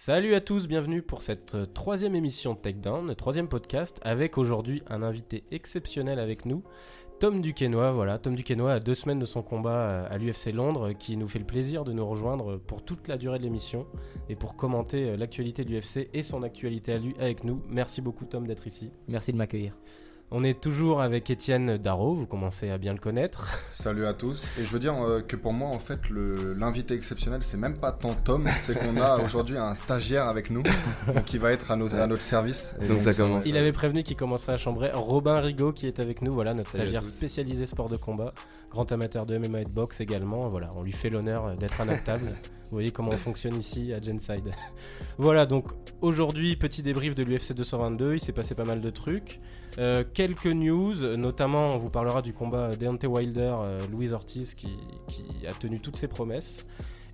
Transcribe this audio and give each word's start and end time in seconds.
Salut 0.00 0.36
à 0.36 0.40
tous, 0.40 0.68
bienvenue 0.68 1.02
pour 1.02 1.22
cette 1.22 1.56
euh, 1.56 1.66
troisième 1.66 2.14
émission 2.14 2.54
Takedown, 2.54 3.08
le 3.08 3.16
troisième 3.16 3.48
podcast, 3.48 3.98
avec 4.02 4.38
aujourd'hui 4.38 4.80
un 4.86 5.02
invité 5.02 5.42
exceptionnel 5.50 6.20
avec 6.20 6.46
nous, 6.46 6.62
Tom 7.18 7.40
Duquesnoy. 7.40 7.90
Voilà, 7.90 8.16
Tom 8.20 8.36
Duquesnoy 8.36 8.70
a 8.70 8.78
deux 8.78 8.94
semaines 8.94 9.18
de 9.18 9.26
son 9.26 9.42
combat 9.42 9.70
euh, 9.72 10.06
à 10.08 10.16
l'UFC 10.16 10.52
Londres, 10.54 10.92
qui 10.92 11.16
nous 11.16 11.26
fait 11.26 11.40
le 11.40 11.44
plaisir 11.44 11.82
de 11.82 11.92
nous 11.92 12.06
rejoindre 12.06 12.58
pour 12.58 12.84
toute 12.84 13.08
la 13.08 13.16
durée 13.16 13.38
de 13.38 13.42
l'émission 13.42 13.88
et 14.28 14.36
pour 14.36 14.54
commenter 14.54 15.10
euh, 15.10 15.16
l'actualité 15.16 15.64
de 15.64 15.70
l'UFC 15.70 16.08
et 16.14 16.22
son 16.22 16.44
actualité 16.44 16.92
à 16.92 16.98
lui 16.98 17.16
avec 17.18 17.42
nous. 17.42 17.60
Merci 17.68 18.00
beaucoup 18.00 18.24
Tom 18.24 18.46
d'être 18.46 18.68
ici. 18.68 18.92
Merci 19.08 19.32
de 19.32 19.36
m'accueillir. 19.36 19.76
On 20.30 20.44
est 20.44 20.60
toujours 20.60 21.00
avec 21.00 21.30
Étienne 21.30 21.78
Darro, 21.78 22.14
vous 22.14 22.26
commencez 22.26 22.68
à 22.68 22.76
bien 22.76 22.92
le 22.92 22.98
connaître. 22.98 23.58
Salut 23.72 24.04
à 24.04 24.12
tous. 24.12 24.50
Et 24.60 24.64
je 24.64 24.68
veux 24.68 24.78
dire 24.78 24.94
euh, 25.02 25.22
que 25.22 25.36
pour 25.36 25.54
moi, 25.54 25.70
en 25.70 25.78
fait, 25.78 26.00
l'invité 26.10 26.92
exceptionnel, 26.92 27.42
c'est 27.42 27.56
même 27.56 27.78
pas 27.78 27.92
tant 27.92 28.12
Tom, 28.12 28.46
c'est 28.60 28.78
qu'on 28.78 29.00
a 29.00 29.18
aujourd'hui 29.24 29.56
un 29.56 29.74
stagiaire 29.74 30.28
avec 30.28 30.50
nous, 30.50 30.62
qui 31.24 31.38
va 31.38 31.50
être 31.50 31.70
à, 31.70 31.74
à 31.74 32.06
notre 32.06 32.20
service. 32.20 32.74
donc, 32.86 33.00
ça 33.00 33.14
commence. 33.14 33.46
Il 33.46 33.56
avait 33.56 33.72
prévenu 33.72 34.02
qu'il 34.02 34.18
commencerait 34.18 34.52
à 34.52 34.58
chambrer. 34.58 34.90
Robin 34.92 35.40
Rigaud 35.40 35.72
qui 35.72 35.86
est 35.86 35.98
avec 35.98 36.20
nous, 36.20 36.34
voilà, 36.34 36.52
notre 36.52 36.68
stagiaire 36.68 37.06
spécialisé 37.06 37.64
sport 37.64 37.88
de 37.88 37.96
combat, 37.96 38.34
grand 38.70 38.92
amateur 38.92 39.24
de 39.24 39.38
MMA 39.38 39.62
et 39.62 39.64
de 39.64 39.70
boxe 39.70 40.02
également. 40.02 40.46
Voilà, 40.50 40.68
on 40.76 40.82
lui 40.82 40.92
fait 40.92 41.08
l'honneur 41.08 41.56
d'être 41.56 41.80
à 41.80 41.86
notre 41.86 42.04
table. 42.04 42.34
Vous 42.64 42.76
voyez 42.76 42.90
comment 42.90 43.12
on 43.12 43.16
fonctionne 43.16 43.58
ici 43.58 43.94
à 43.94 43.98
Genside. 43.98 44.50
voilà, 45.16 45.46
donc 45.46 45.68
aujourd'hui, 46.02 46.54
petit 46.54 46.82
débrief 46.82 47.14
de 47.14 47.22
l'UFC 47.22 47.54
222. 47.54 48.16
Il 48.16 48.20
s'est 48.20 48.32
passé 48.32 48.54
pas 48.54 48.64
mal 48.64 48.82
de 48.82 48.90
trucs. 48.90 49.40
Euh, 49.78 50.04
quelques 50.12 50.46
news, 50.46 51.16
notamment 51.16 51.74
on 51.74 51.76
vous 51.76 51.90
parlera 51.90 52.22
du 52.22 52.32
combat 52.32 52.74
Deontay 52.74 53.06
Wilder, 53.06 53.56
euh, 53.60 54.12
Ortiz 54.12 54.54
qui, 54.54 54.70
a 55.48 55.52
tenu 55.52 55.80
toutes 55.80 55.96
ses 55.96 56.08
promesses. 56.08 56.64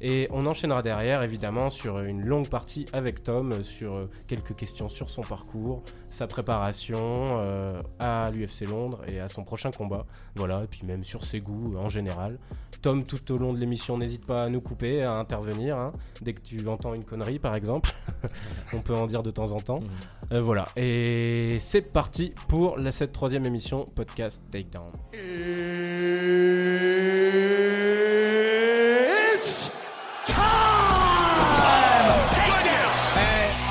Et 0.01 0.29
on 0.31 0.47
enchaînera 0.47 0.83
derrière, 0.83 1.23
évidemment, 1.23 1.71
sur 1.71 2.01
une 2.01 2.25
longue 2.25 2.49
partie 2.49 2.87
avec 2.93 3.23
Tom, 3.23 3.63
sur 3.63 3.97
euh, 3.97 4.11
quelques 4.29 4.55
questions 4.55 4.89
sur 4.89 5.11
son 5.11 5.23
parcours, 5.23 5.83
sa 6.07 6.27
préparation 6.27 7.37
euh, 7.39 7.81
à 7.99 8.31
l'UFC 8.31 8.69
Londres 8.69 9.03
et 9.07 9.21
à 9.21 9.29
son 9.29 9.45
prochain 9.45 9.71
combat. 9.71 10.07
Voilà, 10.37 10.63
et 10.65 10.67
puis 10.67 10.83
même 10.85 11.05
sur 11.05 11.25
ses 11.25 11.41
goûts 11.41 11.77
en 11.77 11.89
général. 11.89 12.39
Tom, 12.83 13.05
tout 13.05 13.33
au 13.33 13.39
long 13.39 13.55
de 13.55 13.59
l'émission, 13.59 13.97
n'hésite 13.97 14.27
pas 14.27 14.43
à 14.45 14.49
nous 14.51 14.61
couper, 14.61 15.03
à 15.03 15.15
intervenir. 15.15 15.79
Hein, 15.79 15.93
dès 16.21 16.35
que 16.35 16.43
tu 16.43 16.69
entends 16.69 16.93
une 16.93 17.05
connerie, 17.05 17.39
par 17.39 17.55
exemple. 17.55 17.91
on 18.75 18.81
peut 18.81 18.95
en 18.95 19.07
dire 19.07 19.23
de 19.23 19.31
temps 19.31 19.53
en 19.53 19.61
temps. 19.61 19.79
Mmh. 19.79 20.35
Euh, 20.35 20.43
voilà, 20.43 20.67
et 20.77 21.57
c'est 21.61 21.81
parti 21.81 22.35
pour 22.49 22.77
la, 22.77 22.93
cette 22.93 23.13
troisième 23.13 23.47
émission 23.47 23.85
podcast 23.95 24.43
Takedown. 24.51 24.91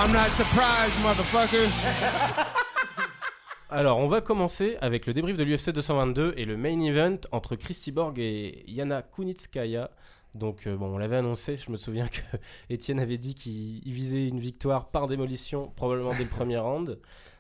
I'm 0.03 0.11
not 0.11 0.27
surprised, 0.35 1.01
motherfuckers. 1.01 1.71
Alors, 3.69 3.99
on 3.99 4.07
va 4.07 4.19
commencer 4.19 4.75
avec 4.81 5.05
le 5.05 5.13
débrief 5.13 5.37
de 5.37 5.43
l'UFC 5.45 5.69
222 5.69 6.33
et 6.35 6.43
le 6.43 6.57
main 6.57 6.77
event 6.81 7.19
entre 7.31 7.55
Christy 7.55 7.93
Borg 7.93 8.19
et 8.19 8.65
Yana 8.67 9.01
Kunitskaya. 9.01 9.91
Donc, 10.35 10.67
euh, 10.67 10.75
bon, 10.75 10.87
on 10.87 10.97
l'avait 10.97 11.15
annoncé. 11.15 11.55
Je 11.55 11.71
me 11.71 11.77
souviens 11.77 12.09
que 12.09 12.19
Étienne 12.69 12.99
avait 12.99 13.17
dit 13.17 13.33
qu'il 13.33 13.93
visait 13.93 14.27
une 14.27 14.41
victoire 14.41 14.89
par 14.89 15.07
démolition, 15.07 15.71
probablement 15.77 16.11
dès 16.11 16.23
le 16.23 16.29
premier 16.29 16.57
round. 16.57 16.99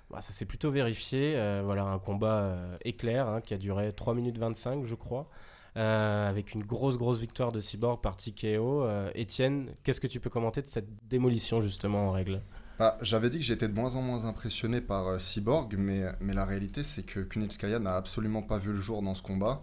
Bah, 0.09 0.21
ça 0.21 0.31
s'est 0.31 0.45
plutôt 0.45 0.71
vérifié. 0.71 1.33
Euh, 1.35 1.63
voilà, 1.65 1.83
un 1.83 1.99
combat 1.99 2.43
euh, 2.43 2.77
éclair 2.85 3.27
hein, 3.27 3.41
qui 3.41 3.53
a 3.53 3.57
duré 3.57 3.91
3 3.91 4.13
minutes 4.13 4.37
25, 4.37 4.85
je 4.85 4.95
crois. 4.95 5.27
Avec 5.75 6.53
une 6.53 6.63
grosse 6.63 6.97
grosse 6.97 7.19
victoire 7.19 7.51
de 7.51 7.59
Cyborg 7.59 8.01
par 8.01 8.17
TKO. 8.17 8.87
Étienne, 9.15 9.73
qu'est-ce 9.83 9.99
que 9.99 10.07
tu 10.07 10.19
peux 10.19 10.29
commenter 10.29 10.61
de 10.61 10.67
cette 10.67 10.89
démolition 11.07 11.61
justement 11.61 12.09
en 12.09 12.11
règle? 12.11 12.41
Bah, 12.79 12.97
j'avais 13.01 13.29
dit 13.29 13.37
que 13.37 13.45
j'étais 13.45 13.67
de 13.67 13.73
moins 13.73 13.95
en 13.95 14.01
moins 14.01 14.25
impressionné 14.25 14.81
par 14.81 15.07
euh, 15.07 15.19
Cyborg, 15.19 15.75
mais, 15.77 16.03
mais 16.19 16.33
la 16.33 16.43
réalité 16.43 16.83
c'est 16.83 17.03
que 17.03 17.19
Kunitskaya 17.19 17.79
n'a 17.79 17.95
absolument 17.95 18.41
pas 18.41 18.57
vu 18.57 18.73
le 18.73 18.81
jour 18.81 19.01
dans 19.01 19.13
ce 19.13 19.21
combat. 19.21 19.61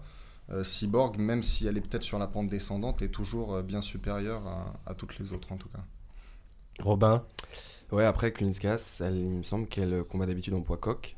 Euh, 0.50 0.62
Cyborg, 0.64 1.18
même 1.18 1.42
si 1.42 1.66
elle 1.66 1.76
est 1.76 1.80
peut-être 1.80 2.04
sur 2.04 2.18
la 2.18 2.28
pente 2.28 2.48
descendante, 2.48 3.02
est 3.02 3.08
toujours 3.08 3.54
euh, 3.54 3.62
bien 3.62 3.82
supérieure 3.82 4.42
à, 4.86 4.94
toutes 4.94 5.18
les 5.18 5.32
autres 5.32 5.52
en 5.52 5.56
tout 5.56 5.68
cas. 5.68 5.84
Robin? 6.80 7.24
Ouais, 7.90 8.04
après 8.04 8.32
Kunitskaya, 8.32 8.76
il 9.00 9.28
me 9.28 9.42
semble 9.42 9.66
qu'elle 9.66 10.04
combat 10.04 10.26
d'habitude 10.26 10.54
en 10.54 10.62
poids 10.62 10.76
coq. 10.76 11.16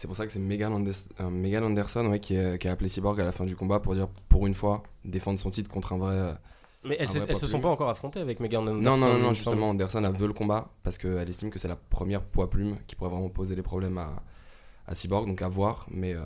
C'est 0.00 0.06
pour 0.06 0.16
ça 0.16 0.24
que 0.24 0.32
c'est 0.32 0.38
Megan, 0.38 0.72
Anderson 0.72 2.06
ouais, 2.06 2.20
qui, 2.20 2.34
qui, 2.58 2.68
a 2.68 2.72
appelé 2.72 2.88
Cyborg 2.88 3.20
à 3.20 3.24
la 3.26 3.32
fin 3.32 3.44
du 3.44 3.54
combat 3.54 3.80
pour 3.80 3.94
dire 3.94 4.08
pour 4.30 4.46
une 4.46 4.54
fois 4.54 4.82
défendre 5.04 5.38
son 5.38 5.50
titre 5.50 5.70
contre 5.70 5.92
un 5.92 5.98
vrai 5.98 6.34
mais 6.84 6.96
elles, 6.98 7.08
elles 7.28 7.36
se 7.36 7.46
sont 7.46 7.60
pas 7.60 7.68
encore 7.68 7.90
affrontées 7.90 8.20
avec 8.20 8.40
Megan 8.40 8.62
Anderson 8.62 8.80
Non, 8.80 8.96
non, 8.96 9.18
non, 9.18 9.34
justement, 9.34 9.68
Anderson 9.70 10.02
a 10.04 10.10
veut 10.10 10.26
le 10.26 10.32
combat 10.32 10.70
parce 10.82 10.96
qu'elle 10.96 11.28
estime 11.28 11.50
que 11.50 11.58
c'est 11.58 11.68
la 11.68 11.76
première 11.76 12.22
poids 12.22 12.48
plume 12.48 12.76
qui 12.86 12.96
pourrait 12.96 13.10
vraiment 13.10 13.28
poser 13.28 13.54
des 13.54 13.62
problèmes 13.62 13.98
à, 13.98 14.22
à 14.86 14.94
Cyborg, 14.94 15.26
donc 15.26 15.42
à 15.42 15.48
voir. 15.48 15.86
Mais 15.90 16.14
euh, 16.14 16.20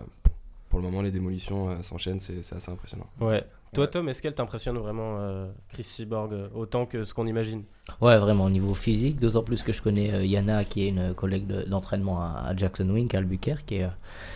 pour 0.68 0.78
le 0.78 0.84
moment, 0.84 1.02
les 1.02 1.10
démolitions 1.10 1.70
euh, 1.70 1.82
s'enchaînent, 1.82 2.20
c'est 2.20 2.38
assez 2.38 2.70
impressionnant. 2.70 3.06
Ouais. 3.20 3.44
Toi, 3.74 3.88
Tom, 3.88 4.08
est-ce 4.08 4.22
qu'elle 4.22 4.34
t'impressionne 4.34 4.78
vraiment, 4.78 5.16
euh, 5.18 5.48
Chris 5.68 5.82
Cyborg, 5.82 6.32
autant 6.54 6.86
que 6.86 7.02
ce 7.02 7.12
qu'on 7.12 7.26
imagine 7.26 7.64
Ouais, 8.00 8.16
vraiment, 8.18 8.44
au 8.44 8.50
niveau 8.50 8.72
physique, 8.72 9.18
d'autant 9.18 9.42
plus 9.42 9.64
que 9.64 9.72
je 9.72 9.82
connais 9.82 10.26
Yana, 10.28 10.64
qui 10.64 10.84
est 10.84 10.88
une 10.90 11.12
collègue 11.12 11.46
d'entraînement 11.66 12.20
à, 12.20 12.54
Jackson 12.56 12.88
Wink, 12.88 13.14
à 13.14 13.18
Albuquerque. 13.18 13.72
Et 13.72 13.86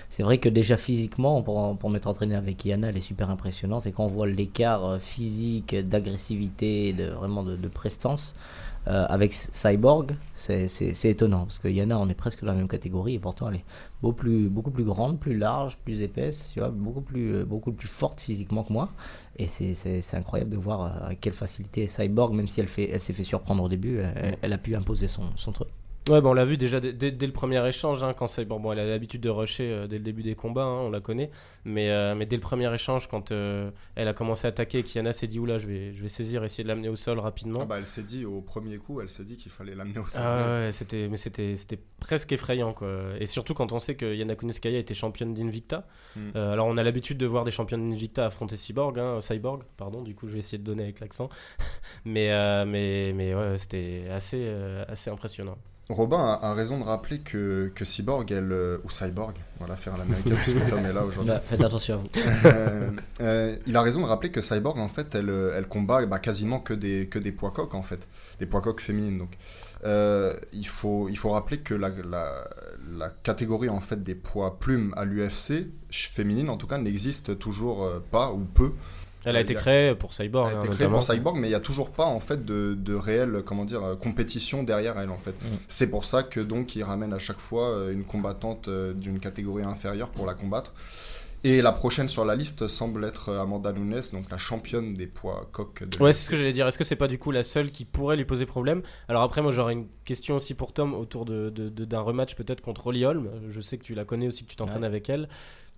c'est 0.09 0.25
vrai 0.25 0.39
que 0.39 0.49
déjà 0.49 0.77
physiquement, 0.77 1.41
pour, 1.43 1.79
pour 1.79 1.89
m'être 1.89 2.09
entraîné 2.09 2.35
avec 2.35 2.65
Yana, 2.65 2.89
elle 2.89 2.97
est 2.97 3.01
super 3.01 3.31
impressionnante. 3.31 3.87
Et 3.87 3.93
quand 3.93 4.05
on 4.05 4.09
voit 4.09 4.27
l'écart 4.27 5.01
physique, 5.01 5.75
d'agressivité, 5.75 6.93
de, 6.93 7.07
vraiment 7.07 7.45
de, 7.45 7.55
de 7.55 7.69
prestance, 7.69 8.35
euh, 8.89 9.07
avec 9.09 9.35
Cyborg, 9.35 10.17
c'est 10.35 11.05
étonnant 11.05 11.45
parce 11.45 11.59
que 11.59 11.69
Yana, 11.69 11.99
on 11.99 12.09
est 12.09 12.15
presque 12.15 12.41
dans 12.41 12.53
la 12.53 12.59
même 12.59 12.69
catégorie 12.69 13.15
et 13.15 13.19
pourtant 13.19 13.49
elle 13.51 13.57
est 13.57 13.65
beaucoup 14.01 14.17
plus, 14.17 14.49
beaucoup 14.49 14.71
plus 14.71 14.85
grande, 14.85 15.21
plus 15.21 15.37
large, 15.37 15.77
plus 15.79 16.03
épaisse, 16.03 16.51
tu 16.53 16.61
vois, 16.61 16.71
beaucoup 16.71 17.03
plus, 17.03 17.35
euh, 17.35 17.45
beaucoup 17.45 17.73
plus 17.73 17.89
forte 17.89 18.21
physiquement 18.21 18.65
que 18.65 18.73
moi. 18.73 18.91
Et 19.37 19.47
c'est 19.47 20.15
incroyable 20.15 20.51
de 20.51 20.57
voir 20.57 21.07
à 21.07 21.15
quelle 21.15 21.35
facilité 21.35 21.87
Cyborg, 21.87 22.33
même 22.35 22.49
si 22.49 22.61
elle 22.61 22.69
s'est 22.69 22.89
elle 22.91 23.01
fait 23.01 23.25
surprendre 23.25 23.63
au 23.63 23.69
début, 23.69 24.01
elle, 24.43 24.53
a 24.53 24.59
pu 24.59 24.75
imposer 24.75 25.07
son, 25.07 25.25
son 25.37 25.53
truc. 25.53 25.69
Ouais, 26.09 26.21
bon, 26.23 26.31
on 26.31 26.35
l'a 26.35 26.45
vu 26.45 26.57
déjà 26.57 26.81
dès, 26.81 27.11
le 27.11 27.33
premier 27.33 27.67
échange, 27.69 28.03
hein, 28.03 28.15
quand 28.15 28.27
c'est 28.27 28.45
bon, 28.45 28.61
bon, 28.61 28.73
elle 28.73 28.79
a 28.81 28.87
l'habitude 28.87 29.21
de 29.21 29.29
rusher 29.29 29.71
euh, 29.71 29.87
dès 29.87 29.99
le 29.99 30.05
début 30.05 30.23
des 30.23 30.35
combats, 30.35 30.65
hein, 30.65 30.81
on 30.81 30.91
la 30.91 31.01
connaît, 31.01 31.31
mais, 31.65 31.91
euh, 31.91 32.15
mais 32.15 32.25
dès 32.25 32.37
le 32.37 32.41
premier 32.41 32.73
échange, 32.73 33.09
quand 33.09 33.31
euh, 33.31 33.71
elle 33.95 34.09
a 34.09 34.15
commencé 34.15 34.47
à 34.47 34.51
attaquer, 34.51 34.83
Kiana 34.83 35.13
s'est 35.13 35.27
dit 35.27 35.39
oula, 35.39 35.59
je 35.59 35.67
vais, 35.67 35.93
je 35.93 36.03
vais 36.03 36.09
saisir, 36.09 36.45
essayer 36.45 36.65
de 36.65 36.69
l'amener 36.69 36.89
au 36.89 36.97
sol 36.97 37.19
rapidement. 37.19 37.61
Ah 37.63 37.67
bah, 37.67 37.79
elle 37.79 37.87
s'est 37.87 38.03
dit 38.03 38.25
au 38.25 38.41
premier 38.41 38.79
coup, 38.79 39.01
elle 39.01 39.11
s'est 39.11 39.25
dit 39.25 39.37
qu'il 39.37 39.53
fallait 39.53 39.75
l'amener 39.75 39.99
au 39.99 40.07
sol. 40.07 40.23
Ah 40.25 40.65
ouais, 40.65 40.73
c'était, 40.73 41.09
mais 41.09 41.19
c'était, 41.19 41.57
c'était 41.57 41.79
presque 42.01 42.33
effrayant 42.33 42.73
quoi. 42.73 42.89
Et 43.21 43.27
surtout 43.27 43.55
quand 43.55 43.73
on 43.73 43.79
sait 43.79 43.95
que 43.95 44.15
Yana 44.15 44.35
Kunitskaya 44.35 44.79
était 44.79 44.95
championne 44.95 45.35
d'Invicta. 45.35 45.87
Hmm. 46.17 46.31
alors 46.35 46.67
on 46.67 46.77
a 46.77 46.83
l'habitude 46.83 47.19
de 47.19 47.27
voir 47.27 47.45
des 47.45 47.51
championnes 47.51 47.89
d'Invicta 47.91 48.25
affronter 48.25 48.57
Cyborg, 48.57 48.99
hein, 48.99 49.21
Cyborg, 49.21 49.63
pardon. 49.77 50.03
Du 50.03 50.15
coup, 50.15 50.27
je 50.27 50.33
vais 50.33 50.39
essayer 50.39 50.59
de 50.59 50.65
donner 50.65 50.85
avec 50.85 51.01
l'accent, 51.01 51.29
mais 52.05 52.29
mais 52.65 53.13
mais 53.15 53.35
ouais, 53.35 53.59
c'était 53.59 54.07
assez 54.11 54.49
assez 54.89 55.11
impressionnant. 55.11 55.59
Robin 55.91 56.39
a, 56.43 56.53
raison 56.53 56.79
de 56.79 56.85
rappeler 56.85 57.21
que, 57.21 57.73
que 57.75 57.87
Cyborg, 57.87 58.31
elle, 58.31 58.53
euh, 58.53 58.77
ou 58.85 58.91
Cyborg, 58.91 59.35
voilà, 59.59 59.75
faire 59.77 59.97
l'américain, 59.97 60.33
puisque 60.43 60.69
Tom 60.69 60.85
est 60.85 60.93
là 60.93 61.03
aujourd'hui. 61.03 61.33
Bah, 61.33 61.41
faites 61.43 61.63
attention 61.63 61.95
à 61.95 61.97
vous. 61.99 62.09
Euh, 62.45 62.91
euh, 63.21 63.57
il 63.67 63.75
a 63.75 63.81
raison 63.81 64.03
de 64.03 64.07
rappeler 64.07 64.31
que 64.31 64.43
Cyborg, 64.43 64.79
en 64.79 64.89
fait, 64.89 65.15
elle, 65.15 65.31
elle 65.31 65.67
combat 65.67 66.05
bah, 66.05 66.19
quasiment 66.19 66.61
que 66.61 66.75
des, 66.75 67.09
que 67.09 67.19
des 67.19 67.33
poids 67.33 67.53
coques, 67.53 67.75
en 67.75 67.83
fait, 67.83 68.07
des 68.39 68.45
poids 68.45 68.61
coques 68.61 68.83
féminines. 68.83 69.17
Donc, 69.17 69.39
il, 70.53 70.67
faut, 70.67 71.09
il 71.09 71.17
faut 71.17 71.31
rappeler 71.31 71.59
que 71.59 71.73
la, 71.73 71.89
la, 71.89 72.47
la, 72.91 73.09
catégorie, 73.09 73.71
en 73.71 73.81
fait, 73.81 74.03
des 74.03 74.15
poids 74.15 74.59
plumes 74.59 74.93
à 74.95 75.07
l'UFC, 75.07 75.69
féminine 75.91 76.51
en 76.51 76.59
tout 76.59 76.67
cas, 76.67 76.77
n'existe 76.77 77.39
toujours 77.39 77.91
pas 78.11 78.31
ou 78.31 78.45
peu. 78.45 78.73
Elle 79.29 79.37
a 79.37 79.41
été 79.41 79.55
créée 79.55 79.95
pour 79.95 80.13
Cyborg. 80.15 80.51
Elle 80.53 80.59
a 80.59 80.65
été 80.65 80.75
créée 80.75 80.89
pour 80.89 81.05
Cyborg, 81.05 81.37
mais 81.37 81.49
il 81.49 81.51
n'y 81.51 81.57
a 81.57 81.61
toujours 81.61 81.91
pas 81.91 82.07
en 82.07 82.21
fait 82.21 82.43
de, 82.43 82.75
de 82.75 82.95
réelle 82.95 83.43
comment 83.45 83.65
dire 83.65 83.85
euh, 83.85 83.97
compétition 83.97 84.63
derrière 84.63 84.99
elle 84.99 85.11
en 85.11 85.19
fait. 85.19 85.33
Mm. 85.43 85.59
C'est 85.69 85.89
pour 85.89 86.05
ça 86.05 86.23
que 86.23 86.41
donc 86.41 86.77
il 86.77 86.83
ramène 86.83 87.13
à 87.13 87.19
chaque 87.19 87.41
fois 87.41 87.69
euh, 87.69 87.93
une 87.93 88.05
combattante 88.05 88.69
euh, 88.69 88.93
d'une 88.93 89.21
catégorie 89.21 89.65
inférieure 89.65 90.11
pour 90.11 90.27
la 90.27 90.35
combattre. 90.35 90.73
Et 91.45 91.63
la 91.63 91.71
prochaine 91.71 92.09
sur 92.09 92.25
la 92.25 92.35
liste 92.35 92.67
semble 92.67 93.05
être 93.05 93.33
Amanda 93.33 93.71
Nunes, 93.73 94.01
donc 94.13 94.29
la 94.29 94.39
championne 94.39 94.95
des 94.95 95.07
poids 95.07 95.49
coq. 95.53 95.85
De 95.85 96.03
ouais, 96.03 96.13
c'est 96.13 96.25
ce 96.25 96.31
que 96.31 96.37
j'allais 96.37 96.53
dire. 96.53 96.67
Est-ce 96.67 96.77
que 96.77 96.83
c'est 96.83 96.97
pas 96.97 97.07
du 97.07 97.17
coup 97.17 97.31
la 97.31 97.45
seule 97.45 97.71
qui 97.71 97.85
pourrait 97.85 98.17
lui 98.17 98.25
poser 98.25 98.45
problème? 98.45 98.83
Alors 99.09 99.23
après, 99.23 99.41
moi 99.41 99.53
j'aurais 99.53 99.75
une 99.75 99.87
question 100.05 100.35
aussi 100.35 100.55
pour 100.55 100.73
Tom 100.73 100.95
autour 100.95 101.27
d'un 101.27 101.51
de, 101.51 101.69
de, 101.69 101.97
rematch 101.97 102.35
peut-être 102.35 102.61
contre 102.61 102.89
Holly 102.89 103.05
Holm. 103.05 103.31
Je 103.51 103.61
sais 103.61 103.79
que 103.79 103.85
tu 103.85 103.95
la 103.95 104.05
connais 104.05 104.27
aussi, 104.27 104.45
que 104.45 104.51
tu 104.51 104.57
t'entraînes 104.57 104.83
avec 104.83 105.09
elle 105.09 105.29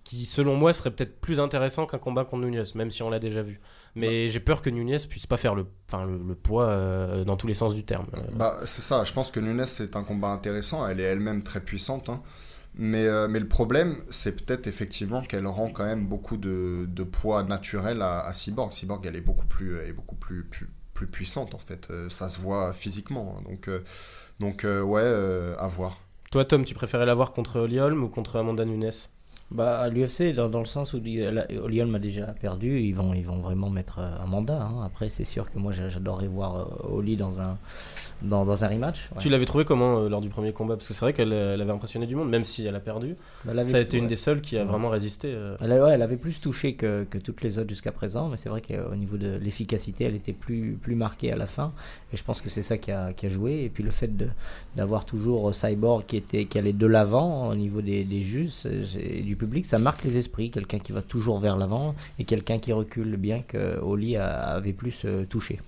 qui 0.03 0.25
selon 0.25 0.55
moi 0.55 0.73
serait 0.73 0.91
peut-être 0.91 1.19
plus 1.19 1.39
intéressant 1.39 1.85
qu'un 1.85 1.97
combat 1.97 2.25
contre 2.25 2.43
Nunez, 2.43 2.63
même 2.75 2.91
si 2.91 3.03
on 3.03 3.09
l'a 3.09 3.19
déjà 3.19 3.41
vu. 3.41 3.61
Mais 3.95 4.25
bah. 4.25 4.31
j'ai 4.31 4.39
peur 4.39 4.61
que 4.61 4.69
Nunez 4.69 4.97
puisse 5.09 5.27
pas 5.27 5.37
faire 5.37 5.55
le, 5.55 5.65
enfin, 5.87 6.05
le, 6.05 6.35
poids 6.35 6.69
euh, 6.69 7.23
dans 7.23 7.37
tous 7.37 7.47
les 7.47 7.53
sens 7.53 7.73
du 7.75 7.83
terme. 7.83 8.07
Bah, 8.33 8.59
c'est 8.65 8.81
ça, 8.81 9.03
je 9.03 9.13
pense 9.13 9.31
que 9.31 9.39
Nunez 9.39 9.67
c'est 9.67 9.95
un 9.95 10.03
combat 10.03 10.29
intéressant, 10.29 10.87
elle 10.87 10.99
est 10.99 11.03
elle-même 11.03 11.43
très 11.43 11.61
puissante. 11.61 12.09
Hein. 12.09 12.21
Mais, 12.73 13.05
euh, 13.05 13.27
mais 13.27 13.39
le 13.39 13.49
problème, 13.49 14.01
c'est 14.09 14.31
peut-être 14.31 14.65
effectivement 14.65 15.21
qu'elle 15.21 15.45
rend 15.45 15.69
quand 15.69 15.83
même 15.83 16.07
beaucoup 16.07 16.37
de, 16.37 16.85
de 16.87 17.03
poids 17.03 17.43
naturel 17.43 18.01
à, 18.01 18.31
Cyborg. 18.31 18.71
Cyborg, 18.71 19.05
elle 19.05 19.17
est 19.17 19.21
beaucoup 19.21 19.45
plus, 19.45 19.77
est 19.81 19.91
beaucoup 19.91 20.15
plus, 20.15 20.47
plus 20.93 21.07
puissante 21.07 21.53
en 21.53 21.59
fait. 21.59 21.91
ça 22.09 22.29
se 22.29 22.39
voit 22.39 22.73
physiquement. 22.73 23.35
Hein. 23.37 23.43
donc, 23.49 23.69
donc 24.39 24.65
ouais, 24.65 25.53
à 25.57 25.67
voir. 25.67 25.99
Toi, 26.31 26.45
Tom, 26.45 26.63
tu 26.63 26.73
préférais 26.73 27.05
l'avoir 27.05 27.33
contre 27.33 27.59
Holm 27.59 28.05
ou 28.05 28.07
contre 28.07 28.37
Amanda 28.37 28.63
Nunes? 28.63 28.91
Bah, 29.51 29.79
à 29.79 29.89
l'UFC, 29.89 30.33
dans, 30.33 30.47
dans, 30.47 30.59
le 30.59 30.65
sens 30.65 30.93
où 30.93 30.99
Lyon 30.99 31.85
m'a 31.87 31.99
déjà 31.99 32.27
perdu, 32.27 32.79
ils 32.79 32.95
vont, 32.95 33.13
ils 33.13 33.25
vont 33.25 33.39
vraiment 33.39 33.69
mettre 33.69 33.99
euh, 33.99 34.23
un 34.23 34.25
mandat. 34.25 34.61
Hein. 34.61 34.83
Après, 34.85 35.09
c'est 35.09 35.25
sûr 35.25 35.51
que 35.51 35.59
moi, 35.59 35.73
j'adorerais 35.73 36.27
voir 36.27 36.55
euh, 36.55 36.95
Oli 36.95 37.17
dans 37.17 37.41
un, 37.41 37.57
dans, 38.21 38.45
dans 38.45 38.63
un 38.63 38.67
rematch. 38.69 39.09
Tu 39.19 39.27
l'avais 39.27 39.45
trouvé 39.45 39.65
comment 39.65 39.99
euh, 39.99 40.09
lors 40.09 40.21
du 40.21 40.29
premier 40.29 40.53
combat? 40.53 40.77
Parce 40.77 40.87
que 40.87 40.93
c'est 40.93 41.03
vrai 41.03 41.11
qu'elle 41.11 41.33
avait 41.33 41.71
impressionné 41.71 42.05
du 42.07 42.15
monde, 42.15 42.29
même 42.29 42.45
si 42.45 42.65
elle 42.65 42.75
a 42.75 42.79
perdu. 42.79 43.17
Bah, 43.43 43.65
ça 43.65 43.77
a 43.77 43.79
été 43.81 43.97
une 43.97 44.07
des 44.07 44.15
seules 44.15 44.39
qui 44.39 44.57
a 44.57 44.63
vraiment 44.63 44.89
résisté. 44.89 45.35
Elle, 45.59 45.71
elle 45.71 46.01
avait 46.01 46.15
plus 46.15 46.39
touché 46.39 46.75
que, 46.75 47.03
que 47.03 47.17
toutes 47.17 47.41
les 47.41 47.59
autres 47.59 47.69
jusqu'à 47.69 47.91
présent, 47.91 48.29
mais 48.29 48.37
c'est 48.37 48.49
vrai 48.49 48.61
qu'au 48.61 48.95
niveau 48.95 49.17
de 49.17 49.35
l'efficacité, 49.35 50.05
elle 50.05 50.15
était 50.15 50.33
plus, 50.33 50.77
plus 50.81 50.95
marquée 50.95 51.29
à 51.29 51.35
la 51.35 51.45
fin. 51.45 51.73
Et 52.13 52.17
je 52.17 52.23
pense 52.23 52.41
que 52.41 52.49
c'est 52.49 52.61
ça 52.61 52.77
qui 52.77 52.91
a, 52.91 53.11
qui 53.11 53.25
a, 53.25 53.29
joué. 53.29 53.65
Et 53.65 53.69
puis 53.69 53.83
le 53.83 53.91
fait 53.91 54.11
d'avoir 54.77 55.03
toujours 55.03 55.53
Cyborg 55.53 56.05
qui, 56.05 56.15
était, 56.15 56.45
qui 56.45 56.57
allait 56.57 56.71
de 56.71 56.87
l'avant 56.87 57.49
au 57.49 57.55
niveau 57.55 57.81
des, 57.81 58.05
des 58.05 58.23
juges 58.23 58.65
et 58.65 59.21
du 59.23 59.40
public, 59.41 59.65
ça 59.65 59.79
marque 59.79 60.03
les 60.03 60.17
esprits. 60.17 60.51
Quelqu'un 60.51 60.77
qui 60.77 60.91
va 60.91 61.01
toujours 61.01 61.39
vers 61.39 61.57
l'avant 61.57 61.95
et 62.19 62.25
quelqu'un 62.25 62.59
qui 62.59 62.73
recule, 62.73 63.17
bien 63.17 63.41
que 63.41 63.79
Oli 63.79 64.15
avait 64.15 64.73
plus 64.73 65.01
euh, 65.05 65.25
touché. 65.25 65.59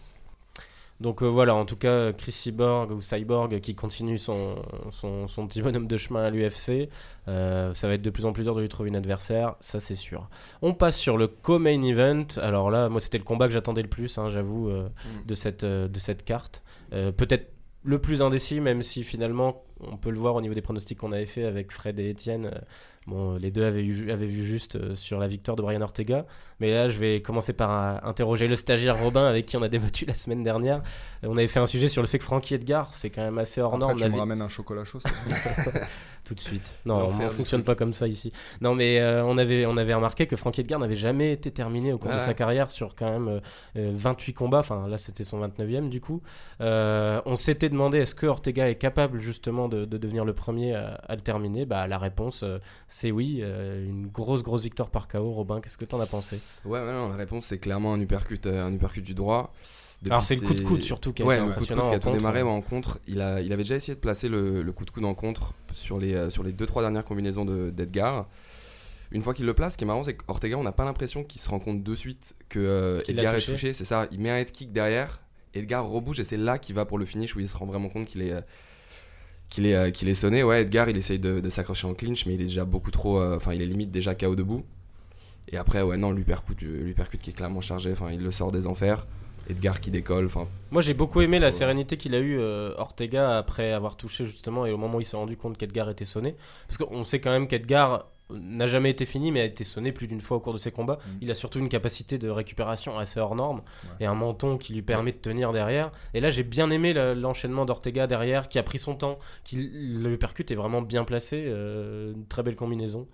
Donc 1.02 1.24
euh, 1.24 1.26
voilà, 1.26 1.56
en 1.56 1.66
tout 1.66 1.76
cas, 1.76 2.14
Chris 2.14 2.32
Cyborg 2.32 2.92
ou 2.92 3.02
Cyborg 3.02 3.60
qui 3.62 3.74
continue 3.74 4.20
son, 4.20 4.56
son, 4.92 5.48
petit 5.48 5.64
bonhomme 5.64 5.88
de 5.88 5.98
chemin 5.98 6.24
à 6.26 6.30
l'UFC. 6.30 6.88
Euh, 7.28 7.74
ça 7.74 7.88
va 7.88 7.96
être 7.96 8.04
de 8.04 8.12
plus 8.12 8.26
en 8.26 8.32
plus 8.32 8.44
dur 8.44 8.54
de 8.54 8.62
lui 8.62 8.70
trouver 8.70 8.90
une 8.90 8.96
adversaire, 8.96 9.56
ça 9.60 9.80
c'est 9.80 9.96
sûr. 9.96 10.28
On 10.62 10.76
passe 10.76 10.98
sur 10.98 11.18
le 11.18 11.28
co-main 11.28 11.82
event. 11.82 12.28
Alors 12.38 12.70
là, 12.70 12.90
moi 12.90 13.02
c'était 13.02 13.18
le 13.18 13.24
combat 13.24 13.48
que 13.48 13.54
j'attendais 13.54 13.82
le 13.82 13.90
plus, 13.90 14.20
hein, 14.20 14.30
j'avoue, 14.30 14.70
mm. 14.70 15.26
de, 15.26 15.36
cette, 15.36 15.66
de 15.66 16.00
cette 16.00 16.24
carte. 16.24 16.64
Peut-être 16.92 17.52
le 17.84 18.00
plus 18.00 18.22
indécis, 18.22 18.62
même 18.62 18.82
si 18.82 19.04
finalement 19.04 19.64
on 19.82 19.98
peut 19.98 20.12
le 20.12 20.20
voir 20.20 20.36
au 20.36 20.42
niveau 20.42 20.54
des 20.54 20.62
pronostics 20.62 21.00
qu'on 21.00 21.12
avait 21.12 21.26
fait 21.26 21.44
avec 21.44 21.72
Fred 21.72 22.00
et 22.00 22.10
Étienne. 22.10 22.52
Bon, 23.08 23.36
les 23.36 23.52
deux 23.52 23.66
avaient, 23.66 23.86
avaient 24.12 24.26
vu 24.26 24.46
juste 24.46 24.78
euh, 24.78 24.96
sur 24.96 25.20
la 25.20 25.28
victoire 25.28 25.58
de 25.58 25.62
Brian 25.62 25.82
Ortega. 25.82 26.26
Mais 26.60 26.72
là, 26.72 26.88
je 26.88 26.98
vais 26.98 27.22
commencer 27.22 27.52
par 27.52 27.72
euh, 27.72 27.98
interroger 28.10 28.48
le 28.48 28.56
stagiaire 28.56 28.98
Robin 28.98 29.26
avec 29.26 29.46
qui 29.46 29.58
on 29.58 29.62
a 29.62 29.68
débattu 29.68 30.06
la 30.08 30.16
semaine 30.16 30.42
dernière. 30.42 30.82
On 31.24 31.36
avait 31.36 31.50
fait 31.50 31.60
un 31.60 31.66
sujet 31.66 31.90
sur 31.90 32.02
le 32.02 32.08
fait 32.08 32.20
que 32.20 32.24
Frankie 32.24 32.54
Edgar, 32.54 32.94
c'est 32.94 33.10
quand 33.10 33.22
même 33.22 33.38
assez 33.38 33.60
hors 33.60 33.78
norme. 33.78 33.98
Tu 33.98 34.10
me 34.10 34.18
ramènes 34.18 34.42
un 34.42 34.50
chocolat 34.50 34.86
chaud 34.86 35.00
Tout 36.24 36.36
de 36.36 36.40
suite. 36.40 36.78
Non, 36.86 37.10
on 37.10 37.18
ne 37.18 37.30
fonctionne 37.30 37.64
pas 37.64 37.76
comme 37.76 37.94
ça 37.94 38.08
ici. 38.08 38.32
Non, 38.62 38.76
mais 38.76 39.02
euh, 39.02 39.26
on, 39.26 39.38
avait, 39.38 39.66
on 39.66 39.76
avait 39.76 39.94
remarqué 39.94 40.26
que 40.26 40.38
Frankie 40.38 40.62
Edgar 40.62 40.80
n'avait 40.80 40.96
jamais 40.96 41.34
été 41.34 41.52
terminé 41.52 41.92
au 41.92 41.98
cours 41.98 42.12
de 42.12 42.20
sa 42.20 42.34
carrière 42.34 42.72
sur 42.72 42.96
quand 42.96 43.12
même 43.12 43.42
28 43.76 44.34
combats. 44.34 44.60
Enfin, 44.60 44.88
là, 44.88 44.98
c'était 44.98 45.26
son 45.26 45.46
29e 45.46 45.90
du 45.90 46.00
coup. 46.00 46.22
on 46.62 47.36
s'était 47.36 47.68
demandé 47.68 47.98
est-ce 47.98 48.16
que 48.16 48.26
Ortega 48.26 48.70
est 48.70 48.76
capable 48.76 49.20
justement 49.20 49.68
de, 49.68 49.84
devenir 49.84 50.24
le 50.24 50.34
premier 50.34 50.76
à, 50.76 50.94
à 50.94 51.16
le 51.16 51.22
terminer? 51.22 51.66
Bah, 51.66 51.88
La 51.88 51.98
réponse 51.98 52.46
c'est 52.94 53.10
oui, 53.10 53.40
euh, 53.42 53.84
une 53.84 54.08
grosse 54.08 54.44
grosse 54.44 54.62
victoire 54.62 54.92
par 54.92 55.08
KO. 55.08 55.32
Robin, 55.32 55.60
qu'est-ce 55.62 55.78
que 55.78 55.86
tu 55.86 55.96
en 55.96 56.00
as 56.00 56.06
pensé? 56.06 56.40
Ouais, 56.64 56.80
la 56.80 57.16
réponse 57.16 57.48
c'est 57.48 57.58
clairement 57.58 57.94
un 57.94 58.00
uppercut, 58.00 58.46
euh, 58.46 58.64
un 58.64 58.72
uppercut 58.72 59.02
du 59.02 59.16
droit. 59.16 59.52
Alors 60.06 60.24
c'est 60.24 60.36
le 60.36 60.42
coup 60.42 60.54
de 60.54 60.62
coude 60.62 60.84
surtout 60.84 61.12
qui 61.12 61.24
a 61.24 61.26
ouais, 61.26 61.40
le 61.40 61.52
coup 61.54 61.66
de 61.66 61.74
coude 61.74 61.90
qui 61.90 61.96
a 61.96 62.00
tout 62.00 62.12
démarré 62.12 62.44
en 62.44 62.62
contre. 62.62 63.00
Il, 63.08 63.20
a, 63.20 63.42
il 63.42 63.52
avait 63.52 63.64
déjà 63.64 63.76
essayé 63.76 63.96
de 63.96 64.00
placer 64.00 64.30
le, 64.30 64.64
coup 64.76 64.86
de 64.86 64.92
coude 64.92 65.06
en 65.06 65.16
contre 65.16 65.54
sur 65.74 65.98
les, 65.98 66.14
euh, 66.14 66.30
sur 66.30 66.44
les 66.44 66.54
2-3 66.54 66.82
dernières 66.82 67.04
combinaisons 67.04 67.46
d'Edgar. 67.46 68.28
Une 69.12 69.24
fois 69.24 69.34
qu'il 69.34 69.46
le 69.46 69.54
place, 69.56 69.74
ce 69.74 69.78
qui 69.78 69.86
est 69.86 69.88
marrant, 69.88 70.04
c'est 70.04 70.16
qu'Ortega, 70.16 70.58
on 70.58 70.64
n'a 70.64 70.72
pas 70.72 70.86
l'impression 70.86 71.24
qu'il 71.24 71.42
se 71.42 71.50
rend 71.50 71.60
compte 71.60 71.82
de 71.84 71.96
suite 71.96 72.36
que 72.48 73.04
Edgar 73.08 73.34
est 73.34 73.42
touché. 73.42 73.74
C'est 73.74 73.86
ça, 73.86 74.08
il 74.12 74.20
met 74.20 74.30
un 74.30 74.38
head 74.38 74.52
kick 74.52 74.72
derrière, 74.72 75.22
Edgar 75.56 75.88
rebouge 75.88 76.20
et 76.20 76.24
c'est 76.24 76.38
là 76.38 76.60
qu'il 76.60 76.76
va 76.76 76.86
pour 76.86 77.00
le 77.00 77.06
finish 77.06 77.36
où 77.36 77.40
il 77.40 77.48
se 77.48 77.58
rend 77.58 77.66
vraiment 77.66 77.90
compte 77.90 78.06
qu'il 78.06 78.22
est, 78.22 78.36
qu'il 79.54 79.68
est, 79.68 79.76
euh, 79.76 79.92
qu'il 79.92 80.10
est 80.10 80.16
sonné. 80.16 80.42
Ouais, 80.42 80.64
Edgar, 80.64 80.90
il 80.90 80.98
essaye 80.98 81.20
de, 81.20 81.48
s'accrocher 81.50 81.86
en 81.86 81.94
clinch, 81.94 82.26
mais 82.26 82.34
il 82.34 82.42
est 82.42 82.46
déjà 82.46 82.66
beaucoup 82.66 82.90
trop. 82.90 83.20
Euh, 83.20 83.38
enfin, 83.38 83.54
il 83.54 83.62
est 83.62 83.68
limite 83.68 83.92
déjà 83.92 84.16
KO 84.16 84.36
debout. 84.36 84.66
Et 85.52 85.58
après, 85.58 85.84
ouais, 85.84 85.96
non, 85.96 86.12
l'uppercut, 86.12 86.56
l'uppercut 86.60 87.20
qui 87.20 87.30
est 87.30 87.34
clairement 87.34 87.62
chargé. 87.62 87.92
Enfin, 87.92 88.12
il 88.12 88.24
le 88.24 88.32
sort 88.32 88.52
des 88.52 88.66
enfers. 88.66 89.06
Edgar 89.48 89.80
qui 89.80 89.92
décolle. 89.92 90.26
Enfin, 90.26 90.48
Moi, 90.72 90.82
j'ai 90.82 90.96
beaucoup 90.96 91.22
aimé 91.22 91.38
la 91.38 91.52
sérénité 91.52 91.98
qu'il 91.98 92.16
a 92.16 92.20
eu 92.20 92.40
euh, 92.40 92.74
Ortega 92.78 93.38
après 93.38 93.74
avoir 93.74 93.96
touché 93.96 94.26
justement 94.26 94.66
et 94.66 94.72
au 94.72 94.78
moment 94.78 94.98
où 94.98 95.02
il 95.02 95.06
s'est 95.06 95.18
rendu 95.18 95.38
compte 95.38 95.56
qu'Edgar 95.58 95.88
était 95.90 96.06
sonné. 96.06 96.36
Parce 96.68 96.78
qu'on 96.78 97.04
sait 97.04 97.20
quand 97.20 97.32
même 97.32 97.48
qu'Edgar 97.48 98.08
n'a 98.40 98.68
jamais 98.68 98.90
été 98.90 99.06
fini, 99.06 99.32
mais 99.32 99.42
a 99.42 99.46
été 99.46 99.64
sonné 99.64 99.92
plus 99.92 100.08
d'une 100.08 100.22
fois 100.22 100.38
au 100.38 100.40
cours 100.40 100.54
de 100.54 100.58
ses 100.58 100.72
combats. 100.72 101.00
Mm. 101.06 101.10
Il 101.22 101.32
a 101.32 101.34
surtout 101.34 101.60
une 101.60 101.70
capacité 101.70 102.18
de 102.18 102.30
récupération 102.30 102.98
assez 102.98 103.20
hors 103.20 103.36
norme 103.36 103.62
et 104.00 104.06
un 104.06 104.16
menton 104.16 104.58
qui 104.58 104.74
lui 104.74 104.82
permet 104.82 105.12
de 105.12 105.18
tenir 105.18 105.52
derrière. 105.52 105.92
Et 106.14 106.20
là, 106.20 106.32
j'ai 106.32 106.44
bien 106.44 106.70
aimé 106.72 106.94
l'enchaînement 107.16 107.66
d'Ortega 107.66 108.08
derrière, 108.08 108.50
qui 108.50 108.60
a 108.60 108.64
pris 108.64 108.80
son 108.80 108.96
temps, 108.96 109.20
qui 109.44 109.58
le 109.58 110.18
percute 110.18 110.52
est 110.52 110.56
vraiment 110.56 110.82
bien 110.82 111.04
placé. 111.04 111.44
Euh, 111.48 112.14
une 112.14 112.26
très 112.26 112.44
belle 112.44 112.56
combinaison. 112.56 113.08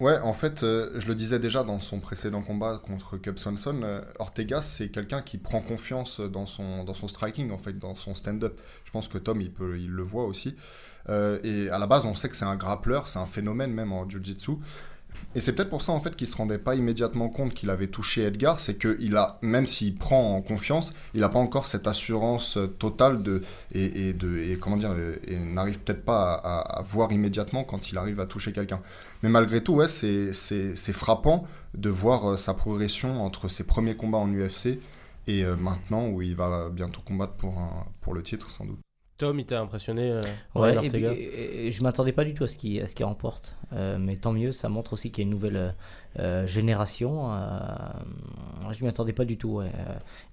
Ouais, 0.00 0.16
en 0.20 0.32
fait, 0.32 0.62
euh, 0.62 0.92
je 0.94 1.08
le 1.08 1.16
disais 1.16 1.40
déjà 1.40 1.64
dans 1.64 1.80
son 1.80 1.98
précédent 1.98 2.40
combat 2.40 2.78
contre 2.78 3.16
Cub 3.16 3.36
Swanson, 3.36 3.80
euh, 3.82 4.00
Ortega, 4.20 4.62
c'est 4.62 4.90
quelqu'un 4.90 5.22
qui 5.22 5.38
prend 5.38 5.60
confiance 5.60 6.20
dans 6.20 6.46
son, 6.46 6.84
dans 6.84 6.94
son 6.94 7.08
striking, 7.08 7.50
en 7.50 7.58
fait, 7.58 7.76
dans 7.76 7.96
son 7.96 8.14
stand-up. 8.14 8.60
Je 8.84 8.92
pense 8.92 9.08
que 9.08 9.18
Tom, 9.18 9.40
il, 9.40 9.52
peut, 9.52 9.76
il 9.76 9.90
le 9.90 10.04
voit 10.04 10.26
aussi. 10.26 10.54
Euh, 11.08 11.38
et 11.42 11.70
à 11.70 11.78
la 11.78 11.86
base, 11.86 12.04
on 12.04 12.14
sait 12.14 12.28
que 12.28 12.36
c'est 12.36 12.44
un 12.44 12.56
grappleur, 12.56 13.08
c'est 13.08 13.18
un 13.18 13.26
phénomène 13.26 13.72
même 13.72 13.92
en 13.92 14.08
jiu-jitsu. 14.08 14.52
Et 15.34 15.40
c'est 15.40 15.54
peut-être 15.54 15.70
pour 15.70 15.82
ça 15.82 15.92
en 15.92 16.00
fait 16.00 16.16
qu'il 16.16 16.26
se 16.26 16.36
rendait 16.36 16.58
pas 16.58 16.74
immédiatement 16.74 17.28
compte 17.28 17.54
qu'il 17.54 17.70
avait 17.70 17.88
touché 17.88 18.22
Edgar, 18.22 18.60
c'est 18.60 18.74
que 18.74 18.96
il 19.00 19.16
a, 19.16 19.38
même 19.42 19.66
s'il 19.66 19.96
prend 19.96 20.36
en 20.36 20.42
confiance, 20.42 20.94
il 21.14 21.20
n'a 21.20 21.28
pas 21.28 21.38
encore 21.38 21.66
cette 21.66 21.86
assurance 21.86 22.58
totale 22.78 23.22
de 23.22 23.42
et, 23.72 24.12
de 24.12 24.38
et 24.38 24.58
comment 24.58 24.76
dire 24.76 24.94
et 25.26 25.38
n'arrive 25.38 25.80
peut-être 25.80 26.04
pas 26.04 26.34
à, 26.34 26.82
voir 26.82 27.12
immédiatement 27.12 27.64
quand 27.64 27.90
il 27.90 27.98
arrive 27.98 28.20
à 28.20 28.26
toucher 28.26 28.52
quelqu'un. 28.52 28.80
Mais 29.22 29.28
malgré 29.28 29.62
tout, 29.62 29.74
ouais, 29.74 29.88
c'est 29.88 30.32
frappant 30.92 31.46
de 31.74 31.90
voir 31.90 32.30
euh, 32.30 32.36
sa 32.36 32.54
progression 32.54 33.22
entre 33.24 33.48
ses 33.48 33.64
premiers 33.64 33.96
combats 33.96 34.18
en 34.18 34.32
UFC 34.32 34.80
et 35.26 35.44
euh, 35.44 35.56
maintenant 35.56 36.08
où 36.08 36.22
il 36.22 36.34
va 36.34 36.70
bientôt 36.70 37.00
combattre 37.04 37.34
pour, 37.34 37.58
un, 37.58 37.86
pour 38.00 38.14
le 38.14 38.22
titre 38.22 38.50
sans 38.50 38.64
doute. 38.64 38.78
Tom, 39.18 39.40
il 39.40 39.46
t'a 39.46 39.60
impressionné 39.60 40.12
euh, 40.12 40.22
Ouais, 40.54 40.76
et, 40.86 41.72
je 41.72 41.82
m'attendais 41.82 42.12
pas 42.12 42.22
du 42.22 42.34
tout 42.34 42.44
à 42.44 42.46
ce 42.46 42.56
qu'il 42.56 42.84
qu 42.94 43.02
remporte. 43.02 43.56
Euh, 43.72 43.98
mais 43.98 44.16
tant 44.16 44.32
mieux, 44.32 44.52
ça 44.52 44.68
montre 44.68 44.92
aussi 44.92 45.10
qu'il 45.10 45.24
y 45.24 45.26
a 45.26 45.26
une 45.26 45.34
nouvelle 45.34 45.74
euh, 46.20 46.46
génération. 46.46 47.32
je 48.70 48.80
m'y 48.82 48.88
attendais 48.88 49.12
pas 49.12 49.24
du 49.24 49.36
tout. 49.36 49.60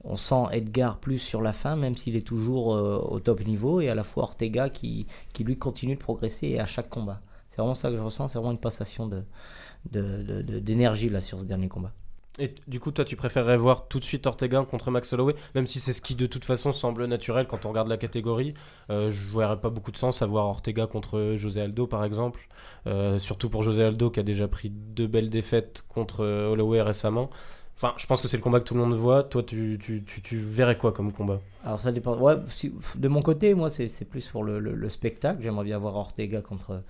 On 0.04 0.16
sent 0.16 0.44
Edgar 0.52 1.00
plus 1.00 1.18
sur 1.18 1.42
la 1.42 1.52
fin, 1.52 1.76
même 1.76 1.98
s'il 1.98 2.16
est 2.16 2.26
toujours 2.26 2.68
au 2.68 3.20
top 3.20 3.44
niveau, 3.46 3.82
et 3.82 3.90
à 3.90 3.96
la 3.96 4.04
fois 4.04 4.24
Ortega 4.24 4.70
qui, 4.70 5.08
qui 5.34 5.44
lui 5.44 5.58
continue 5.58 5.96
de 5.96 6.00
progresser 6.00 6.60
à 6.60 6.68
chaque 6.68 6.90
combat. 6.90 7.22
C'est 7.50 7.58
vraiment 7.58 7.74
ça 7.74 7.90
que 7.90 7.98
je 7.98 8.04
ressens, 8.04 8.28
c'est 8.28 8.38
vraiment 8.38 8.52
une 8.52 8.60
passation 8.60 9.10
d'énergie 9.90 11.06
de, 11.06 11.10
de, 11.10 11.14
là 11.14 11.22
sur 11.22 11.40
ce 11.40 11.46
dernier 11.46 11.70
combat. 11.70 11.92
Et 12.38 12.54
du 12.68 12.80
coup, 12.80 12.92
toi, 12.92 13.06
tu 13.06 13.16
préférerais 13.16 13.58
voir 13.58 13.88
tout 13.88 14.00
de 14.00 14.04
suite 14.04 14.28
Ortega 14.28 14.64
contre 14.64 14.92
Max 14.92 15.14
Holloway, 15.14 15.36
même 15.54 15.68
si 15.68 15.80
c'est 15.80 15.94
ce 15.94 16.02
qui 16.02 16.16
de 16.16 16.28
toute 16.28 16.44
façon 16.44 16.74
semble 16.74 17.06
naturel 17.06 17.48
quand 17.48 17.66
on 17.66 17.70
regarde 17.70 17.88
la 17.88 17.98
catégorie. 17.98 18.54
Euh, 18.90 19.10
je 19.12 19.38
verrais 19.38 19.60
pas 19.60 19.70
beaucoup 19.70 19.92
de 19.92 19.98
sens 19.98 20.22
à 20.22 20.26
voir 20.26 20.46
Ortega 20.48 20.88
contre 20.88 21.36
José 21.38 21.62
Aldo, 21.62 21.88
par 21.88 22.04
exemple. 22.04 22.48
Euh, 22.88 23.20
surtout 23.20 23.50
pour 23.50 23.64
José 23.64 23.84
Aldo 23.84 24.10
qui 24.10 24.20
a 24.20 24.24
déjà 24.24 24.48
pris 24.48 24.70
deux 24.70 25.08
belles 25.08 25.30
défaites 25.30 25.84
contre 25.88 26.26
Holloway 26.26 26.82
récemment. 26.82 27.30
Enfin, 27.78 27.94
je 27.98 28.06
pense 28.06 28.22
que 28.22 28.30
c'est 28.30 28.38
le 28.38 28.44
combat 28.44 28.62
que 28.62 28.66
tout 28.66 28.74
le 28.74 28.80
monde 28.80 28.94
voit. 28.94 29.24
Toi, 29.24 29.44
tu, 29.44 29.78
tu, 29.82 30.02
tu, 30.06 30.38
verrais 30.38 30.78
quoi 30.78 30.94
comme 30.94 31.12
combat? 31.12 31.42
Alors, 31.66 31.78
ça 31.78 31.92
dépend. 31.92 32.16
De 32.16 33.08
mon 33.10 33.22
côté, 33.22 33.54
moi, 33.54 33.70
c'est 33.70 34.06
plus 34.06 34.30
pour 34.30 34.46
le, 34.46 34.60
le, 34.60 34.90
spectacle. 34.90 35.42
J'aimerais 35.42 35.66
bien 35.66 35.78
voir 35.78 35.96
Ortega 35.96 36.42
contre, 36.42 36.82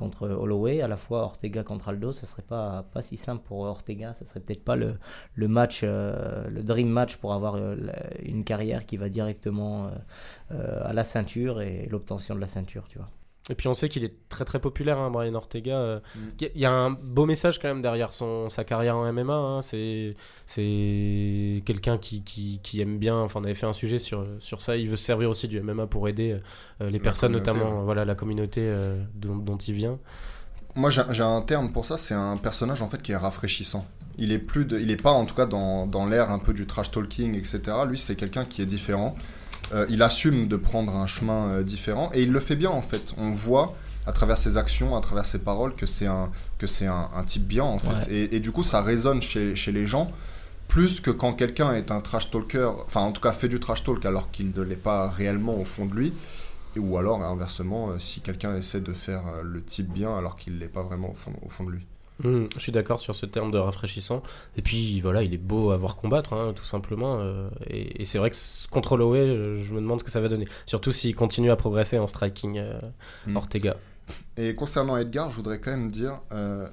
contre 0.00 0.28
Holloway. 0.28 0.80
À 0.80 0.88
la 0.88 0.96
fois, 0.96 1.20
Ortega 1.22 1.62
contre 1.62 1.90
Aldo, 1.90 2.10
ce 2.12 2.26
serait 2.26 2.42
pas, 2.42 2.84
pas 2.94 3.02
si 3.02 3.16
simple 3.16 3.42
pour 3.44 3.60
Ortega. 3.60 4.14
Ce 4.14 4.24
serait 4.24 4.40
peut-être 4.40 4.64
pas 4.64 4.74
le, 4.74 4.98
match, 5.36 5.82
euh, 5.84 6.48
le 6.48 6.62
dream 6.62 6.88
match 6.88 7.16
pour 7.16 7.34
avoir 7.34 7.56
euh, 7.56 7.76
une 8.22 8.42
carrière 8.42 8.86
qui 8.86 8.96
va 8.96 9.08
directement 9.10 9.90
euh, 10.50 10.80
à 10.84 10.92
la 10.94 11.04
ceinture 11.04 11.60
et 11.60 11.86
l'obtention 11.90 12.34
de 12.34 12.40
la 12.40 12.46
ceinture, 12.46 12.84
tu 12.88 12.98
vois. 12.98 13.10
Et 13.50 13.56
puis 13.56 13.66
on 13.66 13.74
sait 13.74 13.88
qu'il 13.88 14.04
est 14.04 14.14
très 14.28 14.44
très 14.44 14.60
populaire, 14.60 14.98
hein, 14.98 15.10
Brian 15.10 15.34
Ortega. 15.34 15.76
Euh. 15.76 16.00
Mm. 16.14 16.20
Il 16.54 16.60
y 16.60 16.66
a 16.66 16.72
un 16.72 16.90
beau 16.90 17.26
message 17.26 17.58
quand 17.58 17.66
même 17.66 17.82
derrière 17.82 18.12
son, 18.12 18.48
sa 18.48 18.62
carrière 18.62 18.96
en 18.96 19.12
MMA. 19.12 19.34
Hein. 19.34 19.60
C'est, 19.60 20.14
c'est 20.46 21.62
quelqu'un 21.66 21.98
qui, 21.98 22.22
qui, 22.22 22.60
qui, 22.62 22.80
aime 22.80 22.98
bien. 22.98 23.16
Enfin, 23.16 23.40
on 23.40 23.44
avait 23.44 23.54
fait 23.54 23.66
un 23.66 23.72
sujet 23.72 23.98
sur, 23.98 24.24
sur 24.38 24.60
ça. 24.62 24.76
Il 24.76 24.88
veut 24.88 24.96
se 24.96 25.04
servir 25.04 25.28
aussi 25.28 25.48
du 25.48 25.60
MMA 25.60 25.88
pour 25.88 26.08
aider 26.08 26.38
euh, 26.80 26.90
les 26.90 27.00
personnes, 27.00 27.32
notamment 27.32 27.82
voilà, 27.82 28.04
la 28.04 28.14
communauté 28.14 28.60
euh, 28.62 29.02
dont, 29.14 29.36
dont, 29.36 29.56
il 29.56 29.74
vient. 29.74 29.98
Moi 30.76 30.90
j'ai 30.90 31.22
un 31.22 31.42
terme 31.42 31.72
pour 31.72 31.84
ça, 31.84 31.96
c'est 31.96 32.14
un 32.14 32.36
personnage 32.36 32.80
en 32.80 32.88
fait 32.88 33.02
qui 33.02 33.10
est 33.10 33.16
rafraîchissant. 33.16 33.84
Il 34.18 34.30
est, 34.30 34.38
plus 34.38 34.64
de, 34.64 34.78
il 34.78 34.90
est 34.92 35.00
pas 35.02 35.10
en 35.10 35.24
tout 35.24 35.34
cas 35.34 35.46
dans, 35.46 35.86
dans 35.86 36.06
l'air 36.06 36.30
un 36.30 36.38
peu 36.38 36.52
du 36.52 36.66
trash 36.66 36.92
talking, 36.92 37.36
etc. 37.36 37.60
Lui 37.88 37.98
c'est 37.98 38.14
quelqu'un 38.14 38.44
qui 38.44 38.62
est 38.62 38.66
différent. 38.66 39.16
Euh, 39.72 39.86
il 39.88 40.02
assume 40.02 40.48
de 40.48 40.56
prendre 40.56 40.94
un 40.94 41.06
chemin 41.06 41.48
euh, 41.48 41.62
différent 41.62 42.10
et 42.12 42.22
il 42.22 42.32
le 42.32 42.40
fait 42.40 42.56
bien 42.56 42.70
en 42.70 42.82
fait. 42.82 43.14
On 43.18 43.30
voit 43.30 43.74
à 44.06 44.12
travers 44.12 44.38
ses 44.38 44.56
actions, 44.56 44.96
à 44.96 45.00
travers 45.00 45.26
ses 45.26 45.38
paroles 45.38 45.74
que 45.74 45.86
c'est 45.86 46.06
un, 46.06 46.30
que 46.58 46.66
c'est 46.66 46.86
un, 46.86 47.08
type 47.26 47.46
bien 47.46 47.64
en 47.64 47.78
fait. 47.78 48.10
Et, 48.10 48.40
du 48.40 48.50
coup 48.50 48.64
ça 48.64 48.82
résonne 48.82 49.22
chez, 49.22 49.54
chez 49.54 49.72
les 49.72 49.86
gens 49.86 50.10
plus 50.68 51.00
que 51.00 51.10
quand 51.10 51.32
quelqu'un 51.32 51.72
est 51.74 51.90
un 51.90 52.00
trash 52.00 52.30
talker, 52.30 52.70
enfin 52.86 53.00
en 53.00 53.12
tout 53.12 53.20
cas 53.20 53.32
fait 53.32 53.48
du 53.48 53.58
trash 53.58 53.82
talk 53.82 54.04
alors 54.04 54.30
qu'il 54.30 54.52
ne 54.54 54.62
l'est 54.62 54.76
pas 54.76 55.10
réellement 55.10 55.58
au 55.60 55.64
fond 55.64 55.84
de 55.84 55.94
lui, 55.94 56.12
ou 56.76 56.96
alors 56.96 57.22
inversement, 57.22 57.98
si 57.98 58.20
quelqu'un 58.20 58.56
essaie 58.56 58.80
de 58.80 58.92
faire 58.92 59.24
le 59.42 59.62
type 59.64 59.92
bien 59.92 60.16
alors 60.16 60.36
qu'il 60.36 60.54
ne 60.54 60.60
l'est 60.60 60.68
pas 60.68 60.82
vraiment 60.82 61.10
au 61.10 61.14
fond, 61.14 61.32
au 61.44 61.50
fond 61.50 61.64
de 61.64 61.72
lui. 61.72 61.86
Mmh, 62.22 62.46
je 62.54 62.60
suis 62.60 62.72
d'accord 62.72 63.00
sur 63.00 63.14
ce 63.14 63.26
terme 63.26 63.50
de 63.50 63.58
rafraîchissant. 63.58 64.22
Et 64.56 64.62
puis 64.62 65.00
voilà, 65.00 65.22
il 65.22 65.32
est 65.34 65.38
beau 65.38 65.70
à 65.70 65.76
voir 65.76 65.96
combattre, 65.96 66.32
hein, 66.32 66.52
tout 66.54 66.64
simplement. 66.64 67.18
Euh, 67.20 67.48
et, 67.68 68.04
c'est 68.04 68.18
vrai 68.18 68.30
que 68.30 68.36
contre 68.70 68.96
l'OE, 68.96 69.56
je 69.56 69.74
me 69.74 69.80
demande 69.80 70.00
ce 70.00 70.04
que 70.04 70.10
ça 70.10 70.20
va 70.20 70.28
donner. 70.28 70.46
Surtout 70.66 70.92
s'il 70.92 71.14
continue 71.14 71.50
à 71.50 71.56
progresser 71.56 71.98
en 71.98 72.06
striking 72.06 72.58
euh, 72.58 72.80
mmh. 73.26 73.36
Ortega. 73.36 73.76
Et 74.36 74.54
concernant 74.56 74.96
Edgar, 74.96 75.30
je 75.30 75.36
voudrais 75.36 75.60
quand 75.60 75.70
même 75.70 75.90
dire, 75.90 76.20
euh, 76.32 76.66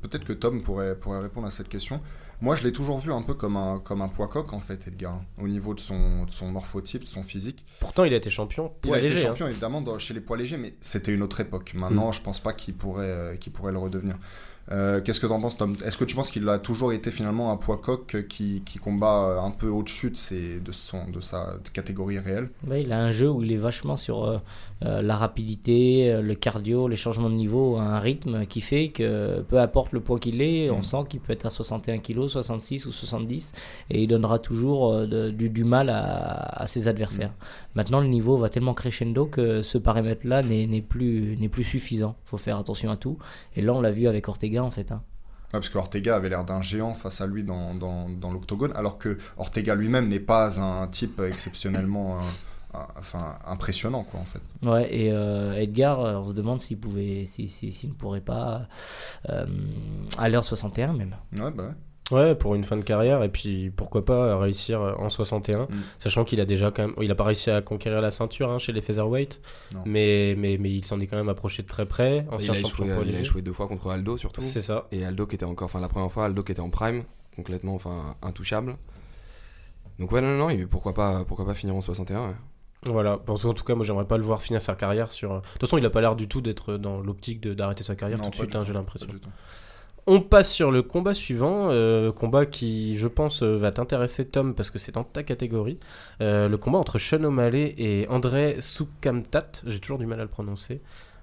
peut-être 0.00 0.24
que 0.24 0.32
Tom 0.32 0.62
pourrait, 0.62 0.96
pourrait 0.96 1.20
répondre 1.20 1.46
à 1.46 1.50
cette 1.52 1.68
question. 1.68 2.00
Moi, 2.40 2.56
je 2.56 2.64
l'ai 2.64 2.72
toujours 2.72 2.98
vu 2.98 3.12
un 3.12 3.22
peu 3.22 3.34
comme 3.34 3.56
un, 3.56 3.78
comme 3.78 4.02
un 4.02 4.08
poids 4.08 4.26
coq, 4.26 4.52
en 4.52 4.58
fait, 4.58 4.88
Edgar, 4.88 5.22
au 5.40 5.46
niveau 5.46 5.74
de 5.74 5.80
son, 5.80 6.24
de 6.24 6.30
son 6.32 6.48
morphotype, 6.48 7.02
de 7.02 7.08
son 7.08 7.22
physique. 7.22 7.64
Pourtant, 7.78 8.02
il 8.02 8.12
a 8.12 8.16
été 8.16 8.30
champion 8.30 8.72
Il 8.82 8.92
a 8.92 8.98
été 8.98 9.14
hein. 9.14 9.28
champion, 9.28 9.46
évidemment, 9.46 9.96
chez 9.98 10.12
les 10.12 10.20
poids 10.20 10.36
légers, 10.36 10.56
mais 10.56 10.74
c'était 10.80 11.14
une 11.14 11.22
autre 11.22 11.38
époque. 11.38 11.72
Maintenant, 11.74 12.08
mmh. 12.08 12.14
je 12.14 12.20
pense 12.22 12.40
pas 12.40 12.52
qu'il 12.52 12.74
pourrait, 12.74 13.36
qu'il 13.38 13.52
pourrait 13.52 13.70
le 13.70 13.78
redevenir. 13.78 14.16
Euh, 14.70 15.00
qu'est-ce 15.00 15.18
que 15.18 15.26
tu 15.26 15.32
en 15.32 15.40
penses, 15.40 15.56
Tom? 15.56 15.76
Est-ce 15.84 15.96
que 15.96 16.04
tu 16.04 16.14
penses 16.14 16.30
qu'il 16.30 16.48
a 16.48 16.58
toujours 16.58 16.92
été 16.92 17.10
finalement 17.10 17.50
un 17.50 17.56
poids 17.56 17.78
coq 17.78 18.24
qui, 18.28 18.62
qui 18.64 18.78
combat 18.78 19.24
euh, 19.24 19.40
un 19.40 19.50
peu 19.50 19.68
au-dessus 19.68 20.10
de, 20.10 20.60
de, 20.60 20.72
son, 20.72 21.10
de 21.10 21.20
sa 21.20 21.54
catégorie 21.72 22.18
réelle? 22.18 22.48
Il 22.72 22.92
a 22.92 23.00
un 23.00 23.10
jeu 23.10 23.28
où 23.28 23.42
il 23.42 23.52
est 23.52 23.56
vachement 23.56 23.96
sur 23.96 24.24
euh, 24.24 24.38
la 24.80 25.16
rapidité, 25.16 26.20
le 26.22 26.34
cardio, 26.34 26.86
les 26.86 26.96
changements 26.96 27.30
de 27.30 27.34
niveau, 27.34 27.76
un 27.76 27.98
rythme 27.98 28.46
qui 28.46 28.60
fait 28.60 28.90
que 28.90 29.40
peu 29.48 29.58
importe 29.58 29.92
le 29.92 30.00
poids 30.00 30.18
qu'il 30.18 30.40
est, 30.40 30.70
on 30.70 30.78
mm. 30.78 30.82
sent 30.82 31.04
qu'il 31.08 31.20
peut 31.20 31.32
être 31.32 31.46
à 31.46 31.50
61 31.50 31.98
kg, 31.98 32.28
66 32.28 32.86
ou 32.86 32.92
70 32.92 33.52
et 33.90 34.02
il 34.02 34.06
donnera 34.06 34.38
toujours 34.38 35.06
du, 35.06 35.64
mal 35.64 35.90
à, 35.90 36.64
ses 36.66 36.88
adversaires. 36.88 37.30
Mm. 37.30 37.74
Maintenant, 37.74 38.00
le 38.00 38.08
niveau 38.08 38.36
va 38.36 38.48
tellement 38.48 38.74
crescendo 38.74 39.26
que 39.26 39.62
ce 39.62 39.78
paramètre-là 39.78 40.42
n'est 40.42 40.82
plus, 40.82 41.36
plus 41.50 41.64
suffisant. 41.64 42.16
Il 42.26 42.30
faut 42.30 42.38
faire 42.38 42.58
attention 42.58 42.90
à 42.90 42.96
tout. 42.96 43.18
Et 43.56 43.60
là, 43.60 43.74
on 43.74 43.80
l'a 43.80 43.90
vu 43.90 44.06
avec 44.06 44.28
Ortega 44.28 44.51
en 44.60 44.70
fait. 44.70 44.92
Hein. 44.92 45.02
parce 45.50 45.68
que 45.68 45.78
Ortega 45.78 46.16
avait 46.16 46.28
l'air 46.28 46.44
d'un 46.44 46.62
géant 46.62 46.94
face 46.94 47.20
à 47.20 47.26
lui 47.26 47.44
dans, 47.44 47.74
dans, 47.74 48.08
dans 48.08 48.32
l'octogone, 48.32 48.72
alors 48.74 48.98
que 48.98 49.18
Ortega 49.36 49.74
lui-même 49.74 50.08
n'est 50.08 50.20
pas 50.20 50.60
un 50.60 50.86
type 50.88 51.20
exceptionnellement 51.20 52.18
euh, 52.18 52.78
enfin, 52.98 53.38
impressionnant, 53.46 54.02
quoi, 54.04 54.20
en 54.20 54.24
fait. 54.24 54.40
Ouais, 54.62 54.94
et 54.94 55.12
euh, 55.12 55.52
Edgar, 55.54 56.00
euh, 56.00 56.16
on 56.16 56.28
se 56.28 56.34
demande 56.34 56.60
s'il 56.60 56.78
pouvait, 56.78 57.26
s'il 57.26 57.88
ne 57.88 57.94
pourrait 57.94 58.20
pas 58.20 58.66
aller 60.18 60.36
en 60.36 60.42
61 60.42 60.94
même. 60.94 61.16
Ouais, 61.36 61.50
bah 61.50 61.64
ouais. 61.64 61.74
Ouais, 62.12 62.34
pour 62.34 62.54
une 62.54 62.64
fin 62.64 62.76
de 62.76 62.82
carrière, 62.82 63.22
et 63.22 63.30
puis 63.30 63.70
pourquoi 63.70 64.04
pas 64.04 64.38
réussir 64.38 64.80
en 64.80 65.08
61, 65.08 65.62
mm. 65.62 65.68
sachant 65.98 66.24
qu'il 66.24 66.40
a 66.40 66.44
déjà 66.44 66.70
quand 66.70 66.82
même. 66.82 66.94
Il 67.00 67.10
a 67.10 67.14
pas 67.14 67.24
réussi 67.24 67.50
à 67.50 67.62
conquérir 67.62 68.00
la 68.00 68.10
ceinture 68.10 68.50
hein, 68.50 68.58
chez 68.58 68.72
les 68.72 68.82
Featherweight, 68.82 69.40
mais, 69.86 70.34
mais, 70.36 70.58
mais 70.60 70.70
il 70.70 70.84
s'en 70.84 71.00
est 71.00 71.06
quand 71.06 71.16
même 71.16 71.30
approché 71.30 71.62
de 71.62 71.68
très 71.68 71.86
près. 71.86 72.26
il, 72.38 72.50
a 72.50 72.54
échoué, 72.54 72.86
il 73.06 73.16
a 73.16 73.20
échoué 73.20 73.42
deux 73.42 73.52
fois 73.52 73.66
contre 73.66 73.90
Aldo 73.90 74.16
surtout. 74.16 74.42
C'est 74.42 74.60
ça. 74.60 74.86
Et 74.92 75.04
Aldo 75.04 75.26
qui 75.26 75.36
était 75.36 75.44
encore. 75.44 75.66
Enfin, 75.66 75.80
la 75.80 75.88
première 75.88 76.12
fois, 76.12 76.26
Aldo 76.26 76.42
qui 76.42 76.52
était 76.52 76.60
en 76.60 76.70
prime, 76.70 77.04
complètement 77.34 77.74
enfin, 77.74 78.16
intouchable. 78.22 78.76
Donc, 79.98 80.12
ouais, 80.12 80.20
non, 80.20 80.36
non, 80.36 80.48
non, 80.48 80.66
pourquoi 80.66 80.94
pas, 80.94 81.24
pourquoi 81.24 81.46
pas 81.46 81.54
finir 81.54 81.74
en 81.74 81.80
61 81.80 82.34
Voilà, 82.84 83.18
parce 83.18 83.44
en 83.44 83.54
tout 83.54 83.64
cas, 83.64 83.74
moi 83.74 83.84
j'aimerais 83.84 84.06
pas 84.06 84.16
le 84.16 84.24
voir 84.24 84.42
finir 84.42 84.60
sa 84.60 84.74
carrière 84.74 85.12
sur. 85.12 85.36
De 85.36 85.40
toute 85.40 85.60
façon, 85.60 85.78
il 85.78 85.86
a 85.86 85.90
pas 85.90 86.00
l'air 86.00 86.16
du 86.16 86.28
tout 86.28 86.40
d'être 86.40 86.76
dans 86.76 87.00
l'optique 87.00 87.40
d'arrêter 87.40 87.84
sa 87.84 87.94
carrière 87.94 88.20
tout 88.20 88.30
de 88.30 88.34
suite, 88.34 88.56
hein, 88.56 88.64
j'ai 88.64 88.72
l'impression. 88.72 89.08
On 90.08 90.20
passe 90.20 90.50
sur 90.50 90.72
le 90.72 90.82
combat 90.82 91.14
suivant, 91.14 91.68
euh, 91.70 92.10
combat 92.10 92.44
qui, 92.44 92.96
je 92.96 93.06
pense, 93.06 93.44
euh, 93.44 93.56
va 93.56 93.70
t'intéresser, 93.70 94.24
Tom, 94.24 94.52
parce 94.52 94.72
que 94.72 94.80
c'est 94.80 94.92
dans 94.92 95.04
ta 95.04 95.22
catégorie. 95.22 95.78
Euh, 96.20 96.48
le 96.48 96.58
combat 96.58 96.78
entre 96.78 96.98
Sean 96.98 97.22
O'Malley 97.22 97.74
et 97.78 98.08
André 98.08 98.56
Soukamtat. 98.60 99.62
J'ai 99.64 99.78
toujours 99.78 99.98
du 99.98 100.06
mal 100.06 100.18
à 100.18 100.24
le 100.24 100.28
prononcer. 100.28 100.80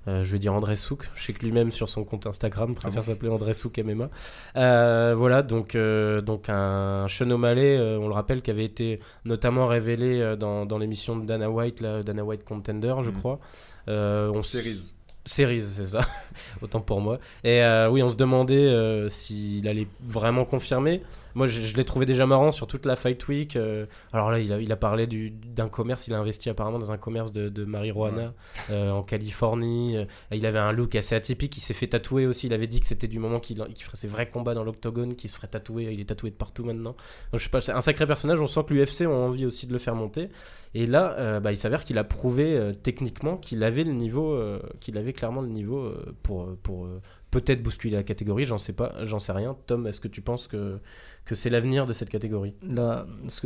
je 0.07 0.23
vais 0.23 0.39
dire 0.39 0.53
André 0.53 0.77
Souk. 0.77 1.09
Je 1.13 1.23
sais 1.23 1.33
que 1.33 1.45
lui-même 1.45 1.71
sur 1.71 1.89
son 1.89 2.05
compte 2.05 2.25
Instagram 2.25 2.73
préfère 2.73 3.01
ah 3.01 3.07
s'appeler 3.07 3.29
André 3.29 3.53
Souk 3.53 3.77
MMA. 3.79 4.09
voilà, 4.55 5.43
donc, 5.43 5.75
donc 5.75 6.47
un 6.47 7.05
Sean 7.09 7.29
O'Malley, 7.29 7.77
on 7.97 8.07
le 8.07 8.13
rappelle, 8.13 8.41
qui 8.41 8.49
avait 8.49 8.65
été 8.65 9.01
notamment 9.25 9.67
révélé 9.67 10.35
dans, 10.39 10.65
dans 10.65 10.77
l'émission 10.77 11.17
de 11.17 11.25
Dana 11.25 11.51
White, 11.51 11.81
là, 11.81 12.01
Dana 12.01 12.23
White 12.23 12.45
Contender, 12.45 12.95
je 13.03 13.09
mm. 13.09 13.13
crois. 13.13 13.39
on 13.87 14.41
Series. 14.41 14.93
Series, 15.25 15.61
c'est 15.61 15.85
ça. 15.85 16.01
Autant 16.61 16.81
pour 16.81 17.01
moi. 17.01 17.19
Et 17.43 17.61
euh, 17.63 17.89
oui, 17.89 18.01
on 18.01 18.09
se 18.09 18.15
demandait 18.15 18.55
euh, 18.55 19.09
s'il 19.09 19.67
allait 19.67 19.87
vraiment 20.01 20.45
confirmer. 20.45 21.01
Moi, 21.35 21.47
je, 21.47 21.75
l'ai 21.75 21.85
trouvé 21.85 22.05
déjà 22.05 22.25
marrant 22.25 22.51
sur 22.51 22.67
toute 22.67 22.85
la 22.85 22.95
Fight 22.95 23.27
Week. 23.27 23.55
Euh, 23.55 23.85
alors 24.13 24.31
là, 24.31 24.39
il 24.39 24.51
a, 24.53 24.59
il 24.59 24.71
a 24.71 24.75
parlé 24.75 25.07
d'un 25.07 25.69
commerce. 25.69 26.07
Il 26.07 26.13
a 26.13 26.19
investi 26.19 26.49
apparemment 26.49 26.79
dans 26.79 26.91
un 26.91 26.97
commerce 26.97 27.31
de, 27.31 27.49
de 27.49 27.65
marijuana 27.65 28.33
en 28.69 29.03
Californie. 29.03 29.97
il 30.31 30.45
avait 30.45 30.59
un 30.59 30.71
look 30.71 30.95
assez 30.95 31.15
atypique. 31.15 31.57
Il 31.57 31.61
s'est 31.61 31.73
fait 31.73 31.87
tatouer 31.87 32.25
aussi. 32.25 32.47
Il 32.47 32.53
avait 32.53 32.67
dit 32.67 32.79
que 32.79 32.85
c'était 32.85 33.07
du 33.07 33.19
moment 33.19 33.39
qu'il 33.39 33.57
ferait 33.57 33.97
ses 33.97 34.07
vrais 34.07 34.29
combats 34.29 34.53
dans 34.53 34.63
l'octogone, 34.63 35.15
qu'il 35.15 35.29
se 35.29 35.35
ferait 35.35 35.47
tatouer. 35.47 35.89
Il 35.91 35.99
est 35.99 36.05
tatoué 36.05 36.31
de 36.31 36.35
partout 36.35 36.63
maintenant. 36.63 36.95
Donc, 37.31 37.39
je 37.39 37.43
sais 37.43 37.49
pas, 37.49 37.61
c'est 37.61 37.71
un 37.71 37.81
sacré 37.81 38.07
personnage. 38.07 38.39
On 38.39 38.47
sent 38.47 38.61
que 38.67 38.73
l'UFC 38.73 39.01
ont 39.01 39.25
envie 39.25 39.45
aussi 39.45 39.67
de 39.67 39.73
le 39.73 39.79
faire 39.79 39.95
monter. 39.95 40.29
Et 40.75 40.85
là, 40.85 41.15
euh, 41.17 41.39
bah, 41.39 41.51
il 41.51 41.57
s'avère 41.57 41.83
qu'il 41.83 41.97
a 41.97 42.03
prouvé 42.03 42.55
euh, 42.55 42.73
techniquement 42.73 43.37
qu'il 43.37 43.63
avait 43.63 43.83
le 43.83 43.93
niveau, 43.93 44.33
euh, 44.33 44.61
qu'il 44.79 44.97
avait 44.97 45.13
clairement 45.13 45.41
le 45.41 45.47
niveau 45.47 45.91
pour, 46.21 46.55
pour 46.57 46.87
peut-être 47.31 47.63
bousculer 47.63 47.95
la 47.95 48.03
catégorie. 48.03 48.45
J'en 48.45 48.57
sais 48.57 48.73
pas, 48.73 48.93
j'en 49.03 49.19
sais 49.19 49.31
rien. 49.31 49.57
Tom, 49.65 49.87
est-ce 49.87 49.99
que 49.99 50.07
tu 50.07 50.21
penses 50.21 50.47
que 50.47 50.79
que 51.25 51.35
c'est 51.35 51.51
l'avenir 51.51 51.85
de 51.85 51.93
cette 51.93 52.09
catégorie 52.09 52.55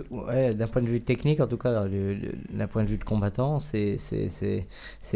ouais, 0.09 0.53
D'un 0.53 0.67
point 0.67 0.81
de 0.81 0.87
vue 0.87 1.01
technique, 1.01 1.41
en 1.41 1.47
tout 1.47 1.57
cas, 1.57 1.83
d'un 1.83 2.67
point 2.67 2.83
de 2.83 2.89
vue 2.89 2.97
de 2.97 3.03
combattant, 3.03 3.59
c'est 3.59 3.99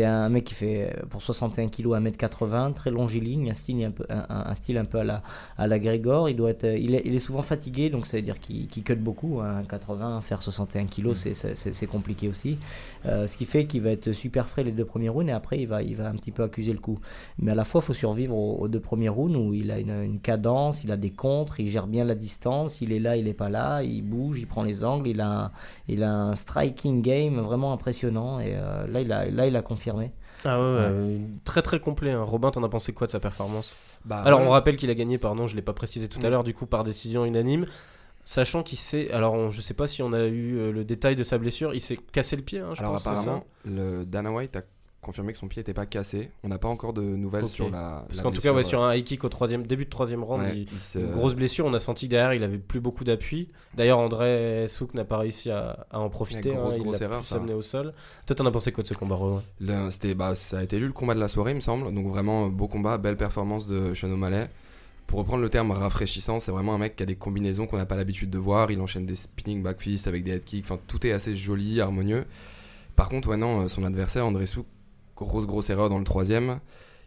un 0.03 0.29
mec 0.29 0.43
qui 0.43 0.53
fait 0.53 0.93
pour 1.09 1.21
61 1.21 1.69
kg 1.69 1.93
à 1.93 1.99
1m80, 2.01 2.73
très 2.73 2.91
longiligne, 2.91 3.51
un 3.51 3.53
style 3.53 3.85
un 3.85 3.91
peu, 3.91 4.05
un, 4.09 4.53
style 4.53 4.77
un 4.77 4.85
peu 4.85 4.99
à 4.99 5.03
la, 5.03 5.23
à 5.57 5.67
la 5.67 5.79
Grégor. 5.79 6.29
Il, 6.29 6.35
doit 6.35 6.49
être, 6.49 6.65
il, 6.65 6.95
est, 6.95 7.03
il 7.05 7.15
est 7.15 7.19
souvent 7.19 7.41
fatigué, 7.41 7.89
donc 7.89 8.05
ça 8.05 8.17
veut 8.17 8.23
dire 8.23 8.39
qu'il 8.39 8.67
cut 8.83 8.95
beaucoup. 8.95 9.39
Hein, 9.39 9.63
80, 9.63 10.21
faire 10.21 10.41
61 10.41 10.87
kg, 10.87 11.11
mm. 11.11 11.15
c'est 11.15 11.87
compliqué 11.87 12.27
aussi. 12.27 12.57
Euh, 13.05 13.27
ce 13.27 13.37
qui 13.37 13.45
fait 13.45 13.65
qu'il 13.65 13.81
va 13.81 13.91
être 13.91 14.11
super 14.11 14.49
frais 14.49 14.63
les 14.63 14.73
deux 14.73 14.85
premiers 14.85 15.09
rounds 15.09 15.29
et 15.29 15.33
après 15.33 15.59
il 15.59 15.67
va, 15.67 15.81
il 15.83 15.95
va 15.95 16.09
un 16.09 16.15
petit 16.15 16.31
peu 16.31 16.43
accuser 16.43 16.73
le 16.73 16.79
coup. 16.79 16.99
Mais 17.39 17.51
à 17.51 17.55
la 17.55 17.63
fois, 17.63 17.79
il 17.81 17.85
faut 17.85 17.93
survivre 17.93 18.35
aux, 18.35 18.67
deux 18.67 18.81
premiers 18.81 19.09
rounds 19.09 19.37
où 19.37 19.53
il 19.53 19.71
a 19.71 19.79
une, 19.79 20.03
une 20.03 20.19
cadence, 20.19 20.83
il 20.83 20.91
a 20.91 20.97
des 20.97 21.11
contres, 21.11 21.61
il 21.61 21.69
gère 21.69 21.87
bien 21.87 22.03
la 22.03 22.15
distance 22.15 22.56
il 22.81 22.91
est 22.91 22.99
là, 22.99 23.15
il 23.15 23.27
est 23.27 23.33
pas 23.33 23.49
là, 23.49 23.81
il 23.83 24.01
bouge, 24.01 24.39
il 24.39 24.47
prend 24.47 24.63
les 24.63 24.83
angles, 24.83 25.07
il 25.07 25.21
a, 25.21 25.27
un, 25.27 25.51
il 25.87 26.03
a 26.03 26.11
un 26.11 26.35
striking 26.35 27.01
game 27.01 27.39
vraiment 27.39 27.73
impressionnant 27.73 28.39
et 28.39 28.53
euh, 28.55 28.87
là, 28.87 29.01
il 29.01 29.11
a, 29.11 29.29
là 29.29 29.47
il 29.47 29.55
a 29.55 29.61
confirmé. 29.61 30.11
Ah 30.45 30.59
ouais, 30.59 31.19
très 31.45 31.61
très 31.61 31.79
complet. 31.79 32.11
Hein. 32.11 32.23
Robin, 32.23 32.51
t'en 32.51 32.63
as 32.63 32.69
pensé 32.69 32.93
quoi 32.93 33.07
de 33.07 33.11
sa 33.11 33.19
performance? 33.19 33.75
Bah, 34.05 34.21
Alors 34.25 34.41
on 34.41 34.49
rappelle 34.49 34.77
qu'il 34.77 34.89
a 34.89 34.95
gagné, 34.95 35.17
pardon, 35.17 35.47
je 35.47 35.55
l'ai 35.55 35.61
pas 35.61 35.73
précisé 35.73 36.07
tout 36.07 36.19
à 36.21 36.27
mm. 36.27 36.31
l'heure, 36.31 36.43
du 36.43 36.53
coup 36.53 36.65
par 36.65 36.83
décision 36.83 37.25
unanime. 37.25 37.65
Sachant 38.23 38.61
qu'il 38.61 38.77
s'est. 38.77 39.09
Alors, 39.11 39.51
je 39.51 39.61
sais 39.61 39.73
pas 39.73 39.87
si 39.87 40.03
on 40.03 40.11
a 40.11 40.25
eu 40.25 40.57
euh, 40.57 40.73
le 40.73 40.83
détail 40.83 41.15
de 41.15 41.23
sa 41.23 41.37
blessure. 41.37 41.73
Il 41.73 41.79
s'est 41.79 41.95
cassé 41.95 42.35
le 42.35 42.41
pied, 42.41 42.59
hein, 42.59 42.71
je 42.73 42.81
alors, 42.81 42.95
pense. 42.95 43.07
apparemment, 43.07 43.45
le 43.63 44.05
Dana 44.05 44.33
White 44.33 44.57
a 44.57 44.61
confirmé 45.07 45.31
que 45.31 45.39
son 45.39 45.47
pied 45.47 45.61
n'était 45.61 45.73
pas 45.73 45.85
cassé. 45.85 46.29
On 46.43 46.49
n'a 46.49 46.57
pas 46.59 46.67
encore 46.67 46.93
de 46.93 47.01
nouvelles 47.01 47.47
sur 47.47 47.69
la. 47.69 48.05
Parce 48.07 48.21
qu'en 48.21 48.31
tout 48.31 48.41
cas, 48.41 48.53
ouais, 48.53 48.63
sur 48.63 48.83
un 48.83 48.93
high 48.93 49.03
kick 49.03 49.23
au 49.23 49.29
troisième, 49.29 49.65
début 49.65 49.85
de 49.85 49.89
troisième 49.89 50.23
round, 50.23 50.43
une 50.95 51.11
grosse 51.11 51.33
blessure. 51.33 51.65
On 51.65 51.73
a 51.73 51.79
senti 51.79 52.05
que 52.05 52.11
derrière, 52.11 52.33
il 52.33 52.43
avait 52.43 52.57
plus 52.57 52.79
beaucoup 52.79 53.03
d'appui. 53.03 53.49
D'ailleurs, 53.73 53.99
André 53.99 54.67
Souk 54.67 54.93
n'a 54.93 55.05
pas 55.05 55.17
réussi 55.17 55.49
à, 55.49 55.87
en 55.91 56.09
profiter. 56.09 56.51
Grosse, 56.51 56.75
hein, 56.75 56.79
grosse 56.79 56.97
il 56.97 57.03
a 57.03 57.07
erreur, 57.07 57.57
au 57.57 57.61
sol. 57.61 57.93
Toi, 58.25 58.35
t'en 58.35 58.45
as 58.45 58.51
pensé 58.51 58.71
quoi 58.71 58.83
de 58.83 58.87
ce 58.87 58.93
combat 58.93 59.17
C'était, 59.89 60.13
bah, 60.13 60.35
Ça 60.35 60.59
a 60.59 60.63
été 60.63 60.77
lui 60.77 60.87
le 60.87 60.93
combat 60.93 61.15
de 61.15 61.19
la 61.19 61.29
soirée, 61.29 61.51
il 61.51 61.55
me 61.55 61.61
semble. 61.61 61.93
Donc, 61.93 62.07
vraiment, 62.07 62.49
beau 62.49 62.67
combat, 62.67 62.97
belle 62.97 63.17
performance 63.17 63.65
de 63.65 63.93
Sean 63.93 64.11
O'Malley. 64.11 64.49
Pour 65.07 65.19
reprendre 65.19 65.41
le 65.41 65.49
terme 65.49 65.71
rafraîchissant, 65.71 66.41
c'est 66.41 66.51
vraiment 66.51 66.75
un 66.75 66.77
mec 66.77 66.97
qui 66.97 67.03
a 67.03 67.05
des 67.05 67.15
combinaisons 67.15 67.65
qu'on 67.65 67.77
n'a 67.77 67.85
pas 67.85 67.95
l'habitude 67.95 68.29
de 68.29 68.37
voir. 68.37 68.71
Il 68.71 68.81
enchaîne 68.81 69.05
des 69.05 69.15
spinning 69.15 69.63
back 69.63 69.81
avec 70.05 70.23
des 70.25 70.31
head 70.31 70.43
kicks. 70.43 70.65
Enfin, 70.65 70.77
tout 70.85 71.07
est 71.07 71.13
assez 71.13 71.33
joli, 71.33 71.79
harmonieux. 71.79 72.25
Par 72.97 73.09
contre, 73.09 73.29
ouais, 73.29 73.37
non, 73.37 73.67
son 73.67 73.83
adversaire, 73.83 74.25
André 74.25 74.47
Souk, 74.47 74.65
grosse 75.25 75.45
grosse 75.45 75.69
erreur 75.69 75.89
dans 75.89 75.99
le 75.99 76.03
troisième. 76.03 76.59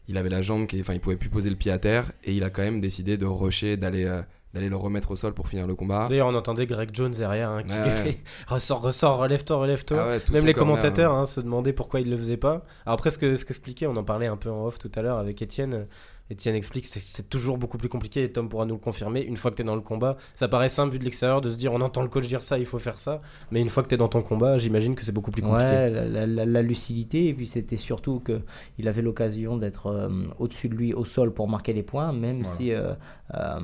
Il 0.09 0.17
avait 0.17 0.29
la 0.29 0.43
jambe 0.43 0.67
qui, 0.67 0.81
enfin, 0.81 0.95
il 0.95 1.01
pouvait 1.01 1.17
plus 1.17 1.29
poser 1.29 1.51
le 1.51 1.57
pied 1.57 1.71
à 1.71 1.79
terre 1.79 2.13
et 2.25 2.33
il 2.33 2.43
a 2.43 2.51
quand 2.51 2.63
même 2.63 2.81
décidé 2.81 3.17
de 3.17 3.27
rusher, 3.27 3.77
d'aller 3.77 4.07
euh, 4.07 4.23
d'aller 4.55 4.69
le 4.69 4.77
remettre 4.77 5.13
au 5.13 5.17
sol 5.17 5.33
pour 5.33 5.49
finir 5.49 5.67
le 5.67 5.75
combat. 5.75 6.09
D'ailleurs, 6.09 6.27
on 6.27 6.35
entendait 6.35 6.67
Greg 6.67 6.91
Jones 6.93 7.13
derrière 7.13 7.51
hein, 7.51 7.63
qui 7.63 8.19
ressort, 8.49 8.83
ressort, 8.83 9.19
relève-toi, 9.19 9.57
relève-toi. 9.59 9.99
Ah 10.01 10.33
même 10.33 10.47
les 10.47 10.55
commentateurs 10.55 11.13
hein. 11.13 11.23
Hein, 11.23 11.27
se 11.27 11.41
demandaient 11.41 11.73
pourquoi 11.73 12.01
il 12.01 12.11
le 12.11 12.17
faisait 12.17 12.37
pas. 12.37 12.65
Alors 12.85 12.95
après, 12.95 13.11
ce 13.11 13.19
que 13.19 13.37
ce 13.37 13.45
qu'expliquait, 13.45 13.87
on 13.87 13.97
en 13.97 14.05
parlait 14.05 14.27
un 14.27 14.37
peu 14.37 14.51
en 14.51 14.67
off 14.67 14.79
tout 14.79 14.91
à 14.95 15.03
l'heure 15.03 15.19
avec 15.19 15.41
Étienne. 15.41 15.87
Etienne 16.31 16.55
explique, 16.55 16.87
c'est 16.87 17.29
toujours 17.29 17.59
beaucoup 17.59 17.77
plus 17.77 17.89
compliqué 17.89 18.23
et 18.23 18.31
Tom 18.31 18.49
pourra 18.49 18.65
nous 18.65 18.75
le 18.75 18.81
confirmer. 18.81 19.23
Une 19.23 19.37
fois 19.37 19.51
que 19.51 19.57
tu 19.57 19.63
es 19.63 19.65
dans 19.65 19.75
le 19.75 19.81
combat, 19.81 20.17
ça 20.35 20.47
paraît 20.47 20.69
simple 20.69 20.93
vu 20.93 20.99
de 21.01 21.05
l'extérieur 21.05 21.41
de 21.41 21.51
se 21.51 21.57
dire 21.57 21.73
on 21.73 21.81
entend 21.81 22.03
le 22.03 22.09
coach 22.09 22.27
dire 22.29 22.45
ça, 22.45 22.59
il 22.59 22.67
faut 22.67 22.79
faire 22.79 23.01
ça. 23.01 23.21
Mais 23.51 23.61
une 23.61 23.69
fois 23.69 23.83
que 23.83 23.89
tu 23.89 23.97
es 23.97 23.99
dans 23.99 24.09
ton 24.09 24.23
combat, 24.23 24.57
j'imagine 24.57 24.95
que 24.95 25.05
c'est 25.05 25.13
beaucoup 25.13 25.33
plus 25.33 25.43
compliqué. 25.43 25.71
Ouais, 25.71 25.91
la, 25.91 26.63
lucidité, 26.63 27.29
et 27.29 27.35
puis 27.35 27.47
c'était 27.47 27.77
surtout 27.77 28.23
qu'il 28.25 28.89
avait 28.89 29.03
l'occasion 29.03 29.57
d'être 29.57 29.87
euh, 29.87 30.09
au-dessus 30.39 30.69
de 30.69 30.75
lui 30.75 30.95
au 30.95 31.05
sol 31.05 31.33
pour 31.33 31.49
marquer 31.49 31.73
les 31.73 31.83
points, 31.83 32.13
même 32.13 32.45
si 32.45 32.73
euh, 32.73 32.93
euh, 33.35 33.59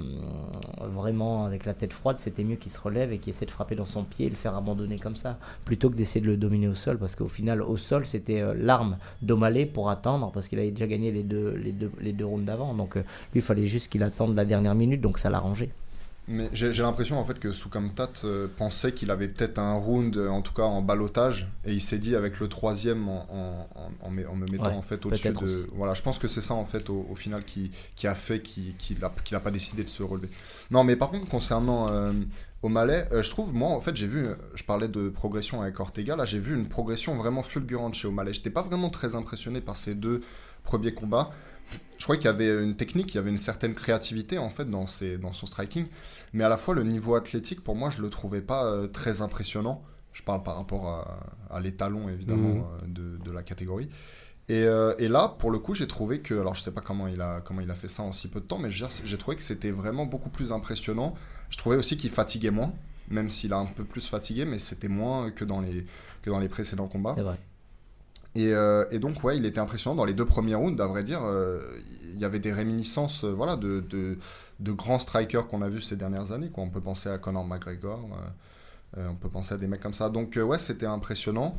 vraiment 0.80 1.44
avec 1.44 1.66
la 1.66 1.74
tête 1.74 1.92
froide, 1.92 2.18
c'était 2.18 2.42
mieux 2.42 2.56
qu'il 2.56 2.72
se 2.72 2.80
relève 2.80 3.12
et 3.12 3.18
qu'il 3.18 3.30
essaie 3.30 3.46
de 3.46 3.50
frapper 3.50 3.76
dans 3.76 3.84
son 3.84 4.02
pied 4.02 4.26
et 4.26 4.30
le 4.30 4.34
faire 4.34 4.56
abandonner 4.56 4.98
comme 4.98 5.16
ça, 5.16 5.38
plutôt 5.64 5.90
que 5.90 5.94
d'essayer 5.94 6.20
de 6.20 6.26
le 6.26 6.36
dominer 6.36 6.68
au 6.68 6.74
sol, 6.74 6.98
parce 6.98 7.14
qu'au 7.14 7.28
final, 7.28 7.62
au 7.62 7.76
sol, 7.76 8.06
c'était 8.06 8.42
l'arme 8.56 8.96
d'Omalé 9.22 9.66
pour 9.66 9.90
attendre, 9.90 10.32
parce 10.32 10.48
qu'il 10.48 10.58
avait 10.58 10.70
déjà 10.70 10.86
gagné 10.86 11.12
les 11.12 11.22
deux, 11.22 11.50
les 11.50 11.72
deux, 11.72 11.92
les 12.00 12.12
deux 12.12 12.26
rounds 12.26 12.55
donc 12.56 12.96
euh, 12.96 13.00
lui, 13.32 13.40
il 13.40 13.42
fallait 13.42 13.66
juste 13.66 13.90
qu'il 13.90 14.02
attende 14.02 14.34
la 14.34 14.44
dernière 14.44 14.74
minute, 14.74 15.00
donc 15.00 15.18
ça 15.18 15.30
l'a 15.30 15.38
rangé. 15.38 15.70
Mais 16.28 16.48
j'ai 16.52 16.72
l'impression 16.72 17.20
en 17.20 17.24
fait 17.24 17.38
que 17.38 17.52
Sukamtat 17.52 18.10
euh, 18.24 18.48
pensait 18.56 18.90
qu'il 18.90 19.12
avait 19.12 19.28
peut-être 19.28 19.60
un 19.60 19.74
round, 19.74 20.16
en 20.16 20.42
tout 20.42 20.52
cas 20.52 20.64
en 20.64 20.82
balotage, 20.82 21.48
et 21.64 21.72
il 21.72 21.80
s'est 21.80 21.98
dit 21.98 22.16
avec 22.16 22.40
le 22.40 22.48
troisième 22.48 23.08
en, 23.08 23.68
en, 24.02 24.10
me 24.10 24.50
mettant 24.50 24.76
en 24.76 24.82
fait 24.82 25.06
au-dessus 25.06 25.30
de. 25.30 25.68
Voilà, 25.74 25.94
je 25.94 26.02
pense 26.02 26.18
que 26.18 26.26
c'est 26.26 26.40
ça 26.40 26.54
en 26.54 26.64
fait 26.64 26.90
au, 26.90 27.14
final 27.14 27.44
qui, 27.44 27.70
qui, 27.94 28.08
a 28.08 28.16
fait 28.16 28.40
qu'il 28.40 28.98
n'a 28.98 29.40
pas 29.40 29.52
décidé 29.52 29.84
de 29.84 29.88
se 29.88 30.02
relever. 30.02 30.28
Non, 30.72 30.82
mais 30.82 30.96
par 30.96 31.10
contre 31.10 31.28
concernant 31.28 31.92
euh, 31.92 32.12
O'Malley, 32.64 33.08
je 33.12 33.30
trouve 33.30 33.54
moi 33.54 33.70
en 33.70 33.80
fait 33.80 33.94
j'ai 33.94 34.08
vu, 34.08 34.26
je 34.56 34.64
parlais 34.64 34.88
de 34.88 35.08
progression 35.08 35.62
avec 35.62 35.78
Ortega, 35.78 36.16
là 36.16 36.24
j'ai 36.24 36.40
vu 36.40 36.56
une 36.56 36.66
progression 36.66 37.14
vraiment 37.14 37.44
fulgurante 37.44 37.94
chez 37.94 38.08
O'Malley. 38.08 38.32
J'étais 38.32 38.50
pas 38.50 38.62
vraiment 38.62 38.90
très 38.90 39.14
impressionné 39.14 39.60
par 39.60 39.76
ces 39.76 39.94
deux 39.94 40.22
premiers 40.64 40.92
combats 40.92 41.30
je 41.98 42.04
crois 42.04 42.16
qu'il 42.16 42.26
y 42.26 42.28
avait 42.28 42.62
une 42.62 42.76
technique, 42.76 43.14
il 43.14 43.16
y 43.16 43.18
avait 43.18 43.30
une 43.30 43.38
certaine 43.38 43.74
créativité 43.74 44.38
en 44.38 44.50
fait 44.50 44.68
dans, 44.68 44.86
ses, 44.86 45.18
dans 45.18 45.32
son 45.32 45.46
striking, 45.46 45.86
mais 46.32 46.44
à 46.44 46.48
la 46.48 46.56
fois 46.56 46.74
le 46.74 46.82
niveau 46.82 47.14
athlétique, 47.14 47.62
pour 47.62 47.74
moi, 47.74 47.90
je 47.90 48.02
le 48.02 48.10
trouvais 48.10 48.42
pas 48.42 48.66
euh, 48.66 48.86
très 48.86 49.22
impressionnant. 49.22 49.82
Je 50.12 50.22
parle 50.22 50.42
par 50.42 50.56
rapport 50.56 50.88
à, 51.50 51.60
l'étalon 51.60 52.08
évidemment 52.08 52.54
mhm. 52.54 52.94
euh, 52.96 53.18
de, 53.22 53.30
la 53.30 53.42
catégorie. 53.42 53.90
Euh, 54.50 54.94
et, 54.98 55.08
là, 55.08 55.34
pour 55.38 55.50
le 55.50 55.58
coup, 55.58 55.74
j'ai 55.74 55.86
trouvé 55.86 56.20
que, 56.20 56.34
alors 56.34 56.54
je 56.54 56.62
sais 56.62 56.70
pas 56.70 56.80
comment 56.80 57.06
il 57.06 57.20
a 57.20 57.40
comment 57.40 57.60
il 57.60 57.70
a 57.70 57.74
fait 57.74 57.88
ça 57.88 58.02
en 58.02 58.12
si 58.12 58.28
peu 58.28 58.40
de 58.40 58.46
temps, 58.46 58.58
mais 58.58 58.70
j'ai 58.70 59.18
trouvé 59.18 59.36
que 59.36 59.42
c'était 59.42 59.72
vraiment 59.72 60.06
beaucoup 60.06 60.30
plus 60.30 60.52
impressionnant. 60.52 61.14
Je 61.50 61.58
trouvais 61.58 61.76
aussi 61.76 61.96
qu'il 61.96 62.10
fatiguait 62.10 62.50
moins, 62.50 62.72
même 63.10 63.30
s'il 63.30 63.52
a 63.52 63.58
un 63.58 63.66
peu 63.66 63.84
plus 63.84 64.06
fatigué, 64.06 64.44
mais 64.44 64.58
c'était 64.58 64.88
moins 64.88 65.30
que 65.30 65.44
dans 65.44 65.60
les 65.60 65.84
que 66.22 66.30
dans 66.30 66.38
les 66.38 66.48
précédents 66.48 66.88
combats. 66.88 67.14
C'est 67.16 67.24
Euh, 68.36 68.84
et, 68.90 68.98
donc, 68.98 69.22
ouais, 69.24 69.36
il 69.36 69.46
était 69.46 69.60
impressionnant. 69.60 69.96
Dans 69.96 70.04
les 70.04 70.14
deux 70.14 70.24
premiers 70.24 70.54
rounds, 70.54 70.80
à 70.82 70.86
vrai 70.86 71.04
dire, 71.04 71.20
euh, 71.22 71.60
il 72.14 72.18
y 72.20 72.24
avait 72.24 72.38
des 72.38 72.52
réminiscences 72.52 73.24
euh, 73.24 73.32
voilà, 73.32 73.56
de, 73.56 73.84
de, 73.90 74.72
grands 74.72 74.98
strikers 74.98 75.46
qu'on 75.48 75.62
a 75.62 75.68
vus 75.68 75.80
ces 75.80 75.96
dernières 75.96 76.32
années. 76.32 76.50
On 76.54 76.70
peut 76.70 76.80
penser 76.80 77.08
à 77.08 77.18
Conor 77.18 77.44
McGregor, 77.44 78.00
on 78.96 79.14
peut 79.14 79.28
penser 79.28 79.54
à 79.54 79.58
des 79.58 79.66
mecs 79.66 79.80
comme 79.80 79.94
ça. 79.94 80.08
Donc, 80.08 80.38
ouais, 80.42 80.58
c'était 80.58 80.86
impressionnant. 80.86 81.56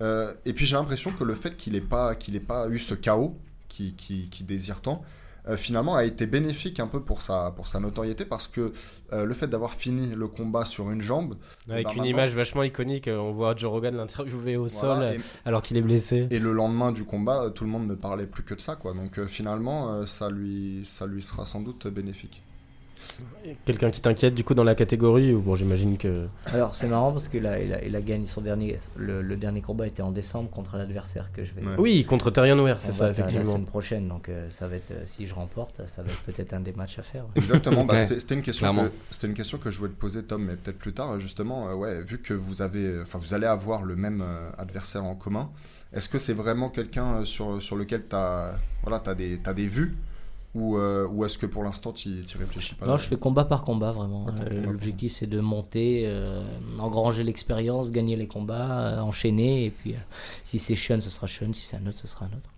et 0.00 0.52
puis, 0.52 0.66
j'ai 0.66 0.76
l'impression 0.76 1.12
que 1.12 1.24
le 1.24 1.34
fait 1.34 1.56
qu'il 1.56 1.74
n'ait 1.74 1.80
pas, 1.80 2.14
qu'il 2.14 2.40
pas 2.40 2.68
eu 2.68 2.78
ce 2.78 2.94
chaos 2.94 3.36
qui, 3.68 3.94
qui, 3.94 4.28
qui 4.30 4.44
désire 4.44 4.80
tant, 4.80 5.02
euh, 5.48 5.56
finalement 5.56 5.96
a 5.96 6.04
été 6.04 6.26
bénéfique 6.26 6.78
un 6.78 6.86
peu 6.86 7.00
pour 7.02 7.22
sa, 7.22 7.50
pour 7.50 7.66
sa 7.66 7.80
notoriété 7.80 8.24
parce 8.24 8.46
que 8.46 8.72
euh, 9.12 9.24
le 9.24 9.34
fait 9.34 9.48
d'avoir 9.48 9.74
fini 9.74 10.14
le 10.14 10.28
combat 10.28 10.64
sur 10.64 10.90
une 10.90 11.02
jambe. 11.02 11.36
Avec 11.68 11.88
eh 11.90 11.94
ben, 11.94 12.04
une 12.04 12.08
image 12.08 12.34
vachement 12.34 12.62
iconique, 12.62 13.08
euh, 13.08 13.18
on 13.18 13.32
voit 13.32 13.56
Joe 13.56 13.70
Rogan 13.70 13.96
l'interviewer 13.96 14.56
au 14.56 14.68
sol 14.68 15.18
alors 15.44 15.62
qu'il 15.62 15.76
est 15.76 15.82
blessé. 15.82 16.28
Et 16.30 16.38
le 16.38 16.52
lendemain 16.52 16.92
du 16.92 17.04
combat, 17.04 17.50
tout 17.50 17.64
le 17.64 17.70
monde 17.70 17.88
ne 17.88 17.94
parlait 17.94 18.26
plus 18.26 18.44
que 18.44 18.54
de 18.54 18.60
ça. 18.60 18.76
Quoi. 18.76 18.94
Donc 18.94 19.24
finalement, 19.26 20.06
ça, 20.06 20.30
lui, 20.30 20.82
ça 20.84 21.06
lui 21.06 21.22
sera 21.22 21.44
sans 21.44 21.60
doute 21.60 21.88
bénéfique. 21.88 22.42
Quelqu'un 23.64 23.90
qui 23.90 24.00
t'inquiète 24.00 24.34
du 24.34 24.44
coup 24.44 24.54
dans 24.54 24.64
la 24.64 24.74
catégorie 24.74 25.34
ou 25.34 25.40
bon 25.40 25.54
j'imagine 25.54 25.98
que. 25.98 26.26
Alors 26.46 26.74
c'est 26.74 26.86
marrant 26.86 27.12
parce 27.12 27.28
qu'il 27.28 27.46
a, 27.46 27.60
il 27.60 27.72
a, 27.72 27.84
il 27.84 27.96
a, 27.96 28.00
gagné 28.00 28.26
son 28.26 28.40
dernier 28.40 28.76
le, 28.96 29.36
dernier 29.36 29.60
combat 29.60 29.86
était 29.86 30.02
en 30.02 30.12
décembre 30.12 30.50
contre 30.50 30.76
un 30.76 30.80
adversaire 30.80 31.30
que 31.32 31.44
je 31.44 31.54
vais. 31.54 31.62
Oui 31.78 32.04
contre 32.04 32.30
Terrien 32.30 32.58
Ware 32.58 32.80
c'est 32.80 32.92
ça 32.92 33.10
effectivement. 33.10 33.44
La 33.44 33.50
semaine 33.50 33.64
prochaine 33.64 34.08
donc 34.08 34.28
euh, 34.28 34.48
ça 34.50 34.68
va 34.68 34.76
être 34.76 35.06
si 35.06 35.26
je 35.26 35.34
remporte 35.34 35.82
ça 35.86 36.02
va 36.02 36.10
être 36.10 36.22
peut-être 36.22 36.52
un 36.52 36.60
des 36.60 36.72
matchs 36.72 36.98
à 36.98 37.02
faire. 37.02 37.24
Exactement 37.34 37.84
bah, 37.84 38.06
c'était 38.06 38.34
une 38.34 38.42
question 38.42 38.74
que, 38.74 38.90
c'était 39.10 39.26
une 39.26 39.34
question 39.34 39.58
que 39.58 39.70
je 39.70 39.78
voulais 39.78 39.92
te 39.92 39.98
poser 39.98 40.22
Tom 40.22 40.44
mais 40.44 40.56
peut-être 40.56 40.78
plus 40.78 40.92
tard 40.92 41.18
justement 41.20 41.68
euh, 41.68 41.74
ouais 41.74 42.02
vu 42.02 42.18
que 42.18 42.34
vous 42.34 42.62
avez 42.62 43.00
enfin 43.02 43.18
vous 43.18 43.34
allez 43.34 43.46
avoir 43.46 43.82
le 43.82 43.96
même 43.96 44.22
euh, 44.22 44.50
adversaire 44.58 45.04
en 45.04 45.14
commun 45.14 45.50
est-ce 45.92 46.08
que 46.08 46.18
c'est 46.18 46.32
vraiment 46.32 46.70
quelqu'un 46.70 47.24
sur, 47.24 47.62
sur 47.62 47.76
lequel 47.76 48.06
tu 48.08 48.16
as 48.16 48.58
voilà 48.82 49.02
as 49.04 49.14
des 49.14 49.40
as 49.44 49.54
des 49.54 49.66
vues 49.66 49.96
ou, 50.54 50.76
euh, 50.76 51.06
ou 51.08 51.24
est-ce 51.24 51.38
que 51.38 51.46
pour 51.46 51.62
l'instant 51.64 51.92
tu 51.92 52.08
n'y 52.08 52.24
réfléchis 52.38 52.74
pas 52.74 52.86
Non, 52.86 52.96
je 52.96 53.06
fais 53.06 53.16
combat 53.16 53.44
par 53.44 53.64
combat 53.64 53.90
vraiment. 53.90 54.26
Euh, 54.28 54.66
l'objectif 54.66 55.14
c'est 55.14 55.26
de 55.26 55.40
monter, 55.40 56.02
euh, 56.06 56.42
engranger 56.78 57.24
l'expérience, 57.24 57.90
gagner 57.90 58.16
les 58.16 58.26
combats, 58.26 59.02
enchaîner. 59.02 59.64
Et 59.66 59.70
puis 59.70 59.94
si 60.44 60.58
c'est 60.58 60.76
Sean, 60.76 61.00
ce 61.00 61.10
sera 61.10 61.26
Sean. 61.26 61.52
Si 61.52 61.62
c'est 61.62 61.76
un 61.76 61.86
autre, 61.86 61.98
ce 61.98 62.06
sera 62.06 62.26
un 62.26 62.36
autre. 62.36 62.50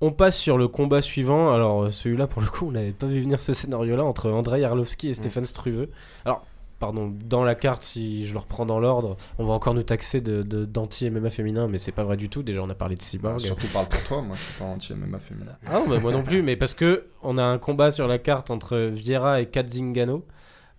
On 0.00 0.10
passe 0.10 0.36
sur 0.36 0.58
le 0.58 0.68
combat 0.68 1.02
suivant. 1.02 1.52
Alors 1.52 1.92
celui-là, 1.92 2.26
pour 2.26 2.42
le 2.42 2.48
coup, 2.48 2.68
on 2.68 2.72
n'avait 2.72 2.92
pas 2.92 3.06
vu 3.06 3.20
venir 3.20 3.40
ce 3.40 3.52
scénario-là 3.52 4.04
entre 4.04 4.30
Andrei 4.30 4.64
Arlovski 4.64 5.08
et 5.08 5.14
Stéphane 5.14 5.46
Struve. 5.46 5.88
Alors 6.24 6.44
pardon, 6.82 7.14
dans 7.26 7.44
la 7.44 7.54
carte, 7.54 7.84
si 7.84 8.26
je 8.26 8.32
le 8.32 8.40
reprends 8.40 8.66
dans 8.66 8.80
l'ordre, 8.80 9.16
on 9.38 9.44
va 9.44 9.54
encore 9.54 9.72
nous 9.72 9.84
taxer 9.84 10.20
de, 10.20 10.42
d'anti-MMA 10.42 11.30
féminin, 11.30 11.68
mais 11.68 11.78
c'est 11.78 11.92
pas 11.92 12.02
vrai 12.02 12.16
du 12.16 12.28
tout. 12.28 12.42
Déjà, 12.42 12.60
on 12.60 12.68
a 12.70 12.74
parlé 12.74 12.96
de 12.96 13.02
Cyborg. 13.02 13.34
Bah, 13.34 13.38
surtout 13.38 13.68
parle 13.68 13.86
pour 13.86 14.02
toi, 14.02 14.20
moi 14.20 14.34
je 14.34 14.42
suis 14.42 14.54
pas 14.58 14.64
anti-MMA 14.64 15.20
féminin. 15.20 15.52
Ah 15.64 15.80
non, 15.86 16.00
moi 16.00 16.10
non 16.10 16.24
plus, 16.24 16.42
mais 16.42 16.56
parce 16.56 16.74
que 16.74 17.04
on 17.22 17.38
a 17.38 17.44
un 17.44 17.58
combat 17.58 17.92
sur 17.92 18.08
la 18.08 18.18
carte 18.18 18.50
entre 18.50 18.76
Vieira 18.76 19.40
et 19.40 19.46
Katzingano. 19.46 20.26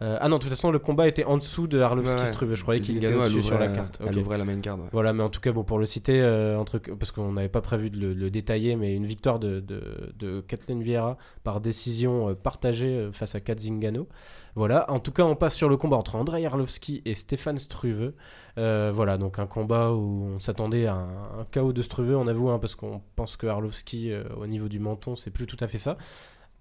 Euh, 0.01 0.17
ah 0.19 0.27
non, 0.27 0.37
de 0.37 0.41
toute 0.41 0.49
façon, 0.49 0.71
le 0.71 0.79
combat 0.79 1.07
était 1.07 1.23
en 1.23 1.37
dessous 1.37 1.67
de 1.67 1.79
Arlovski 1.79 2.25
Struve. 2.25 2.55
Je 2.55 2.61
croyais 2.61 2.81
qu'il 2.81 2.97
était 2.97 3.13
au-dessus 3.13 3.41
sur 3.41 3.59
la 3.59 3.67
carte. 3.69 4.01
Elle 4.05 4.17
ouvrait 4.17 4.37
la 4.37 4.45
main 4.45 4.59
card. 4.59 4.79
Voilà, 4.91 5.13
mais 5.13 5.23
en 5.23 5.29
tout 5.29 5.39
cas, 5.39 5.51
bon, 5.51 5.63
pour 5.63 5.79
le 5.79 5.85
citer, 5.85 6.21
euh, 6.21 6.57
entre, 6.57 6.79
parce 6.79 7.11
qu'on 7.11 7.31
n'avait 7.33 7.49
pas 7.49 7.61
prévu 7.61 7.89
de 7.89 8.13
le, 8.13 8.29
détailler, 8.29 8.75
mais 8.75 8.95
une 8.95 9.05
victoire 9.05 9.39
de, 9.39 9.59
de, 9.59 10.41
Kathleen 10.41 10.81
Vieira 10.81 11.17
par 11.43 11.61
décision 11.61 12.29
euh, 12.29 12.33
partagée 12.33 13.09
face 13.11 13.35
à 13.35 13.39
Katzingano. 13.39 14.07
Voilà, 14.55 14.89
en 14.91 14.99
tout 14.99 15.11
cas, 15.11 15.23
on 15.23 15.35
passe 15.35 15.55
sur 15.55 15.69
le 15.69 15.77
combat 15.77 15.97
entre 15.97 16.15
Andrei 16.15 16.45
Arlovski 16.45 17.01
et 17.05 17.15
Stéphane 17.15 17.59
Struve. 17.59 18.13
voilà, 18.57 19.17
donc 19.17 19.39
un 19.39 19.47
combat 19.47 19.91
où 19.91 20.25
on 20.35 20.39
s'attendait 20.39 20.85
à 20.85 20.95
un, 20.95 21.45
chaos 21.51 21.73
de 21.73 21.81
Struve, 21.81 22.15
on 22.15 22.27
avoue, 22.27 22.49
hein, 22.49 22.59
parce 22.59 22.75
qu'on 22.75 23.01
pense 23.15 23.37
que 23.37 23.47
Arlovski, 23.47 24.11
au 24.37 24.47
niveau 24.47 24.67
du 24.67 24.79
menton, 24.79 25.15
c'est 25.15 25.31
plus 25.31 25.47
tout 25.47 25.57
à 25.59 25.67
fait 25.67 25.79
ça. 25.79 25.97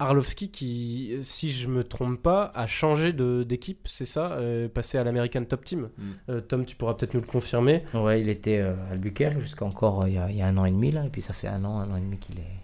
Arlovski 0.03 0.51
qui, 0.51 1.17
si 1.23 1.53
je 1.53 1.69
me 1.69 1.85
trompe 1.85 2.21
pas, 2.21 2.51
a 2.55 2.67
changé 2.67 3.12
d'équipe, 3.12 3.87
c'est 3.87 4.05
ça 4.05 4.33
euh, 4.33 4.69
Passé 4.69 4.99
à 4.99 5.05
l'American 5.05 5.45
Top 5.45 5.65
Team. 5.65 5.91
Mm. 5.97 6.11
Euh, 6.29 6.41
Tom, 6.41 6.65
tu 6.65 6.77
pourras 6.77 6.95
peut-être 6.95 7.15
nous 7.15 7.21
le 7.21 7.27
confirmer. 7.27 7.85
Ouais, 7.95 8.21
il 8.21 8.29
était 8.29 8.59
euh, 8.59 8.75
à 8.88 8.93
Albuquerque 8.93 9.38
jusqu'à 9.38 9.65
encore 9.65 10.07
il 10.07 10.15
y, 10.15 10.19
a, 10.19 10.47
un 10.47 10.57
an 10.57 10.65
et 10.65 10.71
demi, 10.71 10.91
là, 10.91 11.05
et 11.05 11.09
puis 11.09 11.23
ça 11.23 11.33
fait 11.33 11.49
un 11.49 11.65
an, 11.65 11.79
un 11.79 11.91
an 11.91 11.97
et 11.97 12.01
demi 12.01 12.19
qu'il 12.19 12.38
est. 12.38 12.61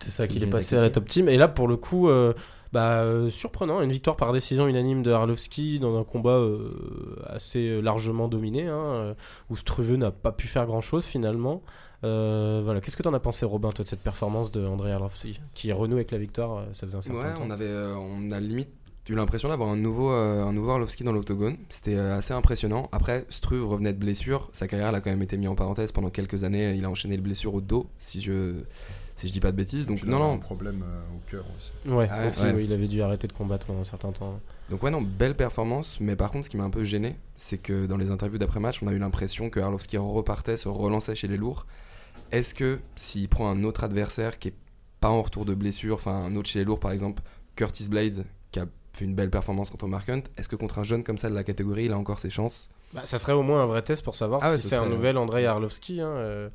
C'est 0.00 0.10
ça, 0.10 0.26
qu'il 0.26 0.42
est 0.42 0.48
passé 0.48 0.76
à 0.76 0.80
la 0.80 0.90
Top 0.90 1.06
Team. 1.08 1.28
Et 1.28 1.36
là, 1.36 1.48
pour 1.48 1.68
le 1.68 1.76
coup, 1.76 2.10
bah, 2.72 3.04
surprenant, 3.30 3.82
une 3.82 3.92
victoire 3.92 4.16
par 4.16 4.32
décision 4.32 4.66
unanime 4.66 5.04
de 5.04 5.12
Arlovski 5.12 5.78
dans 5.78 5.96
un 5.96 6.02
combat 6.02 6.44
assez 7.26 7.80
largement 7.80 8.26
dominé, 8.26 8.66
hein, 8.66 9.14
où 9.48 9.56
Struve 9.56 9.94
n'a 9.94 10.10
pas 10.10 10.32
pu 10.32 10.48
faire 10.48 10.66
grand-chose 10.66 11.04
finalement. 11.04 11.62
Euh, 12.04 12.62
voilà, 12.64 12.80
qu'est-ce 12.80 12.96
que 12.96 13.02
tu 13.02 13.08
en 13.08 13.14
as 13.14 13.20
pensé, 13.20 13.46
Robin, 13.46 13.70
toi, 13.70 13.84
de 13.84 13.88
cette 13.88 14.02
performance 14.02 14.50
de 14.50 14.66
André 14.66 14.92
Arlovski, 14.92 15.40
qui 15.54 15.72
renoue 15.72 15.96
avec 15.96 16.10
la 16.10 16.18
victoire 16.18 16.58
euh, 16.58 16.64
Ça 16.72 16.86
faisait 16.86 16.98
un 16.98 17.02
certain 17.02 17.28
ouais, 17.28 17.34
temps. 17.34 17.44
On 17.46 17.50
avait, 17.50 17.64
euh, 17.64 17.94
on 17.96 18.30
a 18.30 18.40
limite 18.40 18.68
eu 19.08 19.14
l'impression 19.14 19.48
d'avoir 19.48 19.68
un 19.68 19.76
nouveau, 19.76 20.10
un 20.10 20.52
nouveau 20.52 20.70
Arlovski 20.70 21.02
dans 21.02 21.10
l'octogone. 21.10 21.56
C'était 21.70 21.96
assez 21.96 22.32
impressionnant. 22.32 22.88
Après, 22.92 23.26
Struve 23.30 23.66
revenait 23.66 23.92
de 23.92 23.98
blessure. 23.98 24.48
Sa 24.52 24.68
carrière 24.68 24.94
a 24.94 25.00
quand 25.00 25.10
même 25.10 25.22
été 25.22 25.36
mise 25.36 25.48
en 25.48 25.56
parenthèse 25.56 25.90
pendant 25.90 26.10
quelques 26.10 26.44
années. 26.44 26.74
Il 26.76 26.84
a 26.84 26.90
enchaîné 26.90 27.16
le 27.16 27.22
blessure 27.22 27.52
au 27.52 27.60
dos, 27.60 27.88
si 27.98 28.20
je 28.20 28.54
si 29.16 29.26
je 29.26 29.32
dis 29.32 29.40
pas 29.40 29.50
de 29.50 29.56
bêtises. 29.56 29.86
Donc 29.86 30.04
non, 30.04 30.20
non. 30.20 30.34
un 30.34 30.38
problème 30.38 30.84
au 31.16 31.30
cœur 31.30 31.44
aussi. 31.56 31.72
Ouais, 31.84 32.08
ah 32.08 32.28
il 32.60 32.72
avait 32.72 32.86
dû 32.86 33.02
arrêter 33.02 33.26
de 33.26 33.32
combattre 33.32 33.66
pendant 33.66 33.80
un 33.80 33.84
certain 33.84 34.12
temps. 34.12 34.38
Donc 34.70 34.84
ouais, 34.84 34.90
non, 34.92 35.02
belle 35.02 35.34
performance. 35.34 35.98
Mais 36.00 36.14
par 36.14 36.30
contre, 36.30 36.44
ce 36.44 36.50
qui 36.50 36.56
m'a 36.56 36.64
un 36.64 36.70
peu 36.70 36.84
gêné, 36.84 37.16
c'est 37.34 37.58
que 37.58 37.86
dans 37.86 37.96
les 37.96 38.12
interviews 38.12 38.38
d'après 38.38 38.60
match, 38.60 38.84
on 38.84 38.86
a 38.86 38.92
eu 38.92 38.98
l'impression 38.98 39.50
que 39.50 39.58
Arlovski 39.58 39.96
repartait, 39.96 40.56
se 40.56 40.68
relançait 40.68 41.16
chez 41.16 41.26
les 41.26 41.36
lourds. 41.36 41.66
Est-ce 42.32 42.54
que 42.54 42.80
s'il 42.96 43.28
prend 43.28 43.48
un 43.50 43.62
autre 43.62 43.84
adversaire 43.84 44.38
qui 44.38 44.48
est 44.48 44.54
pas 45.00 45.10
en 45.10 45.22
retour 45.22 45.44
de 45.44 45.54
blessure, 45.54 45.96
enfin 45.96 46.14
un 46.14 46.34
autre 46.36 46.48
chez 46.48 46.60
les 46.60 46.64
lourds 46.64 46.80
par 46.80 46.92
exemple, 46.92 47.22
Curtis 47.56 47.88
Blades, 47.88 48.24
qui 48.50 48.60
a 48.60 48.66
fait 48.94 49.04
une 49.04 49.14
belle 49.14 49.30
performance 49.30 49.70
contre 49.70 49.86
Mark 49.86 50.08
Hunt, 50.08 50.22
est-ce 50.36 50.48
que 50.48 50.56
contre 50.56 50.78
un 50.78 50.84
jeune 50.84 51.04
comme 51.04 51.18
ça 51.18 51.28
de 51.28 51.34
la 51.34 51.44
catégorie, 51.44 51.84
il 51.84 51.92
a 51.92 51.98
encore 51.98 52.18
ses 52.18 52.30
chances? 52.30 52.70
Bah, 52.94 53.02
ça 53.04 53.18
serait 53.18 53.32
au 53.32 53.42
moins 53.42 53.62
un 53.62 53.66
vrai 53.66 53.80
test 53.82 54.02
pour 54.02 54.14
savoir 54.14 54.40
ah 54.42 54.56
si 54.58 54.68
c'est 54.68 54.76
un 54.76 54.86
nouvel 54.86 55.16
Andrei 55.16 55.46
Arlovski, 55.46 56.00
hein, 56.00 56.08
euh, 56.08 56.50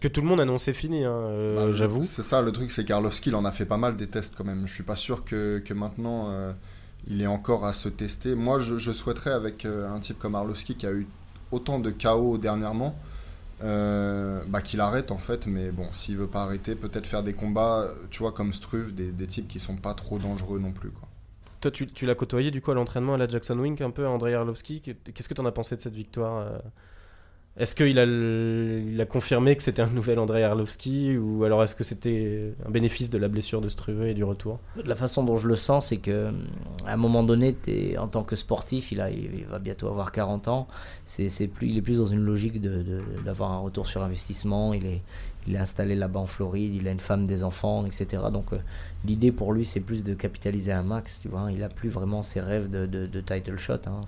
que 0.00 0.06
tout 0.06 0.20
le 0.20 0.26
monde 0.28 0.40
annonçait 0.40 0.72
fini, 0.72 1.04
hein, 1.04 1.10
euh, 1.10 1.66
bah, 1.66 1.72
j'avoue. 1.72 2.02
C'est 2.02 2.22
ça 2.22 2.40
le 2.40 2.52
truc, 2.52 2.70
c'est 2.70 2.84
qu'Arlovski, 2.84 3.30
il 3.30 3.34
en 3.34 3.44
a 3.44 3.50
fait 3.50 3.64
pas 3.64 3.76
mal 3.76 3.96
des 3.96 4.06
tests 4.06 4.34
quand 4.36 4.44
même. 4.44 4.68
Je 4.68 4.72
suis 4.72 4.84
pas 4.84 4.94
sûr 4.94 5.24
que, 5.24 5.60
que 5.64 5.74
maintenant 5.74 6.30
euh, 6.30 6.52
il 7.08 7.20
est 7.20 7.26
encore 7.26 7.64
à 7.64 7.72
se 7.72 7.88
tester. 7.88 8.36
Moi, 8.36 8.60
je, 8.60 8.78
je 8.78 8.92
souhaiterais 8.92 9.32
avec 9.32 9.64
un 9.64 9.98
type 9.98 10.20
comme 10.20 10.36
Arlovski 10.36 10.76
qui 10.76 10.86
a 10.86 10.92
eu 10.92 11.08
autant 11.50 11.80
de 11.80 11.90
chaos 11.90 12.38
dernièrement, 12.38 12.96
euh, 13.62 14.42
bah, 14.48 14.60
qu'il 14.60 14.80
arrête 14.80 15.10
en 15.10 15.18
fait. 15.18 15.46
Mais 15.46 15.70
bon, 15.70 15.86
s'il 15.92 16.16
veut 16.16 16.26
pas 16.26 16.42
arrêter, 16.42 16.74
peut-être 16.74 17.06
faire 17.06 17.22
des 17.22 17.34
combats, 17.34 17.88
tu 18.10 18.20
vois, 18.20 18.32
comme 18.32 18.52
Struve, 18.52 18.94
des, 18.94 19.26
types 19.26 19.48
qui 19.48 19.60
sont 19.60 19.76
pas 19.76 19.94
trop 19.94 20.18
dangereux 20.18 20.58
non 20.58 20.72
plus. 20.72 20.90
Toi, 21.60 21.70
tu, 21.70 22.06
l'as 22.06 22.14
côtoyé 22.14 22.50
du 22.50 22.60
coup 22.60 22.70
à 22.70 22.74
l'entraînement 22.74 23.14
à 23.14 23.16
la 23.16 23.28
Jackson 23.28 23.58
Wink 23.58 23.80
un 23.80 23.90
peu, 23.90 24.06
Andrei 24.06 24.34
Arlovski? 24.34 24.80
Qu'est-ce 24.80 25.28
que 25.28 25.34
tu 25.34 25.40
en 25.40 25.46
as 25.46 25.52
pensé 25.52 25.76
de 25.76 25.80
cette 25.80 25.94
victoire 25.94 26.60
est-ce 27.58 27.74
qu'il 27.74 27.98
a, 27.98 28.04
il 28.04 29.00
a 29.00 29.06
confirmé 29.06 29.56
que 29.56 29.62
c'était 29.62 29.80
un 29.80 29.88
nouvel 29.88 30.18
Andrei 30.18 30.42
Arlovski 30.42 31.16
ou 31.16 31.44
alors 31.44 31.62
est-ce 31.62 31.74
que 31.74 31.84
c'était 31.84 32.52
un 32.66 32.70
bénéfice 32.70 33.08
de 33.08 33.16
la 33.16 33.28
blessure 33.28 33.62
de 33.62 33.68
Struve 33.70 34.02
et 34.02 34.12
du 34.14 34.24
retour? 34.24 34.58
La 34.84 34.94
façon 34.94 35.24
dont 35.24 35.36
je 35.38 35.48
le 35.48 35.56
sens, 35.56 35.88
c'est 35.88 35.96
que 35.96 36.30
à 36.86 36.92
un 36.92 36.96
moment 36.96 37.22
donné, 37.22 37.56
en 37.98 38.08
tant 38.08 38.24
que 38.24 38.36
sportif, 38.36 38.92
il, 38.92 39.00
a, 39.00 39.10
il 39.10 39.46
va 39.46 39.58
bientôt 39.58 39.88
avoir 39.88 40.12
40 40.12 40.48
ans, 40.48 40.68
c'est, 41.06 41.48
plus, 41.48 41.68
il 41.68 41.78
est 41.78 41.82
plus 41.82 41.96
dans 41.96 42.06
une 42.06 42.20
logique 42.20 42.60
d'avoir 43.24 43.52
un 43.52 43.58
retour 43.58 43.86
sur 43.86 44.02
investissement, 44.02 44.74
il 44.74 44.84
est, 44.84 45.02
il 45.46 45.54
est 45.54 45.58
installé 45.58 45.94
là-bas 45.94 46.20
en 46.20 46.26
Floride, 46.26 46.74
il 46.74 46.88
a 46.88 46.90
une 46.90 47.00
femme, 47.00 47.26
des 47.26 47.42
enfants, 47.42 47.86
etc. 47.86 48.22
Donc 48.32 48.52
euh, 48.52 48.58
l'idée 49.04 49.32
pour 49.32 49.52
lui, 49.52 49.64
c'est 49.64 49.80
plus 49.80 50.02
de 50.04 50.14
capitaliser 50.14 50.72
un 50.72 50.82
max, 50.82 51.20
tu 51.20 51.28
vois. 51.28 51.40
Hein. 51.40 51.50
Il 51.50 51.62
a 51.62 51.68
plus 51.68 51.88
vraiment 51.88 52.22
ses 52.22 52.40
rêves 52.40 52.68
de, 52.68 52.86
de, 52.86 53.20
title 53.20 53.56
shot. 53.56 53.74
Il 53.84 53.88
hein. 53.88 54.00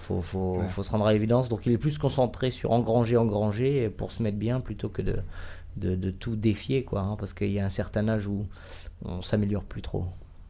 faut, 0.00 0.20
faut, 0.20 0.62
faut, 0.68 0.82
se 0.82 0.90
rendre 0.90 1.06
à 1.06 1.12
l'évidence. 1.12 1.48
Donc 1.48 1.66
il 1.66 1.72
est 1.72 1.78
plus 1.78 1.98
concentré 1.98 2.50
sur 2.50 2.72
engranger, 2.72 3.16
engranger 3.16 3.88
pour 3.88 4.12
se 4.12 4.22
mettre 4.22 4.38
bien 4.38 4.60
plutôt 4.60 4.88
que 4.88 5.02
de, 5.02 5.16
de, 5.76 6.10
tout 6.10 6.36
défier, 6.36 6.84
quoi. 6.84 7.00
Hein, 7.00 7.16
parce 7.18 7.32
qu'il 7.32 7.50
y 7.50 7.60
a 7.60 7.64
un 7.64 7.70
certain 7.70 8.08
âge 8.08 8.26
où 8.26 8.46
on 9.04 9.22
s'améliore 9.22 9.64
plus 9.64 9.82
trop. 9.82 10.06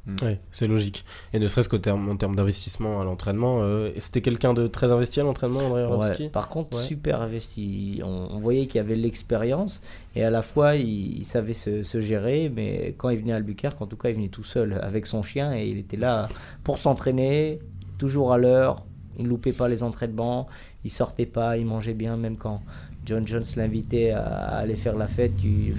Mm. 0.08 0.16
Oui, 0.22 0.38
c'est 0.50 0.66
logique. 0.66 1.04
Et 1.34 1.38
ne 1.38 1.46
serait-ce 1.46 1.68
qu'en 1.68 1.78
termes 1.78 2.16
terme 2.16 2.34
d'investissement 2.34 3.00
à 3.00 3.04
l'entraînement, 3.04 3.58
euh, 3.60 3.90
c'était 3.98 4.22
quelqu'un 4.22 4.54
de 4.54 4.66
très 4.66 4.90
investi 4.90 5.20
à 5.20 5.22
l'entraînement, 5.22 5.60
André 5.60 5.84
ouais, 5.86 6.28
Par 6.30 6.48
contre, 6.48 6.78
super 6.78 7.20
investi. 7.20 8.00
On, 8.02 8.40
voyait 8.40 8.66
qu'il 8.66 8.80
avait 8.80 8.96
l'expérience 8.96 9.82
et 10.16 10.24
à 10.24 10.30
la 10.30 10.42
fois 10.42 10.76
il, 10.76 11.24
savait 11.24 11.52
se, 11.52 12.00
gérer, 12.00 12.50
mais 12.54 12.94
quand 12.96 13.10
il 13.10 13.18
venait 13.18 13.32
à 13.32 13.36
Albuquerque, 13.36 13.82
en 13.82 13.86
tout 13.86 13.96
cas, 13.96 14.08
il 14.08 14.16
venait 14.16 14.28
tout 14.28 14.44
seul 14.44 14.80
avec 14.82 15.06
son 15.06 15.22
chien 15.22 15.54
et 15.54 15.68
il 15.68 15.78
était 15.78 15.98
là 15.98 16.28
pour 16.64 16.78
s'entraîner, 16.78 17.58
toujours 17.98 18.32
à 18.32 18.38
l'heure. 18.38 18.86
Il 19.18 19.24
ne 19.24 19.28
loupait 19.28 19.52
pas 19.52 19.68
les 19.68 19.82
entraînements, 19.82 20.46
il 20.84 20.90
sortait 20.92 21.26
pas, 21.26 21.58
il 21.58 21.66
mangeait 21.66 21.92
bien, 21.92 22.16
même 22.16 22.36
quand 22.36 22.62
John 23.08 23.26
Jones 23.26 23.44
l'invitait 23.56 24.10
à, 24.10 24.26
aller 24.58 24.76
faire 24.76 24.94
la 24.94 25.06
fête. 25.06 25.32
lui, 25.42 25.72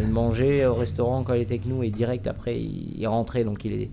il 0.00 0.08
mangeait 0.08 0.66
au 0.66 0.74
restaurant 0.74 1.24
quand 1.24 1.34
il 1.34 1.42
était 1.42 1.54
avec 1.54 1.66
nous 1.66 1.82
et 1.82 1.90
direct 1.90 2.28
après, 2.28 2.60
il, 2.60 3.04
rentrait. 3.08 3.42
Donc 3.42 3.64
il, 3.64 3.88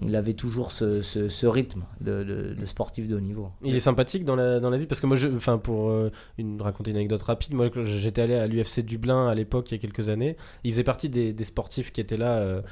il 0.00 0.14
avait 0.14 0.34
toujours 0.34 0.70
ce, 0.70 1.46
rythme 1.46 1.82
de, 2.00 2.54
sportif 2.66 3.08
de 3.08 3.16
haut 3.16 3.20
niveau. 3.20 3.50
Il 3.64 3.74
est 3.74 3.80
sympathique 3.80 4.24
dans 4.24 4.36
la, 4.36 4.78
vie 4.78 4.86
parce 4.86 5.00
que 5.00 5.08
moi, 5.08 5.16
enfin 5.34 5.58
pour 5.58 5.90
euh, 5.90 6.12
raconter 6.60 6.92
une 6.92 6.98
anecdote 6.98 7.22
rapide, 7.22 7.54
moi 7.54 7.68
j'étais 7.82 8.22
allé 8.22 8.34
à 8.34 8.46
l'UFC 8.46 8.84
Dublin 8.84 9.26
à 9.26 9.34
l'époque 9.34 9.72
il 9.72 9.74
y 9.74 9.78
a 9.78 9.80
quelques 9.80 10.08
années. 10.08 10.36
Il 10.62 10.70
faisait 10.70 10.84
partie 10.84 11.08
des, 11.08 11.34
sportifs 11.44 11.90
qui 11.90 12.00
étaient 12.00 12.16
là, 12.16 12.38
euh, 12.38 12.62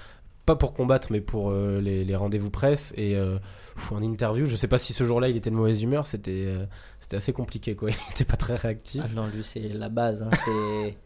pas 0.47 0.55
pour 0.55 0.73
combattre, 0.73 1.09
mais 1.11 1.21
pour 1.21 1.51
euh, 1.51 1.81
les, 1.81 2.15
rendez-vous 2.15 2.51
presse 2.51 2.95
et 2.97 3.17
en 3.91 4.03
interview, 4.03 4.47
je 4.47 4.57
sais 4.57 4.69
pas 4.69 4.79
si 4.79 4.93
ce 4.93 5.05
jour-là 5.05 5.29
il 5.29 5.37
était 5.37 5.51
de 5.51 5.55
mauvaise 5.55 5.83
humeur, 5.83 6.07
c'était 6.07 6.45
euh, 6.47 6.65
c'était 7.01 7.17
assez 7.17 7.33
compliqué 7.33 7.75
quoi. 7.75 7.91
Il 8.09 8.13
était 8.13 8.25
pas 8.25 8.37
très 8.37 8.57
réactif. 8.57 9.03
Ah 9.05 9.09
non, 9.15 9.27
lui 9.27 9.43
c'est 9.43 9.69
la 9.69 9.89
base, 9.89 10.23
hein. 10.23 10.31
c'est 10.45 10.97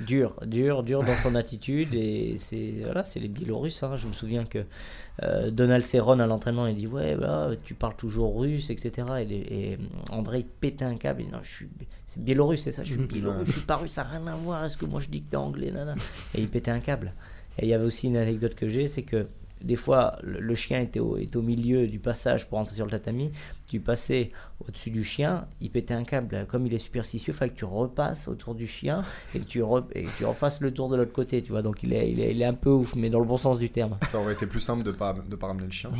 dur, 0.04 0.38
dur, 0.44 0.82
dur 0.82 1.02
dans 1.02 1.16
son 1.16 1.34
attitude 1.34 1.94
et 1.94 2.36
c'est 2.38 2.74
voilà, 2.84 3.04
c'est 3.04 3.20
les 3.20 3.28
Biélorusses. 3.28 3.82
Hein. 3.82 3.96
Je 3.96 4.08
me 4.08 4.12
souviens 4.12 4.44
que 4.44 4.64
euh, 5.22 5.50
Donald 5.50 5.84
Cerrone 5.84 6.20
à 6.20 6.26
l'entraînement 6.26 6.66
il 6.66 6.76
dit 6.76 6.86
ouais 6.86 7.16
bah, 7.16 7.50
tu 7.64 7.74
parles 7.74 7.96
toujours 7.96 8.40
russe 8.40 8.70
etc 8.70 9.06
et, 9.20 9.72
et 9.72 9.78
André 10.10 10.46
pétait 10.60 10.84
un 10.84 10.96
câble. 10.96 11.22
Il 11.22 11.26
dit, 11.26 11.32
non 11.32 11.40
je 11.42 11.50
suis 11.50 11.68
c'est 12.06 12.22
biélorusse 12.22 12.62
c'est 12.62 12.72
ça, 12.72 12.84
je 12.84 12.94
suis 12.94 13.02
biélorusse, 13.06 13.46
je 13.46 13.52
suis 13.52 13.60
pas 13.60 13.76
russe, 13.76 13.92
ça 13.92 14.04
n'a 14.04 14.10
rien 14.10 14.26
à 14.26 14.34
voir. 14.34 14.64
Est-ce 14.64 14.76
que 14.76 14.86
moi 14.86 15.00
je 15.00 15.08
dis 15.08 15.22
que 15.22 15.30
t'es 15.30 15.36
anglais 15.36 15.70
nana 15.70 15.94
Et 16.34 16.40
il 16.40 16.48
pétait 16.48 16.70
un 16.70 16.80
câble. 16.80 17.14
Et 17.58 17.66
il 17.66 17.68
y 17.68 17.74
avait 17.74 17.84
aussi 17.84 18.06
une 18.06 18.16
anecdote 18.16 18.54
que 18.54 18.68
j'ai, 18.68 18.86
c'est 18.86 19.02
que 19.02 19.26
des 19.62 19.76
fois, 19.76 20.18
le, 20.22 20.54
chien 20.54 20.80
était 20.80 21.00
au, 21.00 21.42
milieu 21.42 21.86
du 21.86 21.98
passage 21.98 22.48
pour 22.48 22.58
entrer 22.58 22.74
sur 22.74 22.84
le 22.84 22.90
tatami. 22.90 23.32
Tu 23.66 23.80
passais 23.80 24.30
au-dessus 24.66 24.90
du 24.90 25.04
chien, 25.04 25.46
il 25.60 25.70
pétait 25.70 25.94
un 25.94 26.04
câble. 26.04 26.46
Comme 26.48 26.66
il 26.66 26.74
est 26.74 26.78
superstitieux, 26.78 27.32
il 27.32 27.36
fallait 27.36 27.50
que 27.50 27.58
tu 27.58 27.64
repasses 27.64 28.28
autour 28.28 28.54
du 28.54 28.66
chien 28.66 29.02
et 29.34 29.40
que 29.40 29.44
tu, 29.44 29.62
et 29.94 30.06
tu 30.16 30.24
refasses 30.24 30.60
le 30.60 30.72
tour 30.72 30.88
de 30.88 30.96
l'autre 30.96 31.12
côté. 31.12 31.42
Tu 31.42 31.50
vois, 31.50 31.62
donc 31.62 31.82
il 31.82 31.92
est, 31.92 32.10
il, 32.10 32.20
est, 32.20 32.32
il 32.32 32.40
est, 32.40 32.46
un 32.46 32.54
peu 32.54 32.70
ouf, 32.70 32.94
mais 32.94 33.10
dans 33.10 33.20
le 33.20 33.26
bon 33.26 33.36
sens 33.36 33.58
du 33.58 33.70
terme. 33.70 33.96
Ça 34.06 34.18
aurait 34.18 34.32
été 34.32 34.46
plus 34.46 34.60
simple 34.60 34.84
de 34.84 34.90
ne 34.90 34.96
pas, 34.96 35.14
de 35.28 35.36
pas 35.36 35.48
ramener 35.48 35.66
le 35.66 35.72
chien. 35.72 35.90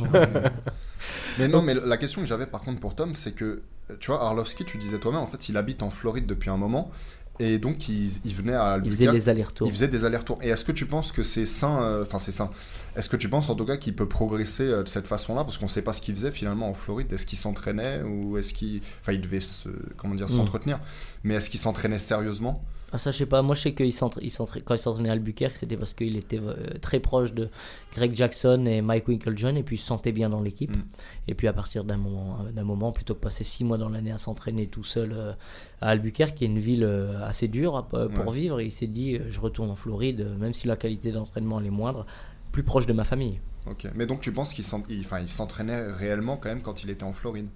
mais 1.39 1.47
non, 1.47 1.61
mais 1.61 1.73
la 1.73 1.97
question 1.97 2.21
que 2.21 2.27
j'avais 2.27 2.47
par 2.47 2.61
contre 2.61 2.79
pour 2.79 2.95
Tom, 2.95 3.13
c'est 3.13 3.33
que, 3.33 3.61
tu 3.99 4.07
vois, 4.07 4.23
Arlovski, 4.23 4.65
tu 4.65 4.77
disais 4.77 4.99
toi-même, 4.99 5.21
en 5.21 5.27
fait, 5.27 5.49
il 5.49 5.57
habite 5.57 5.83
en 5.83 5.89
Floride 5.89 6.25
depuis 6.25 6.49
un 6.49 6.57
moment. 6.57 6.91
Et 7.39 7.57
donc, 7.57 7.87
il, 7.87 8.09
venait 8.35 8.53
à 8.53 8.79
Il 8.83 8.91
faisait 8.91 9.09
des 9.09 9.29
allers-retours. 9.29 9.67
Il 9.67 9.71
faisait 9.71 9.87
des 9.87 10.03
allers-retours. 10.03 10.39
Et 10.41 10.49
est-ce 10.49 10.65
que 10.65 10.73
tu 10.73 10.85
penses 10.85 11.13
que 11.13 11.23
c'est 11.23 11.45
sain 11.45 11.81
euh, 11.81 12.03
Enfin, 12.03 12.19
c'est 12.19 12.33
sain. 12.33 12.51
Est-ce 12.99 13.07
que 13.07 13.15
tu 13.15 13.29
penses 13.29 13.49
en 13.49 13.55
tout 13.55 13.63
cas 13.63 13.77
qu'il 13.77 13.95
peut 13.95 14.09
progresser 14.09 14.63
euh, 14.63 14.83
de 14.83 14.89
cette 14.89 15.07
façon-là? 15.07 15.45
Parce 15.45 15.57
qu'on 15.57 15.67
ne 15.67 15.69
sait 15.69 15.81
pas 15.81 15.93
ce 15.93 16.01
qu'il 16.01 16.13
faisait 16.15 16.31
finalement 16.31 16.69
en 16.69 16.73
Floride. 16.73 17.09
Est-ce 17.13 17.25
qu'il 17.25 17.37
s'entraînait 17.37 18.01
ou 18.01 18.37
est-ce 18.37 18.53
qu'il. 18.53 18.81
Enfin, 18.99 19.13
il 19.13 19.21
devait 19.21 19.39
se... 19.39 19.69
comment 19.95 20.15
dire, 20.15 20.25
mm. 20.25 20.35
s'entretenir? 20.35 20.81
Mais 21.23 21.35
est-ce 21.35 21.49
qu'il 21.49 21.61
s'entraînait 21.61 21.99
sérieusement? 21.99 22.61
Ah, 22.91 22.97
ça, 22.97 23.11
je 23.11 23.19
sais 23.19 23.25
pas. 23.25 23.41
Moi, 23.41 23.55
je 23.55 23.61
sais 23.61 23.73
qu'il 23.73 23.85
il 23.85 23.93
quand 23.95 24.73
il 24.73 24.79
s'entraînait 24.79 25.09
à 25.09 25.13
Albuquerque, 25.13 25.55
c'était 25.55 25.77
parce 25.77 25.93
qu'il 25.93 26.17
était 26.17 26.39
euh, 26.39 26.55
très 26.81 26.99
proche 26.99 27.33
de 27.33 27.49
Greg 27.93 28.15
Jackson 28.15 28.65
et 28.65 28.81
Mike 28.81 29.07
Winklejohn 29.07 29.55
et 29.55 29.63
puis 29.63 29.75
il 29.77 29.79
se 29.79 29.85
sentait 29.85 30.11
bien 30.11 30.29
dans 30.29 30.41
l'équipe. 30.41 30.75
Mm. 30.75 30.83
Et 31.29 31.35
puis, 31.35 31.47
à 31.47 31.53
partir 31.53 31.85
d'un 31.85 31.97
moment, 31.97 32.39
d'un 32.51 32.63
moment, 32.65 32.91
plutôt 32.91 33.13
que 33.13 33.21
passer 33.21 33.45
six 33.45 33.63
mois 33.63 33.77
dans 33.77 33.89
l'année 33.89 34.11
à 34.11 34.17
s'entraîner 34.17 34.67
tout 34.67 34.83
seul 34.83 35.13
euh, 35.13 35.31
à 35.79 35.89
Albuquerque, 35.89 36.35
qui 36.35 36.43
est 36.43 36.47
une 36.47 36.59
ville 36.59 36.83
euh, 36.83 37.25
assez 37.25 37.47
dure 37.47 37.87
pour 37.87 38.31
vivre, 38.31 38.59
il 38.59 38.73
s'est 38.73 38.87
dit 38.87 39.19
je 39.29 39.39
retourne 39.39 39.69
en 39.69 39.75
Floride, 39.77 40.35
même 40.37 40.53
si 40.53 40.67
la 40.67 40.75
qualité 40.75 41.13
d'entraînement 41.13 41.61
est 41.61 41.69
moindre, 41.69 42.05
plus 42.51 42.63
proche 42.63 42.85
de 42.85 42.93
ma 42.93 43.03
famille. 43.03 43.39
Ok. 43.69 43.87
Mais 43.95 44.05
donc, 44.05 44.21
tu 44.21 44.31
penses 44.31 44.53
qu'il 44.53 44.63
s'entraînait 44.63 45.91
réellement 45.91 46.37
quand 46.37 46.49
même 46.49 46.61
quand 46.61 46.83
il 46.83 46.89
était 46.89 47.03
en 47.03 47.13
Floride? 47.13 47.47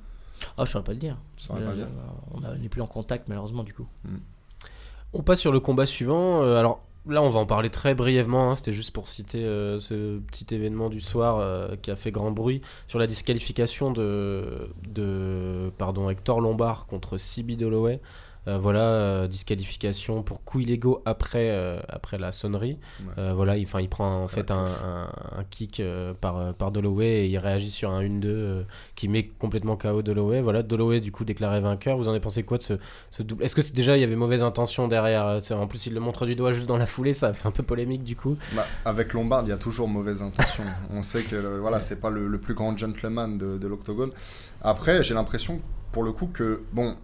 Ah, 0.42 0.48
oh, 0.60 0.66
je 0.66 0.72
saurais 0.72 0.84
pas 0.84 0.94
le 0.94 1.00
dire. 1.00 1.18
Pas 1.48 1.60
le 1.60 1.76
dire? 1.76 1.88
on 2.34 2.42
n'est 2.42 2.70
plus 2.70 2.82
en 2.82 2.88
contact 2.88 3.28
malheureusement 3.28 3.64
du 3.64 3.74
coup. 3.74 3.88
Mm. 4.04 4.18
On 5.14 5.22
passe 5.22 5.40
sur 5.40 5.52
le 5.52 5.60
combat 5.60 5.86
suivant. 5.86 6.44
Euh, 6.44 6.58
alors 6.58 6.82
là, 7.08 7.22
on 7.22 7.30
va 7.30 7.40
en 7.40 7.46
parler 7.46 7.70
très 7.70 7.94
brièvement. 7.94 8.52
Hein. 8.52 8.56
C'était 8.56 8.74
juste 8.74 8.92
pour 8.92 9.10
citer 9.10 9.44
euh, 9.44 9.80
ce 9.80 10.20
petit 10.20 10.54
événement 10.54 10.90
du 10.90 11.02
soir 11.02 11.38
euh, 11.38 11.76
qui 11.76 11.92
a 11.92 11.96
fait 11.96 12.12
grand 12.12 12.32
bruit 12.32 12.62
sur 12.88 12.98
la 12.98 13.06
disqualification 13.08 13.92
de, 13.92 14.70
de 14.88 15.72
pardon, 15.78 16.10
Hector 16.10 16.42
Lombard 16.42 16.88
contre 16.88 17.18
Sibi 17.18 17.58
Dolowe. 17.58 18.00
Euh, 18.48 18.58
voilà, 18.58 18.82
euh, 18.82 19.28
disqualification 19.28 20.22
pour 20.22 20.44
coups 20.44 20.66
illégaux 20.66 21.02
après, 21.06 21.50
euh, 21.52 21.80
après 21.88 22.18
la 22.18 22.32
sonnerie. 22.34 22.78
voilà, 23.16 23.58
il, 23.58 23.68
il 23.80 23.90
prend 23.90 24.24
en 24.24 24.28
fait 24.28 24.52
un, 24.52 24.66
un, 24.66 25.44
kick 25.50 25.82
par, 26.20 26.54
par 26.54 26.72
Dalloway 26.72 27.26
et 27.26 27.28
il 27.28 27.38
réagit 27.38 27.72
sur 27.72 27.92
un 27.92 28.04
1-2 28.04 28.66
qui 28.96 29.08
met 29.08 29.28
complètement 29.28 29.78
KO 29.78 30.02
Dalloway. 30.02 30.42
Voilà, 30.42 30.64
Dalloway 30.64 31.00
du 31.00 31.12
coup 31.12 31.24
déclaré 31.26 31.62
vainqueur. 31.62 31.98
Vous 31.98 32.08
en 32.08 32.12
avez 32.12 32.20
pensé 32.20 32.44
quoi 32.44 32.58
de 32.58 32.64
ce, 32.64 32.74
ce 33.12 33.24
double? 33.24 33.44
Est-ce 33.44 33.56
que 33.56 33.74
déjà 33.74 33.96
il 33.98 34.02
y 34.02 34.04
avait 34.04 34.16
mauvaise 34.16 34.44
intention 34.44 34.88
derrière 34.88 35.40
En 35.52 35.68
plus, 35.68 35.86
il 35.86 35.94
le 35.94 36.00
montre 36.00 36.26
du 36.26 36.36
doigt 36.36 36.54
juste 36.54 36.68
dans 36.68 36.78
la 36.78 36.86
foulée, 36.86 37.14
ça 37.14 37.34
fait 37.34 37.48
un 37.48 37.52
peu 37.52 37.64
polémique 37.64 38.04
du 38.04 38.16
coup. 38.16 38.38
Bah, 38.56 38.66
avec 38.86 39.14
Lombard, 39.14 39.44
il 39.46 39.50
y 39.50 39.54
a 39.54 39.58
toujours 39.58 39.88
mauvaise 39.88 40.22
intention. 40.22 40.64
On 40.92 41.02
sait 41.02 41.24
que 41.24 41.60
voilà, 41.60 41.82
c'est 41.82 42.00
pas 42.00 42.10
le, 42.10 42.28
le, 42.28 42.38
plus 42.38 42.54
grand 42.54 42.78
gentleman 42.78 43.38
de, 43.38 43.58
de 43.58 43.68
l'octogone. 43.68 44.12
Après, 44.62 45.02
j'ai 45.02 45.14
l'impression 45.14 45.62
pour 45.92 46.04
le 46.04 46.12
coup 46.12 46.28
que, 46.28 46.64
bon, 46.74 46.98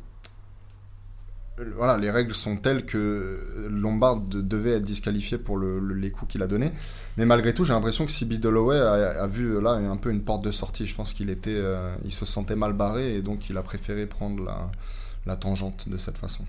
voilà, 1.76 1.98
les 1.98 2.12
règles 2.12 2.34
sont 2.34 2.58
telles 2.58 2.86
que 2.86 3.68
Lombard 3.70 4.22
devait 4.22 4.72
être 4.72 4.84
disqualifié 4.84 5.38
pour 5.38 5.60
les 5.60 6.12
coups 6.12 6.32
qu'il 6.32 6.44
a 6.44 6.48
donnés. 6.48 6.72
Mais 7.18 7.26
malgré 7.26 7.54
tout, 7.54 7.66
j'ai 7.66 7.74
l'impression 7.74 8.06
que 8.06 8.12
Sibi 8.12 8.40
Dalloway 8.40 8.80
a, 8.80 9.28
vu 9.28 9.62
là 9.62 9.72
un 9.72 9.98
peu 9.98 10.10
une 10.10 10.24
porte 10.24 10.44
de 10.44 10.52
sortie. 10.52 10.88
Je 10.88 10.96
pense 10.96 11.14
qu'il 11.14 11.30
était, 11.30 11.50
euh, 11.54 11.94
il 12.06 12.14
se 12.14 12.26
sentait 12.26 12.56
mal 12.56 12.74
barré 12.74 13.16
et 13.16 13.22
donc 13.22 13.50
il 13.50 13.58
a 13.58 13.62
préféré 13.62 14.06
prendre 14.06 14.44
la, 15.26 15.36
tangente 15.36 15.90
de 15.90 15.98
cette 15.98 16.18
façon. 16.18 16.46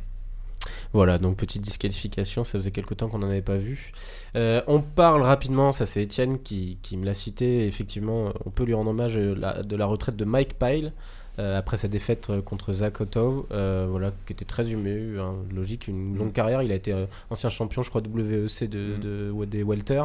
Voilà, 0.93 1.19
donc 1.19 1.37
petite 1.37 1.63
disqualification, 1.63 2.45
ça 2.45 2.59
faisait 2.59 2.71
quelque 2.71 2.95
temps 2.95 3.09
qu'on 3.09 3.19
n'en 3.19 3.29
avait 3.29 3.43
pas 3.43 3.57
vu. 3.57 3.93
Euh, 4.37 4.63
on 4.69 4.81
parle 4.81 5.23
rapidement, 5.23 5.73
ça 5.73 5.87
c'est 5.87 6.03
Étienne 6.03 6.39
qui, 6.41 6.79
me 6.93 7.05
l'a 7.05 7.15
cité, 7.15 7.67
effectivement, 7.67 8.33
on 8.45 8.51
peut 8.51 8.65
lui 8.65 8.75
rendre 8.75 8.91
hommage 8.91 9.17
euh, 9.17 9.63
de 9.63 9.77
la 9.77 9.87
retraite 9.87 10.17
de 10.17 10.25
Mike 10.25 10.59
Pyle. 10.59 10.93
Euh, 11.41 11.59
après 11.59 11.79
sa 11.79 11.89
défaite 11.89 12.29
euh, 12.29 12.43
contre 12.43 12.75
Zach 12.75 13.01
Otov, 13.01 13.45
euh, 13.51 13.87
voilà, 13.89 14.13
qui 14.27 14.35
était 14.35 14.45
très 14.45 14.71
humé, 14.71 15.17
hein, 15.19 15.37
logique, 15.55 15.89
une 15.89 16.19
longue 16.19 16.29
mm. 16.29 16.33
carrière. 16.33 16.63
Il 16.63 16.71
a 16.71 16.75
été 16.75 16.95
ancien 17.31 17.49
champion, 17.49 17.83
je 17.83 17.89
crois, 17.89 18.03
WEC 18.03 18.69
de, 18.69 18.97
mm. 18.97 19.01
de, 19.01 19.45
des 19.47 19.63
Welter. 19.63 20.03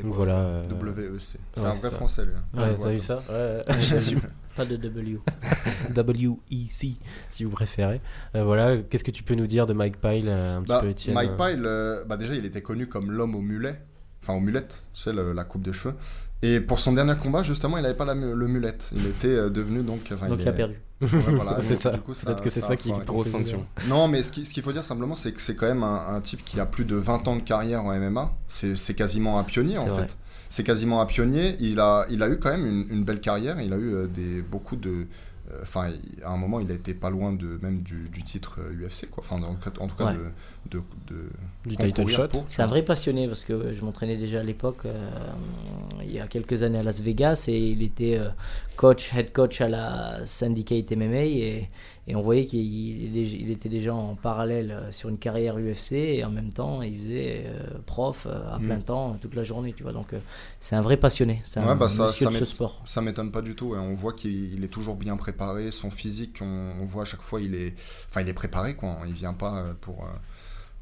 Donc 0.00 0.12
voilà. 0.12 0.62
WEC. 0.70 1.38
C'est 1.54 1.64
un 1.64 1.70
vrai 1.72 1.90
français, 1.90 2.26
lui. 2.26 2.34
Hein. 2.36 2.60
Ouais, 2.60 2.76
t'as 2.80 2.90
vu 2.90 3.00
ça? 3.00 3.22
Ouais, 3.28 3.64
Pas 4.56 4.64
de 4.64 4.76
W. 4.76 5.18
WEC, 5.96 6.96
si 7.30 7.44
vous 7.44 7.50
préférez. 7.50 8.00
voilà, 8.34 8.76
qu'est-ce 8.78 9.04
que 9.04 9.10
tu 9.10 9.24
peux 9.24 9.34
nous 9.34 9.46
dire 9.46 9.66
de 9.66 9.72
Mike 9.72 10.00
Pyle, 10.00 10.28
un 10.28 10.62
petit 10.62 10.68
bah, 10.68 10.80
peu, 10.82 11.12
Mike 11.12 11.36
Pyle, 11.36 12.02
bah 12.06 12.16
déjà, 12.16 12.34
il 12.34 12.44
était 12.44 12.62
connu 12.62 12.88
comme 12.88 13.10
l'homme 13.10 13.34
au 13.34 13.40
mulet, 13.40 13.80
enfin 14.22 14.34
aux 14.34 14.40
mulettes, 14.40 14.82
tu 14.94 15.02
sais, 15.02 15.12
la 15.12 15.44
coupe 15.44 15.62
de 15.62 15.72
cheveux. 15.72 15.94
Et 16.42 16.60
pour 16.60 16.78
son 16.78 16.92
dernier 16.92 17.16
combat, 17.16 17.42
justement, 17.42 17.78
il 17.78 17.82
n'avait 17.82 17.96
pas 17.96 18.04
la, 18.04 18.14
le 18.14 18.46
mulette. 18.46 18.90
Il 18.94 19.06
était 19.06 19.26
euh, 19.28 19.50
devenu 19.50 19.82
donc. 19.82 20.08
donc 20.08 20.38
il, 20.38 20.48
a 20.48 20.52
perdu. 20.52 20.80
voilà, 21.00 21.56
c'est 21.60 21.74
ça. 21.74 21.90
Peut-être 21.90 22.42
que 22.42 22.50
c'est 22.50 22.60
ça, 22.60 22.76
qui 22.76 22.90
est 22.90 22.94
une 22.94 23.02
grosse 23.02 23.30
sanction. 23.30 23.66
Non, 23.88 24.06
mais 24.06 24.22
ce 24.22 24.30
qu'il 24.30 24.62
faut 24.62 24.72
dire 24.72 24.84
simplement, 24.84 25.16
c'est 25.16 25.32
que 25.32 25.40
c'est 25.40 25.56
quand 25.56 25.66
même 25.66 25.82
un, 25.82 26.20
type 26.20 26.44
qui 26.44 26.60
a 26.60 26.66
plus 26.66 26.84
de 26.84 26.94
20 26.94 27.26
ans 27.28 27.36
de 27.36 27.42
carrière 27.42 27.84
en 27.84 27.98
MMA. 27.98 28.32
C'est 28.46 28.94
quasiment 28.94 29.38
un 29.38 29.44
pionnier 29.44 29.78
en 29.78 29.86
fait. 29.96 30.16
C'est 30.50 30.64
quasiment 30.64 31.02
un 31.02 31.06
pionnier. 31.06 31.56
Il 31.60 31.78
a, 31.78 32.06
il 32.08 32.22
a 32.22 32.28
eu 32.30 32.38
quand 32.38 32.50
même 32.50 32.64
une, 32.64 32.86
une 32.88 33.04
belle 33.04 33.20
carrière. 33.20 33.60
Il 33.60 33.74
a 33.74 33.76
eu 33.76 33.94
euh, 33.94 34.06
des, 34.06 34.40
beaucoup 34.40 34.76
de 34.76 35.06
euh, 35.50 35.60
enfin, 35.62 35.90
à 36.22 36.30
un 36.30 36.36
moment, 36.36 36.60
il 36.60 36.70
a 36.70 36.74
été 36.74 36.94
pas 36.94 37.10
loin 37.10 37.32
de 37.32 37.58
même 37.62 37.80
du, 37.82 38.10
titre 38.22 38.58
UFC, 38.60 39.04
euh, 39.04 39.06
quoi. 39.10 39.24
Enfin, 39.24 39.42
en, 39.42 39.54
tout 39.54 39.96
cas, 39.96 40.14
de, 40.70 40.82
du 41.64 41.76
title 41.76 42.06
shot. 42.06 42.28
C'est 42.46 42.62
un 42.62 42.66
vrai 42.66 42.82
passionné 42.82 43.26
parce 43.26 43.44
que 43.44 43.72
je 43.72 43.82
m'entraînais 43.82 44.16
déjà 44.16 44.40
à 44.40 44.42
l'époque, 44.42 44.84
euh, 44.84 45.10
il 46.02 46.12
y 46.12 46.20
a 46.20 46.26
quelques 46.26 46.62
années 46.62 46.78
à 46.78 46.82
Las 46.82 47.00
Vegas, 47.00 47.46
et 47.48 47.56
il 47.56 47.82
était 47.82 48.20
coach, 48.76 49.14
head 49.14 49.32
coach 49.32 49.60
à 49.60 49.68
la 49.68 50.26
Syndicate 50.26 50.90
MMA, 50.92 51.24
et, 51.24 51.68
et 52.10 52.16
on 52.16 52.22
voyait 52.22 52.46
qu'il 52.46 53.14
il 53.16 53.50
était 53.50 53.68
déjà 53.68 53.94
en 53.94 54.14
parallèle 54.14 54.70
euh, 54.70 54.92
sur 54.92 55.10
une 55.10 55.18
carrière 55.18 55.58
UFC 55.58 55.92
et 55.92 56.24
en 56.24 56.30
même 56.30 56.50
temps 56.50 56.80
il 56.80 56.96
faisait 56.98 57.44
euh, 57.46 57.78
prof 57.84 58.26
euh, 58.26 58.54
à 58.54 58.58
plein 58.58 58.78
mm. 58.78 58.82
temps 58.82 59.18
toute 59.20 59.34
la 59.34 59.42
journée, 59.42 59.74
tu 59.74 59.82
vois. 59.82 59.92
Donc 59.92 60.14
c'est 60.58 60.74
un 60.74 60.80
vrai 60.80 60.96
passionné, 60.96 61.42
c'est 61.44 61.60
un 61.60 61.76
bah, 61.76 61.90
ça, 61.90 62.06
de 62.06 62.12
ce 62.12 62.44
sport. 62.46 62.82
Ça 62.86 63.02
m'étonne 63.02 63.30
pas 63.30 63.42
du 63.42 63.54
tout. 63.54 63.74
Et 63.74 63.78
on 63.78 63.92
voit 63.92 64.14
qu'il 64.14 64.64
est 64.64 64.68
toujours 64.68 64.96
bien 64.96 65.18
préparé, 65.18 65.70
son 65.70 65.90
physique, 65.90 66.38
on, 66.40 66.84
voit 66.86 67.02
à 67.02 67.04
chaque 67.04 67.20
fois 67.20 67.42
il 67.42 67.54
est, 67.54 67.74
enfin 68.08 68.22
il 68.22 68.28
est 68.28 68.34
préparé 68.34 68.74
quoi. 68.74 68.96
Il 69.06 69.12
vient 69.12 69.34
pas 69.34 69.66
pour 69.82 70.08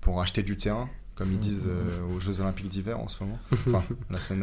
pour 0.00 0.20
acheter 0.20 0.44
du 0.44 0.56
terrain 0.56 0.88
comme 1.16 1.32
ils 1.32 1.38
disent 1.38 1.66
aux 2.14 2.20
Jeux 2.20 2.40
Olympiques 2.40 2.68
d'hiver 2.68 3.00
en 3.00 3.08
ce 3.08 3.24
moment, 3.24 3.38
enfin 3.52 3.82
la 4.10 4.18
semaine 4.18 4.40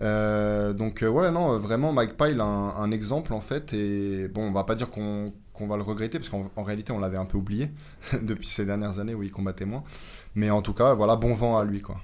dernière. 0.00 0.74
donc 0.74 1.04
ouais 1.08 1.30
non 1.30 1.58
vraiment 1.58 1.92
Mike 1.92 2.16
Pyle 2.16 2.40
a 2.40 2.44
un, 2.44 2.70
un, 2.70 2.90
exemple 2.90 3.34
en 3.34 3.42
fait 3.42 3.72
et 3.74 4.26
bon 4.28 4.48
on 4.48 4.52
va 4.52 4.64
pas 4.64 4.74
dire 4.74 4.90
qu'on 4.90 5.32
qu'on 5.52 5.66
va 5.66 5.76
le 5.76 5.82
regretter, 5.82 6.18
parce 6.18 6.30
qu'en 6.30 6.62
réalité, 6.62 6.92
on 6.92 6.98
l'avait 6.98 7.18
un 7.18 7.26
peu 7.26 7.38
oublié 7.38 7.70
depuis 8.22 8.48
ces 8.48 8.64
dernières 8.64 8.98
années 8.98 9.14
où 9.14 9.22
il 9.22 9.30
combattait 9.30 9.66
moins. 9.66 9.84
Mais 10.34 10.50
en 10.50 10.62
tout 10.62 10.74
cas, 10.74 10.94
voilà, 10.94 11.16
bon 11.16 11.34
vent 11.34 11.58
à 11.58 11.64
lui, 11.64 11.80
quoi. 11.80 11.98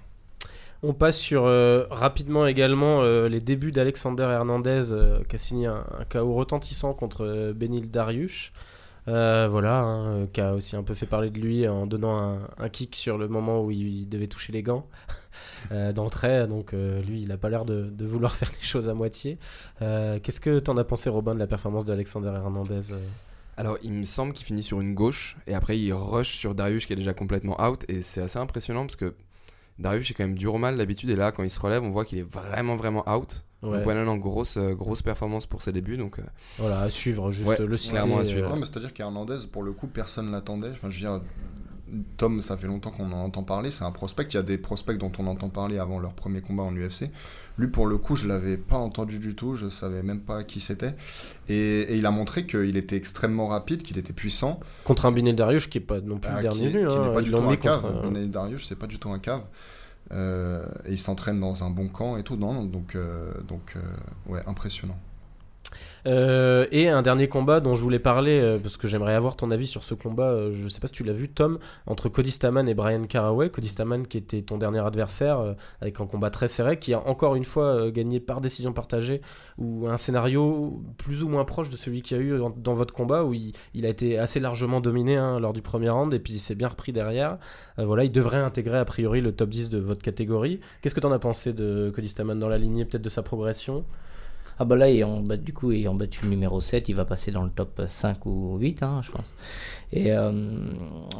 On 0.84 0.94
passe 0.94 1.16
sur 1.16 1.46
euh, 1.46 1.86
rapidement 1.90 2.46
également 2.46 3.02
euh, 3.02 3.28
les 3.28 3.40
débuts 3.40 3.72
d'Alexander 3.72 4.22
Hernandez 4.22 4.92
euh, 4.92 5.24
qui 5.28 5.34
a 5.34 5.38
signé 5.38 5.66
un, 5.66 5.84
KO 6.08 6.32
retentissant 6.34 6.94
contre 6.94 7.52
Benil 7.52 7.90
Dariush. 7.90 8.52
voilà, 9.06 9.80
hein, 9.80 10.26
qui 10.28 10.40
a 10.40 10.54
aussi 10.54 10.76
un 10.76 10.84
peu 10.84 10.94
fait 10.94 11.06
parler 11.06 11.30
de 11.30 11.40
lui 11.40 11.66
en 11.66 11.86
donnant 11.86 12.38
un, 12.58 12.68
kick 12.68 12.94
sur 12.94 13.18
le 13.18 13.26
moment 13.26 13.64
où 13.64 13.72
il, 13.72 14.08
devait 14.08 14.28
toucher 14.28 14.52
les 14.52 14.62
gants 14.62 14.86
d'entrée. 15.94 16.46
Donc 16.46 16.72
lui, 16.72 17.22
il 17.22 17.28
n'a 17.28 17.38
pas 17.38 17.48
l'air 17.48 17.64
de, 17.64 17.90
de, 17.90 18.06
vouloir 18.06 18.32
faire 18.36 18.50
les 18.50 18.64
choses 18.64 18.88
à 18.88 18.94
moitié. 18.94 19.38
Qu'est-ce 19.80 20.40
que 20.40 20.60
tu 20.60 20.70
en 20.70 20.76
as 20.76 20.84
pensé, 20.84 21.10
Robin, 21.10 21.34
de 21.34 21.40
la 21.40 21.48
performance 21.48 21.86
d'Alexander 21.86 22.28
Hernandez 22.28 22.94
alors, 23.58 23.76
il 23.82 23.92
me 23.92 24.04
semble 24.04 24.34
qu'il 24.34 24.46
finit 24.46 24.62
sur 24.62 24.80
une 24.80 24.94
gauche 24.94 25.36
et 25.48 25.54
après 25.54 25.76
il 25.76 25.92
rush 25.92 26.36
sur 26.36 26.54
Darius 26.54 26.86
qui 26.86 26.92
est 26.92 26.96
déjà 26.96 27.12
complètement 27.12 27.60
out 27.60 27.84
et 27.88 28.02
c'est 28.02 28.22
assez 28.22 28.38
impressionnant 28.38 28.86
parce 28.86 28.94
que 28.94 29.16
Darius 29.80 30.08
est 30.08 30.14
quand 30.14 30.22
même 30.22 30.38
dur 30.38 30.54
au 30.54 30.58
mal 30.58 30.76
d'habitude 30.76 31.10
et 31.10 31.16
là 31.16 31.32
quand 31.32 31.42
il 31.42 31.50
se 31.50 31.58
relève 31.58 31.82
on 31.82 31.90
voit 31.90 32.04
qu'il 32.04 32.18
est 32.18 32.22
vraiment 32.22 32.76
vraiment 32.76 33.02
out. 33.12 33.44
Ouais. 33.62 33.72
Donc 33.72 33.82
voilà, 33.82 34.04
non, 34.04 34.16
grosse, 34.16 34.58
euh, 34.58 34.74
grosse 34.74 35.02
performance 35.02 35.46
pour 35.46 35.62
ses 35.62 35.72
débuts. 35.72 35.96
Donc, 35.96 36.20
euh, 36.20 36.22
Voilà, 36.58 36.82
à 36.82 36.90
suivre, 36.90 37.32
juste 37.32 37.58
le 37.58 37.76
clairement 37.76 38.18
à 38.18 38.24
suivre. 38.24 38.54
Euh. 38.54 38.60
c'est-à-dire 38.60 38.94
qu'Hernandez, 38.94 39.38
pour 39.50 39.64
le 39.64 39.72
coup, 39.72 39.88
personne 39.88 40.30
l'attendait. 40.30 40.70
Enfin, 40.70 40.90
je 40.90 40.94
veux 40.94 41.10
dire, 41.10 41.20
Tom, 42.16 42.40
ça 42.40 42.56
fait 42.56 42.68
longtemps 42.68 42.92
qu'on 42.92 43.10
en 43.10 43.24
entend 43.24 43.42
parler. 43.42 43.72
C'est 43.72 43.82
un 43.82 43.90
prospect. 43.90 44.26
Il 44.30 44.34
y 44.34 44.36
a 44.36 44.42
des 44.42 44.58
prospects 44.58 44.96
dont 44.96 45.10
on 45.18 45.26
entend 45.26 45.48
parler 45.48 45.78
avant 45.78 45.98
leur 45.98 46.12
premier 46.12 46.40
combat 46.40 46.62
en 46.62 46.72
UFC. 46.72 47.10
Lui, 47.58 47.66
pour 47.66 47.86
le 47.86 47.98
coup, 47.98 48.14
je 48.14 48.26
l'avais 48.26 48.56
pas 48.56 48.76
entendu 48.76 49.18
du 49.18 49.34
tout, 49.34 49.56
je 49.56 49.68
savais 49.68 50.02
même 50.02 50.20
pas 50.20 50.44
qui 50.44 50.60
c'était. 50.60 50.94
Et, 51.48 51.96
il 51.96 52.06
a 52.06 52.10
montré 52.10 52.46
qu'il 52.46 52.76
était 52.76 52.96
extrêmement 52.96 53.48
rapide, 53.48 53.82
qu'il 53.82 53.98
était 53.98 54.12
puissant. 54.12 54.60
Contre 54.84 55.06
un 55.06 55.12
Binel 55.12 55.34
Darius 55.34 55.66
qui 55.66 55.78
est 55.78 55.82
pas 55.82 56.00
non 56.00 56.18
plus 56.18 56.30
le 56.30 56.38
ah, 56.38 56.42
dernier 56.42 56.70
qui, 56.70 56.78
hein, 56.78 57.10
pas 57.12 57.20
du 57.20 57.30
tout 57.30 57.36
un 57.36 57.56
cave. 57.56 58.02
Binel 58.04 58.30
Darius, 58.30 58.66
c'est 58.68 58.78
pas 58.78 58.86
du 58.86 58.98
tout 58.98 59.10
un 59.10 59.18
cave. 59.18 59.42
Euh, 60.12 60.64
et 60.86 60.92
il 60.92 60.98
s'entraîne 60.98 61.40
dans 61.40 61.64
un 61.64 61.70
bon 61.70 61.88
camp 61.88 62.16
et 62.16 62.22
tout. 62.22 62.36
Non, 62.36 62.62
donc, 62.64 62.94
euh, 62.94 63.32
donc 63.46 63.74
euh, 63.76 63.80
ouais, 64.32 64.42
impressionnant. 64.46 64.98
Euh, 66.06 66.66
et 66.70 66.88
un 66.88 67.02
dernier 67.02 67.28
combat 67.28 67.60
dont 67.60 67.74
je 67.74 67.82
voulais 67.82 67.98
parler, 67.98 68.40
euh, 68.40 68.58
parce 68.58 68.76
que 68.76 68.88
j'aimerais 68.88 69.14
avoir 69.14 69.36
ton 69.36 69.50
avis 69.50 69.66
sur 69.66 69.84
ce 69.84 69.94
combat, 69.94 70.30
euh, 70.30 70.52
je 70.52 70.68
sais 70.68 70.80
pas 70.80 70.86
si 70.86 70.92
tu 70.92 71.04
l'as 71.04 71.12
vu, 71.12 71.28
Tom, 71.28 71.58
entre 71.86 72.08
Cody 72.08 72.30
Staman 72.30 72.68
et 72.68 72.74
Brian 72.74 73.04
Caraway. 73.04 73.50
Cody 73.50 73.68
Staman 73.68 74.06
qui 74.06 74.18
était 74.18 74.42
ton 74.42 74.58
dernier 74.58 74.84
adversaire, 74.84 75.56
avec 75.80 76.00
un 76.00 76.06
combat 76.06 76.30
très 76.30 76.48
serré, 76.48 76.78
qui 76.78 76.94
a 76.94 77.06
encore 77.06 77.34
une 77.34 77.44
fois 77.44 77.90
gagné 77.90 78.20
par 78.20 78.40
décision 78.40 78.72
partagée, 78.72 79.20
ou 79.58 79.88
un 79.88 79.96
scénario 79.96 80.82
plus 80.98 81.22
ou 81.22 81.28
moins 81.28 81.44
proche 81.44 81.70
de 81.70 81.76
celui 81.76 82.02
qu'il 82.02 82.16
y 82.16 82.20
a 82.20 82.22
eu 82.22 82.38
dans, 82.56 82.74
votre 82.74 82.94
combat, 82.94 83.24
où 83.24 83.34
il, 83.34 83.86
a 83.86 83.88
été 83.88 84.18
assez 84.18 84.40
largement 84.40 84.80
dominé 84.80 85.16
hein, 85.16 85.40
lors 85.40 85.52
du 85.52 85.62
premier 85.62 85.90
round, 85.90 86.12
et 86.14 86.18
puis 86.18 86.34
il 86.34 86.38
s'est 86.38 86.54
bien 86.54 86.68
repris 86.68 86.92
derrière. 86.92 87.38
voilà, 87.76 88.04
il 88.04 88.12
devrait 88.12 88.38
intégrer 88.38 88.78
a 88.78 88.84
priori 88.84 89.20
le 89.20 89.32
top 89.32 89.50
10 89.50 89.68
de 89.68 89.78
votre 89.78 90.02
catégorie. 90.02 90.60
Qu'est-ce 90.80 90.94
que 90.94 91.00
tu 91.00 91.06
as 91.06 91.18
pensé 91.18 91.52
de 91.52 91.90
Cody 91.94 92.08
Staman 92.08 92.38
dans 92.38 92.48
la 92.48 92.58
lignée, 92.58 92.84
peut-être 92.84 93.02
de 93.02 93.08
sa 93.08 93.22
progression? 93.22 93.84
Ah 94.58 94.64
bah 94.64 94.76
là, 94.76 94.86
en 95.06 95.20
bat, 95.20 95.36
du 95.36 95.52
coup, 95.52 95.72
battu 95.94 96.24
le 96.24 96.30
numéro 96.30 96.60
7, 96.60 96.88
il 96.88 96.94
va 96.94 97.04
passer 97.04 97.30
dans 97.30 97.44
le 97.44 97.50
top 97.50 97.82
5 97.86 98.26
ou 98.26 98.56
8, 98.58 98.82
hein, 98.82 99.00
je 99.04 99.10
pense. 99.10 99.34
Et 99.90 100.12
euh, 100.12 100.30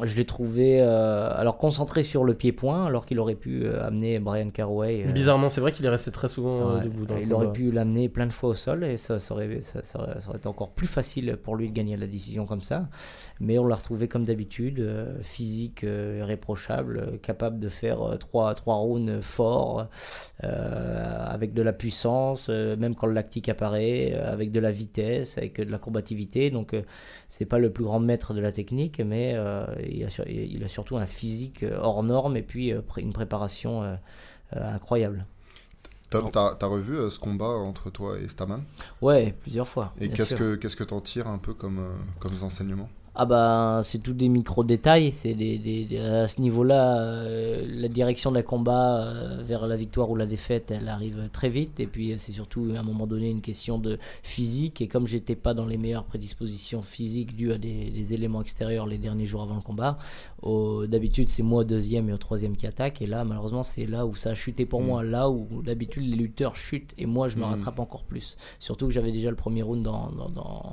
je 0.03 0.15
l'ai 0.15 0.25
trouvé 0.25 0.79
euh, 0.79 1.31
alors 1.35 1.57
concentré 1.57 2.03
sur 2.03 2.23
le 2.23 2.35
pied-point, 2.35 2.85
alors 2.85 3.07
qu'il 3.07 3.19
aurait 3.19 3.35
pu 3.35 3.65
euh, 3.65 3.83
amener 3.85 4.19
Brian 4.19 4.51
Caraway. 4.51 5.11
Bizarrement, 5.11 5.49
c'est 5.49 5.61
vrai 5.61 5.71
qu'il 5.71 5.85
est 5.87 5.89
resté 5.89 6.11
très 6.11 6.27
souvent 6.27 6.79
debout. 6.79 7.05
Dans 7.05 7.17
il 7.17 7.33
aurait 7.33 7.51
pu 7.51 7.71
l'amener 7.71 8.09
plein 8.09 8.27
de 8.27 8.33
fois 8.33 8.49
au 8.49 8.53
sol 8.53 8.83
et 8.83 8.97
ça, 8.97 9.17
aurait, 9.31 9.61
ça, 9.61 9.99
aurait, 9.99 10.37
été 10.37 10.47
encore 10.47 10.69
plus 10.69 10.85
facile 10.85 11.37
pour 11.41 11.55
lui 11.55 11.69
de 11.69 11.73
gagner 11.73 11.97
la 11.97 12.05
décision 12.05 12.45
comme 12.45 12.61
ça. 12.61 12.87
Mais 13.39 13.57
on 13.57 13.65
l'a 13.65 13.75
retrouvé 13.75 14.07
comme 14.07 14.23
d'habitude, 14.23 14.87
physique 15.21 15.83
irréprochable, 15.83 17.19
capable 17.23 17.59
de 17.59 17.69
faire 17.69 18.17
3, 18.19 18.53
3 18.53 18.75
rounds 18.75 19.21
forts, 19.21 19.87
avec 20.41 21.53
de 21.53 21.63
la 21.63 21.73
puissance, 21.73 22.49
même 22.49 22.93
quand 22.93 23.07
le 23.07 23.13
lactique 23.13 23.49
apparaît, 23.49 24.13
avec 24.13 24.51
de 24.51 24.59
la 24.59 24.69
vitesse, 24.69 25.39
avec 25.39 25.59
de 25.59 25.71
la 25.71 25.79
combativité. 25.79 26.51
Donc, 26.51 26.75
c'est 27.29 27.45
pas 27.45 27.59
le 27.59 27.71
plus 27.71 27.83
grand 27.83 27.99
maître 27.99 28.33
de 28.33 28.41
la 28.41 28.51
technique, 28.51 28.99
mais 28.99 29.33
euh, 29.35 29.65
il, 29.87 30.03
a, 30.03 30.09
il, 30.27 30.63
a, 30.63 30.67
surtout 30.67 30.97
un 30.97 31.05
physique 31.05 31.61
euh, 31.61 31.77
hors 31.79 32.01
norme 32.01 32.35
et 32.35 32.41
puis 32.41 32.73
euh, 32.73 32.81
une 32.97 33.13
préparation 33.13 33.97
incroyable. 34.51 35.25
Tom, 36.09 36.31
t'as 36.31 36.57
as 36.59 36.65
revu 36.65 36.97
ce 37.11 37.19
combat 37.19 37.49
entre 37.49 37.91
toi 37.91 38.17
et 38.19 38.27
Staman? 38.27 38.63
Ouais, 38.99 39.35
plusieurs 39.41 39.67
fois. 39.67 39.93
Et 40.01 40.09
qu'est-ce 40.09 40.33
que 40.33 40.55
qu'est-ce 40.55 40.75
que 40.75 40.83
t'en 40.83 41.01
tires 41.01 41.27
un 41.27 41.37
peu 41.37 41.53
comme 41.53 41.87
comme 42.19 42.33
enseignements 42.41 42.89
ah 43.21 43.25
bah 43.25 43.81
c'est 43.83 44.01
tous 44.01 44.13
des 44.13 44.29
micro 44.29 44.63
détails, 44.63 45.11
c'est 45.11 45.33
des, 45.33 45.89
à 45.99 46.25
ce 46.25 46.39
niveau-là, 46.39 47.01
euh, 47.01 47.67
la 47.67 47.89
direction 47.89 48.31
d'un 48.31 48.43
combat 48.43 49.01
euh, 49.01 49.41
vers 49.43 49.67
la 49.67 49.75
victoire 49.75 50.09
ou 50.09 50.15
la 50.15 50.25
défaite, 50.25 50.71
elle 50.71 50.87
arrive 50.87 51.27
très 51.33 51.49
vite. 51.49 51.81
Et 51.81 51.85
puis 51.85 52.13
euh, 52.13 52.15
c'est 52.17 52.31
surtout 52.31 52.71
à 52.73 52.79
un 52.79 52.81
moment 52.81 53.07
donné 53.07 53.29
une 53.29 53.41
question 53.41 53.77
de 53.77 53.99
physique. 54.23 54.79
Et 54.79 54.87
comme 54.87 55.05
j'étais 55.05 55.35
pas 55.35 55.53
dans 55.53 55.65
les 55.65 55.75
meilleures 55.75 56.05
prédispositions 56.05 56.81
physiques 56.81 57.35
dues 57.35 57.51
à 57.51 57.57
des, 57.57 58.13
éléments 58.13 58.41
extérieurs 58.41 58.87
les 58.87 58.97
derniers 58.97 59.25
jours 59.25 59.41
avant 59.41 59.55
le 59.55 59.61
combat, 59.61 59.97
d'habitude 60.87 61.27
c'est 61.27 61.43
moi 61.43 61.65
deuxième 61.65 62.07
et 62.07 62.13
au 62.13 62.17
troisième 62.17 62.55
qui 62.55 62.67
attaque. 62.67 63.01
Et 63.01 63.05
là 63.05 63.25
malheureusement 63.25 63.63
c'est 63.63 63.85
là 63.85 64.05
où 64.05 64.15
ça 64.15 64.29
a 64.29 64.33
chuté 64.33 64.65
pour 64.65 64.81
moi, 64.81 65.03
là 65.03 65.29
où 65.29 65.61
d'habitude 65.61 66.05
les 66.09 66.15
lutteurs 66.15 66.55
chutent 66.55 66.93
et 66.97 67.05
moi 67.05 67.27
je 67.27 67.35
me 67.35 67.41
mm. 67.41 67.49
rattrape 67.49 67.79
encore 67.79 68.05
plus, 68.05 68.37
surtout 68.61 68.87
que 68.87 68.93
j'avais 68.93 69.11
déjà 69.11 69.29
le 69.29 69.35
premier 69.35 69.61
round 69.61 69.83
dans, 69.83 70.09
dans, 70.33 70.69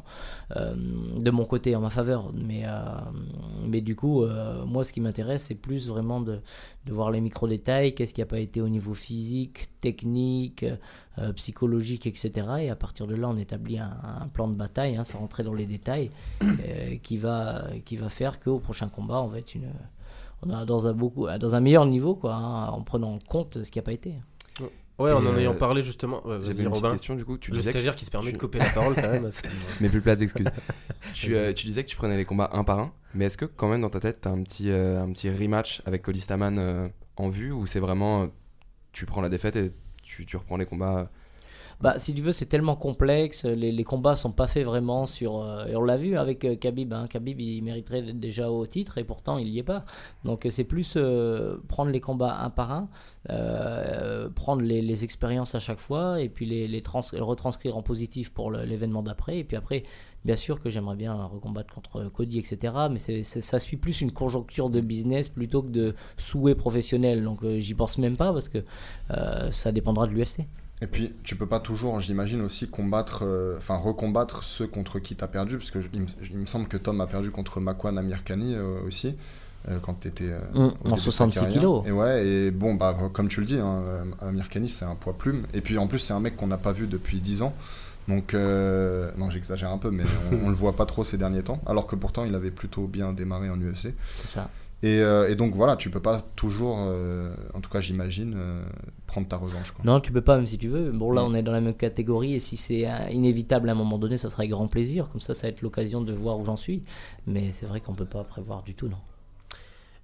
de 0.54 1.30
mon 1.32 1.44
côté 1.44 1.74
en 1.74 1.80
ma 1.80 1.90
faveur 1.90 2.32
mais, 2.36 2.62
euh, 2.66 2.70
mais 3.64 3.80
du 3.80 3.96
coup, 3.96 4.22
euh, 4.22 4.64
moi, 4.64 4.84
ce 4.84 4.92
qui 4.92 5.00
m'intéresse, 5.00 5.44
c'est 5.44 5.54
plus 5.54 5.88
vraiment 5.88 6.20
de, 6.20 6.40
de 6.84 6.92
voir 6.92 7.10
les 7.10 7.20
micro-détails, 7.20 7.94
qu'est-ce 7.94 8.14
qui 8.14 8.20
n'a 8.20 8.26
pas 8.26 8.38
été 8.38 8.60
au 8.60 8.68
niveau 8.68 8.94
physique, 8.94 9.68
technique, 9.80 10.64
euh, 11.18 11.32
psychologique, 11.32 12.06
etc. 12.06 12.46
Et 12.60 12.70
à 12.70 12.76
partir 12.76 13.06
de 13.06 13.14
là, 13.14 13.28
on 13.28 13.36
établit 13.36 13.78
un, 13.78 14.28
plan 14.32 14.48
de 14.48 14.54
bataille, 14.54 14.96
hein, 14.96 15.04
sans 15.04 15.18
rentrer 15.18 15.42
dans 15.42 15.54
les 15.54 15.66
détails, 15.66 16.10
qui, 17.02 17.16
va, 17.16 17.66
qui 17.84 17.96
va 17.96 18.08
faire 18.08 18.40
qu'au 18.40 18.58
prochain 18.58 18.88
combat, 18.88 19.22
on 19.22 19.28
va 19.28 19.38
être 19.38 19.54
une, 19.54 19.70
on 20.42 20.50
a 20.50 20.64
dans, 20.64 20.86
un 20.86 20.92
beaucoup, 20.92 21.26
dans 21.40 21.54
un 21.54 21.60
meilleur 21.60 21.86
niveau, 21.86 22.14
quoi, 22.14 22.34
hein, 22.34 22.68
en 22.68 22.82
prenant 22.82 23.14
en 23.14 23.18
compte 23.18 23.64
ce 23.64 23.70
qui 23.70 23.78
n'a 23.78 23.82
pas 23.82 23.92
été. 23.92 24.14
Ouais, 24.98 25.12
en 25.12 25.26
en 25.26 25.36
ayant 25.36 25.54
euh, 25.54 25.58
parlé 25.58 25.82
justement. 25.82 26.22
J'avais 26.42 26.62
une 26.62 26.70
petite 26.70 26.90
question 26.90 27.14
du 27.14 27.24
coup. 27.24 27.36
Tu 27.36 27.50
le 27.50 27.60
stagiaire 27.60 27.96
qui 27.96 28.04
se 28.04 28.10
permet 28.10 28.32
de 28.32 28.38
couper 28.38 28.58
la 28.58 28.70
parole 28.70 28.94
quand 28.94 29.10
même. 29.10 29.28
mais 29.80 29.88
plus 29.88 30.00
plates 30.00 30.22
excuses. 30.22 30.48
tu, 31.14 31.36
euh, 31.36 31.52
tu, 31.52 31.66
disais 31.66 31.84
que 31.84 31.88
tu 31.88 31.96
prenais 31.96 32.16
les 32.16 32.24
combats 32.24 32.50
un 32.54 32.64
par 32.64 32.78
un, 32.78 32.92
mais 33.14 33.26
est-ce 33.26 33.36
que 33.36 33.44
quand 33.44 33.68
même 33.68 33.82
dans 33.82 33.90
ta 33.90 34.00
tête, 34.00 34.22
tu 34.22 34.28
as 34.28 34.30
un 34.30 34.42
petit, 34.42 34.70
euh, 34.70 35.02
un 35.02 35.12
petit 35.12 35.28
rematch 35.30 35.82
avec 35.84 36.02
Cody 36.02 36.20
Staman 36.20 36.90
en 37.16 37.28
vue 37.28 37.52
ou 37.52 37.66
c'est 37.66 37.80
vraiment 37.80 38.28
tu 38.92 39.04
prends 39.04 39.20
la 39.20 39.28
défaite 39.28 39.56
et 39.56 39.72
tu, 40.02 40.24
tu 40.24 40.36
reprends 40.38 40.56
les 40.56 40.66
combats 40.66 41.10
bah, 41.80 41.98
si 41.98 42.14
tu 42.14 42.22
veux, 42.22 42.32
c'est 42.32 42.46
tellement 42.46 42.74
complexe. 42.74 43.44
Les, 43.44 43.70
les, 43.70 43.84
combats 43.84 44.16
sont 44.16 44.32
pas 44.32 44.46
faits 44.46 44.64
vraiment 44.64 45.06
sur. 45.06 45.42
Euh, 45.42 45.66
et 45.66 45.76
on 45.76 45.82
l'a 45.82 45.98
vu 45.98 46.16
avec 46.16 46.44
euh, 46.44 46.56
Khabib. 46.56 46.92
Hein. 46.92 47.06
Khabib, 47.06 47.38
il 47.38 47.62
mériterait 47.62 48.02
déjà 48.14 48.50
au 48.50 48.66
titre 48.66 48.96
et 48.96 49.04
pourtant 49.04 49.36
il 49.36 49.48
y 49.48 49.58
est 49.58 49.62
pas. 49.62 49.84
Donc 50.24 50.46
c'est 50.50 50.64
plus 50.64 50.96
prendre 51.68 51.90
les 51.90 52.00
combats 52.00 52.38
un 52.40 52.50
par 52.50 52.72
un, 52.72 52.88
prendre 54.34 54.62
les, 54.62 55.04
expériences 55.04 55.54
à 55.54 55.60
chaque 55.60 55.78
fois 55.78 56.20
et 56.20 56.28
puis 56.30 56.46
les, 56.46 56.82
retranscrire 56.86 57.76
en 57.76 57.82
positif 57.82 58.32
pour 58.32 58.50
l'événement 58.50 59.02
d'après. 59.02 59.38
Et 59.38 59.44
puis 59.44 59.56
après, 59.56 59.84
bien 60.24 60.36
sûr 60.36 60.60
que 60.62 60.70
j'aimerais 60.70 60.96
bien 60.96 61.14
recombattre 61.14 61.74
contre 61.74 62.08
Cody, 62.08 62.38
etc. 62.38 62.74
Mais 62.90 63.22
ça 63.22 63.60
suit 63.60 63.76
plus 63.76 64.00
une 64.00 64.12
conjoncture 64.12 64.70
de 64.70 64.80
business 64.80 65.28
plutôt 65.28 65.62
que 65.62 65.68
de 65.68 65.94
souhait 66.16 66.54
professionnel. 66.54 67.22
Donc 67.22 67.46
j'y 67.58 67.74
pense 67.74 67.98
même 67.98 68.16
pas 68.16 68.32
parce 68.32 68.48
que 68.48 68.64
ça 69.50 69.72
dépendra 69.72 70.06
de 70.06 70.12
l'UFC. 70.12 70.46
Et 70.82 70.86
puis, 70.86 71.14
tu 71.22 71.36
peux 71.36 71.46
pas 71.46 71.60
toujours, 71.60 72.00
j'imagine 72.00 72.42
aussi, 72.42 72.68
combattre, 72.68 73.24
euh, 73.24 73.56
enfin, 73.56 73.76
recombattre 73.76 74.44
ceux 74.44 74.66
contre 74.66 74.98
qui 74.98 75.16
tu 75.16 75.24
as 75.24 75.28
perdu, 75.28 75.56
parce 75.56 75.70
que 75.70 75.78
il, 75.94 76.36
me 76.36 76.46
semble 76.46 76.68
que 76.68 76.76
Tom 76.76 77.00
a 77.00 77.06
perdu 77.06 77.30
contre 77.30 77.60
Makwan 77.60 77.96
Amirkani 77.96 78.54
euh, 78.54 78.82
aussi, 78.86 79.16
euh, 79.68 79.78
quand 79.80 80.00
tu 80.00 80.08
étais. 80.08 80.30
Mmh, 80.52 80.68
en 80.90 80.96
66 80.98 81.48
kilos. 81.48 81.82
Et 81.86 81.92
ouais, 81.92 82.26
et 82.26 82.50
bon, 82.50 82.74
bah, 82.74 82.94
comme 83.14 83.28
tu 83.28 83.40
le 83.40 83.46
dis, 83.46 83.56
hein, 83.56 84.04
Amirkani, 84.20 84.68
c'est 84.68 84.84
un 84.84 84.96
poids 84.96 85.16
plume. 85.16 85.46
Et 85.54 85.62
puis, 85.62 85.78
en 85.78 85.86
plus, 85.86 85.98
c'est 85.98 86.12
un 86.12 86.20
mec 86.20 86.36
qu'on 86.36 86.48
n'a 86.48 86.58
pas 86.58 86.72
vu 86.72 86.86
depuis 86.86 87.20
10 87.20 87.40
ans. 87.40 87.54
Donc, 88.06 88.34
non, 88.34 89.30
j'exagère 89.30 89.70
un 89.70 89.78
peu, 89.78 89.90
mais 89.90 90.04
on, 90.30 90.46
on, 90.46 90.48
le 90.50 90.54
voit 90.54 90.76
pas 90.76 90.84
trop 90.84 91.04
ces 91.04 91.16
derniers 91.16 91.42
temps. 91.42 91.60
Alors 91.66 91.86
que 91.86 91.96
pourtant, 91.96 92.26
il 92.26 92.34
avait 92.34 92.50
plutôt 92.50 92.86
bien 92.86 93.14
démarré 93.14 93.48
en 93.48 93.56
UFC. 93.56 93.94
C'est 94.16 94.28
ça. 94.28 94.50
Euh, 94.86 95.28
et, 95.28 95.36
donc 95.36 95.54
voilà, 95.54 95.76
tu 95.76 95.90
peux 95.90 96.00
pas 96.00 96.22
toujours, 96.36 96.78
euh, 96.80 97.34
en 97.54 97.60
tout 97.60 97.70
cas 97.70 97.80
j'imagine, 97.80 98.34
euh, 98.36 98.62
prendre 99.06 99.26
ta 99.28 99.36
revanche. 99.36 99.72
Non, 99.84 100.00
tu 100.00 100.12
peux 100.12 100.20
pas 100.20 100.36
même 100.36 100.46
si 100.46 100.58
tu 100.58 100.68
veux. 100.68 100.90
Bon 100.92 101.12
là 101.12 101.24
on 101.24 101.34
est 101.34 101.42
dans 101.42 101.52
la 101.52 101.60
même 101.60 101.74
catégorie 101.74 102.34
et 102.34 102.40
si 102.40 102.56
c'est 102.56 102.86
inévitable 103.10 103.68
à 103.68 103.72
un 103.72 103.76
moment 103.76 103.98
donné, 103.98 104.16
ça 104.16 104.28
sera 104.28 104.42
avec 104.42 104.50
grand 104.50 104.68
plaisir. 104.68 105.08
Comme 105.10 105.20
ça, 105.20 105.34
ça 105.34 105.46
va 105.46 105.48
être 105.50 105.62
l'occasion 105.62 106.00
de 106.00 106.12
voir 106.12 106.38
où 106.38 106.44
j'en 106.44 106.56
suis. 106.56 106.82
Mais 107.26 107.52
c'est 107.52 107.66
vrai 107.66 107.80
qu'on 107.80 107.94
peut 107.94 108.04
pas 108.04 108.24
prévoir 108.24 108.62
du 108.62 108.74
tout, 108.74 108.88
non. 108.88 108.98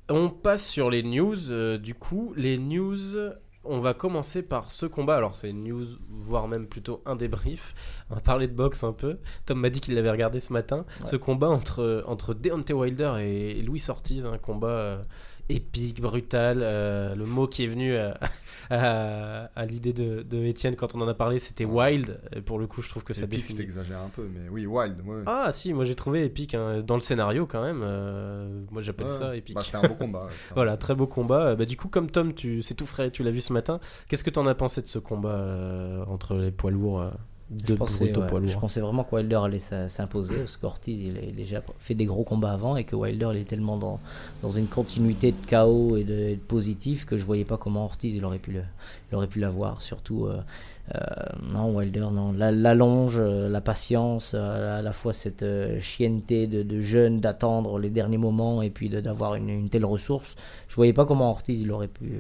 On 0.08 0.28
passe 0.30 0.66
sur 0.66 0.90
les 0.90 1.02
news. 1.02 1.78
du 1.78 1.94
coup, 1.94 2.32
les 2.36 2.58
news 2.58 3.16
on 3.64 3.80
va 3.80 3.94
commencer 3.94 4.42
par 4.42 4.70
ce 4.70 4.86
combat. 4.86 5.16
Alors, 5.16 5.36
c'est 5.36 5.50
une 5.50 5.64
news, 5.64 5.86
voire 6.10 6.48
même 6.48 6.66
plutôt 6.66 7.02
un 7.06 7.16
débrief. 7.16 7.74
On 8.10 8.14
va 8.16 8.20
parler 8.20 8.48
de 8.48 8.54
boxe 8.54 8.82
un 8.84 8.92
peu. 8.92 9.18
Tom 9.46 9.58
m'a 9.60 9.70
dit 9.70 9.80
qu'il 9.80 9.94
l'avait 9.94 10.10
regardé 10.10 10.40
ce 10.40 10.52
matin. 10.52 10.84
Ce 11.04 11.16
combat 11.16 11.48
entre, 11.48 12.04
entre 12.06 12.34
Deontay 12.34 12.72
Wilder 12.72 13.14
et 13.20 13.62
Louis 13.62 13.82
Ortiz, 13.88 14.26
un 14.26 14.38
combat 14.38 14.68
euh, 14.68 15.02
épique, 15.48 16.00
brutal. 16.00 16.60
Euh, 16.62 17.14
le 17.14 17.24
mot 17.24 17.46
qui 17.46 17.64
est 17.64 17.66
venu 17.66 17.94
à, 18.70 19.48
l'idée 19.66 19.92
de, 19.92 20.22
de, 20.22 20.44
Étienne 20.44 20.76
quand 20.76 20.94
on 20.94 21.00
en 21.00 21.08
a 21.08 21.14
parlé, 21.14 21.38
c'était 21.38 21.64
wild. 21.64 22.20
Et 22.34 22.40
pour 22.40 22.58
le 22.58 22.66
coup, 22.66 22.82
je 22.82 22.88
trouve 22.88 23.04
que 23.04 23.14
ça 23.14 23.26
définit. 23.26 23.58
t'exagères 23.58 24.00
un 24.00 24.08
peu, 24.08 24.28
mais 24.32 24.48
oui, 24.50 24.66
wild. 24.66 25.02
Ah, 25.26 25.50
si, 25.52 25.72
moi 25.72 25.84
j'ai 25.84 25.94
trouvé 25.94 26.24
épique 26.24 26.54
hein, 26.54 26.82
dans 26.82 26.94
le 26.94 27.00
scénario 27.00 27.46
quand 27.46 27.62
même. 27.62 27.82
Euh, 27.82 28.62
moi 28.70 28.82
j'appelle 28.82 29.10
ça 29.10 29.36
épique. 29.36 29.56
Bah, 29.56 29.62
c'était 29.64 29.78
un 29.78 29.88
beau 29.88 29.94
combat. 29.94 30.28
voilà, 30.54 30.76
très 30.76 30.94
beau 30.94 31.06
combat. 31.06 31.54
Bah, 31.54 31.64
du 31.64 31.76
coup, 31.76 31.88
comme 31.88 32.10
Tom, 32.10 32.34
tu, 32.34 32.62
c'est 32.62 32.74
tout 32.74 32.86
frais, 32.86 33.10
tu 33.10 33.22
l'as 33.22 33.30
vu 33.30 33.40
ce 33.40 33.52
matin. 33.52 33.80
Qu'est-ce 34.08 34.24
que 34.24 34.30
tu 34.30 34.38
en 34.38 34.46
as 34.46 34.54
pensé 34.54 34.82
de 34.82 34.86
ce 34.86 34.98
combat 34.98 35.30
euh, 35.30 36.04
entre 36.06 36.34
les 36.34 36.50
poids 36.50 36.70
lourds 36.70 37.10
je, 37.66 37.74
pensais, 37.74 38.12
je 38.12 38.58
pensais 38.58 38.80
vraiment 38.80 39.04
que 39.04 39.14
Wilder 39.14 39.40
allait 39.44 39.88
s'imposer 39.88 40.36
parce 40.36 40.56
qu'Ortiz 40.56 41.02
il 41.02 41.18
a 41.18 41.32
déjà 41.32 41.62
fait 41.78 41.94
des 41.94 42.04
gros 42.04 42.24
combats 42.24 42.52
avant 42.52 42.76
et 42.76 42.84
que 42.84 42.96
Wilder 42.96 43.30
il 43.32 43.40
est 43.40 43.48
tellement 43.48 43.76
dans, 43.76 44.00
dans 44.42 44.50
une 44.50 44.66
continuité 44.66 45.32
de 45.32 45.46
chaos 45.46 45.96
et 45.96 46.04
de, 46.04 46.36
positif 46.48 47.04
que 47.04 47.18
je 47.18 47.24
voyais 47.24 47.44
pas 47.44 47.56
comment 47.56 47.84
Ortiz 47.84 48.14
il 48.14 48.24
aurait 48.24 48.38
pu 48.38 48.52
le, 48.52 48.62
il 49.10 49.16
aurait 49.16 49.26
pu 49.26 49.38
l'avoir 49.38 49.82
surtout 49.82 50.26
euh, 50.26 50.40
non, 51.52 51.74
Wilder, 51.74 52.08
non. 52.12 52.32
La, 52.32 52.74
longe, 52.74 53.18
euh, 53.18 53.48
la 53.48 53.60
patience, 53.60 54.32
euh, 54.34 54.78
à 54.78 54.82
la 54.82 54.92
fois 54.92 55.12
cette 55.12 55.44
chienneté 55.80 56.46
de, 56.46 56.62
de 56.62 56.80
jeune 56.80 57.20
d'attendre 57.20 57.78
les 57.78 57.90
derniers 57.90 58.18
moments 58.18 58.62
et 58.62 58.70
puis 58.70 58.88
d'avoir 58.88 59.36
une, 59.36 59.68
telle 59.68 59.84
ressource. 59.84 60.34
Je 60.68 60.74
voyais 60.76 60.92
pas 60.92 61.06
comment 61.06 61.30
Ortiz 61.30 61.60
il 61.60 61.70
aurait 61.70 61.88
pu 61.88 62.12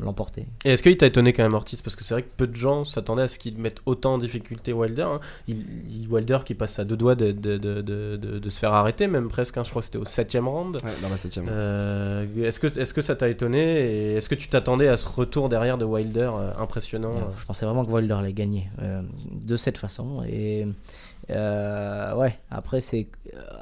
l'emporter. 0.00 0.46
Et 0.64 0.72
est-ce 0.72 0.82
qu'il 0.82 0.96
t'a 0.96 1.06
étonné 1.06 1.32
quand 1.32 1.42
même 1.42 1.54
Ortiz? 1.54 1.80
Parce 1.82 1.96
que 1.96 2.04
c'est 2.04 2.14
vrai 2.14 2.22
que 2.22 2.28
peu 2.36 2.46
de 2.46 2.56
gens 2.56 2.84
s'attendaient 2.84 3.22
à 3.22 3.28
ce 3.28 3.38
qu'il 3.38 3.56
mette 3.58 3.78
autant 3.86 4.14
en 4.14 4.18
difficulté 4.18 4.72
Wilder. 4.72 5.02
Hein. 5.02 5.20
Il, 5.48 6.06
Wilder 6.10 6.38
qui 6.44 6.54
passe 6.54 6.78
à 6.78 6.84
deux 6.84 6.96
doigts 6.96 7.14
de, 7.14 7.32
de, 7.32 7.56
de 7.56 8.50
se 8.50 8.58
faire 8.58 8.72
arrêter, 8.72 9.06
même 9.06 9.28
presque. 9.28 9.56
Hein. 9.56 9.64
je 9.64 9.70
crois 9.70 9.80
que 9.80 9.86
c'était 9.86 9.98
au 9.98 10.04
septième 10.04 10.48
round. 10.48 10.76
Ouais, 10.76 10.90
dans 11.02 11.08
la 11.08 11.16
septième. 11.16 11.46
est-ce 11.48 12.60
que, 12.60 12.66
est 12.66 12.84
-ce 12.84 12.94
que 12.94 13.02
ça 13.02 13.16
t'a 13.16 13.28
étonné? 13.28 13.60
Et 13.60 14.14
est-ce 14.14 14.28
que 14.28 14.34
tu 14.34 14.48
t'attendais 14.48 14.88
à 14.88 14.96
ce 14.96 15.08
retour 15.08 15.48
derrière 15.48 15.78
de 15.78 15.84
Wilder 15.84 16.30
impressionnant? 16.58 17.12
Je 17.38 17.44
pensais 17.44 17.64
vraiment 17.64 17.84
que 17.84 17.90
Wilder 17.90 18.09
les 18.20 18.32
gagner 18.32 18.68
euh, 18.82 19.02
de 19.30 19.56
cette 19.56 19.78
façon. 19.78 20.24
Et 20.28 20.66
euh, 21.30 22.14
ouais, 22.16 22.36
après, 22.50 22.80
c'est 22.80 23.06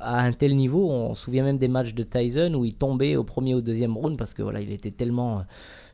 à 0.00 0.20
un 0.20 0.32
tel 0.32 0.56
niveau, 0.56 0.90
on 0.90 1.14
se 1.14 1.24
souvient 1.24 1.44
même 1.44 1.58
des 1.58 1.68
matchs 1.68 1.94
de 1.94 2.02
Tyson 2.02 2.54
où 2.54 2.64
il 2.64 2.74
tombait 2.74 3.16
au 3.16 3.24
premier 3.24 3.54
ou 3.54 3.60
deuxième 3.60 3.96
round 3.96 4.16
parce 4.16 4.32
que 4.32 4.42
voilà, 4.42 4.60
il 4.60 4.72
était 4.72 4.90
tellement 4.90 5.44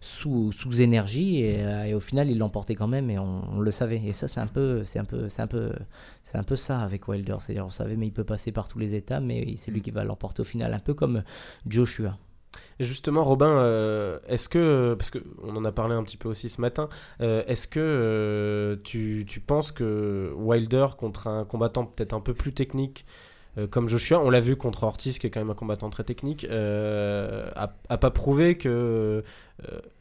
sous, 0.01 0.53
sous 0.53 0.83
énergie 0.83 1.43
et, 1.43 1.95
au 1.95 2.01
final 2.01 2.31
il 2.31 2.39
l'emportait 2.39 2.75
quand 2.75 2.89
même 2.89 3.11
et 3.11 3.19
on, 3.19 3.59
le 3.59 3.71
savait. 3.73 4.01
Et 4.05 4.13
ça, 4.13 4.29
c'est 4.29 4.41
un 4.41 4.47
peu, 4.47 4.85
c'est 4.85 5.01
un 5.01 5.05
peu, 5.05 5.29
c'est 5.29 5.43
un 5.43 5.49
peu, 5.49 5.73
c'est 6.23 6.39
un 6.39 6.45
peu 6.45 6.57
ça 6.57 6.81
avec 6.81 7.09
Wilder. 7.09 7.37
C'est-à-dire, 7.41 7.67
on 7.67 7.71
savait, 7.71 7.97
mais 7.97 8.07
il 8.07 8.13
peut 8.13 8.25
passer 8.25 8.53
par 8.53 8.69
tous 8.69 8.79
les 8.79 8.95
états, 8.95 9.19
mais 9.19 9.55
c'est 9.57 9.73
lui 9.73 9.83
qui 9.83 9.91
va 9.91 10.05
l'emporter 10.05 10.43
au 10.43 10.45
final, 10.45 10.73
un 10.73 10.79
peu 10.79 10.95
comme 10.95 11.25
Joshua. 11.67 12.17
Justement, 12.81 13.25
Robin, 13.25 13.51
euh, 13.51 14.19
est-ce 14.29 14.49
que, 14.49 14.95
parce 14.95 15.11
qu'on 15.11 15.57
en 15.57 15.65
a 15.65 15.73
parlé 15.73 15.95
un 15.95 16.03
petit 16.03 16.17
peu 16.17 16.29
aussi 16.29 16.49
ce 16.49 16.61
matin, 16.61 16.89
euh, 17.21 17.45
est-ce 17.47 17.69
que 17.69 17.79
euh, 17.81 18.77
tu, 18.83 19.25
tu, 19.29 19.41
penses 19.41 19.71
que 19.71 20.33
Wilder 20.37 20.89
contre 20.99 21.29
un 21.29 21.45
combattant 21.45 21.85
peut-être 21.85 22.15
un 22.15 22.21
peu 22.21 22.35
plus 22.35 22.53
technique 22.53 23.05
comme 23.71 23.89
Joshua, 23.89 24.19
on 24.19 24.31
l'a 24.31 24.41
vu 24.41 24.57
contre 24.57 24.83
Ortiz, 24.83 25.21
qui 25.21 25.29
est 25.29 25.31
quand 25.31 25.39
même 25.39 25.51
un 25.51 25.55
combattant 25.55 25.89
très 25.89 26.03
technique, 26.03 26.45
a, 26.51 27.69
pas 27.99 28.11
prouvé 28.11 28.59
que 28.59 29.23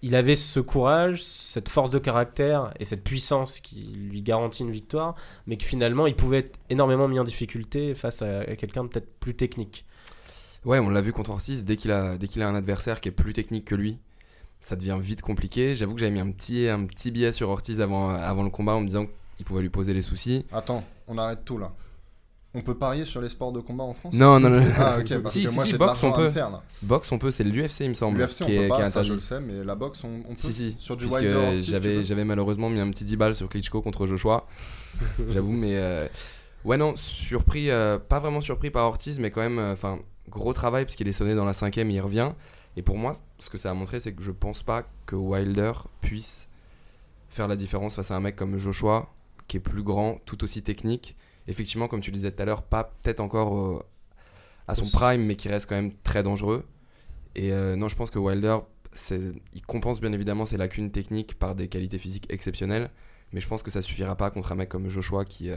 il 0.01 0.15
avait 0.15 0.36
ce 0.36 0.59
courage, 0.59 1.23
cette 1.23 1.69
force 1.69 1.91
de 1.91 1.99
caractère 1.99 2.73
et 2.79 2.86
cette 2.86 3.03
puissance 3.03 3.59
qui 3.59 3.95
lui 4.09 4.23
garantit 4.23 4.63
une 4.63 4.71
victoire, 4.71 5.13
mais 5.45 5.57
que 5.57 5.65
finalement 5.65 6.07
il 6.07 6.15
pouvait 6.15 6.39
être 6.39 6.57
énormément 6.71 7.07
mis 7.07 7.19
en 7.19 7.23
difficulté 7.23 7.93
face 7.93 8.23
à 8.23 8.43
quelqu'un 8.55 8.88
peut-être 8.88 9.19
plus 9.19 9.36
technique? 9.36 9.86
Ouais, 10.65 10.80
on 10.80 10.89
l'a 10.89 11.02
vu 11.02 11.12
contre 11.12 11.32
Ortiz, 11.32 11.65
dès 11.65 11.76
qu'il 11.76 11.91
a, 11.91 12.17
dès 12.17 12.28
qu'il 12.28 12.41
a 12.41 12.47
un 12.47 12.56
adversaire 12.56 13.02
qui 13.02 13.10
est 13.10 13.13
plus 13.13 13.34
technique 13.34 13.65
que 13.65 13.76
lui, 13.76 13.99
ça 14.62 14.76
devient 14.76 14.97
vite 14.99 15.21
compliqué. 15.21 15.76
J'avoue 15.76 15.93
que 15.93 15.99
j'avais 15.99 16.12
mis 16.12 16.21
un 16.21 16.32
petit, 16.32 16.67
un 16.69 16.86
petit 16.86 17.12
billet 17.12 17.32
sur 17.32 17.49
Ortiz 17.49 17.82
avant, 17.82 18.10
avant 18.10 18.43
le 18.43 18.49
combat 18.49 18.73
en 18.73 18.82
me 18.82 18.88
disant 18.88 19.06
qu'il 19.38 19.45
pouvait 19.45 19.62
lui 19.62 19.69
poser 19.69 19.93
les 19.93 20.02
soucis. 20.02 20.45
Attends, 20.52 20.84
on 21.08 21.17
arrête 21.17 21.43
tout 21.43 21.58
là. 21.58 21.73
On 22.56 22.62
peut 22.62 22.76
parier 22.76 23.06
sur 23.06 23.19
les 23.19 23.30
sports 23.30 23.52
de 23.52 23.60
combat 23.60 23.84
en 23.84 23.95
France? 23.95 24.13
Non, 24.13 24.39
non, 24.39 24.49
non. 24.49 24.63
Ah, 24.78 24.99
ok, 24.99 25.17
parce 25.23 25.36
que 25.36 25.52
moi 25.52 25.65
j'ai 25.65 25.73
de 25.73 25.78
l'argent 25.78 26.13
à 26.13 26.30
faire 26.30 26.52
là. 26.52 26.62
Boxe, 26.84 27.12
on 27.12 27.17
peut, 27.17 27.32
c'est 27.32 27.43
l'UFC, 27.43 27.80
il 27.82 27.89
me 27.89 27.93
semble. 27.95 28.19
L'UFC, 28.19 28.43
on 28.43 28.45
peut 28.45 28.67
pas, 28.67 28.86
ça 28.86 29.02
je 29.02 29.13
le 29.13 29.21
sais, 29.21 29.39
mais 29.39 29.63
la 29.63 29.73
boxe, 29.73 30.04
on, 30.04 30.21
peut. 30.21 30.36
Si, 30.38 30.54
si, 30.54 30.76
sur 30.78 30.95
du 30.95 31.06
Wilder 31.06 31.62
j'avais, 31.62 32.04
j'avais 32.04 32.23
malheureusement 32.23 32.69
mis 32.69 32.80
un 32.80 32.89
petit 32.91 33.06
10 33.06 33.15
balles 33.17 33.36
sur 33.36 33.49
Klitschko 33.49 33.82
contre 33.82 34.06
Joshua. 34.06 34.45
J'avoue, 35.30 35.52
mais. 35.52 35.78
Euh, 35.78 36.08
ouais, 36.65 36.78
non, 36.78 36.95
surpris, 36.95 37.69
euh, 37.69 37.99
pas 37.99 38.19
vraiment 38.19 38.41
surpris 38.41 38.71
par 38.71 38.86
Ortiz, 38.86 39.19
mais 39.19 39.32
quand 39.32 39.41
même, 39.41 39.60
euh, 39.60 39.73
enfin, 39.73 39.99
gros 40.30 40.54
travail 40.54 40.86
puisqu'il 40.86 41.08
est 41.08 41.13
sonné 41.13 41.36
dans 41.36 41.45
la 41.45 41.54
cinquième 41.54 41.89
il 41.91 41.99
revient. 41.99 42.32
Et 42.76 42.82
pour 42.82 42.97
moi, 42.97 43.13
ce 43.38 43.49
que 43.49 43.58
ça 43.58 43.69
a 43.69 43.73
montré, 43.73 43.99
c'est 43.99 44.13
que 44.13 44.23
je 44.23 44.32
pense 44.32 44.63
pas 44.63 44.84
que 45.06 45.15
Wilder 45.15 45.73
puisse 46.02 46.47
faire 47.30 47.47
la 47.47 47.56
différence 47.56 47.95
face 47.95 48.12
à 48.12 48.15
un 48.15 48.19
mec 48.19 48.36
comme 48.36 48.58
Joshua, 48.58 49.13
qui 49.47 49.58
est 49.58 49.60
plus 49.60 49.84
grand, 49.84 50.19
tout 50.26 50.43
aussi 50.43 50.63
technique. 50.63 51.15
Effectivement, 51.47 51.88
comme 51.88 51.99
tu 51.99 52.10
le 52.10 52.15
disais 52.15 52.32
tout 52.32 52.41
à 52.41 52.45
l'heure, 52.45 52.63
pas 52.63 52.95
peut-être 53.02 53.19
encore 53.19 53.58
euh, 53.58 53.86
à 54.67 54.76
son 54.76 54.89
prime, 54.89 55.23
mais 55.23 55.36
qui 55.36 55.49
reste 55.49 55.67
quand 55.67 55.76
même 55.76 55.93
très 56.04 56.23
dangereux. 56.23 56.65
Et 57.36 57.52
non, 57.52 57.89
je 57.89 57.95
pense 57.95 58.12
que 58.12 58.19
Wilder, 58.19 58.60
il 59.10 59.65
compense 59.65 59.99
bien 59.99 60.13
évidemment 60.13 60.45
ses 60.45 60.56
lacunes 60.56 60.91
techniques 60.91 61.34
par 61.34 61.56
des 61.56 61.67
qualités 61.67 61.97
physiques 61.97 62.28
exceptionnelles. 62.30 62.91
Mais 63.32 63.41
je 63.41 63.47
pense 63.47 63.63
que 63.63 63.71
ça 63.71 63.82
suffira 63.82 64.15
pas 64.15 64.30
contre 64.30 64.52
un 64.52 64.56
mec 64.56 64.69
comme 64.69 64.88
Joshua 64.88 65.26
qui, 65.26 65.49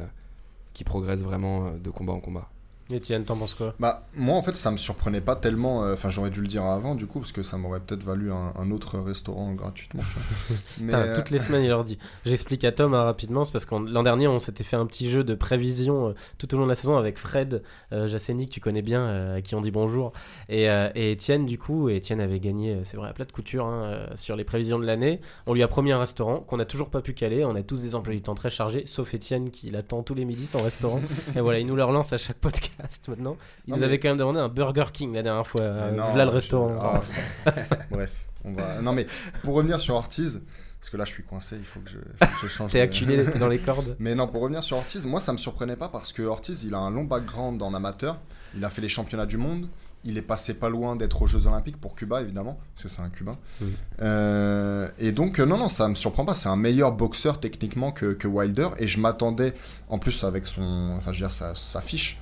qui 0.76 0.84
progresse 0.84 1.22
vraiment 1.22 1.70
de 1.70 1.88
combat 1.88 2.12
en 2.12 2.20
combat. 2.20 2.50
Etienne, 2.92 3.24
t'en 3.24 3.36
penses 3.36 3.54
quoi? 3.54 3.74
Bah 3.80 4.06
moi 4.14 4.36
en 4.36 4.42
fait 4.42 4.54
ça 4.54 4.70
me 4.70 4.76
surprenait 4.76 5.20
pas 5.20 5.34
tellement, 5.34 5.84
euh, 5.84 5.94
enfin 5.94 6.08
j'aurais 6.08 6.30
dû 6.30 6.40
le 6.40 6.46
dire 6.46 6.64
avant 6.64 6.94
du 6.94 7.06
coup 7.06 7.18
parce 7.18 7.32
que 7.32 7.42
ça 7.42 7.56
m'aurait 7.56 7.80
peut-être 7.80 8.04
valu 8.04 8.30
un, 8.30 8.70
autre 8.70 8.98
restaurant 8.98 9.52
gratuitement. 9.54 10.02
Mais 10.80 10.94
euh, 10.94 11.14
Toutes 11.14 11.30
les 11.30 11.38
semaines 11.38 11.64
il 11.64 11.68
leur 11.68 11.82
dit. 11.82 11.98
J'explique 12.24 12.64
à 12.64 12.72
Tom 12.72 12.94
hein, 12.94 13.02
rapidement, 13.02 13.44
c'est 13.44 13.52
parce 13.52 13.64
que 13.64 13.74
l'an 13.74 14.02
dernier 14.02 14.28
on 14.28 14.38
s'était 14.38 14.64
fait 14.64 14.76
un 14.76 14.86
petit 14.86 15.10
jeu 15.10 15.24
de 15.24 15.34
prévision 15.34 16.08
euh, 16.08 16.12
tout 16.38 16.52
au 16.54 16.58
long 16.58 16.64
de 16.64 16.68
la 16.68 16.74
saison 16.76 16.96
avec 16.96 17.18
Fred 17.18 17.62
euh, 17.92 18.06
que 18.08 18.44
tu 18.44 18.60
connais 18.60 18.82
bien, 18.82 19.34
à 19.34 19.40
qui 19.40 19.54
on 19.54 19.60
dit 19.60 19.70
bonjour, 19.70 20.12
et, 20.48 20.64
et 20.64 21.12
Etienne 21.12 21.46
du 21.46 21.58
coup, 21.58 21.88
et 21.88 21.98
Etienne 21.98 22.20
avait 22.20 22.40
gagné, 22.40 22.80
c'est 22.84 22.96
vrai, 22.96 23.08
à 23.08 23.12
plat 23.12 23.24
de 23.24 23.32
couture 23.32 23.66
hein, 23.66 24.06
sur 24.14 24.36
les 24.36 24.44
prévisions 24.44 24.78
de 24.78 24.84
l'année. 24.84 25.20
On 25.46 25.54
lui 25.54 25.62
a 25.62 25.68
promis 25.68 25.92
un 25.92 25.98
restaurant 25.98 26.40
qu'on 26.40 26.56
n'a 26.56 26.64
toujours 26.64 26.90
pas 26.90 27.02
pu 27.02 27.14
caler, 27.14 27.44
on 27.44 27.54
a 27.54 27.62
tous 27.62 27.82
des 27.82 27.94
emplois 27.94 28.14
du 28.14 28.22
temps 28.22 28.34
très 28.34 28.50
chargés, 28.50 28.84
sauf 28.86 29.14
Etienne 29.14 29.50
qui 29.50 29.70
l'attend 29.70 30.02
tous 30.02 30.14
les 30.14 30.24
midis 30.24 30.46
son 30.46 30.62
restaurant. 30.62 31.00
et 31.36 31.40
voilà, 31.40 31.58
il 31.58 31.66
nous 31.66 31.76
le 31.76 31.84
relance 31.84 32.12
à 32.12 32.18
chaque 32.18 32.38
podcast 32.38 32.75
maintenant. 33.08 33.36
Il 33.66 33.74
nous 33.74 33.82
avait 33.82 33.98
quand 33.98 34.08
même 34.08 34.18
demandé 34.18 34.40
un 34.40 34.48
Burger 34.48 34.86
King 34.92 35.14
la 35.14 35.22
dernière 35.22 35.46
fois. 35.46 35.60
Euh, 35.62 35.96
voilà 36.10 36.24
le 36.24 36.30
restaurant. 36.30 36.78
Ah, 36.80 37.52
Bref, 37.90 38.12
on 38.44 38.52
va. 38.52 38.80
Non 38.80 38.92
mais 38.92 39.06
pour 39.42 39.54
revenir 39.54 39.80
sur 39.80 39.94
Ortiz, 39.94 40.42
Parce 40.80 40.90
que 40.90 40.96
là, 40.96 41.04
je 41.04 41.10
suis 41.10 41.24
coincé, 41.24 41.56
il 41.58 41.64
faut 41.64 41.80
que 41.80 41.90
je, 41.90 41.98
je 42.42 42.48
change. 42.48 42.70
t'es 42.70 42.80
acculé, 42.80 43.24
t'es 43.24 43.38
dans 43.38 43.48
les 43.48 43.58
cordes. 43.58 43.96
Mais 43.98 44.14
non, 44.14 44.28
pour 44.28 44.42
revenir 44.42 44.62
sur 44.62 44.76
Ortiz, 44.76 45.04
moi, 45.06 45.20
ça 45.20 45.32
me 45.32 45.38
surprenait 45.38 45.74
pas 45.76 45.88
parce 45.88 46.12
que 46.12 46.22
Ortiz, 46.22 46.62
il 46.64 46.74
a 46.74 46.78
un 46.78 46.90
long 46.90 47.04
background 47.04 47.60
en 47.62 47.74
amateur. 47.74 48.18
Il 48.54 48.64
a 48.64 48.70
fait 48.70 48.82
les 48.82 48.88
championnats 48.88 49.26
du 49.26 49.36
monde. 49.36 49.68
Il 50.04 50.16
est 50.16 50.22
passé 50.22 50.54
pas 50.54 50.68
loin 50.68 50.94
d'être 50.94 51.20
aux 51.20 51.26
Jeux 51.26 51.48
Olympiques 51.48 51.80
pour 51.80 51.96
Cuba, 51.96 52.20
évidemment, 52.20 52.60
parce 52.74 52.84
que 52.84 52.88
c'est 52.88 53.02
un 53.02 53.08
Cubain. 53.08 53.36
Mhm. 53.60 53.72
Euh, 54.02 54.88
et 55.00 55.10
donc, 55.10 55.40
euh, 55.40 55.46
non, 55.46 55.58
non, 55.58 55.68
ça 55.68 55.88
me 55.88 55.96
surprend 55.96 56.24
pas. 56.24 56.36
C'est 56.36 56.48
un 56.48 56.54
meilleur 56.56 56.92
boxeur 56.92 57.40
techniquement 57.40 57.90
que, 57.90 58.12
que 58.12 58.28
Wilder. 58.28 58.68
Et 58.78 58.86
je 58.86 59.00
m'attendais, 59.00 59.54
en 59.88 59.98
plus, 59.98 60.22
avec 60.22 60.46
son. 60.46 60.94
Enfin, 60.96 61.12
je 61.12 61.18
veux 61.18 61.26
dire, 61.26 61.32
sa, 61.32 61.56
sa 61.56 61.80
fiche. 61.80 62.20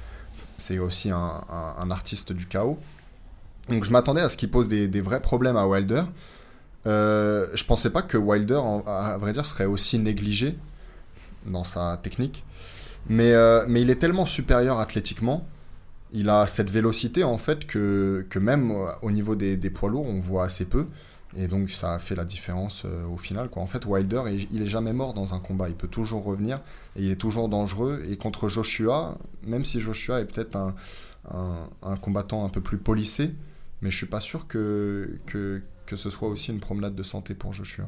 C'est 0.57 0.78
aussi 0.78 1.11
un, 1.11 1.90
artiste 1.90 2.32
du 2.32 2.46
chaos. 2.46 2.78
Donc, 3.68 3.84
je 3.84 3.90
m'attendais 3.90 4.20
à 4.20 4.28
ce 4.28 4.36
qu'il 4.36 4.50
pose 4.50 4.68
des, 4.68 5.00
vrais 5.00 5.20
problèmes 5.20 5.57
à 5.57 5.66
Wilder. 5.66 6.05
Euh, 6.86 7.46
je 7.55 7.64
pensais 7.64 7.90
pas 7.90 8.02
que 8.02 8.16
Wilder, 8.16 8.61
à 8.86 9.16
vrai 9.18 9.32
dire, 9.32 9.46
serait 9.46 9.64
aussi 9.64 9.98
négligé 9.98 10.57
dans 11.46 11.64
sa 11.64 11.98
technique. 12.02 12.44
Mais, 13.09 13.32
euh, 13.32 13.64
mais 13.68 13.82
il 13.82 13.90
est 13.90 13.96
tellement 13.96 14.26
supérieur 14.26 14.80
athlétiquement. 14.80 15.46
Il 16.12 16.28
a 16.28 16.46
cette 16.46 16.70
vélocité 16.70 17.24
en 17.24 17.38
fait 17.38 17.66
que, 17.66 18.24
que 18.30 18.38
même 18.38 18.70
euh, 18.70 18.86
au 19.02 19.11
niveau 19.11 19.34
des 19.34 19.70
poids 19.70 19.90
lourds, 19.90 20.07
on 20.07 20.20
voit 20.20 20.44
assez 20.44 20.64
peu. 20.64 20.86
Et 21.37 21.49
donc 21.49 21.70
ça 21.70 21.95
a 21.95 21.99
fait 21.99 22.14
la 22.14 22.24
différence 22.24 22.82
euh, 22.85 23.05
au 23.07 23.16
final. 23.16 23.49
Quoi. 23.49 23.62
En 23.62 23.66
fait, 23.66 23.85
Wilder, 23.87 24.22
il, 24.28 24.47
il 24.53 24.62
est 24.62 24.66
jamais 24.66 24.93
mort 24.93 25.14
dans 25.14 25.35
un 25.35 25.41
combat. 25.41 25.68
Il 25.68 25.74
peut 25.74 25.89
toujours 25.89 26.24
revenir 26.24 26.61
et 26.97 27.03
il 27.03 27.11
est 27.11 27.16
toujours 27.16 27.49
dangereux. 27.49 28.03
Et 28.09 28.16
contre 28.16 28.49
Joshua, 28.49 29.18
même 29.45 29.64
si 29.64 29.80
Joshua 29.80 30.20
est 30.20 30.26
peut-être 30.26 30.55
un, 30.57 30.74
un, 31.30 31.68
un 31.82 31.97
combattant 31.97 32.45
un 32.45 32.49
peu 32.49 32.61
plus 32.61 32.78
polissé, 32.78 33.35
mais 33.82 33.91
je 33.91 33.97
suis 33.97 34.07
pas 34.07 34.20
sûr 34.20 34.47
que, 34.47 35.18
que, 35.26 35.61
que 35.87 35.97
ce 35.97 36.09
soit 36.11 36.28
aussi 36.28 36.51
une 36.51 36.61
promenade 36.61 36.95
de 36.95 37.03
santé 37.03 37.35
pour 37.35 37.53
Joshua. 37.53 37.87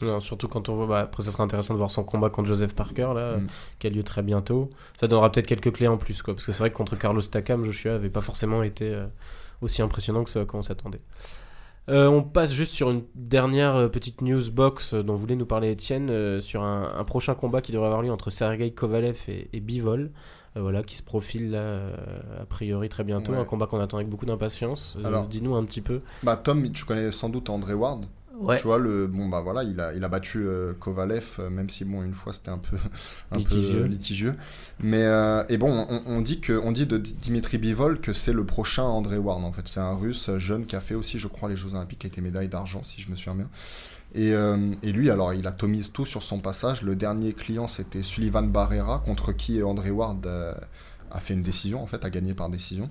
Non, 0.00 0.20
surtout 0.20 0.46
quand 0.46 0.68
on 0.68 0.74
voit. 0.74 0.86
Bah, 0.86 1.00
après, 1.00 1.24
ça 1.24 1.32
serait 1.32 1.42
intéressant 1.42 1.74
de 1.74 1.78
voir 1.78 1.90
son 1.90 2.04
combat 2.04 2.30
contre 2.30 2.46
Joseph 2.48 2.72
Parker, 2.74 3.10
là, 3.16 3.36
Mm. 3.36 3.46
qui 3.80 3.86
a 3.88 3.90
lieu 3.90 4.04
très 4.04 4.22
bientôt. 4.22 4.70
Ça 4.98 5.08
donnera 5.08 5.30
peut-être 5.32 5.48
quelques 5.48 5.72
clés 5.72 5.88
en 5.88 5.96
plus, 5.98 6.22
quoi. 6.22 6.34
Parce 6.34 6.46
que 6.46 6.52
c'est 6.52 6.60
vrai 6.60 6.70
que 6.70 6.76
contre 6.76 6.96
Carlos 6.96 7.20
Takam, 7.20 7.64
Joshua 7.64 7.94
avait 7.96 8.08
pas 8.08 8.20
forcément 8.20 8.62
été 8.62 8.94
euh, 8.94 9.06
aussi 9.60 9.82
impressionnant 9.82 10.22
que 10.22 10.30
ce 10.30 10.38
à 10.38 10.44
quoi 10.44 10.60
on 10.60 10.62
s'attendait. 10.62 11.00
Euh, 11.88 12.06
on 12.06 12.22
passe 12.22 12.52
juste 12.52 12.72
sur 12.74 12.90
une 12.90 13.02
dernière 13.14 13.74
euh, 13.76 13.88
petite 13.88 14.20
news 14.20 14.42
box 14.52 14.92
euh, 14.92 15.02
dont 15.02 15.14
voulait 15.14 15.36
nous 15.36 15.46
parler 15.46 15.70
Étienne, 15.70 16.10
euh, 16.10 16.40
sur 16.40 16.62
un, 16.62 16.92
un 16.98 17.04
prochain 17.04 17.34
combat 17.34 17.62
qui 17.62 17.72
devrait 17.72 17.86
avoir 17.86 18.02
lieu 18.02 18.12
entre 18.12 18.28
Sergei 18.30 18.70
Kovalev 18.72 19.18
et, 19.28 19.48
et 19.54 19.60
Bivol. 19.60 20.10
euh, 20.56 20.60
voilà, 20.60 20.82
qui 20.82 20.96
se 20.96 21.02
profile 21.02 21.50
là, 21.52 21.78
a 22.40 22.44
priori 22.46 22.88
très 22.90 23.04
bientôt. 23.04 23.32
Ouais. 23.32 23.38
Un 23.38 23.44
combat 23.44 23.66
qu'on 23.66 23.80
attend 23.80 23.96
avec 23.98 24.08
beaucoup 24.08 24.26
d'impatience. 24.26 24.98
Alors- 25.04 25.26
Dis-nous 25.28 25.54
un 25.54 25.64
petit 25.64 25.80
peu. 25.80 26.00
Bah 26.22 26.36
Tom, 26.36 26.70
tu 26.72 26.84
connais 26.84 27.10
sans 27.12 27.28
doute 27.30 27.48
André 27.48 27.72
Ward. 27.74 28.04
Ouais. 28.40 28.56
Tu 28.56 28.62
vois, 28.64 28.78
le, 28.78 29.06
bon, 29.08 29.28
bah 29.28 29.40
voilà, 29.40 29.64
il 29.64 29.80
a, 29.80 29.92
il 29.94 30.04
a 30.04 30.08
battu 30.08 30.46
euh, 30.46 30.72
Kovalev, 30.74 31.26
euh, 31.40 31.50
même 31.50 31.68
si, 31.68 31.84
bon, 31.84 32.02
une 32.02 32.12
fois, 32.14 32.32
c'était 32.32 32.50
un 32.50 32.58
peu, 32.58 32.76
un 33.32 33.38
Litigieux. 33.38 33.80
peu 33.80 33.84
litigieux. 33.84 34.34
Mais, 34.80 35.02
euh, 35.02 35.42
et 35.48 35.58
bon, 35.58 35.86
on, 35.90 36.02
on 36.06 36.20
dit 36.20 36.40
que, 36.40 36.52
on 36.52 36.70
dit 36.70 36.86
de 36.86 36.98
Di- 36.98 37.14
Dimitri 37.14 37.58
Bivol 37.58 38.00
que 38.00 38.12
c'est 38.12 38.32
le 38.32 38.44
prochain 38.46 38.84
André 38.84 39.18
Ward, 39.18 39.42
en 39.44 39.50
fait. 39.52 39.66
C'est 39.66 39.80
un 39.80 39.94
russe 39.94 40.28
euh, 40.28 40.38
jeune 40.38 40.66
qui 40.66 40.76
a 40.76 40.80
fait 40.80 40.94
aussi, 40.94 41.18
je 41.18 41.26
crois, 41.26 41.48
les 41.48 41.56
Jeux 41.56 41.74
Olympiques, 41.74 41.98
qui 42.00 42.06
a 42.06 42.10
été 42.10 42.20
médaille 42.20 42.48
d'argent, 42.48 42.82
si 42.84 43.00
je 43.02 43.10
me 43.10 43.16
souviens 43.16 43.34
bien. 43.34 43.48
Et, 44.14 44.32
euh, 44.34 44.56
et 44.82 44.92
lui, 44.92 45.10
alors, 45.10 45.34
il 45.34 45.46
atomise 45.46 45.92
tout 45.92 46.06
sur 46.06 46.22
son 46.22 46.38
passage. 46.38 46.82
Le 46.82 46.94
dernier 46.96 47.32
client, 47.32 47.66
c'était 47.68 48.02
Sullivan 48.02 48.44
Barrera, 48.48 49.00
contre 49.00 49.32
qui 49.32 49.62
André 49.62 49.90
Ward 49.90 50.26
a 51.10 51.20
fait 51.20 51.34
une 51.34 51.42
décision, 51.42 51.82
en 51.82 51.86
fait, 51.86 52.04
a 52.04 52.10
gagné 52.10 52.34
par 52.34 52.48
décision. 52.50 52.88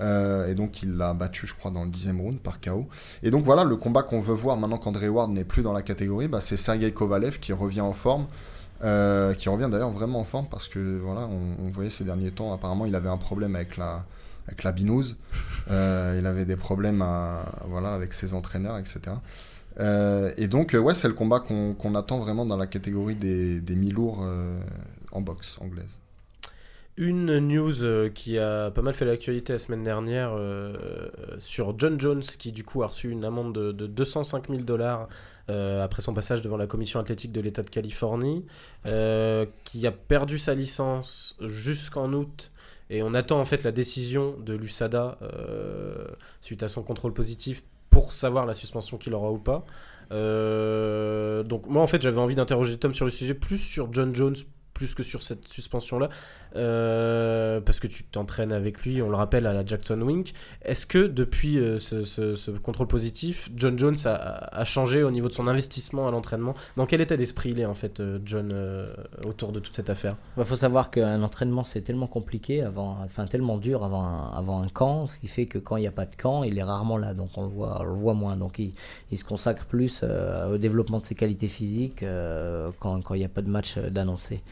Euh, 0.00 0.48
et 0.48 0.54
donc, 0.54 0.82
il 0.82 0.96
l'a 0.96 1.14
battu, 1.14 1.46
je 1.46 1.54
crois, 1.54 1.70
dans 1.70 1.84
le 1.84 1.90
dixième 1.90 2.20
round 2.20 2.40
par 2.40 2.60
KO. 2.60 2.88
Et 3.22 3.30
donc 3.30 3.44
voilà, 3.44 3.64
le 3.64 3.76
combat 3.76 4.02
qu'on 4.02 4.20
veut 4.20 4.34
voir 4.34 4.56
maintenant 4.56 4.78
qu'André 4.78 5.08
Ward 5.08 5.30
n'est 5.30 5.44
plus 5.44 5.62
dans 5.62 5.72
la 5.72 5.82
catégorie, 5.82 6.28
bah, 6.28 6.40
c'est 6.40 6.56
Sergei 6.56 6.92
Kovalev 6.92 7.38
qui 7.38 7.52
revient 7.52 7.82
en 7.82 7.92
forme, 7.92 8.26
euh, 8.84 9.34
qui 9.34 9.48
revient 9.48 9.68
d'ailleurs 9.70 9.90
vraiment 9.90 10.20
en 10.20 10.24
forme 10.24 10.46
parce 10.50 10.68
que 10.68 10.98
voilà, 10.98 11.22
on, 11.22 11.64
on 11.64 11.70
voyait 11.70 11.90
ces 11.90 12.04
derniers 12.04 12.32
temps, 12.32 12.52
apparemment 12.52 12.84
il 12.84 12.94
avait 12.96 13.08
un 13.08 13.16
problème 13.16 13.54
avec 13.54 13.76
la, 13.76 14.04
avec 14.46 14.62
la 14.62 14.72
binouse, 14.72 15.16
Euh, 15.70 16.16
il 16.18 16.26
avait 16.26 16.44
des 16.44 16.56
problèmes 16.56 17.02
à, 17.02 17.44
voilà, 17.68 17.94
avec 17.94 18.14
ses 18.14 18.34
entraîneurs, 18.34 18.78
etc. 18.78 19.14
Et 20.36 20.48
donc, 20.48 20.76
ouais, 20.78 20.92
c'est 20.92 21.06
le 21.06 21.14
combat 21.14 21.38
qu'on 21.38 21.94
attend 21.94 22.18
vraiment 22.18 22.44
dans 22.44 22.56
la 22.56 22.66
catégorie 22.66 23.14
des, 23.14 23.60
des 23.60 23.76
mi-lourds 23.76 24.26
en 25.12 25.20
boxe 25.20 25.56
anglaise. 25.60 26.01
Une 26.98 27.38
news 27.38 27.84
euh, 27.84 28.10
qui 28.10 28.38
a 28.38 28.70
pas 28.70 28.82
mal 28.82 28.92
fait 28.92 29.06
l'actualité 29.06 29.54
la 29.54 29.58
semaine 29.58 29.82
dernière 29.82 30.32
euh, 30.34 30.76
sur 31.38 31.78
John 31.78 31.98
Jones 31.98 32.20
qui 32.20 32.52
du 32.52 32.64
coup 32.64 32.82
a 32.82 32.88
reçu 32.88 33.08
une 33.08 33.24
amende 33.24 33.54
de, 33.54 33.72
de 33.72 33.86
205 33.86 34.50
000 34.50 34.60
dollars 34.60 35.08
euh, 35.48 35.82
après 35.82 36.02
son 36.02 36.12
passage 36.12 36.42
devant 36.42 36.58
la 36.58 36.66
commission 36.66 37.00
athlétique 37.00 37.32
de 37.32 37.40
l'État 37.40 37.62
de 37.62 37.70
Californie, 37.70 38.44
qui 38.84 39.86
a 39.86 39.90
perdu 39.90 40.38
sa 40.38 40.54
licence 40.54 41.34
jusqu'en 41.40 42.12
août. 42.12 42.52
Et 42.90 43.02
on 43.02 43.14
attend 43.14 43.40
en 43.40 43.46
fait 43.46 43.62
la 43.62 43.72
décision 43.72 44.36
de 44.38 44.52
l'USADA 44.52 45.18
suite 46.42 46.62
à 46.62 46.68
son 46.68 46.82
contrôle 46.82 47.14
positif 47.14 47.62
pour 47.88 48.12
savoir 48.12 48.44
la 48.44 48.52
suspension 48.52 48.98
qu'il 48.98 49.14
aura 49.14 49.30
ou 49.32 49.38
pas. 49.38 49.64
Donc 50.10 51.66
moi 51.68 51.82
en 51.82 51.86
fait 51.86 52.02
j'avais 52.02 52.20
envie 52.20 52.34
d'interroger 52.34 52.76
Tom 52.76 52.92
sur 52.92 53.06
le 53.06 53.10
sujet, 53.10 53.32
plus 53.32 53.58
sur 53.58 53.90
John 53.94 54.14
Jones, 54.14 54.36
plus 54.82 54.96
que 54.96 55.04
sur 55.04 55.22
cette 55.22 55.46
suspension-là, 55.46 56.08
euh, 56.56 57.60
parce 57.60 57.78
que 57.78 57.86
tu 57.86 58.02
t'entraînes 58.02 58.50
avec 58.50 58.82
lui, 58.84 59.00
on 59.00 59.08
le 59.10 59.14
rappelle, 59.16 59.46
à 59.46 59.52
la 59.52 59.64
Jackson 59.64 60.00
Wink. 60.00 60.32
Est-ce 60.64 60.86
que 60.86 61.06
depuis 61.06 61.56
euh, 61.58 61.78
ce, 61.78 62.02
ce- 62.04 62.50
contrôle 62.50 62.88
positif, 62.88 63.48
John 63.54 63.78
Jones 63.78 63.96
a, 64.06 64.10
a 64.60 64.64
changé 64.64 65.04
au 65.04 65.12
niveau 65.12 65.28
de 65.28 65.34
son 65.34 65.46
investissement 65.46 66.08
à 66.08 66.10
l'entraînement? 66.10 66.54
Dans 66.76 66.86
quel 66.86 67.00
état 67.00 67.16
d'esprit 67.16 67.50
il 67.50 67.60
est 67.60 67.64
en 67.64 67.74
fait, 67.74 68.00
euh, 68.00 68.18
John, 68.24 68.52
autour 69.24 69.52
de 69.52 69.60
toute 69.60 69.76
cette 69.76 69.88
affaire? 69.88 70.16
Il 70.36 70.38
Bah, 70.40 70.44
faut 70.44 70.56
savoir 70.56 70.90
qu'un 70.90 71.22
entraînement 71.22 71.62
c'est 71.62 71.82
tellement 71.82 72.08
compliqué, 72.08 72.62
avant, 72.64 72.98
enfin 73.04 73.26
tellement 73.26 73.58
dur 73.58 73.84
avant 73.84 74.02
un, 74.02 74.30
avant 74.36 74.60
un 74.62 74.68
camp, 74.68 75.06
ce 75.06 75.16
qui 75.16 75.28
fait 75.28 75.46
que 75.46 75.58
quand 75.58 75.76
il 75.76 75.82
n'y 75.82 75.86
a 75.86 75.92
pas 75.92 76.06
de 76.06 76.16
camp, 76.16 76.42
il 76.42 76.58
est 76.58 76.62
rarement 76.64 76.98
là, 76.98 77.14
donc 77.14 77.30
on 77.36 77.42
le 77.42 77.48
voit, 77.50 77.82
le 77.84 77.92
voit 77.94 78.14
moins. 78.14 78.36
Donc 78.36 78.58
il, 78.58 78.72
il 79.12 79.16
se 79.16 79.24
consacre 79.24 79.64
plus 79.66 80.02
au 80.02 80.58
développement 80.58 80.98
de 80.98 81.04
ses 81.04 81.14
qualités 81.14 81.46
physiques 81.48 82.04
quand 82.80 83.14
il 83.14 83.18
n'y 83.18 83.24
a 83.24 83.28
pas 83.28 83.42
de 83.42 83.48
match 83.48 83.78
d'annoncer. 83.78 84.42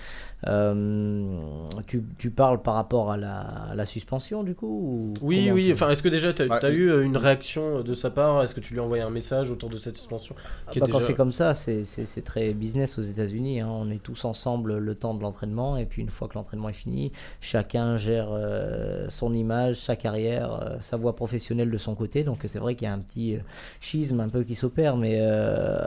Euh, 0.47 1.39
tu, 1.87 2.03
tu 2.19 2.31
parles 2.31 2.63
par 2.63 2.75
rapport 2.75 3.11
à 3.11 3.17
la, 3.17 3.41
à 3.71 3.75
la 3.75 3.85
suspension 3.87 4.43
du 4.43 4.55
coup 4.55 4.67
ou 4.67 5.13
Oui, 5.27 5.51
oui, 5.53 5.67
tu- 5.67 5.73
enfin, 5.73 5.91
est-ce 5.91 6.03
que 6.03 6.09
déjà 6.09 6.33
tu 6.33 6.43
as, 6.43 6.47
Bah, 6.47 6.61
il- 6.65 6.71
eu 6.79 6.91
euh, 6.91 7.05
une 7.05 7.17
réaction 7.17 7.83
de 7.83 7.95
sa 7.95 8.11
part? 8.11 8.43
Est-ce 8.43 8.55
que 8.55 8.61
tu 8.61 8.73
lui 8.75 8.81
as 8.81 8.83
envoyé 8.85 9.03
un 9.03 9.11
message 9.11 9.51
autour 9.51 9.69
de 9.69 9.77
cette 9.77 9.97
suspension 9.99 10.35
Ah 10.67 10.73
est 10.75 10.81
bah, 10.81 10.87
Quand 10.91 10.99
déjà- 10.99 11.07
c'est 11.09 11.15
comme 11.15 11.33
ça, 11.33 11.55
c'est- 11.55 11.85
très 12.25 12.53
business 12.55 12.99
aux 12.99 13.03
États-Unis. 13.03 13.61
hein. 13.61 13.69
On 13.71 13.91
est 13.91 14.03
tous 14.03 14.25
ensemble 14.25 14.79
le 14.79 14.95
temps 14.95 15.15
de 15.15 15.23
l'entraînement, 15.23 15.77
et 15.77 15.85
puis 15.87 16.03
une 16.03 16.11
fois 16.11 16.29
que 16.29 16.35
l'entraînement 16.35 16.69
est 16.69 16.75
fini, 16.75 17.13
chacun 17.41 17.97
gère 17.97 18.29
euh, 18.33 19.07
son 19.11 19.33
image, 19.35 19.77
sa 19.77 19.97
carrière, 19.97 20.53
euh, 20.53 20.77
sa 20.81 20.97
voie 20.97 21.15
professionnelle 21.17 21.71
de 21.71 21.79
son 21.79 21.95
côté. 21.95 22.25
Donc 22.25 22.41
c'est 22.47 22.59
vrai 22.59 22.75
qu'il 22.75 22.87
y 22.87 22.91
a 22.91 22.95
un 22.95 22.99
petit 23.01 23.37
schisme 23.81 24.21
un 24.21 24.29
peu 24.29 24.43
qui 24.45 24.55
s'opère, 24.55 24.97
mais 24.97 25.19
euh, 25.21 25.79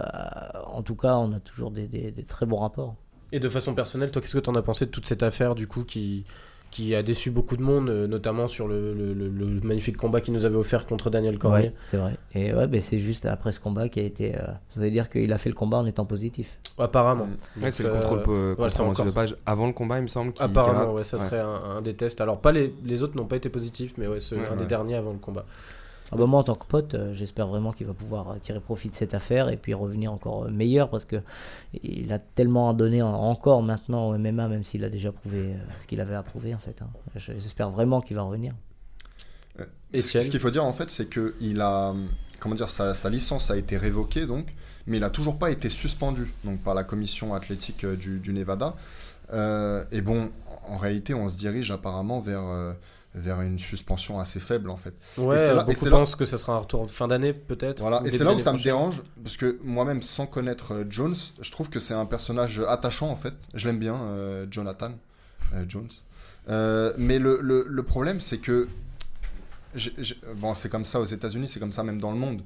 en 0.67 0.81
tout 0.83 0.95
cas, 0.95 1.15
on 1.17 1.33
a 1.33 1.39
toujours 1.39 1.71
des, 1.71 1.87
des- 1.87 2.11
des 2.11 2.23
très 2.23 2.45
bons 2.45 2.57
rapports. 2.59 2.95
Et 3.33 3.39
de 3.39 3.49
façon 3.49 3.73
personnelle, 3.73 4.11
toi, 4.11 4.21
qu'est-ce 4.21 4.37
que 4.37 4.39
tu 4.43 4.49
en 4.49 4.55
as 4.55 4.61
pensé 4.61 4.85
de 4.85 4.91
toute 4.91 5.05
cette 5.07 5.23
affaire, 5.23 5.55
du 5.55 5.67
coup, 5.67 5.83
qui, 5.83 6.23
qui 6.71 6.93
a 6.95 7.01
déçu 7.03 7.29
beaucoup 7.31 7.57
de 7.57 7.61
monde, 7.63 7.89
euh, 7.89 8.07
notamment 8.07 8.47
sur 8.47 8.67
le, 8.67 8.93
le- 8.93 9.13
le- 9.13 9.27
le 9.29 9.59
magnifique 9.61 9.97
combat 9.97 10.21
qu'il 10.21 10.33
nous 10.33 10.45
avait 10.45 10.55
offert 10.55 10.85
contre 10.85 11.09
Daniel 11.09 11.37
Cormier 11.39 11.65
Ouais, 11.65 11.73
c'est 11.83 11.97
vrai. 11.97 12.15
Et 12.35 12.53
ouais, 12.53 12.67
ben, 12.67 12.79
c'est 12.79 12.99
juste 12.99 13.25
après 13.25 13.51
ce 13.51 13.59
combat 13.59 13.89
qui 13.89 13.99
a 13.99 14.03
été. 14.03 14.35
euh, 14.35 14.41
ça 14.69 14.79
veut 14.79 14.89
dire 14.91 15.09
qu'il 15.09 15.33
a 15.33 15.37
fait 15.39 15.49
le 15.49 15.55
combat 15.55 15.77
en 15.77 15.85
étant 15.87 16.05
positif. 16.05 16.59
Apparemment. 16.77 17.27
Ouais, 17.61 17.71
c'est 17.71 17.83
le 17.83 17.89
euh, 17.89 17.93
contrôle, 17.93 18.23
contrôle 18.23 18.65
encore- 18.71 18.89
antidopage 18.89 19.35
avant 19.45 19.67
le 19.67 19.73
combat, 19.73 19.97
il 19.97 20.03
me 20.03 20.07
semble. 20.07 20.33
qui 20.33 20.41
Apparemment, 20.43 20.79
rate. 20.87 20.93
ouais, 20.95 21.03
ça 21.03 21.17
Ouais. 21.17 21.23
serait 21.25 21.39
un, 21.39 21.47
un 21.77 21.81
des 21.81 21.95
tests. 21.95 22.21
Alors, 22.21 22.39
pas 22.39 22.51
les, 22.51 22.73
les 22.85 23.01
autres 23.03 23.17
n'ont 23.17 23.25
pas 23.25 23.35
été 23.37 23.49
positifs, 23.49 23.93
mais 23.97 24.07
ouais, 24.07 24.19
c'est 24.19 24.35
Ouais, 24.35 24.47
un 24.47 24.55
des 24.55 24.61
ouais. 24.61 24.67
derniers 24.67 24.95
avant 24.95 25.11
le 25.11 25.19
combat. 25.19 25.45
Ah 26.13 26.17
bah 26.17 26.25
moi, 26.27 26.39
en 26.41 26.43
tant 26.43 26.55
que 26.55 26.65
pote, 26.65 26.93
euh, 26.93 27.13
j'espère 27.13 27.47
vraiment 27.47 27.71
qu'il 27.71 27.87
va 27.87 27.93
pouvoir 27.93 28.29
euh, 28.31 28.37
tirer 28.39 28.59
profit 28.59 28.89
de 28.89 28.93
cette 28.95 29.13
affaire 29.13 29.49
et 29.49 29.57
puis 29.57 29.73
revenir 29.73 30.11
encore 30.13 30.43
euh, 30.45 30.49
meilleur 30.49 30.89
parce 30.89 31.05
que 31.05 31.17
il 31.83 32.13
a 32.13 32.19
tellement 32.19 32.69
à 32.69 32.73
donner 32.73 33.01
en- 33.01 33.13
encore 33.13 33.63
maintenant 33.63 34.09
au 34.09 34.17
MMA, 34.17 34.47
même 34.47 34.63
s'il 34.63 34.83
a 34.83 34.89
déjà 34.89 35.11
prouvé 35.11 35.53
euh, 35.53 35.57
ce 35.77 35.87
qu'il 35.87 35.99
avait 36.01 36.15
à 36.15 36.23
prouver 36.23 36.53
en 36.53 36.59
fait. 36.59 36.81
hein. 36.81 36.87
Je- 37.15 37.33
J'espère 37.33 37.71
vraiment 37.71 37.99
qu'il 38.01 38.15
va 38.15 38.21
revenir. 38.23 38.53
Et 39.91 40.01
Ce 40.01 40.29
qu'il 40.31 40.39
faut 40.39 40.49
dire 40.49 40.65
en 40.65 40.73
fait, 40.73 40.89
c'est 40.89 41.05
que 41.05 41.35
il 41.39 41.61
a, 41.61 41.93
comment 42.39 42.55
dire, 42.55 42.69
sa, 42.69 42.93
sa 42.93 43.09
licence 43.09 43.51
a 43.51 43.57
été 43.57 43.77
révoquée 43.77 44.25
donc, 44.25 44.55
mais 44.87 44.97
il 44.97 45.03
a 45.03 45.09
toujours 45.11 45.37
pas 45.37 45.51
été 45.51 45.69
suspendu 45.69 46.31
donc 46.43 46.61
par 46.61 46.73
la 46.73 46.83
commission 46.83 47.33
athlétique 47.33 47.85
du, 47.85 48.19
du 48.19 48.33
Nevada. 48.33 48.75
Euh, 49.31 49.83
et 49.91 50.01
bon, 50.01 50.31
en 50.67 50.77
réalité, 50.77 51.13
on 51.13 51.29
se 51.29 51.37
dirige 51.37 51.71
apparemment 51.71 52.19
vers 52.19 52.41
euh, 52.43 52.73
vers 53.15 53.41
une 53.41 53.59
suspension 53.59 54.19
assez 54.19 54.39
faible 54.39 54.69
en 54.69 54.77
fait. 54.77 54.93
Ouais, 55.17 55.35
Et 55.35 55.39
là- 55.39 55.65
et 55.67 55.89
là- 55.89 56.03
que 56.17 56.25
ce 56.25 56.37
sera 56.37 56.53
un 56.53 56.57
retour 56.59 56.85
de 56.85 56.91
fin 56.91 57.07
d'année, 57.07 57.33
peut-être. 57.33 57.79
Voilà, 57.81 58.01
et 58.05 58.09
c'est 58.11 58.23
là 58.23 58.33
où 58.33 58.39
ça 58.39 58.53
me 58.53 58.61
dérange, 58.61 59.01
parce 59.23 59.37
que 59.37 59.59
moi-même, 59.63 60.01
sans 60.01 60.25
connaître 60.25 60.73
euh, 60.73 60.83
Jones, 60.89 61.15
je 61.41 61.51
trouve 61.51 61.69
que 61.69 61.79
c'est 61.79 61.93
un 61.93 62.05
personnage 62.05 62.59
attachant 62.67 63.09
en 63.09 63.15
fait. 63.15 63.33
Je 63.53 63.67
l'aime 63.67 63.79
bien, 63.79 63.95
euh, 63.95 64.45
Jonathan 64.49 64.91
euh, 65.53 65.65
Jones. 65.67 65.89
Euh, 66.49 66.93
mais 66.97 67.19
le, 67.19 67.39
le- 67.41 67.65
le 67.67 67.83
problème, 67.83 68.19
c'est 68.19 68.39
que. 68.39 68.67
bon, 70.35 70.53
c'est 70.53 70.69
comme 70.69 70.85
ça 70.85 70.99
aux 70.99 71.05
États-Unis, 71.05 71.47
c'est 71.49 71.59
comme 71.59 71.71
ça 71.71 71.83
même 71.83 71.99
dans 71.99 72.11
le 72.11 72.17
monde. 72.17 72.41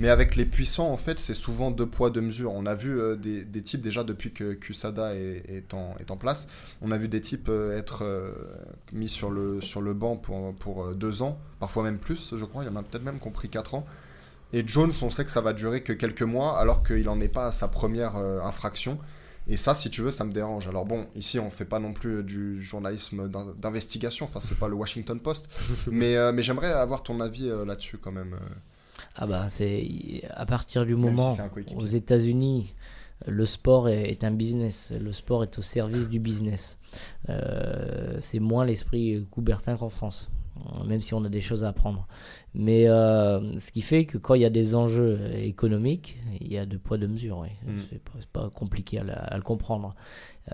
Mais 0.00 0.08
avec 0.10 0.36
les 0.36 0.44
puissants, 0.44 0.90
en 0.90 0.96
fait, 0.96 1.18
c'est 1.18 1.34
souvent 1.34 1.70
deux 1.70 1.86
poids, 1.86 2.10
deux 2.10 2.20
mesures. 2.20 2.52
On 2.52 2.66
a 2.66 2.74
vu 2.74 3.00
euh, 3.00 3.16
des, 3.16 3.44
des, 3.44 3.62
types, 3.62 3.80
déjà 3.80 4.04
depuis 4.04 4.32
que 4.32 4.54
Kusada 4.54 5.14
est, 5.14 5.42
est, 5.48 5.74
en, 5.74 5.96
est 5.98 6.10
en 6.10 6.16
place, 6.16 6.46
on 6.82 6.92
a 6.92 6.98
vu 6.98 7.08
des 7.08 7.20
types 7.20 7.48
euh, 7.48 7.76
être 7.76 8.04
euh, 8.04 8.32
mis 8.92 9.08
sur 9.08 9.30
le, 9.30 9.60
sur 9.60 9.80
le 9.80 9.94
banc 9.94 10.16
pour, 10.16 10.54
pour 10.54 10.94
deux 10.94 11.22
ans, 11.22 11.38
parfois 11.58 11.82
même 11.82 11.98
plus, 11.98 12.34
je 12.36 12.44
crois. 12.44 12.62
Il 12.62 12.66
y 12.66 12.70
en 12.70 12.76
a 12.76 12.82
peut-être 12.82 13.02
même 13.02 13.18
compris 13.18 13.48
quatre 13.48 13.74
ans. 13.74 13.86
Et 14.52 14.66
Jones, 14.66 14.92
on 15.02 15.10
sait 15.10 15.24
que 15.24 15.30
ça 15.30 15.40
va 15.40 15.52
durer 15.52 15.82
que 15.82 15.92
quelques 15.92 16.22
mois, 16.22 16.58
alors 16.58 16.82
qu'il 16.84 17.04
n'en 17.04 17.20
est 17.20 17.28
pas 17.28 17.46
à 17.46 17.52
sa 17.52 17.68
première 17.68 18.16
infraction. 18.16 18.98
Et 19.46 19.58
ça, 19.58 19.74
si 19.74 19.90
tu 19.90 20.00
veux, 20.00 20.10
ça 20.10 20.24
me 20.24 20.32
dérange. 20.32 20.68
Alors 20.68 20.86
bon, 20.86 21.06
ici, 21.16 21.38
on 21.38 21.50
fait 21.50 21.66
pas 21.66 21.80
non 21.80 21.92
plus 21.92 22.22
du 22.22 22.62
journalisme 22.62 23.28
d'investigation. 23.28 24.24
Enfin, 24.24 24.40
c'est 24.40 24.58
pas 24.58 24.68
le 24.68 24.74
Washington 24.74 25.20
Post. 25.20 25.50
mais 25.90 26.16
mais 26.32 26.42
j'aimerais 26.42 26.72
avoir 26.72 27.02
ton 27.02 27.20
avis 27.20 27.50
là-dessus 27.66 27.98
quand 27.98 28.12
même. 28.12 28.38
Ah 29.20 29.26
bah 29.26 29.46
c'est 29.48 30.22
à 30.30 30.46
partir 30.46 30.86
du 30.86 30.94
moment 30.94 31.36
aux 31.76 31.86
États-Unis, 31.86 32.72
le 33.26 33.46
sport 33.46 33.88
est, 33.88 34.22
un 34.22 34.30
business. 34.30 34.92
Le 34.98 35.12
sport 35.12 35.42
est 35.42 35.58
au 35.58 35.62
service 35.62 36.08
du 36.08 36.20
business. 36.20 36.78
Euh, 37.28 38.16
c'est 38.20 38.38
moins 38.38 38.64
l'esprit 38.64 39.26
Coubertin 39.32 39.76
qu'en 39.76 39.88
France, 39.88 40.30
même 40.86 41.00
si 41.00 41.14
on 41.14 41.24
a 41.24 41.28
des 41.28 41.40
choses 41.40 41.64
à 41.64 41.68
apprendre. 41.70 42.06
Mais 42.54 42.88
euh, 42.88 43.58
ce 43.58 43.72
qui 43.72 43.82
fait 43.82 44.04
que 44.04 44.18
quand 44.18 44.34
il 44.34 44.42
y 44.42 44.44
a 44.44 44.50
des 44.50 44.76
enjeux 44.76 45.18
économiques, 45.34 46.18
il 46.40 46.52
y 46.52 46.58
a 46.58 46.64
deux 46.64 46.78
poids 46.78 46.96
deux 46.96 47.08
mesures. 47.08 47.38
Oui. 47.38 47.48
Mm. 47.66 47.80
C'est 47.90 48.28
pas, 48.28 48.50
compliqué 48.50 49.00
à, 49.00 49.36
le 49.36 49.42
comprendre. 49.42 49.96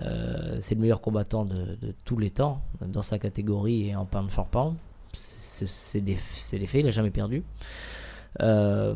Euh, 0.01 0.57
c'est 0.59 0.73
le 0.73 0.81
meilleur 0.81 1.01
combattant 1.01 1.45
de, 1.45 1.77
tous 2.03 2.17
les 2.17 2.31
temps 2.31 2.63
dans 2.81 3.03
sa 3.03 3.19
catégorie 3.19 3.89
et 3.89 3.95
en 3.95 4.05
pound 4.05 4.31
for 4.31 4.47
pound. 4.47 4.75
C'est 5.13 6.01
des, 6.01 6.17
des 6.51 6.67
faits, 6.67 6.81
il 6.81 6.85
n'a 6.85 6.91
jamais 6.91 7.11
perdu. 7.11 7.43
Euh, 8.41 8.93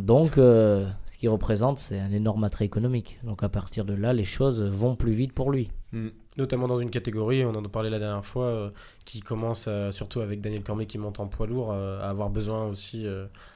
donc, 0.00 0.38
euh, 0.38 0.86
ce 1.06 1.16
qu'il 1.18 1.28
représente, 1.28 1.78
c'est 1.78 1.98
un 1.98 2.10
énorme 2.10 2.44
attrait 2.44 2.64
économique. 2.64 3.18
Donc, 3.22 3.42
à 3.42 3.48
partir 3.48 3.84
de 3.84 3.94
là, 3.94 4.12
les 4.12 4.24
choses 4.24 4.62
vont 4.62 4.96
plus 4.96 5.12
vite 5.12 5.32
pour 5.32 5.50
lui. 5.50 5.70
Mm. 5.92 6.08
Notamment 6.36 6.68
dans 6.68 6.76
une 6.76 6.90
catégorie, 6.90 7.46
on 7.46 7.54
en 7.54 7.64
a 7.64 7.68
parlé 7.68 7.88
la 7.88 7.98
dernière 7.98 8.24
fois, 8.24 8.44
euh, 8.44 8.70
qui 9.06 9.20
commence, 9.20 9.70
surtout 9.90 10.20
avec 10.20 10.42
Daniel 10.42 10.62
Cormier 10.62 10.86
qui 10.86 10.98
monte 10.98 11.18
en 11.18 11.28
poids 11.28 11.46
lourd, 11.46 11.72
à 11.72 12.10
avoir 12.10 12.28
besoin 12.28 12.66
aussi 12.66 13.06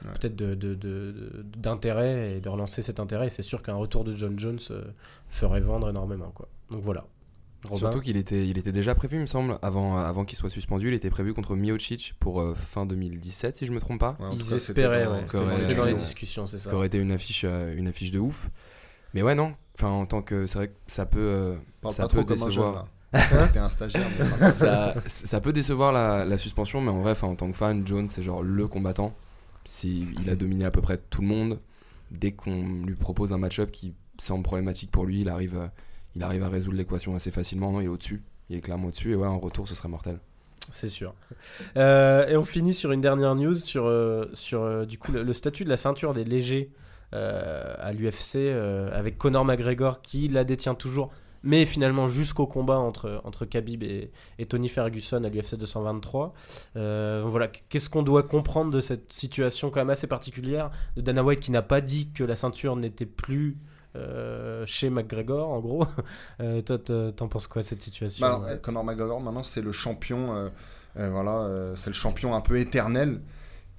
peut-être 0.01 0.35
d'intérêt 0.35 2.13
de, 2.13 2.29
de, 2.31 2.37
et 2.37 2.41
de 2.41 2.49
relancer 2.49 2.81
cet 2.81 2.99
intérêt. 2.99 3.27
Et 3.27 3.29
c'est 3.29 3.43
sûr 3.43 3.61
qu'un 3.61 3.75
retour 3.75 4.03
de 4.03 4.15
John 4.15 4.39
Jones 4.39 4.59
ferait 5.29 5.61
vendre 5.61 5.89
énormément. 5.89 6.31
Quoi. 6.33 6.47
Donc 6.71 6.81
voilà. 6.81 7.05
Surtout 7.73 8.01
qu'il 8.01 8.17
était, 8.17 8.47
il 8.47 8.57
était 8.57 8.71
déjà 8.71 8.95
prévu, 8.95 9.17
il 9.17 9.21
me 9.21 9.25
semble, 9.27 9.57
avant, 9.61 9.97
avant 9.97 10.25
qu'il 10.25 10.37
soit 10.37 10.49
suspendu. 10.49 10.87
Il 10.87 10.93
était 10.93 11.09
prévu 11.09 11.33
contre 11.33 11.55
Miocic 11.55 12.15
pour 12.19 12.41
euh, 12.41 12.55
fin 12.55 12.85
2017, 12.85 13.57
si 13.57 13.65
je 13.65 13.71
me 13.71 13.79
trompe 13.79 13.99
pas. 13.99 14.17
Ils 14.33 14.53
espéraient, 14.53 15.07
C'était 15.51 15.75
dans 15.75 15.85
les 15.85 15.93
discussions, 15.93 16.47
c'est 16.47 16.57
ça. 16.57 16.71
Ça 16.71 16.75
aurait 16.75 16.87
été 16.87 16.97
une 16.97 17.11
affiche, 17.11 17.43
euh, 17.45 17.75
une 17.77 17.87
affiche 17.87 18.11
de 18.11 18.19
ouf. 18.19 18.49
Mais 19.13 19.21
ouais, 19.21 19.35
non. 19.35 19.53
Enfin, 19.75 19.89
en 19.89 20.05
tant 20.05 20.21
que. 20.21 20.47
C'est 20.47 20.57
vrai 20.57 20.67
que 20.69 20.75
ça 20.87 21.05
peut. 21.05 21.19
Euh, 21.19 21.55
ça 21.91 22.07
peut 22.07 22.23
décevoir. 22.23 22.87
C'était 23.13 23.59
un 23.59 23.69
stagiaire. 23.69 24.07
ça, 24.53 24.95
ça, 25.05 25.41
peut 25.41 25.51
décevoir 25.51 25.91
la, 25.91 26.23
la, 26.23 26.37
suspension, 26.37 26.79
mais 26.79 26.91
en 26.91 27.01
vrai, 27.01 27.13
en 27.23 27.35
tant 27.35 27.51
que 27.51 27.57
fan, 27.57 27.85
Jones, 27.85 28.07
c'est 28.07 28.23
genre 28.23 28.41
le 28.41 28.67
combattant. 28.69 29.13
Si, 29.65 30.07
il 30.21 30.29
a 30.29 30.35
dominé 30.35 30.63
à 30.63 30.71
peu 30.71 30.81
près 30.81 30.97
tout 30.97 31.21
le 31.21 31.27
monde. 31.27 31.59
Dès 32.09 32.31
qu'on 32.31 32.83
lui 32.85 32.95
propose 32.95 33.33
un 33.33 33.37
match-up 33.37 33.69
qui 33.71 33.93
semble 34.17 34.43
problématique 34.43 34.91
pour 34.91 35.05
lui, 35.05 35.21
il 35.21 35.29
arrive 35.29 35.69
il 36.15 36.23
arrive 36.23 36.43
à 36.43 36.49
résoudre 36.49 36.77
l'équation 36.77 37.15
assez 37.15 37.31
facilement. 37.31 37.71
Non, 37.71 37.81
il 37.81 37.85
est 37.85 37.89
au-dessus. 37.89 38.21
Il 38.49 38.57
est 38.57 38.61
clairement 38.61 38.87
au-dessus. 38.87 39.11
Et 39.11 39.15
ouais, 39.15 39.27
en 39.27 39.39
retour, 39.39 39.67
ce 39.67 39.75
serait 39.75 39.89
mortel. 39.89 40.19
C'est 40.69 40.89
sûr. 40.89 41.13
Euh, 41.75 42.27
et 42.27 42.37
on 42.37 42.43
finit 42.43 42.73
sur 42.73 42.91
une 42.91 43.01
dernière 43.01 43.35
news 43.35 43.55
sur, 43.55 43.85
euh, 43.85 44.29
sur 44.33 44.61
euh, 44.61 44.85
du 44.85 44.97
coup, 44.97 45.11
le, 45.11 45.33
statut 45.33 45.63
de 45.63 45.69
la 45.69 45.77
ceinture 45.77 46.13
des 46.13 46.23
légers 46.23 46.71
à 47.13 47.91
l'UFC 47.91 48.37
avec 48.93 49.17
Conor 49.17 49.43
McGregor 49.43 50.01
qui 50.01 50.29
la 50.29 50.45
détient 50.45 50.75
toujours, 50.75 51.11
mais 51.43 51.65
finalement 51.65 52.07
jusqu'au 52.07 52.47
combat 52.47 52.77
entre, 52.77 53.19
entre 53.25 53.43
Khabib 53.43 53.83
et, 53.83 54.11
et 54.39 54.45
Tony 54.45 54.69
Ferguson 54.69 55.21
à 55.25 55.27
l'UFC 55.27 55.55
223. 55.55 56.33
voilà, 56.73 57.49
qu'est-ce 57.67 57.89
qu'on 57.89 58.03
doit 58.03 58.23
comprendre 58.23 58.71
de 58.71 58.79
cette 58.79 59.11
situation 59.11 59.71
quand 59.71 59.81
même 59.81 59.89
assez 59.89 60.07
particulière 60.07 60.71
de 60.95 61.01
Dana 61.01 61.21
White 61.21 61.41
qui 61.41 61.51
n'a 61.51 61.61
pas 61.61 61.81
dit 61.81 62.13
que 62.13 62.23
la 62.23 62.37
ceinture 62.37 62.77
n'était 62.77 63.05
plus 63.05 63.57
euh, 63.95 64.63
chez 64.65 64.89
McGregor, 64.89 65.49
en 65.49 65.59
gros. 65.59 65.85
Euh, 66.39 66.61
toi, 66.61 66.79
t'en 66.79 67.27
penses 67.27 67.45
quoi 67.45 67.61
de 67.61 67.67
cette 67.67 67.83
situation 67.83 68.25
bah, 68.25 68.57
Conor 68.57 68.83
McGregor, 68.83 69.21
maintenant, 69.21 69.43
c'est 69.43 69.61
le 69.61 69.71
champion. 69.71 70.49
Euh, 70.97 71.09
voilà, 71.09 71.73
c'est 71.75 71.89
le 71.89 71.95
champion 71.95 72.35
un 72.35 72.41
peu 72.41 72.57
éternel. 72.57 73.21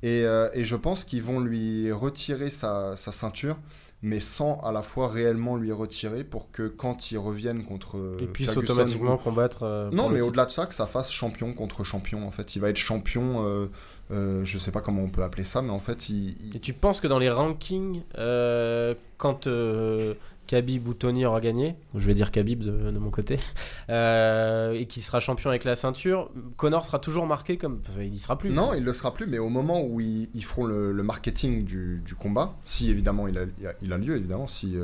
Et, 0.02 0.20
et 0.20 0.64
je 0.64 0.76
pense 0.76 1.04
qu'ils 1.04 1.22
vont 1.22 1.40
lui 1.40 1.90
retirer 1.90 2.50
sa, 2.50 2.96
sa, 2.96 3.10
ceinture, 3.10 3.56
mais 4.00 4.20
sans 4.20 4.60
à 4.60 4.70
la 4.70 4.82
fois 4.82 5.08
réellement 5.08 5.56
lui 5.56 5.72
retirer 5.72 6.24
pour 6.24 6.50
que 6.50 6.68
quand 6.68 7.10
il 7.10 7.18
revienne 7.18 7.64
contre. 7.64 8.16
Il 8.20 8.28
puisse 8.28 8.56
automatiquement 8.56 9.16
combattre. 9.16 9.90
non, 9.92 10.08
mais 10.08 10.20
au-delà 10.20 10.46
de 10.46 10.50
ça, 10.50 10.66
que 10.66 10.74
ça 10.74 10.86
fasse 10.86 11.10
champion 11.10 11.54
contre 11.54 11.82
champion. 11.82 12.26
En 12.26 12.30
fait, 12.30 12.54
il 12.54 12.60
va 12.60 12.70
être 12.70 12.76
champion 12.76 13.68
euh, 14.12 14.44
je 14.44 14.58
sais 14.58 14.70
pas 14.70 14.80
comment 14.80 15.02
on 15.02 15.08
peut 15.08 15.22
appeler 15.22 15.44
ça, 15.44 15.62
mais 15.62 15.70
en 15.70 15.78
fait, 15.78 16.08
il. 16.08 16.34
Et 16.54 16.60
tu 16.60 16.72
penses 16.74 17.00
que 17.00 17.06
dans 17.06 17.18
les 17.18 17.30
rankings, 17.30 18.02
euh, 18.18 18.94
quand 19.16 19.46
euh, 19.46 20.14
Khabib 20.46 20.86
ou 20.86 20.92
Tony 20.92 21.24
aura 21.24 21.40
gagné, 21.40 21.76
je 21.94 22.06
vais 22.06 22.12
dire 22.12 22.30
Khabib 22.30 22.62
de, 22.62 22.98
mon 22.98 23.10
côté, 23.10 23.38
et 23.88 24.86
qui 24.86 25.00
sera 25.00 25.20
champion 25.20 25.48
avec 25.48 25.64
la 25.64 25.74
ceinture, 25.74 26.30
Connor 26.58 26.84
sera 26.84 26.98
toujours 26.98 27.26
marqué 27.26 27.56
comme. 27.56 27.80
il 27.98 28.14
y 28.14 28.18
sera 28.18 28.36
plus. 28.36 28.50
Non, 28.50 28.74
il 28.74 28.84
le 28.84 28.92
sera 28.92 29.14
plus, 29.14 29.26
mais 29.26 29.38
au 29.38 29.48
moment 29.48 29.82
où 29.82 30.00
ils, 30.00 30.44
feront 30.44 30.66
le, 30.66 30.92
marketing 31.02 31.64
du, 31.64 32.14
combat, 32.18 32.54
si 32.64 32.90
évidemment 32.90 33.28
il 33.28 33.38
a, 33.38 33.44
il 33.80 33.92
a 33.92 33.98
lieu, 33.98 34.16
évidemment, 34.16 34.46
si 34.46 34.76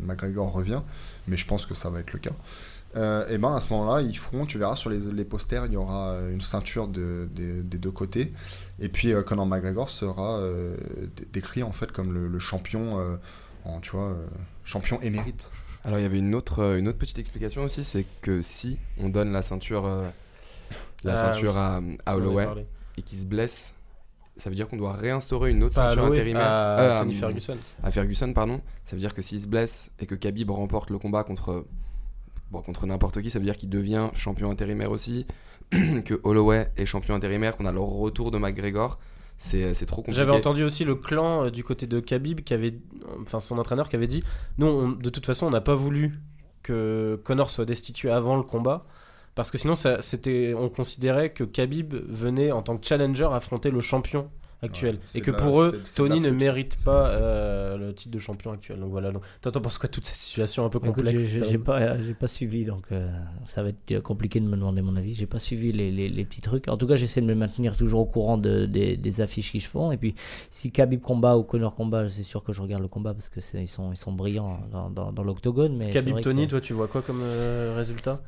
McGregor 0.00 0.52
revient, 0.52 0.82
mais 1.26 1.36
je 1.36 1.46
pense 1.46 1.66
que 1.66 1.74
ça 1.74 1.90
va 1.90 2.00
être 2.00 2.12
le 2.12 2.20
cas. 2.20 2.32
Euh, 2.96 3.28
et 3.28 3.38
ben 3.38 3.54
à 3.54 3.60
ce 3.60 3.72
moment-là, 3.72 4.00
ils 4.00 4.16
feront, 4.16 4.46
tu 4.46 4.58
verras 4.58 4.76
sur 4.76 4.90
les, 4.90 4.98
les 5.12 5.24
posters, 5.24 5.66
il 5.66 5.72
y 5.72 5.76
aura 5.76 6.16
une 6.30 6.40
ceinture 6.40 6.88
de, 6.88 7.28
des 7.34 7.78
deux 7.78 7.90
côtés. 7.90 8.32
Et 8.80 8.88
puis 8.88 9.12
euh, 9.12 9.22
Conor 9.22 9.46
McGregor 9.46 9.90
sera 9.90 10.38
euh, 10.38 10.76
décrit 11.32 11.62
en 11.62 11.72
fait 11.72 11.92
comme 11.92 12.12
le, 12.12 12.38
champion, 12.38 13.18
en, 13.64 13.80
tu 13.80 13.90
vois, 13.90 14.16
champion 14.64 15.00
émérite. 15.00 15.50
Alors 15.84 15.98
il 15.98 16.02
y 16.02 16.06
avait 16.06 16.18
une 16.18 16.34
autre, 16.34 16.76
une 16.76 16.88
autre 16.88 16.98
petite 16.98 17.18
explication 17.18 17.62
aussi, 17.62 17.84
c'est 17.84 18.06
que 18.22 18.42
si 18.42 18.78
on 18.98 19.08
donne 19.08 19.30
la 19.30 19.42
ceinture, 19.42 19.84
la 21.04 21.12
ah, 21.12 21.32
ceinture 21.32 21.56
à, 21.56 21.80
à 22.06 22.16
Holloway 22.16 22.66
et 22.96 23.02
qu'il 23.02 23.18
se 23.18 23.26
blesse, 23.26 23.74
ça 24.36 24.50
veut 24.50 24.56
dire 24.56 24.68
qu'on 24.68 24.76
doit 24.76 24.92
réinstaurer 24.92 25.50
une 25.50 25.62
autre 25.62 25.74
ceinture 25.74 26.06
intérimaire 26.06 26.46
à, 26.46 27.04
Ferguson. 27.04 27.56
À 27.82 27.90
Ferguson, 27.90 28.32
pardon. 28.32 28.60
Ça 28.84 28.96
veut 28.96 29.00
dire 29.00 29.14
que 29.14 29.22
s'il 29.22 29.40
se 29.40 29.46
blesse 29.46 29.90
et 29.98 30.06
que 30.06 30.14
Khabib 30.14 30.50
remporte 30.50 30.90
le 30.90 30.98
combat 30.98 31.24
contre 31.24 31.64
bon, 32.50 32.62
contre 32.62 32.86
n'importe 32.86 33.20
qui, 33.22 33.30
ça 33.30 33.38
veut 33.38 33.44
dire 33.44 33.56
qu'il 33.56 33.68
devient 33.68 34.08
champion 34.14 34.50
intérimaire 34.50 34.90
aussi, 34.90 35.26
que 35.70 36.20
Holloway 36.22 36.70
est 36.76 36.86
champion 36.86 37.14
intérimaire, 37.14 37.56
qu'on 37.56 37.66
a 37.66 37.72
le 37.72 37.80
retour 37.80 38.30
de 38.30 38.38
McGregor. 38.38 38.98
C'est 39.38 39.74
trop 39.86 39.96
compliqué. 39.96 40.16
J'avais 40.16 40.32
entendu 40.32 40.64
aussi 40.64 40.84
le 40.84 40.94
clan 40.94 41.44
euh, 41.44 41.50
du 41.50 41.62
côté 41.62 41.86
de 41.86 42.00
Khabib, 42.00 42.40
qui 42.40 42.54
avait, 42.54 42.74
enfin 43.20 43.38
son 43.38 43.58
entraîneur 43.58 43.88
qui 43.88 43.96
avait 43.96 44.06
dit 44.06 44.22
Non, 44.56 44.88
de 44.88 45.10
toute 45.10 45.26
façon, 45.26 45.46
on 45.46 45.50
n'a 45.50 45.60
pas 45.60 45.74
voulu 45.74 46.18
que 46.62 47.20
Connor 47.22 47.50
soit 47.50 47.66
destitué 47.66 48.10
avant 48.10 48.36
le 48.36 48.42
combat. 48.42 48.86
Parce 49.34 49.50
que 49.50 49.58
sinon, 49.58 49.74
on 50.58 50.68
considérait 50.70 51.30
que 51.30 51.44
Khabib 51.44 51.94
venait 52.08 52.52
en 52.52 52.62
tant 52.62 52.78
que 52.78 52.86
challenger 52.86 53.28
affronter 53.30 53.70
le 53.70 53.82
champion 53.82 54.30
actuel. 54.62 54.98
et 55.14 55.20
que 55.20 55.30
pour 55.30 55.62
eux, 55.62 55.82
Tony 55.94 56.20
ne 56.20 56.30
mérite 56.30 56.82
pas 56.84 57.08
euh, 57.08 57.76
le 57.76 57.94
titre 57.94 58.12
de 58.12 58.18
champion 58.18 58.52
actuel. 58.52 58.80
Donc 58.80 58.90
voilà. 58.90 59.12
Donc, 59.12 59.22
toi, 59.40 59.52
t'en 59.52 59.60
penses 59.60 59.78
quoi 59.78 59.88
toute 59.88 60.06
cette 60.06 60.16
situation 60.16 60.64
un 60.64 60.68
peu 60.68 60.80
complexe 60.80 61.22
J'ai 61.48 61.58
pas, 61.58 61.96
j'ai 62.00 62.14
pas 62.14 62.28
suivi, 62.28 62.64
donc 62.64 62.84
euh, 62.92 63.08
ça 63.46 63.62
va 63.62 63.70
être 63.70 64.00
compliqué 64.00 64.40
de 64.40 64.46
me 64.46 64.56
demander 64.56 64.82
mon 64.82 64.96
avis. 64.96 65.14
J'ai 65.14 65.26
pas 65.26 65.38
suivi 65.38 65.72
les, 65.72 65.90
les, 65.90 66.24
petits 66.24 66.40
trucs. 66.40 66.68
En 66.68 66.76
tout 66.76 66.86
cas, 66.86 66.96
j'essaie 66.96 67.20
de 67.20 67.26
me 67.26 67.34
maintenir 67.34 67.76
toujours 67.76 68.00
au 68.00 68.06
courant 68.06 68.38
de, 68.38 68.66
des, 68.66 69.20
affiches 69.20 69.52
qu'ils 69.52 69.62
font. 69.62 69.92
Et 69.92 69.96
puis, 69.96 70.14
si 70.50 70.70
Khabib 70.70 71.00
combat 71.00 71.36
ou 71.36 71.42
Conor 71.42 71.74
combat, 71.74 72.08
c'est 72.08 72.24
sûr 72.24 72.42
que 72.42 72.52
je 72.52 72.62
regarde 72.62 72.82
le 72.82 72.88
combat 72.88 73.14
parce 73.14 73.28
que 73.28 73.40
ils 73.56 73.68
sont, 73.68 73.92
ils 73.92 73.96
sont 73.96 74.12
brillants 74.12 74.60
dans, 74.70 74.90
dans, 74.90 75.22
l'octogone. 75.22 75.76
Mais 75.76 75.90
Khabib 75.90 76.20
Tony, 76.20 76.48
toi, 76.48 76.60
tu 76.60 76.72
vois 76.72 76.88
quoi 76.88 77.02
comme 77.02 77.20
euh, 77.22 77.74
résultat? 77.76 78.20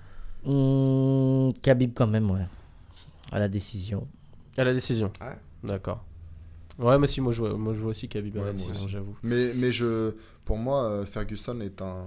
Mmh, 0.44 1.52
Khabib 1.62 1.92
quand 1.94 2.06
même, 2.06 2.30
ouais. 2.30 2.46
À 3.32 3.38
la 3.38 3.48
décision. 3.48 4.06
À 4.56 4.64
la 4.64 4.72
décision. 4.72 5.12
Ouais. 5.20 5.36
D'accord. 5.62 6.04
Ouais, 6.78 6.98
mais 6.98 7.08
si, 7.08 7.20
moi 7.20 7.32
je 7.32 7.40
vois, 7.40 7.54
moi, 7.56 7.74
je 7.74 7.80
vois 7.80 7.90
aussi 7.90 8.08
Khabib 8.08 8.36
ouais, 8.36 8.54
j'avoue. 8.86 9.16
Mais, 9.22 9.52
mais 9.54 9.72
je, 9.72 10.12
pour 10.44 10.56
moi, 10.56 10.84
euh, 10.84 11.04
Ferguson 11.04 11.60
est 11.60 11.82
un, 11.82 12.04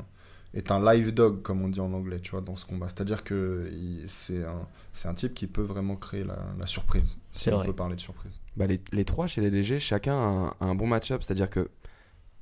est 0.54 0.72
un 0.72 0.80
live 0.94 1.14
dog, 1.14 1.42
comme 1.42 1.62
on 1.62 1.68
dit 1.68 1.82
en 1.82 1.92
anglais, 1.92 2.20
tu 2.20 2.32
vois, 2.32 2.42
dans 2.42 2.56
ce 2.56 2.66
combat. 2.66 2.88
C'est-à-dire 2.88 3.24
que 3.24 3.70
c'est 4.08 4.46
un, 4.46 4.68
c'est 4.94 5.10
un 5.10 5.14
type 5.14 5.34
qui 5.34 5.48
peut 5.48 5.62
vraiment 5.62 5.98
créer 5.98 6.24
la, 6.24 6.40
la 6.58 6.66
surprise, 6.66 7.18
si 7.32 7.50
on 7.50 7.64
peut 7.64 7.74
parler 7.74 7.96
de 7.96 8.02
surprise. 8.02 8.40
Bah, 8.56 8.66
les, 8.66 8.80
les, 8.94 9.06
trois 9.06 9.28
chez 9.28 9.42
les 9.42 9.52
DG, 9.52 9.80
chacun 9.80 10.54
a 10.60 10.66
un, 10.66 10.76
bon 10.76 10.88
match-up. 10.88 11.22
C'est-à-dire 11.22 11.50
que 11.50 11.70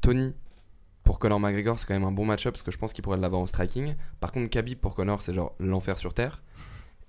Tony, 0.02 0.34
pour 1.04 1.18
Conor 1.18 1.40
McGregor, 1.40 1.80
c'est 1.80 1.88
quand 1.88 1.96
même 1.96 2.04
un 2.04 2.12
bon 2.12 2.26
match-up 2.26 2.54
parce 2.54 2.64
que 2.64 2.72
je 2.72 2.78
pense 2.78 2.94
qu'il 2.94 3.04
pourrait 3.04 3.18
l'avoir 3.18 3.42
en 3.42 3.48
striking. 3.48 3.96
Par 4.20 4.32
contre, 4.32 4.50
Khabib 4.52 4.78
pour 4.78 4.94
Conor, 4.94 5.24
c'est 5.24 5.34
genre 5.34 5.56
l'enfer 5.60 5.98
sur 5.98 6.14
terre. 6.14 6.44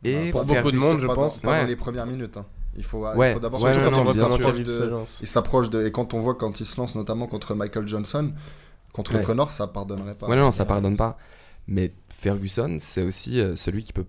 Et 0.02 0.30
bah, 0.30 0.30
pour 0.30 0.44
beaucoup 0.46 0.72
de 0.72 0.78
monde, 0.78 0.98
je 0.98 1.06
pense. 1.06 1.40
Pas 1.40 1.60
dans 1.60 1.66
les 1.66 1.76
premières 1.76 2.06
minutes. 2.06 2.38
Hein. 2.38 2.46
Il 2.76 2.84
faut, 2.84 3.04
Ouais, 3.04 3.30
il 3.30 3.34
faut 3.34 3.40
d'abord 3.40 3.62
ouais, 3.62 3.72
surtout 3.72 3.90
non, 3.90 3.96
quand 3.96 4.04
non, 4.04 4.10
on 4.10 4.38
voit 4.38 4.52
de, 4.52 5.04
il 5.20 5.26
s'approche 5.26 5.70
de, 5.70 5.86
et 5.86 5.92
quand 5.92 6.14
on 6.14 6.20
voit 6.20 6.34
quand 6.36 6.60
il 6.60 6.66
se 6.66 6.80
lance 6.80 6.94
notamment 6.94 7.26
contre 7.26 7.54
Michael 7.54 7.86
Johnson, 7.88 8.32
contre 8.92 9.16
Ouais. 9.16 9.24
Connor, 9.24 9.50
ça 9.50 9.66
pardonnerait 9.66 10.14
pas. 10.14 10.28
Ouais, 10.28 10.36
non, 10.36 10.52
ça 10.52 10.64
pardonne 10.64 10.96
pas. 10.96 11.16
Mais 11.66 11.92
Ferguson, 12.08 12.76
c'est 12.78 13.02
aussi 13.02 13.40
euh, 13.40 13.56
celui 13.56 13.82
qui 13.84 13.92
peut 13.92 14.06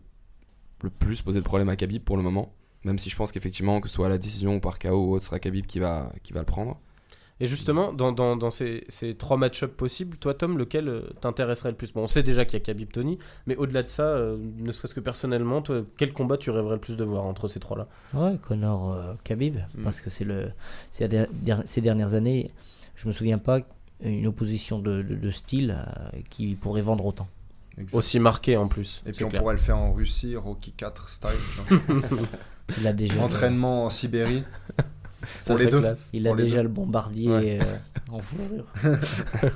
le 0.84 0.90
plus 0.90 1.22
poser 1.22 1.40
de 1.40 1.46
problème 1.46 1.70
à 1.70 1.76
Khabib 1.76 2.04
pour 2.04 2.18
le 2.18 2.24
moment. 2.24 2.54
Même 2.84 2.98
si 2.98 3.10
je 3.10 3.16
pense 3.16 3.32
qu'effectivement, 3.32 3.80
que 3.82 3.88
ce 3.88 3.96
soit 3.96 4.08
à 4.08 4.10
la 4.10 4.18
décision 4.18 4.56
ou 4.56 4.60
par 4.60 4.80
KO 4.80 4.90
ou 4.90 5.14
autre, 5.14 5.24
ce 5.24 5.30
sera 5.30 5.40
Khabib 5.40 5.66
qui 5.66 5.80
va, 5.80 6.12
qui 6.24 6.34
va 6.34 6.40
le 6.40 6.46
prendre. 6.46 6.80
Et 7.42 7.48
justement, 7.48 7.92
dans, 7.92 8.12
dans, 8.12 8.38
dans 8.38 8.52
ces, 8.52 8.86
ces 8.88 9.16
trois 9.16 9.36
match-up 9.36 9.76
possibles, 9.76 10.16
toi, 10.18 10.34
Tom, 10.34 10.58
lequel 10.58 10.88
euh, 10.88 11.02
t'intéresserait 11.20 11.72
le 11.72 11.76
plus? 11.76 11.92
Bon, 11.92 12.04
on 12.04 12.08
sait 12.08 12.22
déjà 12.24 12.46
qu'il 12.46 12.60
y 12.60 12.62
a 12.62 12.64
Khabib 12.64 12.92
Tony, 12.92 13.18
mais 13.48 13.56
au-delà 13.56 13.82
de 13.84 13.88
ça, 13.88 14.04
euh, 14.04 14.38
ne 14.58 14.72
serait-ce 14.72 14.94
que 14.94 15.00
personnellement, 15.00 15.62
toi, 15.62 15.82
quel 15.98 16.14
combat 16.14 16.38
tu 16.38 16.52
rêverais 16.52 16.76
le 16.76 16.80
plus 16.82 16.96
de 16.98 17.04
voir 17.04 17.24
entre 17.26 17.48
ces 17.48 17.60
trois-là? 17.60 17.88
Ouais, 18.14 18.38
Connor 18.48 18.94
euh, 18.94 19.14
Khabib, 19.24 19.56
Mm. 19.76 19.84
parce 19.84 20.00
que 20.02 20.10
c'est 20.10 20.24
le, 20.24 20.52
ces, 20.92 21.08
der- 21.08 21.28
der- 21.34 21.64
ces 21.66 21.82
dernières 21.82 22.14
années, 22.14 22.52
je 22.96 23.08
me 23.08 23.14
souviens 23.14 23.40
pas 23.40 23.62
une 24.04 24.28
opposition 24.28 24.80
de, 24.80 25.02
de- 25.02 25.16
de 25.16 25.32
style 25.32 25.76
euh, 25.78 26.20
qui 26.30 26.56
pourrait 26.56 26.82
vendre 26.82 27.06
autant. 27.06 27.28
Aussi 27.94 28.20
marqué 28.20 28.58
en 28.58 28.68
plus. 28.68 29.02
Et 29.08 29.14
puis 29.14 29.24
on 29.24 29.30
clair. 29.30 29.42
pourrait 29.42 29.56
le 29.56 29.60
faire 29.60 29.78
en 29.78 29.94
Russie, 29.94 30.36
Rocky 30.36 30.74
4 30.74 31.10
style. 31.10 31.30
Il 32.78 32.86
a 32.88 32.94
déjà, 32.94 33.20
Entraînement 33.22 33.86
en 33.86 33.90
Sibérie. 33.90 34.44
Ça 35.46 35.56
serait 35.56 35.68
classe. 35.70 36.10
il 36.14 36.28
a 36.28 36.34
déjà 36.34 36.58
deux. 36.58 36.64
le 36.64 36.70
bombardier 36.70 37.30
Ouais. 37.30 37.60
euh, 37.62 37.76
en 38.12 38.20
fourrure. 38.20 38.66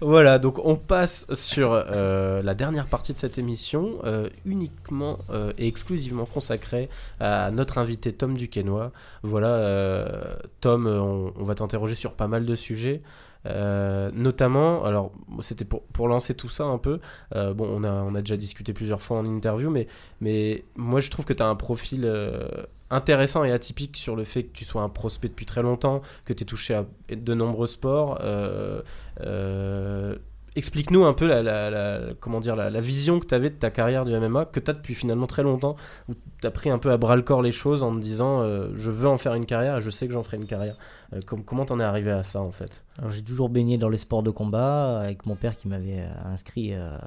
Voilà, 0.00 0.38
donc 0.38 0.60
on 0.64 0.76
passe 0.76 1.26
sur 1.32 1.70
euh, 1.72 2.42
la 2.42 2.54
dernière 2.54 2.86
partie 2.86 3.12
de 3.12 3.18
cette 3.18 3.38
émission, 3.38 3.98
euh, 4.04 4.28
uniquement 4.44 5.18
euh, 5.30 5.52
et 5.58 5.66
exclusivement 5.66 6.26
consacrée 6.26 6.88
à 7.18 7.50
notre 7.50 7.78
invité 7.78 8.12
Tom 8.12 8.36
Duquesnoy. 8.36 8.92
Voilà, 9.22 9.48
euh, 9.48 10.34
Tom, 10.60 10.86
on, 10.86 11.32
on 11.36 11.42
va 11.44 11.54
t'interroger 11.56 11.94
sur 11.96 12.12
pas 12.14 12.28
mal 12.28 12.44
de 12.46 12.54
sujets. 12.54 13.02
euh, 13.46 14.10
notamment, 14.14 14.84
alors 14.84 15.12
c'était 15.40 15.64
pour, 15.64 15.82
pour 15.84 16.06
lancer 16.08 16.34
tout 16.34 16.48
ça 16.48 16.64
un 16.64 16.78
peu. 16.78 17.00
euh, 17.34 17.52
bon, 17.54 17.68
on 17.72 17.82
a, 17.84 17.90
on 17.90 18.14
a 18.14 18.20
déjà 18.20 18.36
discuté 18.36 18.72
plusieurs 18.72 19.00
fois 19.00 19.18
en 19.18 19.24
interview, 19.26 19.70
mais, 19.70 19.86
mais 20.20 20.64
moi 20.76 21.00
je 21.00 21.10
trouve 21.10 21.24
que 21.24 21.32
tu 21.32 21.42
as 21.42 21.46
un 21.46 21.54
profil 21.56 22.02
euh, 22.04 22.46
intéressant 22.90 23.44
et 23.44 23.52
atypique 23.52 23.96
sur 23.96 24.16
le 24.16 24.24
fait 24.24 24.44
que 24.44 24.52
tu 24.52 24.64
sois 24.64 24.82
un 24.82 24.88
prospect 24.88 25.28
depuis 25.28 25.46
très 25.46 25.62
longtemps, 25.62 26.02
que 26.24 26.32
tu 26.32 26.42
es 26.42 26.46
touché 26.46 26.74
à 26.74 26.86
de 27.14 27.34
nombreux 27.34 27.66
sports. 27.66 28.18
euh, 28.22 28.82
euh, 29.20 30.16
Explique-nous 30.56 31.04
un 31.04 31.12
peu 31.12 31.26
la, 31.26 32.00
comment 32.18 32.40
dire, 32.40 32.56
la, 32.56 32.68
la 32.68 32.80
vision 32.80 33.20
que 33.20 33.26
tu 33.26 33.34
avais 33.34 33.50
de 33.50 33.54
ta 33.54 33.70
carrière 33.70 34.04
du 34.04 34.12
MMA, 34.18 34.46
que 34.46 34.58
tu 34.58 34.68
as 34.70 34.74
depuis 34.74 34.94
finalement 34.94 35.28
très 35.28 35.44
longtemps, 35.44 35.76
où 36.08 36.14
tu 36.40 36.46
as 36.46 36.50
pris 36.50 36.68
un 36.68 36.78
peu 36.78 36.90
à 36.90 36.96
bras 36.96 37.14
le 37.14 37.22
corps 37.22 37.42
les 37.42 37.52
choses 37.52 37.84
en 37.84 37.94
te 37.94 38.00
disant 38.00 38.42
euh, 38.42 38.70
je 38.74 38.90
veux 38.90 39.08
en 39.08 39.18
faire 39.18 39.34
une 39.34 39.46
carrière 39.46 39.76
et 39.76 39.80
je 39.80 39.90
sais 39.90 40.08
que 40.08 40.12
j'en 40.14 40.22
ferai 40.24 40.36
une 40.38 40.46
carrière. 40.46 40.76
Euh, 41.14 41.20
com- 41.26 41.42
comment 41.44 41.64
t'en 41.64 41.80
es 41.80 41.84
arrivé 41.84 42.10
à 42.10 42.22
ça 42.22 42.40
en 42.42 42.50
fait? 42.50 42.84
J'ai 43.10 43.22
toujours 43.22 43.48
baigné 43.48 43.78
dans 43.78 43.88
les 43.88 43.96
sports 43.96 44.24
de 44.24 44.30
combat 44.30 44.98
avec 44.98 45.24
mon 45.24 45.36
père 45.36 45.56
qui 45.56 45.68
m'avait 45.68 46.00
euh, 46.00 46.08
inscrit 46.32 46.74
euh, 46.74 46.98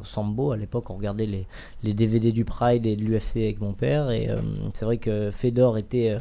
au 0.00 0.04
sambo. 0.04 0.52
À 0.52 0.56
l'époque, 0.56 0.88
on 0.88 0.94
regardait 0.94 1.26
les, 1.26 1.46
les 1.82 1.94
DVD 1.94 2.30
du 2.30 2.44
Pride 2.44 2.86
et 2.86 2.94
de 2.94 3.02
l'UFC 3.02 3.38
avec 3.38 3.60
mon 3.60 3.72
père. 3.72 4.10
Et 4.10 4.30
euh, 4.30 4.36
c'est 4.72 4.84
vrai 4.84 4.98
que 4.98 5.30
Fedor 5.32 5.78
était, 5.78 6.10
euh, 6.12 6.18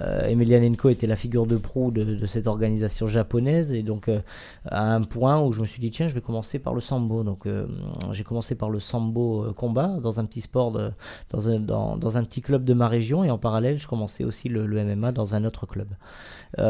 euh, 0.00 0.26
Emelianenko 0.26 0.88
était 0.88 1.06
la 1.06 1.14
figure 1.14 1.46
de 1.46 1.56
proue 1.56 1.92
de, 1.92 2.26
cette 2.26 2.48
organisation 2.48 3.06
japonaise. 3.06 3.72
Et 3.72 3.84
donc, 3.84 4.08
euh, 4.08 4.20
à 4.66 4.92
un 4.92 5.02
point 5.02 5.40
où 5.40 5.52
je 5.52 5.60
me 5.60 5.66
suis 5.66 5.80
dit, 5.80 5.90
tiens, 5.90 6.08
je 6.08 6.14
vais 6.14 6.20
commencer 6.20 6.58
par 6.58 6.74
le 6.74 6.80
sambo. 6.80 7.22
Donc, 7.22 7.46
euh, 7.46 7.68
j'ai 8.10 8.24
commencé 8.24 8.56
par 8.56 8.68
le 8.68 8.80
sambo 8.80 9.44
euh, 9.44 9.52
combat 9.52 9.96
dans 10.02 10.18
un 10.18 10.24
petit 10.24 10.40
sport, 10.40 10.72
dans, 11.30 11.48
un, 11.48 11.60
dans, 11.60 11.96
dans 11.96 12.16
un 12.18 12.24
petit 12.24 12.42
club 12.42 12.64
de 12.64 12.74
ma 12.74 12.88
région. 12.88 13.22
Et 13.22 13.30
en 13.30 13.38
parallèle, 13.38 13.78
je 13.78 13.86
commençais 13.86 14.24
aussi 14.24 14.48
le, 14.48 14.66
MMA 14.66 15.12
dans 15.12 15.36
un 15.36 15.44
autre 15.44 15.66
club. 15.66 15.86
Euh, 16.58 16.65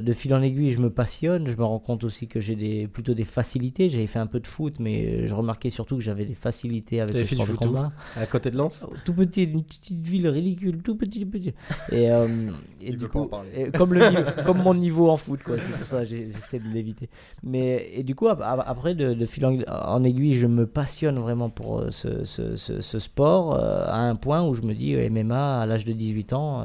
de 0.00 0.12
fil 0.12 0.34
en 0.34 0.42
aiguille, 0.42 0.70
je 0.70 0.78
me 0.78 0.90
passionne. 0.90 1.46
Je 1.46 1.56
me 1.56 1.64
rends 1.64 1.78
compte 1.78 2.04
aussi 2.04 2.26
que 2.28 2.40
j'ai 2.40 2.56
des, 2.56 2.86
plutôt 2.88 3.14
des 3.14 3.24
facilités. 3.24 3.88
J'avais 3.88 4.06
fait 4.06 4.18
un 4.18 4.26
peu 4.26 4.40
de 4.40 4.46
foot, 4.46 4.74
mais 4.80 5.26
je 5.26 5.34
remarquais 5.34 5.70
surtout 5.70 5.96
que 5.96 6.02
j'avais 6.02 6.24
des 6.24 6.34
facilités 6.34 7.00
avec 7.00 7.14
le 7.20 7.24
fait 7.24 7.36
du 7.36 7.42
sport 7.42 7.46
de 7.46 7.52
foot 7.58 7.64
où 7.66 7.68
combat. 7.74 7.92
À 8.16 8.26
côté 8.26 8.50
de 8.50 8.56
Lens 8.56 8.86
Tout 9.04 9.14
petit, 9.14 9.44
une 9.44 9.62
petite 9.64 10.00
ville 10.06 10.28
ridicule, 10.28 10.82
tout 10.82 10.96
petit, 10.96 11.24
petit. 11.24 11.54
Et, 11.90 12.10
euh, 12.10 12.50
et 12.80 12.90
du 12.92 13.08
coup, 13.08 13.28
et 13.56 13.70
comme, 13.70 13.94
le 13.94 14.08
niveau- 14.10 14.22
comme 14.44 14.62
mon 14.62 14.74
niveau 14.74 15.10
en 15.10 15.16
foot, 15.16 15.42
quoi. 15.42 15.56
C'est 15.58 15.72
pour 15.72 15.86
ça 15.86 16.00
que 16.02 16.08
j'essaie 16.10 16.58
de 16.58 16.68
l'éviter. 16.68 17.08
Mais 17.42 17.90
et 17.94 18.02
du 18.02 18.14
coup, 18.14 18.28
ap- 18.28 18.40
ap- 18.42 18.64
après, 18.66 18.94
de, 18.94 19.14
de 19.14 19.26
fil 19.26 19.44
en, 19.46 19.58
en 19.68 20.04
aiguille, 20.04 20.34
je 20.34 20.46
me 20.46 20.66
passionne 20.66 21.18
vraiment 21.18 21.50
pour 21.50 21.80
euh, 21.80 21.90
ce, 21.90 22.24
ce- 22.24 22.56
ce- 22.56 22.80
ce 22.80 22.98
sport 22.98 23.54
euh, 23.54 23.84
à 23.86 23.96
un 23.98 24.16
point 24.16 24.46
où 24.46 24.54
je 24.54 24.62
me 24.62 24.74
dis 24.74 24.94
euh, 24.94 25.08
MMA 25.10 25.60
à 25.60 25.66
l'âge 25.66 25.84
de 25.84 25.92
18 25.92 26.32
ans. 26.32 26.64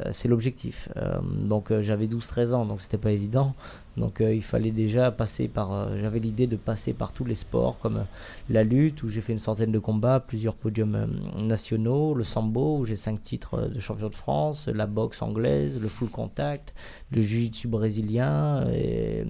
Euh, 0.00 0.10
c'est 0.12 0.28
l'objectif. 0.28 0.88
Euh, 0.96 1.20
donc 1.20 1.70
euh, 1.70 1.82
j'avais 1.82 2.06
12-13 2.06 2.54
ans, 2.54 2.64
donc 2.64 2.80
c'était 2.80 2.98
pas 2.98 3.12
évident. 3.12 3.54
Donc 3.98 4.20
il 4.20 4.42
fallait 4.42 4.70
déjà 4.70 5.10
passer 5.10 5.48
par. 5.48 5.98
j'avais 5.98 6.18
l'idée 6.18 6.46
de 6.46 6.56
passer 6.56 6.94
par 6.94 7.12
tous 7.12 7.26
les 7.26 7.34
sports 7.34 7.78
comme 7.78 8.06
la 8.48 8.64
lutte 8.64 9.02
où 9.02 9.08
j'ai 9.10 9.20
fait 9.20 9.34
une 9.34 9.38
centaine 9.38 9.70
de 9.70 9.78
combats, 9.78 10.18
plusieurs 10.18 10.54
podiums 10.54 11.06
nationaux, 11.36 12.14
le 12.14 12.24
sambo 12.24 12.78
où 12.78 12.84
j'ai 12.86 12.96
cinq 12.96 13.22
titres 13.22 13.68
de 13.68 13.78
champion 13.80 14.08
de 14.08 14.14
France, 14.14 14.66
la 14.68 14.86
boxe 14.86 15.20
anglaise, 15.20 15.78
le 15.78 15.88
full 15.88 16.08
contact, 16.08 16.72
le 17.10 17.20
jiu-jitsu 17.20 17.68
brésilien 17.68 18.66
et 18.70 19.26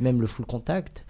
même 0.00 0.20
le 0.20 0.26
full 0.26 0.46
contact 0.46 1.04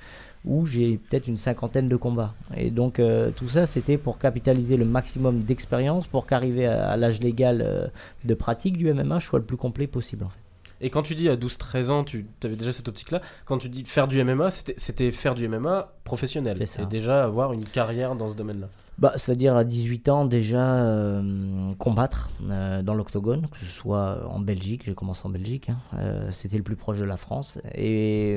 où 0.49 0.66
j'ai 0.66 0.96
peut-être 0.99 1.28
une 1.28 1.36
cinquantaine 1.36 1.88
de 1.88 1.96
combats. 1.96 2.34
Et 2.57 2.70
donc 2.70 2.99
euh, 2.99 3.30
tout 3.30 3.49
ça 3.49 3.66
c'était 3.68 3.99
pour 3.99 4.18
capitaliser 4.18 4.76
le 4.76 4.84
maximum 4.84 5.40
d'expérience 5.40 6.07
pour 6.09 6.26
qu'arrivé 6.26 6.66
à, 6.66 6.90
à 6.90 6.96
l'âge 6.96 7.20
légal 7.20 7.62
euh, 7.64 7.86
de 8.24 8.34
pratique 8.34 8.76
du 8.76 8.92
MMA, 8.92 9.20
je 9.20 9.26
sois 9.26 9.38
le 9.38 9.44
plus 9.44 9.57
complet 9.57 9.86
possible 9.86 10.24
en 10.24 10.28
fait. 10.30 10.38
Et 10.80 10.90
quand 10.90 11.03
tu 11.03 11.14
dis 11.16 11.28
à 11.28 11.34
12-13 11.36 11.90
ans, 11.90 12.05
tu 12.05 12.24
avais 12.44 12.55
déjà 12.57 12.72
cette 12.72 12.86
optique-là, 12.88 13.20
quand 13.44 13.59
tu 13.59 13.68
dis 13.68 13.84
faire 13.84 14.07
du 14.09 14.22
MMA, 14.22 14.51
c'était- 14.53 14.74
c'était 14.76 15.11
faire 15.11 15.34
du 15.34 15.49
MMA 15.49 15.92
professionnel. 16.05 16.57
C'est 16.59 16.66
ça. 16.66 16.82
Et 16.82 16.86
déjà 16.86 17.24
avoir 17.24 17.53
une 17.53 17.64
carrière 17.64 18.14
dans 18.14 18.28
ce 18.30 18.36
domaine-là. 18.36 18.68
Bah, 18.99 19.12
c'est-à-dire 19.14 19.55
à 19.55 19.62
18 19.62 20.09
ans 20.09 20.24
déjà 20.24 20.82
euh, 20.82 21.70
combattre 21.78 22.30
euh, 22.51 22.82
dans 22.82 22.94
l'octogone, 22.94 23.46
que 23.46 23.59
ce 23.59 23.66
soit 23.66 24.26
en 24.28 24.40
Belgique, 24.40 24.82
j'ai 24.84 24.94
commencé 24.94 25.20
en 25.24 25.28
Belgique, 25.30 25.70
hein, 25.70 25.76
euh, 25.94 26.30
c'était 26.32 26.57
le 26.57 26.64
plus 26.64 26.74
proche 26.74 26.99
de 26.99 27.05
la 27.05 27.16
France, 27.16 27.59
et, 27.76 28.36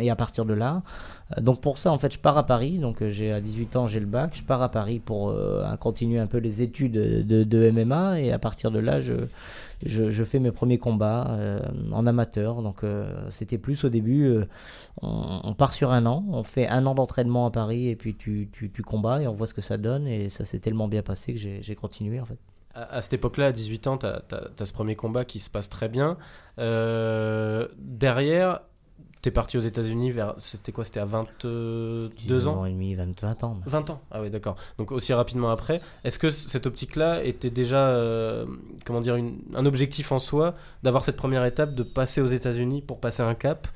et 0.00 0.08
à 0.10 0.14
partir 0.14 0.44
de 0.44 0.54
là, 0.54 0.82
donc 1.38 1.60
pour 1.60 1.78
ça 1.78 1.90
en 1.90 1.98
fait 1.98 2.12
je 2.12 2.20
pars 2.20 2.38
à 2.38 2.46
Paris, 2.46 2.78
donc 2.78 3.04
j'ai 3.08 3.32
à 3.32 3.40
18 3.40 3.74
ans 3.74 3.88
j'ai 3.88 3.98
le 3.98 4.06
bac, 4.06 4.34
je 4.34 4.44
pars 4.44 4.62
à 4.62 4.70
Paris 4.70 5.00
pour 5.00 5.34
continuer 5.80 6.20
un 6.20 6.28
peu 6.28 6.38
les 6.38 6.62
études 6.62 6.92
de, 6.92 7.42
de 7.42 7.70
MMA, 7.70 8.20
et 8.20 8.30
à 8.30 8.38
partir 8.38 8.70
de 8.70 8.78
là 8.78 9.00
je, 9.00 9.14
je, 9.84 10.24
fais 10.24 10.38
mes 10.38 10.52
premiers 10.52 10.78
combats 10.78 11.26
euh, 11.30 11.60
en 11.92 12.06
amateur, 12.06 12.62
donc 12.62 12.84
euh, 12.84 13.30
c'était 13.30 13.58
plus 13.58 13.84
au 13.84 13.88
début, 13.88 14.24
euh, 14.24 14.46
on, 15.00 15.54
part 15.54 15.74
sur 15.74 15.92
un 15.92 16.06
an, 16.06 16.24
on 16.30 16.42
fait 16.42 16.68
un 16.68 16.86
an 16.86 16.94
d'entraînement 16.94 17.46
à 17.46 17.50
Paris, 17.50 17.88
et 17.88 17.96
puis 17.96 18.14
tu, 18.14 18.48
tu, 18.52 18.82
combats, 18.82 19.22
et 19.22 19.26
on 19.26 19.34
voit 19.34 19.46
ce 19.46 19.54
que 19.54 19.60
ça 19.60 19.76
donne, 19.76 20.06
et 20.06 20.28
ça 20.28 20.44
s'est 20.44 20.60
tellement 20.60 20.88
bien 20.88 21.02
passé 21.02 21.34
que 21.34 21.38
j'ai 21.38 21.74
continué 21.74 22.20
en 22.20 22.24
fait. 22.24 22.38
À, 22.74 23.02
cette 23.02 23.14
époque-là, 23.14 23.48
à 23.48 23.52
18 23.52 23.86
ans, 23.86 23.98
tu 23.98 24.06
as, 24.06 24.64
ce 24.64 24.72
premier 24.72 24.96
combat 24.96 25.26
qui 25.26 25.40
se 25.40 25.50
passe 25.50 25.68
très 25.68 25.88
bien. 25.88 26.16
Derrière, 26.56 28.60
tu 29.22 29.28
es 29.28 29.32
parti 29.32 29.56
aux 29.56 29.60
États-Unis 29.60 30.10
vers. 30.10 30.34
C'était 30.40 30.72
quoi 30.72 30.84
C'était 30.84 31.00
à 31.00 31.04
22 31.04 32.10
ans 32.48 32.64
et 32.66 32.70
demi, 32.70 32.94
20, 32.94 33.20
20 33.20 33.44
ans. 33.44 33.56
20 33.66 33.90
ans, 33.90 34.00
ah 34.10 34.20
ouais 34.20 34.30
d'accord. 34.30 34.56
Donc 34.78 34.90
aussi 34.92 35.12
rapidement 35.12 35.50
après, 35.50 35.80
est-ce 36.04 36.18
que 36.18 36.30
cette 36.30 36.66
optique-là 36.66 37.22
était 37.24 37.50
déjà, 37.50 37.88
euh, 37.88 38.46
comment 38.84 39.00
dire, 39.00 39.16
une- 39.16 39.38
un 39.54 39.64
objectif 39.66 40.12
en 40.12 40.18
soi 40.18 40.54
d'avoir 40.82 41.04
cette 41.04 41.16
première 41.16 41.44
étape, 41.44 41.74
de 41.74 41.82
passer 41.82 42.20
aux 42.20 42.26
États-Unis 42.26 42.82
pour 42.82 42.98
passer 43.00 43.22
un 43.22 43.34
cap 43.34 43.68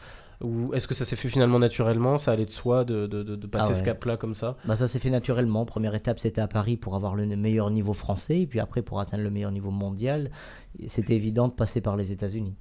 Ou 0.42 0.74
est-ce 0.74 0.86
que 0.86 0.94
ça 0.94 1.04
s'est 1.04 1.16
fait 1.16 1.28
finalement 1.28 1.58
naturellement, 1.58 2.18
ça 2.18 2.32
allait 2.32 2.44
de 2.44 2.50
soi 2.50 2.84
de, 2.84 3.06
de- 3.06 3.22
de- 3.22 3.36
de 3.36 3.46
passer 3.46 3.68
Ah 3.70 3.74
ce 3.74 3.82
cap-là 3.82 4.16
comme 4.16 4.34
ça? 4.34 4.56
Bah 4.66 4.76
ça 4.76 4.86
s'est 4.86 4.98
fait 4.98 5.10
naturellement. 5.10 5.64
Première 5.64 5.94
étape, 5.94 6.18
c'était 6.18 6.40
à 6.42 6.48
Paris 6.48 6.76
pour 6.76 6.94
avoir 6.94 7.14
le 7.14 7.24
meilleur 7.26 7.70
niveau 7.70 7.92
français, 7.94 8.40
et 8.40 8.46
puis 8.46 8.60
après 8.60 8.82
pour 8.82 9.00
atteindre 9.00 9.22
le 9.22 9.30
meilleur 9.30 9.50
niveau 9.50 9.70
mondial, 9.70 10.30
c'était 10.88 11.14
évident 11.16 11.48
de 11.48 11.54
passer 11.54 11.80
par 11.80 11.96
les 11.96 12.12
États-Unis. 12.12 12.54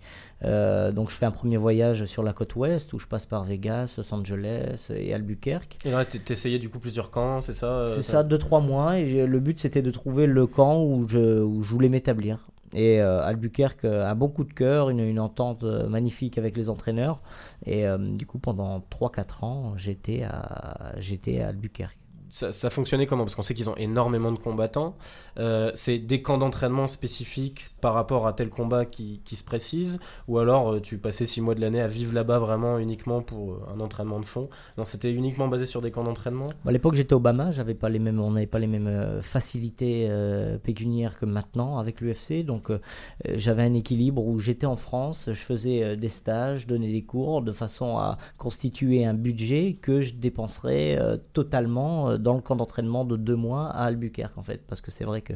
Euh, 0.43 0.91
donc 0.93 1.09
je 1.09 1.15
fais 1.15 1.26
un 1.26 1.32
premier 1.32 1.57
voyage 1.57 2.05
sur 2.05 2.23
la 2.23 2.32
côte 2.32 2.55
ouest 2.55 2.93
où 2.93 2.99
je 2.99 3.07
passe 3.07 3.26
par 3.26 3.43
Vegas, 3.43 3.95
Los 3.97 4.13
Angeles 4.13 4.88
et 4.95 5.13
Albuquerque. 5.13 5.78
Et 5.84 5.91
là, 5.91 6.05
t'essayais 6.05 6.59
du 6.59 6.69
coup 6.69 6.80
plusieurs 6.80 7.11
camps, 7.11 7.41
c'est 7.41 7.53
ça 7.53 7.67
euh, 7.67 7.86
C'est 7.86 8.01
ça, 8.03 8.23
deux 8.23 8.38
trois 8.38 8.61
mois, 8.61 8.99
et 8.99 9.26
le 9.26 9.39
but 9.39 9.59
c'était 9.59 9.82
de 9.82 9.91
trouver 9.91 10.28
le 10.28 10.47
camp 10.47 10.82
où 10.82 11.07
je, 11.09 11.41
où 11.41 11.61
je 11.63 11.69
voulais 11.73 11.89
m'établir. 11.89 12.47
Et 12.74 12.99
euh, 13.01 13.24
Albuquerque 13.24 13.86
euh, 13.86 14.05
a 14.05 14.11
un 14.11 14.16
bon 14.16 14.28
coup 14.30 14.43
de 14.43 14.53
cœur, 14.53 14.89
une, 14.89 14.99
une 14.99 15.20
entente 15.20 15.63
euh, 15.63 15.88
magnifique 15.88 16.38
avec 16.38 16.57
les 16.57 16.70
entraîneurs. 16.70 17.22
Et 17.66 17.86
du 17.97 18.26
coup, 18.26 18.39
pendant 18.39 18.80
3-4 18.80 19.45
ans, 19.45 19.78
j'étais 19.78 20.24
à, 20.24 20.93
j'étais 20.97 21.41
à 21.41 21.49
Albuquerque. 21.49 21.97
Ça, 22.36 22.69
fonctionnait 22.69 23.05
comment? 23.05 23.23
Parce 23.23 23.36
qu'on 23.36 23.43
sait 23.43 23.53
qu'ils 23.53 23.69
ont 23.69 23.77
énormément 23.77 24.31
de 24.31 24.38
combattants. 24.38 24.97
Euh, 25.39 25.71
c'est 25.73 25.99
des 25.99 26.21
camps 26.21 26.38
d'entraînement 26.38 26.88
spécifiques 26.88 27.69
par 27.79 27.93
rapport 27.93 28.27
à 28.27 28.33
tel 28.33 28.49
combat 28.49 28.86
qui, 28.86 29.21
se 29.25 29.43
précise 29.43 29.99
Ou 30.27 30.39
alors 30.39 30.73
euh, 30.73 30.81
tu 30.81 30.97
passais 30.97 31.25
six 31.25 31.39
mois 31.39 31.55
de 31.55 31.61
l'année 31.61 31.81
à 31.81 31.88
vivre 31.88 32.13
là-bas 32.13 32.39
vraiment 32.39 32.77
uniquement 32.77 33.21
pour 33.21 33.53
euh, 33.53 33.59
un 33.73 33.79
entraînement 33.79 34.19
de 34.19 34.25
fond 34.25 34.49
Non, 34.77 34.83
c'était 34.83 35.11
uniquement 35.11 35.47
basé 35.47 35.65
sur 35.65 35.81
des 35.81 35.91
camps 35.91 36.03
d'entraînement? 36.03 36.49
À 36.65 36.71
l'époque, 36.71 36.95
j'étais 36.95 37.13
Obama, 37.13 37.51
j'avais 37.51 37.73
pas 37.73 37.88
les 37.88 37.99
mêmes, 37.99 38.19
on 38.19 38.31
n'avait 38.31 38.47
pas 38.47 38.59
les 38.59 38.67
mêmes 38.67 39.21
facilités 39.21 40.09
pécuniaires 40.63 41.17
que 41.17 41.25
maintenant 41.25 41.77
avec 41.77 42.01
l'UFC. 42.01 42.43
Donc 42.43 42.69
j'avais 43.25 43.63
un 43.63 43.73
équilibre 43.73 44.25
où 44.25 44.39
j'étais 44.39 44.65
en 44.65 44.75
France, 44.75 45.29
je 45.31 45.39
faisais 45.39 45.95
des 45.95 46.09
stages, 46.09 46.67
donnais 46.67 46.91
des 46.91 47.03
cours 47.03 47.41
de 47.41 47.51
façon 47.51 47.97
à 47.97 48.17
constituer 48.38 49.05
un 49.05 49.13
budget 49.13 49.77
que 49.81 50.01
je 50.01 50.15
dépenserais 50.15 50.99
totalement 51.33 52.17
dans 52.26 52.34
le 52.34 52.41
camp 52.41 52.55
d'entraînement 52.55 53.05
de 53.05 53.17
deux 53.17 53.36
mois 53.36 53.67
à 53.67 53.84
Albuquerque 53.84 54.38
en 54.38 54.41
fait. 54.41 54.65
Parce 54.67 54.82
que 54.82 54.89
c'est 54.89 55.05
vrai 55.05 55.21
que 55.21 55.34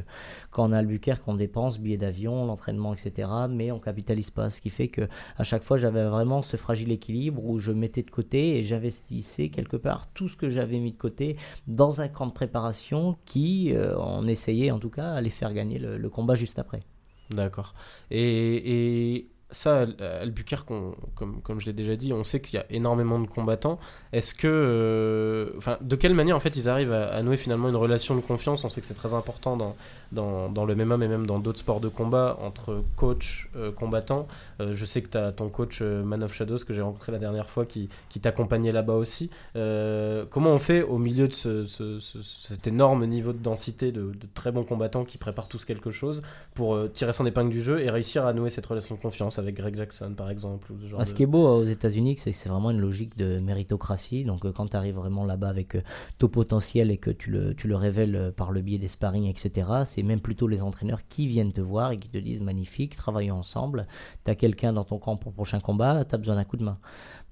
quand 0.50 0.68
on 0.68 0.72
est 0.72 0.74
à 0.74 0.78
Albuquerque, 0.78 1.22
on 1.28 1.34
dépense 1.34 1.78
billets 1.78 1.96
d'avion, 1.96 2.44
l'entraînement, 2.46 2.92
etc. 2.92 3.28
Mais 3.48 3.70
on 3.70 3.78
capitalise 3.78 4.30
pas. 4.30 4.50
Ce 4.50 4.60
qui 4.60 4.70
fait 4.70 4.88
que 4.88 5.02
à 5.38 5.44
chaque 5.44 5.62
fois, 5.62 5.78
j'avais 5.78 6.04
vraiment 6.04 6.42
ce 6.42 6.56
fragile 6.56 6.90
équilibre 6.90 7.44
où 7.44 7.60
je 7.60 7.70
mettais 7.70 8.02
de 8.02 8.10
côté 8.10 8.58
et 8.58 8.64
j'investissais 8.64 9.50
quelque 9.50 9.76
part 9.76 10.08
tout 10.12 10.28
ce 10.28 10.36
que 10.36 10.50
j'avais 10.50 10.80
mis 10.80 10.90
de 10.90 10.98
côté 10.98 11.36
dans 11.68 12.00
un 12.00 12.08
camp 12.08 12.26
de 12.26 12.32
préparation 12.32 13.16
qui, 13.24 13.72
euh, 13.72 13.96
on 13.96 14.26
essayait 14.26 14.72
en 14.72 14.80
tout 14.80 14.90
cas, 14.90 15.12
allait 15.12 15.30
faire 15.30 15.54
gagner 15.54 15.78
le, 15.78 16.10
combat 16.10 16.34
juste 16.34 16.58
après. 16.58 16.82
D'accord. 17.30 17.74
Et, 18.10 19.16
et 19.16 19.30
ça, 19.52 19.86
Albuquerque, 20.20 20.68
comme, 21.14 21.40
comme 21.42 21.60
je 21.60 21.66
l'ai 21.66 21.72
déjà 21.72 21.96
dit, 21.96 22.12
on 22.12 22.24
sait 22.24 22.40
qu'il 22.40 22.58
y 22.58 22.62
a 22.62 22.66
énormément 22.70 23.18
de 23.18 23.26
combattants. 23.26 23.78
Est-ce 24.12 24.34
que. 24.34 24.48
Euh, 24.48 25.76
de 25.80 25.96
quelle 25.96 26.14
manière, 26.14 26.36
en 26.36 26.40
fait, 26.40 26.56
ils 26.56 26.68
arrivent 26.68 26.92
à, 26.92 27.22
nouer 27.22 27.36
finalement 27.36 27.68
une 27.68 27.76
relation 27.76 28.14
de 28.14 28.20
confiance? 28.20 28.64
On 28.64 28.68
sait 28.68 28.80
que 28.80 28.86
c'est 28.86 28.94
très 28.94 29.14
important 29.14 29.56
dans, 29.56 30.66
le 30.66 30.74
MMA, 30.74 30.96
mais 30.96 31.08
même 31.08 31.26
dans 31.26 31.38
d'autres 31.38 31.58
sports 31.58 31.80
de 31.80 31.88
combat, 31.88 32.36
entre 32.40 32.82
coach, 32.96 33.48
euh, 33.56 33.72
combattant. 33.72 34.26
Euh, 34.60 34.74
je 34.74 34.84
sais 34.84 35.02
que 35.02 35.08
tu 35.08 35.18
as 35.18 35.32
ton 35.32 35.48
coach 35.48 35.80
Man 35.82 36.22
of 36.22 36.32
Shadows, 36.32 36.58
que 36.58 36.74
j'ai 36.74 36.82
rencontré 36.82 37.12
la 37.12 37.18
dernière 37.18 37.48
fois, 37.48 37.66
qui, 37.66 37.88
t'accompagnait 38.20 38.72
là-bas 38.72 38.94
aussi. 38.94 39.30
comment 39.54 40.50
on 40.50 40.58
fait 40.58 40.82
au 40.82 40.98
milieu 40.98 41.28
de 41.28 41.34
ce, 41.34 41.66
cet 41.68 42.66
énorme 42.66 43.06
niveau 43.06 43.32
de 43.32 43.38
densité 43.38 43.92
de, 43.92 44.02
de, 44.12 44.28
très 44.34 44.52
bons 44.52 44.64
combattants 44.64 45.04
qui 45.04 45.18
préparent 45.18 45.48
tous 45.48 45.64
quelque 45.64 45.90
chose 45.90 46.20
pour 46.54 46.78
tirer 46.92 47.12
son 47.12 47.24
épingle 47.26 47.50
du 47.50 47.62
jeu 47.62 47.80
et 47.80 47.90
réussir 47.90 48.26
à 48.26 48.32
nouer 48.32 48.50
cette 48.50 48.66
relation 48.66 48.94
de 48.94 49.00
confiance? 49.00 49.38
Avec 49.40 49.56
Greg 49.56 49.76
Jackson 49.76 50.14
par 50.16 50.30
exemple. 50.30 50.72
ce, 50.88 50.94
ah, 50.96 51.04
ce 51.04 51.14
qui 51.14 51.24
est 51.24 51.26
beau 51.26 51.46
aux 51.48 51.64
États-Unis, 51.64 52.16
c'est 52.18 52.30
que 52.30 52.36
c'est 52.36 52.48
vraiment 52.48 52.70
une 52.70 52.80
logique 52.80 53.16
de 53.16 53.40
méritocratie. 53.42 54.24
Donc 54.24 54.44
euh, 54.44 54.52
quand 54.52 54.68
tu 54.68 54.76
arrives 54.76 54.94
vraiment 54.94 55.24
là-bas 55.24 55.48
avec 55.48 55.74
euh, 55.74 55.82
ton 56.18 56.28
potentiel 56.28 56.90
et 56.90 56.98
que 56.98 57.10
tu 57.10 57.30
le, 57.30 57.54
tu 57.54 57.66
le 57.66 57.76
révèles 57.76 58.16
euh, 58.16 58.30
par 58.30 58.52
le 58.52 58.60
biais 58.60 58.78
des 58.78 58.88
sparring, 58.88 59.26
etc., 59.26 59.68
c'est 59.84 60.02
même 60.02 60.20
plutôt 60.20 60.46
les 60.46 60.62
entraîneurs 60.62 61.00
qui 61.08 61.26
viennent 61.26 61.52
te 61.52 61.60
voir 61.60 61.90
et 61.90 61.98
qui 61.98 62.08
te 62.08 62.18
disent 62.18 62.42
magnifique, 62.42 62.96
travaillons 62.96 63.36
ensemble. 63.36 63.86
Tu 64.24 64.30
as 64.30 64.34
quelqu'un 64.34 64.72
dans 64.72 64.84
ton 64.84 64.98
camp 64.98 65.16
pour 65.16 65.32
le 65.32 65.34
prochain 65.34 65.60
combat, 65.60 66.04
tu 66.04 66.14
as 66.14 66.18
besoin 66.18 66.36
d'un 66.36 66.44
coup 66.44 66.56
de 66.56 66.64
main. 66.64 66.78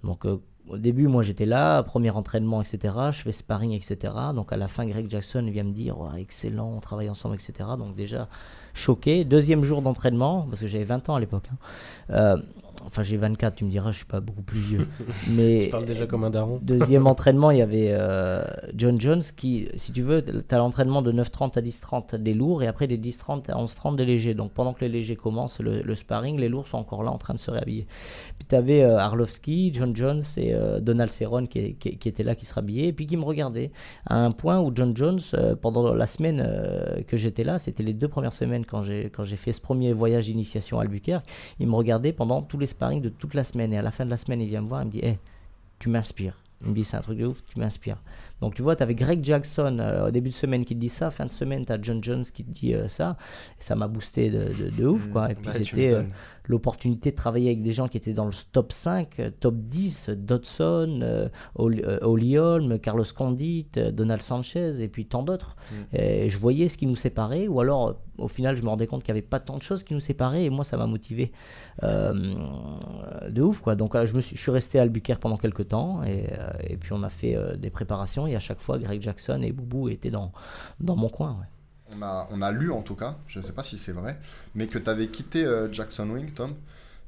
Donc 0.02 0.24
au 0.24 0.78
début, 0.78 1.08
moi 1.08 1.22
j'étais 1.22 1.46
là, 1.46 1.82
premier 1.82 2.10
entraînement, 2.10 2.62
etc. 2.62 2.94
Je 3.12 3.22
fais 3.22 3.32
sparring, 3.32 3.72
etc. 3.72 4.12
Donc 4.34 4.52
à 4.52 4.56
la 4.56 4.68
fin, 4.68 4.86
Greg 4.86 5.08
Jackson 5.08 5.48
vient 5.50 5.64
me 5.64 5.72
dire 5.72 5.96
excellent, 6.16 6.70
on 6.76 6.80
travaille 6.80 7.08
ensemble, 7.08 7.34
etc. 7.36 7.70
Donc 7.78 7.96
déjà 7.96 8.28
choqué. 8.78 9.24
Deuxième 9.24 9.64
jour 9.64 9.82
d'entraînement, 9.82 10.46
parce 10.48 10.60
que 10.60 10.66
j'avais 10.66 10.84
20 10.84 11.08
ans 11.08 11.16
à 11.16 11.20
l'époque. 11.20 11.44
Hein. 12.10 12.36
Euh, 12.82 12.86
enfin, 12.86 13.02
j'ai 13.02 13.16
24, 13.16 13.56
tu 13.56 13.64
me 13.64 13.70
diras, 13.70 13.92
je 13.92 13.98
suis 13.98 14.06
pas 14.06 14.20
beaucoup 14.20 14.42
plus 14.42 14.58
vieux. 14.58 14.88
Mais 15.30 15.64
tu 15.64 15.70
parles 15.70 15.84
déjà 15.84 16.06
comme 16.06 16.24
un 16.24 16.30
daron. 16.30 16.58
Deuxième 16.62 17.06
entraînement, 17.06 17.50
il 17.50 17.58
y 17.58 17.62
avait 17.62 17.88
euh, 17.90 18.44
John 18.74 19.00
Jones 19.00 19.22
qui, 19.36 19.68
si 19.76 19.92
tu 19.92 20.02
veux, 20.02 20.24
tu 20.24 20.54
as 20.54 20.58
l'entraînement 20.58 21.02
de 21.02 21.12
9h30 21.12 21.58
à 21.58 21.62
10h30 21.62 22.16
des 22.16 22.34
lourds 22.34 22.62
et 22.62 22.66
après 22.66 22.86
des 22.86 22.98
10h30 22.98 23.50
à 23.50 23.56
11h30 23.56 23.96
des 23.96 24.04
légers. 24.04 24.34
Donc 24.34 24.52
pendant 24.52 24.72
que 24.72 24.80
les 24.80 24.88
légers 24.88 25.16
commencent 25.16 25.60
le, 25.60 25.94
sparring, 25.94 26.38
les 26.38 26.48
lourds 26.48 26.66
sont 26.66 26.78
encore 26.78 27.02
là 27.02 27.10
en 27.10 27.18
train 27.18 27.34
de 27.34 27.38
se 27.38 27.50
réhabiller. 27.50 27.86
Puis 28.38 28.46
tu 28.48 28.54
avais 28.54 28.82
euh, 28.82 28.98
Arlovski, 28.98 29.72
John 29.74 29.94
Jones 29.94 30.22
et 30.36 30.54
Donald 30.80 31.12
Cerrone 31.12 31.48
qui, 31.48 31.74
qui, 31.74 31.96
qui, 31.98 32.08
étaient 32.08 32.22
là, 32.22 32.34
qui 32.34 32.46
se 32.46 32.54
rhabillaient 32.54 32.88
et 32.88 32.92
puis 32.92 33.06
qui 33.06 33.16
me 33.16 33.24
regardaient. 33.24 33.70
À 34.06 34.16
un 34.16 34.30
point 34.30 34.60
où 34.60 34.72
John 34.74 34.96
Jones, 34.96 35.20
pendant 35.60 35.94
la 35.94 36.06
semaine 36.06 36.46
que 37.06 37.16
j'étais 37.16 37.44
là, 37.44 37.58
c'était 37.58 37.82
les 37.82 37.92
deux 37.92 38.08
premières 38.08 38.32
semaines 38.32 38.64
quand 38.64 38.82
j'ai 38.82 39.36
fait 39.36 39.52
ce 39.52 39.60
premier 39.60 39.92
voyage 39.92 40.26
d'initiation 40.26 40.78
à 40.78 40.82
Albuquerque, 40.82 41.24
il 41.58 41.66
me 41.66 41.74
regardait 41.74 42.12
pendant 42.12 42.42
tous 42.42 42.58
les 42.58 42.66
sparring 42.68 43.02
de 43.02 43.08
toute 43.08 43.34
la 43.34 43.44
semaine. 43.44 43.72
Et 43.72 43.78
à 43.78 43.82
la 43.82 43.90
fin 43.90 44.04
de 44.04 44.10
la 44.10 44.18
semaine, 44.18 44.40
il 44.40 44.48
vient 44.48 44.62
me 44.62 44.68
voir, 44.68 44.82
il 44.82 44.86
me 44.86 44.90
dit 44.92 45.00
hey, 45.02 45.18
tu 45.78 45.88
m'inspires. 45.88 46.40
Il 46.62 46.70
me 46.70 46.74
dit 46.74 46.84
c'est 46.84 46.96
un 46.96 47.00
truc 47.00 47.18
de 47.18 47.26
ouf, 47.26 47.44
tu 47.46 47.58
m'inspires. 47.58 48.02
Donc 48.40 48.54
tu 48.54 48.62
vois, 48.62 48.76
tu 48.76 48.82
avais 48.82 48.94
Greg 48.94 49.24
Jackson 49.24 49.78
euh, 49.80 50.08
au 50.08 50.10
début 50.10 50.30
de 50.30 50.34
semaine 50.34 50.64
qui 50.64 50.74
te 50.74 50.80
dit 50.80 50.88
ça, 50.88 51.10
fin 51.10 51.26
de 51.26 51.32
semaine, 51.32 51.64
tu 51.64 51.72
as 51.72 51.78
John 51.80 52.02
Jones 52.02 52.24
qui 52.24 52.44
te 52.44 52.50
dit 52.50 52.74
euh, 52.74 52.88
ça. 52.88 53.16
Et 53.58 53.62
ça 53.62 53.74
m'a 53.74 53.88
boosté 53.88 54.30
de, 54.30 54.70
de, 54.70 54.86
ouf. 54.86 55.08
Quoi. 55.08 55.30
Et 55.32 55.34
puis 55.34 55.50
c'était 55.52 56.04
l'opportunité 56.48 57.10
de 57.10 57.16
travailler 57.16 57.50
avec 57.50 57.62
des 57.62 57.72
gens 57.72 57.88
qui 57.88 57.98
étaient 57.98 58.14
dans 58.14 58.24
le 58.24 58.32
top 58.52 58.72
5, 58.72 59.20
euh, 59.20 59.30
top 59.38 59.54
10, 59.56 60.10
Dodson, 60.10 61.00
euh, 61.02 61.28
euh, 61.58 61.98
Oli 62.02 62.38
Holm, 62.38 62.78
Carlos 62.78 63.04
Condit, 63.14 63.68
Donald 63.92 64.22
Sanchez 64.22 64.80
et 64.80 64.88
puis 64.88 65.06
tant 65.06 65.22
d'autres. 65.22 65.56
Mm. 65.70 65.96
Et 65.96 66.30
je 66.30 66.38
voyais 66.38 66.68
ce 66.68 66.78
qui 66.78 66.86
nous 66.86 66.96
séparait, 66.96 67.46
ou 67.46 67.60
alors 67.60 68.00
au 68.16 68.28
final 68.28 68.56
je 68.56 68.62
me 68.62 68.68
rendais 68.68 68.88
compte 68.88 69.04
qu'il 69.04 69.14
n'y 69.14 69.18
avait 69.20 69.26
pas 69.26 69.38
tant 69.38 69.58
de 69.58 69.62
choses 69.62 69.84
qui 69.84 69.94
nous 69.94 70.00
séparaient 70.00 70.44
et 70.44 70.50
moi 70.50 70.64
ça 70.64 70.76
m'a 70.76 70.88
motivé 70.88 71.30
de 71.82 73.42
ouf 73.42 73.60
quoi. 73.60 73.76
Donc 73.76 73.94
je, 74.04 74.14
me 74.14 74.20
suis, 74.20 74.34
je 74.34 74.42
suis 74.42 74.50
resté 74.50 74.80
à 74.80 74.82
Albuquerque 74.82 75.20
pendant 75.20 75.36
quelques 75.36 75.68
temps 75.68 76.02
et, 76.02 76.26
et 76.64 76.76
puis 76.76 76.92
on 76.92 77.04
a 77.04 77.10
fait 77.10 77.36
des 77.58 77.70
préparations 77.70 78.26
et 78.26 78.34
à 78.34 78.40
chaque 78.40 78.60
fois 78.60 78.78
Greg 78.78 79.00
Jackson 79.00 79.40
et 79.42 79.52
Boubou 79.52 79.88
étaient 79.88 80.10
dans, 80.10 80.32
dans 80.80 80.96
mon 80.96 81.08
coin. 81.08 81.36
Ouais 81.40 81.46
on 81.96 82.02
a, 82.02 82.28
on 82.30 82.42
a 82.42 82.52
lu 82.52 82.70
en 82.70 82.82
tout 82.82 82.94
cas, 82.94 83.16
je 83.26 83.38
ne 83.38 83.44
sais 83.44 83.52
pas 83.52 83.62
si 83.62 83.78
c'est 83.78 83.92
vrai, 83.92 84.18
mais 84.54 84.66
que 84.66 84.78
tu 84.78 84.88
avais 84.88 85.08
quitté 85.08 85.44
euh, 85.44 85.72
Jackson 85.72 86.08
Wing, 86.10 86.32
Tom. 86.32 86.54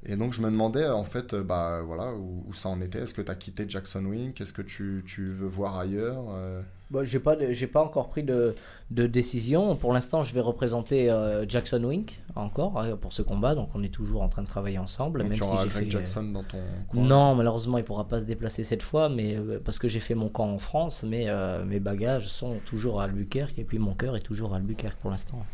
Et 0.07 0.17
donc 0.17 0.33
je 0.33 0.41
me 0.41 0.51
demandais 0.51 0.87
en 0.87 1.05
fait 1.05 1.35
euh, 1.35 1.43
bah, 1.43 1.83
voilà, 1.85 2.15
où, 2.15 2.53
ça 2.55 2.71
en 2.71 2.81
était. 2.81 3.01
Est-ce 3.01 3.13
que 3.13 3.21
tu 3.21 3.31
as 3.31 3.35
quitté 3.35 3.67
Jackson 3.69 4.05
Wing? 4.07 4.33
Qu'est-ce 4.33 4.55
que 4.55 4.63
tu, 4.63 5.05
tu, 5.07 5.31
veux 5.31 5.47
voir 5.47 5.79
ailleurs 5.79 6.25
euh? 6.31 6.63
Bah, 6.91 7.05
j'ai 7.05 7.21
pas, 7.21 7.37
j'ai 7.53 7.67
pas 7.67 7.85
encore 7.85 8.09
pris 8.09 8.23
de, 8.23 8.55
de 8.91 9.07
décision. 9.07 9.77
Pour 9.77 9.93
l'instant, 9.93 10.23
je 10.23 10.35
vais 10.35 10.41
représenter 10.41 11.11
euh, 11.11 11.47
Jackson 11.47 11.85
Wink 11.85 12.19
encore 12.35 12.79
euh, 12.79 12.97
pour 12.97 13.13
ce 13.13 13.21
combat, 13.21 13.55
donc 13.55 13.69
on 13.75 13.83
est 13.83 13.93
toujours 13.95 14.23
en 14.23 14.29
train 14.29 14.43
de 14.43 14.49
travailler 14.49 14.79
ensemble. 14.79 15.23
même 15.23 15.39
tu 15.39 15.45
si 15.45 15.57
j'ai 15.63 15.71
fait 15.71 15.91
Jackson 15.91 16.25
dans 16.25 16.45
ton 16.45 16.59
coin. 16.89 17.03
Non, 17.03 17.35
malheureusement, 17.35 17.77
il 17.77 17.85
pourra 17.85 18.09
pas 18.09 18.21
se 18.21 18.25
déplacer 18.25 18.65
cette 18.65 18.83
fois, 18.83 19.11
mais 19.11 19.37
parce 19.65 19.79
que 19.79 19.87
j'ai 19.87 20.01
fait 20.01 20.15
mon 20.15 20.31
camp 20.31 20.49
en 20.49 20.59
France, 20.59 21.05
mais 21.07 21.29
mes 21.67 21.79
bagages 21.79 22.29
sont 22.29 22.57
toujours 22.65 23.03
à 23.03 23.05
Albuquerque 23.05 23.59
et 23.59 23.65
puis 23.65 23.79
mon 23.79 23.95
cœur 23.95 24.17
est 24.17 24.21
toujours 24.21 24.55
à 24.55 24.57
Albuquerque 24.57 24.99
pour 24.99 25.11
l'instant. 25.11 25.45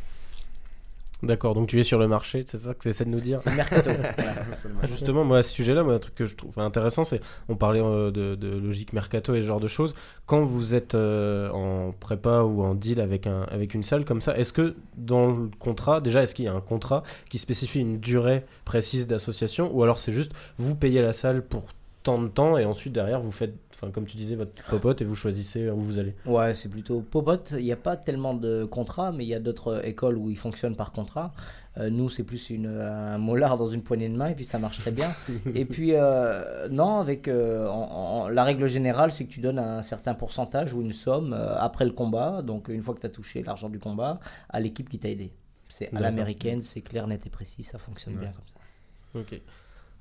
D'accord, 1.22 1.54
donc 1.54 1.68
tu 1.68 1.80
es 1.80 1.82
sur 1.82 1.98
le 1.98 2.08
marché, 2.08 2.44
c'est 2.46 2.58
ça 2.58 2.74
que 2.74 2.80
tu 2.80 2.88
essaies 2.90 3.06
de 3.06 3.10
nous 3.10 3.20
dire 3.20 3.40
C'est 3.40 3.48
le 3.50 3.56
mercato. 3.56 3.90
Justement, 4.88 5.24
moi, 5.24 5.38
à 5.38 5.42
ce 5.42 5.50
sujet-là, 5.50 5.82
moi, 5.82 5.94
un 5.94 5.98
truc 5.98 6.14
que 6.14 6.26
je 6.26 6.34
trouve 6.34 6.58
intéressant, 6.58 7.04
c'est 7.04 7.20
on 7.48 7.56
parlait 7.56 7.80
euh, 7.82 8.10
de, 8.10 8.58
logique 8.58 8.92
mercato 8.92 9.34
et 9.34 9.40
ce 9.40 9.46
genre 9.46 9.60
de 9.60 9.68
choses. 9.68 9.94
Quand 10.26 10.42
vous 10.42 10.74
êtes 10.74 10.94
euh, 10.94 11.50
en 11.50 11.92
prépa 11.92 12.42
ou 12.42 12.62
en 12.62 12.74
deal 12.74 13.00
avec, 13.00 13.26
un, 13.26 13.42
avec 13.44 13.72
une 13.72 13.82
salle 13.82 14.04
comme 14.04 14.20
ça, 14.20 14.36
est-ce 14.36 14.52
que 14.52 14.74
dans 14.96 15.28
le 15.28 15.50
contrat, 15.58 16.02
déjà, 16.02 16.22
est-ce 16.22 16.34
qu'il 16.34 16.44
y 16.44 16.48
a 16.48 16.54
un 16.54 16.60
contrat 16.60 17.02
qui 17.30 17.38
spécifie 17.38 17.80
une 17.80 17.98
durée 17.98 18.44
précise 18.66 19.06
d'association 19.06 19.70
ou 19.74 19.82
alors 19.82 20.00
c'est 20.00 20.12
juste 20.12 20.32
vous 20.58 20.74
payez 20.74 21.00
la 21.00 21.12
salle 21.12 21.42
pour 21.42 21.68
tant 22.06 22.22
de 22.22 22.28
temps 22.28 22.56
et 22.56 22.64
ensuite 22.64 22.92
derrière 22.92 23.20
vous 23.20 23.32
faites, 23.32 23.56
enfin 23.74 23.90
comme 23.90 24.06
tu 24.06 24.16
disais, 24.16 24.36
votre 24.36 24.52
popote 24.68 25.02
et 25.02 25.04
vous 25.04 25.16
choisissez 25.16 25.68
où 25.70 25.80
vous 25.80 25.98
allez 25.98 26.14
Ouais, 26.24 26.54
c'est 26.54 26.68
plutôt 26.68 27.00
popote. 27.00 27.52
Il 27.58 27.64
n'y 27.64 27.72
a 27.72 27.76
pas 27.76 27.96
tellement 27.96 28.32
de 28.32 28.64
contrats, 28.64 29.10
mais 29.10 29.24
il 29.24 29.28
y 29.28 29.34
a 29.34 29.40
d'autres 29.40 29.84
écoles 29.84 30.16
où 30.16 30.30
ils 30.30 30.38
fonctionnent 30.38 30.76
par 30.76 30.92
contrat. 30.92 31.34
Euh, 31.78 31.90
nous, 31.90 32.08
c'est 32.08 32.22
plus 32.22 32.48
une, 32.48 32.68
un 32.68 33.18
molar 33.18 33.58
dans 33.58 33.68
une 33.68 33.82
poignée 33.82 34.08
de 34.08 34.16
main 34.16 34.28
et 34.28 34.36
puis 34.36 34.44
ça 34.44 34.60
marche 34.60 34.78
très 34.78 34.92
bien. 34.92 35.12
et 35.54 35.64
puis, 35.64 35.94
euh, 35.94 36.68
non, 36.68 37.00
avec 37.00 37.26
euh, 37.26 38.30
la 38.30 38.44
règle 38.44 38.68
générale, 38.68 39.10
c'est 39.10 39.24
que 39.24 39.32
tu 39.32 39.40
donnes 39.40 39.58
un 39.58 39.82
certain 39.82 40.14
pourcentage 40.14 40.74
ou 40.74 40.82
une 40.82 40.92
somme 40.92 41.32
après 41.32 41.86
le 41.86 41.92
combat, 41.92 42.40
donc 42.40 42.68
une 42.68 42.84
fois 42.84 42.94
que 42.94 43.00
tu 43.00 43.06
as 43.06 43.10
touché 43.10 43.42
l'argent 43.42 43.68
du 43.68 43.80
combat, 43.80 44.20
à 44.48 44.60
l'équipe 44.60 44.88
qui 44.88 45.00
t'a 45.00 45.08
aidé. 45.08 45.32
C'est 45.68 45.92
à 45.92 45.98
l'américaine, 45.98 46.62
c'est 46.62 46.82
clair, 46.82 47.08
net 47.08 47.26
et 47.26 47.30
précis, 47.30 47.64
ça 47.64 47.78
fonctionne 47.78 48.14
bien 48.14 48.30
comme 48.30 48.46
ça. 48.46 49.18
Ok. 49.18 49.40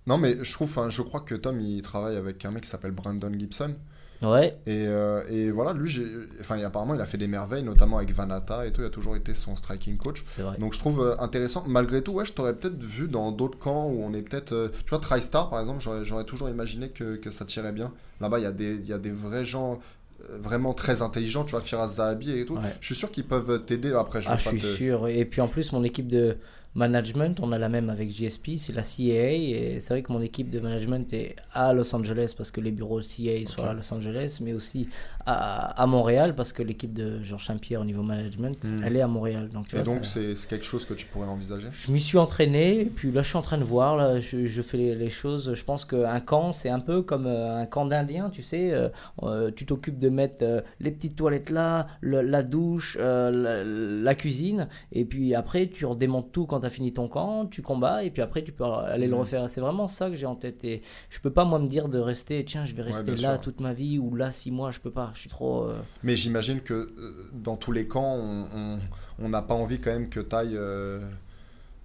Non, 0.07 0.17
mais 0.17 0.43
je 0.43 0.51
trouve, 0.53 0.89
je 0.89 1.01
crois 1.01 1.21
que 1.21 1.35
Tom, 1.35 1.59
il 1.59 1.81
travaille 1.81 2.15
avec 2.15 2.43
un 2.45 2.51
mec 2.51 2.63
qui 2.63 2.69
s'appelle 2.69 2.91
Brandon 2.91 3.31
Gibson. 3.37 3.75
Ouais. 4.21 4.57
Et, 4.65 4.85
euh, 4.87 5.23
et 5.29 5.51
voilà, 5.51 5.73
lui, 5.73 6.01
enfin, 6.39 6.59
apparemment, 6.63 6.95
il 6.95 7.01
a 7.01 7.05
fait 7.05 7.17
des 7.17 7.27
merveilles, 7.27 7.63
notamment 7.63 7.97
avec 7.97 8.11
Vanata 8.11 8.65
et 8.65 8.71
tout. 8.71 8.81
Il 8.81 8.87
a 8.87 8.89
toujours 8.89 9.15
été 9.15 9.33
son 9.33 9.55
striking 9.55 9.97
coach. 9.97 10.23
Vrai. 10.37 10.57
Donc, 10.57 10.73
je 10.73 10.79
trouve 10.79 11.01
euh, 11.01 11.15
intéressant. 11.19 11.63
Malgré 11.67 12.01
tout, 12.01 12.13
ouais, 12.13 12.25
je 12.25 12.33
t'aurais 12.33 12.55
peut-être 12.55 12.81
vu 12.81 13.07
dans 13.07 13.31
d'autres 13.31 13.59
camps 13.59 13.87
où 13.87 14.03
on 14.03 14.13
est 14.13 14.21
peut-être. 14.21 14.53
Euh, 14.53 14.69
tu 14.69 14.89
vois, 14.89 14.99
TriStar, 14.99 15.49
par 15.49 15.59
exemple, 15.59 15.83
j'aurais 16.03 16.23
toujours 16.23 16.49
imaginé 16.49 16.89
que, 16.89 17.15
que 17.17 17.31
ça 17.31 17.45
tirait 17.45 17.73
bien. 17.73 17.91
Là-bas, 18.21 18.39
il 18.39 18.43
y, 18.43 18.47
a 18.47 18.51
des, 18.51 18.77
y 18.87 18.93
a 18.93 18.97
des 18.97 19.11
vrais 19.11 19.45
gens 19.45 19.79
vraiment 20.29 20.73
très 20.73 21.01
intelligents, 21.01 21.43
tu 21.43 21.51
vois, 21.51 21.61
Firas 21.61 21.87
Zahabi 21.87 22.31
et 22.39 22.45
tout. 22.45 22.57
Je 22.79 22.85
suis 22.85 22.95
sûr 22.95 23.11
qu'ils 23.11 23.25
peuvent 23.25 23.65
t'aider 23.65 23.93
après. 23.93 24.21
Je, 24.21 24.29
ah, 24.29 24.37
je 24.37 24.49
suis 24.49 24.59
sûr. 24.59 25.07
Et 25.07 25.25
puis 25.25 25.41
en 25.41 25.47
plus, 25.47 25.71
mon 25.71 25.83
équipe 25.83 26.07
de, 26.07 26.37
management, 26.75 27.39
on 27.41 27.51
a 27.51 27.57
la 27.57 27.69
même 27.69 27.89
avec 27.89 28.09
GSP, 28.09 28.57
c'est 28.57 28.73
la 28.73 28.83
CAA. 28.83 29.31
Et 29.31 29.77
c'est 29.79 29.93
vrai 29.93 30.03
que 30.03 30.11
mon 30.11 30.21
équipe 30.21 30.49
de 30.49 30.59
management 30.59 31.11
est 31.13 31.35
à 31.53 31.73
Los 31.73 31.95
Angeles 31.95 32.33
parce 32.37 32.51
que 32.51 32.61
les 32.61 32.71
bureaux 32.71 32.99
CAA 32.99 33.45
sont 33.45 33.63
à 33.63 33.73
Los 33.73 33.93
Angeles, 33.93 34.39
mais 34.41 34.53
aussi 34.53 34.89
à, 35.25 35.81
à 35.81 35.85
Montréal 35.87 36.35
parce 36.35 36.53
que 36.53 36.61
l'équipe 36.61 36.93
de 36.93 37.21
Georges 37.23 37.45
Saint-Pierre 37.45 37.81
au 37.81 37.85
niveau 37.85 38.03
management, 38.03 38.63
hmm. 38.63 38.83
elle 38.83 38.97
est 38.97 39.01
à 39.01 39.07
Montréal. 39.07 39.49
Donc, 39.49 39.73
et 39.73 39.81
donc 39.81 40.05
c'est 40.05 40.35
quelque 40.47 40.65
chose 40.65 40.85
que 40.85 40.93
tu 40.93 41.05
pourrais 41.05 41.27
envisager? 41.27 41.67
Je 41.71 41.91
m'y 41.91 42.01
suis 42.01 42.17
entraîné, 42.17 42.81
et 42.81 42.85
puis 42.85 43.11
là 43.11 43.21
je 43.21 43.29
suis 43.29 43.37
en 43.37 43.41
train 43.41 43.57
de 43.57 43.63
voir, 43.63 43.95
là, 43.95 44.19
je, 44.19 44.45
je 44.45 44.61
fais 44.61 44.77
les, 44.77 45.09
choses. 45.09 45.53
Je 45.53 45.63
pense 45.63 45.85
qu'un 45.85 46.19
camp, 46.19 46.51
c'est 46.51 46.69
un 46.69 46.79
peu 46.79 47.01
comme 47.01 47.25
euh, 47.25 47.61
un 47.61 47.65
camp 47.65 47.85
d'Indiens, 47.85 48.29
tu 48.29 48.41
sais. 48.41 48.71
Euh, 48.71 48.89
euh, 49.23 49.51
tu 49.55 49.65
t'occupes 49.65 49.99
de 49.99 50.09
mettre 50.09 50.63
les 50.79 50.91
petites 50.91 51.15
toilettes 51.15 51.49
là, 51.49 51.87
la 52.01 52.43
douche, 52.43 52.97
la, 52.99 53.31
la, 53.31 54.15
cuisine, 54.15 54.67
et 54.91 55.05
puis 55.05 55.35
après 55.35 55.67
tu 55.67 55.85
redémontes 55.85 56.31
tout 56.31 56.45
quand 56.45 56.64
fini 56.69 56.93
ton 56.93 57.07
camp, 57.07 57.45
tu 57.45 57.61
combats, 57.61 58.03
et 58.03 58.11
puis 58.11 58.21
après 58.21 58.43
tu 58.43 58.51
peux 58.51 58.63
aller 58.63 59.07
le 59.07 59.15
hmm. 59.15 59.19
refaire. 59.19 59.49
C'est 59.49 59.61
vraiment 59.61 59.87
ça 59.87 60.09
que 60.09 60.15
j'ai 60.15 60.25
en 60.25 60.35
tête. 60.35 60.63
Et 60.63 60.81
je 61.09 61.19
peux 61.19 61.31
pas 61.31 61.45
moi 61.45 61.59
me 61.59 61.67
dire 61.67 61.89
de 61.89 61.99
rester, 61.99 62.43
tiens, 62.45 62.65
je 62.65 62.75
vais 62.75 62.83
rester 62.83 63.15
là 63.15 63.37
toute 63.37 63.59
ma 63.59 63.73
vie, 63.73 63.99
ou 63.99 64.15
là 64.15 64.31
six 64.31 64.51
mois, 64.51 64.71
je 64.71 64.79
peux 64.79 64.91
pas 64.91 65.11
je 65.13 65.21
suis 65.21 65.29
trop. 65.29 65.63
Euh, 65.63 65.79
mais 66.03 66.15
j'imagine 66.15 66.61
que 66.61 66.73
euh, 66.73 67.29
dans 67.33 67.57
tous 67.57 67.71
les 67.71 67.87
camps, 67.87 68.17
on 69.19 69.29
n'a 69.29 69.41
pas 69.41 69.55
envie 69.55 69.79
quand 69.79 69.91
même 69.91 70.09
que 70.09 70.19
tu 70.19 70.35
ailles. 70.35 70.59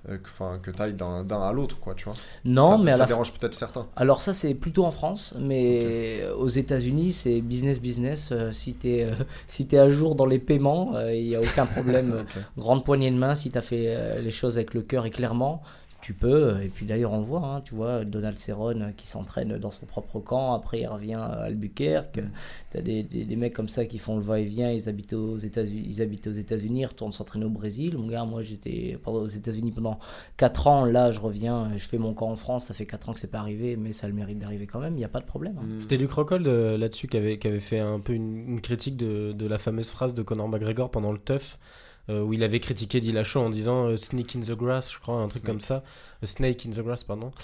Euh, 0.09 0.17
enfin 0.25 0.59
que 0.63 0.71
tu 0.71 0.81
ailles 0.81 0.95
d'un 0.95 1.27
à 1.29 1.53
l'autre 1.53 1.79
quoi 1.79 1.95
tu 1.95 2.07
vois. 2.07 2.15
Non 2.45 2.79
mais 2.79 2.93
ça 2.93 3.05
dérange 3.05 3.33
peut-être 3.33 3.55
certains. 3.55 3.87
Alors 3.97 4.23
ça 4.23 4.33
c'est 4.33 4.55
plutôt 4.55 4.85
en 4.85 4.91
France 4.91 5.35
mais 5.39 6.27
aux 6.39 6.49
États-Unis 6.49 7.13
c'est 7.13 7.41
business 7.43 7.81
business. 7.81 8.33
Si 8.53 8.75
tu 8.75 8.89
es 8.89 9.11
si 9.47 9.69
es 9.71 9.79
à 9.79 9.91
jour 9.91 10.15
dans 10.15 10.27
les 10.27 10.39
paiements 10.39 10.99
il 11.11 11.29
n'y 11.29 11.37
a 11.37 11.41
aucun 11.41 11.67
problème. 11.67 12.25
Grande 12.57 12.85
poignée 12.85 13.11
de 13.11 13.17
main 13.17 13.35
si 13.35 13.51
tu 13.51 13.59
as 13.59 13.63
fait 13.63 14.21
les 14.21 14.31
choses 14.31 14.57
avec 14.57 14.73
le 14.75 14.83
cœur 14.83 15.05
et 15.05 15.11
clairement 15.11 15.63
tu 16.01 16.15
peux. 16.15 16.63
Et 16.63 16.69
puis 16.69 16.87
d'ailleurs, 16.87 17.13
on 17.13 17.21
le 17.21 17.25
voit, 17.25 17.45
hein, 17.45 17.61
tu 17.61 17.75
vois, 17.75 18.05
Donald 18.05 18.39
Cerrone 18.39 18.93
qui 18.97 19.07
s'entraîne 19.07 19.59
dans 19.59 19.71
son 19.71 19.87
propre 19.87 20.21
camp, 20.21 20.55
après 20.55 20.81
il 20.81 20.87
revient 20.87 21.15
à 21.15 21.43
Albuquerque. 21.43 22.19
Mm. 22.19 22.31
Tu 22.73 22.79
as 22.79 22.83
des, 22.83 23.03
des, 23.03 23.37
mecs 23.37 23.53
comme 23.53 23.69
ça 23.69 23.85
qui 23.85 23.99
font 23.99 24.17
le 24.17 24.23
va-et-vient, 24.23 24.71
ils 24.71 24.89
habitent 24.89 25.13
aux 25.13 25.37
États-Unis, 25.37 25.87
ils 25.89 26.03
habitent 26.03 26.27
aux 26.27 26.33
États-Unis, 26.33 26.87
retournent 26.87 27.13
s'entraîner 27.13 27.45
au 27.45 27.51
Brésil. 27.51 27.97
Mon 27.99 28.09
gars, 28.09 28.25
moi 28.25 28.43
j'étais 28.43 28.99
aux 29.05 29.27
États-Unis 29.27 29.73
pendant 29.73 29.99
4 30.37 30.67
ans, 30.67 30.85
là 30.85 31.11
je 31.11 31.21
reviens, 31.21 31.71
je 31.77 31.87
fais 31.87 31.99
mon 31.99 32.15
camp 32.15 32.31
en 32.31 32.37
France, 32.37 32.67
ça 32.67 32.75
fait 32.75 32.87
4 32.87 33.09
ans 33.09 33.13
que 33.13 33.21
c'est 33.21 33.27
pas 33.27 33.41
arrivé, 33.41 33.77
mais 33.77 33.93
ça 33.93 34.07
a 34.07 34.11
le 34.11 34.15
mérite 34.15 34.39
d'arriver 34.39 34.67
quand 34.67 34.81
même, 34.81 34.95
il 34.95 34.99
n'y 34.99 35.05
a 35.05 35.09
pas 35.09 35.21
de 35.21 35.27
problème. 35.27 35.59
Hein. 35.59 35.67
Mm. 35.77 35.81
C'était 35.81 35.97
Luc 35.97 36.11
Rockhold 36.13 36.47
euh, 36.47 36.79
là-dessus 36.79 37.09
qui 37.09 37.17
avait, 37.17 37.39
qui 37.39 37.49
avait 37.49 37.61
fait 37.61 37.81
un 37.81 38.01
peu 38.01 38.13
une, 38.13 38.61
critique 38.61 38.97
de, 38.97 39.33
de, 39.33 39.47
la 39.47 39.59
fameuse 39.59 39.89
phrase 39.89 40.15
de 40.15 40.23
Conor 40.23 40.49
McGregor 40.49 40.91
pendant 40.91 41.13
le 41.13 41.19
TUF. 41.19 41.59
Euh, 42.09 42.23
où 42.23 42.33
il 42.33 42.43
avait 42.43 42.61
critiqué 42.61 42.99
Dillashaw 42.99 43.41
en 43.41 43.51
disant 43.51 43.87
euh, 43.87 43.97
Sneak 43.97 44.35
in 44.35 44.41
the 44.41 44.57
grass, 44.57 44.93
je 44.93 44.99
crois, 44.99 45.17
un 45.17 45.29
truc 45.29 45.45
comme 45.45 45.61
ça. 45.61 45.85
Snake 46.27 46.67
in 46.67 46.71
the 46.71 46.81
Grass, 46.81 47.05
pardon. 47.05 47.31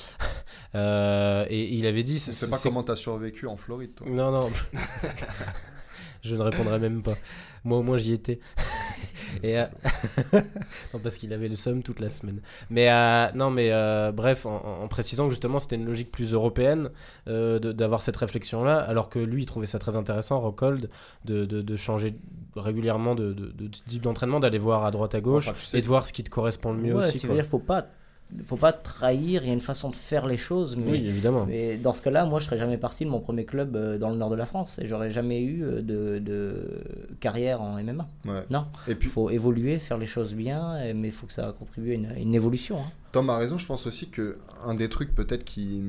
Euh, 0.74 1.46
et 1.48 1.72
il 1.74 1.86
avait 1.86 2.02
dit. 2.02 2.18
Je 2.18 2.32
sais 2.32 2.50
pas 2.50 2.58
comment 2.58 2.82
t'as 2.82 2.96
survécu 2.96 3.46
en 3.46 3.56
Floride, 3.56 3.94
toi. 3.94 4.06
Non, 4.10 4.30
non. 4.30 4.50
je 6.22 6.36
ne 6.36 6.42
répondrai 6.42 6.78
même 6.78 7.02
pas. 7.02 7.14
Moi, 7.66 7.78
au 7.78 7.82
moins, 7.82 7.98
j'y 7.98 8.12
étais. 8.12 8.38
et, 9.42 9.58
euh, 9.58 9.66
non, 10.32 11.00
parce 11.02 11.16
qu'il 11.16 11.32
avait 11.32 11.48
le 11.48 11.56
somme 11.56 11.82
toute 11.82 12.00
la 12.00 12.08
semaine. 12.08 12.40
Mais 12.70 12.88
euh, 12.90 13.26
non, 13.34 13.50
mais 13.50 13.70
bref, 14.12 14.46
en, 14.46 14.86
précisant 14.88 15.24
que 15.24 15.30
justement, 15.30 15.58
c'était 15.58 15.76
une 15.76 15.84
logique 15.84 16.10
plus 16.10 16.32
européenne 16.32 16.90
d'avoir 17.26 18.02
cette 18.02 18.16
réflexion-là, 18.16 18.78
alors 18.78 19.08
que 19.10 19.18
lui, 19.18 19.42
il 19.42 19.46
trouvait 19.46 19.66
ça 19.66 19.78
très 19.78 19.96
intéressant, 19.96 20.40
Rockhold, 20.40 20.88
de, 21.24 21.44
de, 21.44 21.60
de 21.60 21.76
changer 21.76 22.16
régulièrement 22.54 23.14
de, 23.14 23.32
de 23.32 23.66
type 23.66 24.02
d'entraînement, 24.02 24.40
d'aller 24.40 24.58
voir 24.58 24.84
à 24.84 24.90
droite 24.90 25.14
à 25.14 25.20
gauche 25.20 25.50
et 25.74 25.80
de 25.80 25.86
voir 25.86 26.06
ce 26.06 26.12
qui 26.12 26.24
te 26.24 26.30
correspond 26.30 26.72
le 26.72 26.78
mieux 26.78 26.94
ouais, 26.94 27.04
aussi. 27.04 27.18
C'est-à-dire, 27.18 27.44
faut 27.44 27.58
pas 27.58 27.86
faut 28.44 28.56
pas 28.56 28.72
trahir, 28.72 29.42
il 29.42 29.48
y 29.48 29.50
a 29.50 29.54
une 29.54 29.60
façon 29.60 29.90
de 29.90 29.96
faire 29.96 30.26
les 30.26 30.36
choses. 30.36 30.76
Mais, 30.76 30.92
oui, 30.92 31.06
évidemment. 31.06 31.46
Mais 31.46 31.76
dans 31.76 31.92
ce 31.92 32.02
cas-là, 32.02 32.24
moi, 32.26 32.40
je 32.40 32.46
serais 32.46 32.58
jamais 32.58 32.78
parti 32.78 33.04
de 33.04 33.10
mon 33.10 33.20
premier 33.20 33.44
club 33.44 33.76
euh, 33.76 33.98
dans 33.98 34.10
le 34.10 34.16
nord 34.16 34.30
de 34.30 34.36
la 34.36 34.46
France 34.46 34.78
et 34.80 34.86
j'aurais 34.86 35.10
jamais 35.10 35.42
eu 35.42 35.62
euh, 35.62 35.82
de, 35.82 36.18
de, 36.18 36.82
carrière 37.20 37.60
en 37.60 37.82
MMA. 37.82 38.08
Non. 38.50 38.66
Il 38.88 38.96
puis... 38.96 39.08
faut 39.08 39.30
évoluer, 39.30 39.78
faire 39.78 39.98
les 39.98 40.06
choses 40.06 40.34
bien, 40.34 40.92
mais 40.94 41.08
il 41.08 41.14
faut 41.14 41.26
que 41.26 41.32
ça 41.32 41.54
contribue 41.58 41.92
à 41.92 41.94
une, 41.94 42.12
une 42.16 42.34
évolution. 42.34 42.78
Hein. 42.78 42.90
Tom 43.12 43.30
a 43.30 43.36
raison, 43.38 43.58
je 43.58 43.66
pense 43.66 43.86
aussi 43.86 44.08
que 44.08 44.36
un 44.64 44.74
des 44.74 44.88
trucs 44.88 45.14
peut-être 45.14 45.44
qui, 45.44 45.82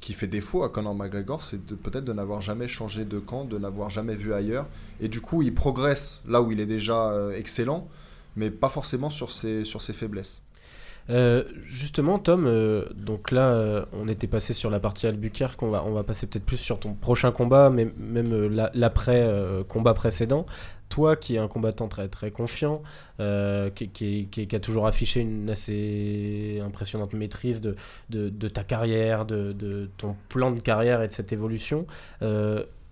qui 0.00 0.12
fait 0.12 0.26
défaut 0.26 0.62
à 0.62 0.68
Conor 0.68 0.94
McGregor, 0.94 1.42
c'est 1.42 1.60
peut-être 1.60 2.04
de 2.04 2.12
n'avoir 2.12 2.40
jamais 2.40 2.68
changé 2.68 3.04
de 3.04 3.18
camp, 3.18 3.44
de 3.44 3.58
n'avoir 3.58 3.90
jamais 3.90 4.14
vu 4.14 4.32
ailleurs. 4.32 4.66
Et 5.00 5.08
du 5.08 5.20
coup, 5.20 5.42
il 5.42 5.54
progresse 5.54 6.20
là 6.26 6.42
où 6.42 6.52
il 6.52 6.60
est 6.60 6.66
déjà 6.66 7.10
euh, 7.10 7.32
excellent, 7.32 7.88
mais 8.36 8.50
pas 8.50 8.68
forcément 8.68 9.10
sur 9.10 9.32
ses, 9.32 9.64
sur 9.64 9.82
ses 9.82 9.92
faiblesses. 9.92 10.40
Euh, 11.10 11.44
justement, 11.64 12.18
Tom, 12.18 12.44
euh, 12.46 12.84
donc 12.94 13.30
là, 13.30 13.50
euh, 13.52 13.84
on 13.92 14.08
était 14.08 14.26
passé 14.26 14.52
sur 14.52 14.70
la 14.70 14.78
partie 14.78 15.06
Albuquerque, 15.06 15.62
on 15.62 15.70
va, 15.70 15.82
on 15.84 15.92
va 15.92 16.04
passer 16.04 16.26
peut-être 16.26 16.44
plus 16.44 16.58
sur 16.58 16.78
ton 16.78 16.94
prochain 16.94 17.32
combat, 17.32 17.70
mais 17.70 17.88
même 17.96 18.60
l'après-combat 18.74 19.94
précédent. 19.94 20.46
Toi, 20.90 21.16
qui 21.16 21.34
es 21.34 21.38
un 21.38 21.48
combattant 21.48 21.86
très, 21.88 22.08
très 22.08 22.30
confiant, 22.30 22.82
qui, 23.74 23.88
qui, 23.90 24.48
a 24.52 24.60
toujours 24.60 24.86
affiché 24.86 25.20
une 25.20 25.50
assez 25.50 26.62
impressionnante 26.64 27.12
maîtrise 27.12 27.60
de, 27.60 27.76
de, 28.08 28.30
de 28.30 28.48
ta 28.48 28.64
carrière, 28.64 29.26
de, 29.26 29.52
de, 29.52 29.90
ton 29.98 30.16
plan 30.30 30.50
de 30.50 30.60
carrière 30.60 31.02
et 31.02 31.08
de 31.08 31.12
cette 31.12 31.30
évolution, 31.30 31.86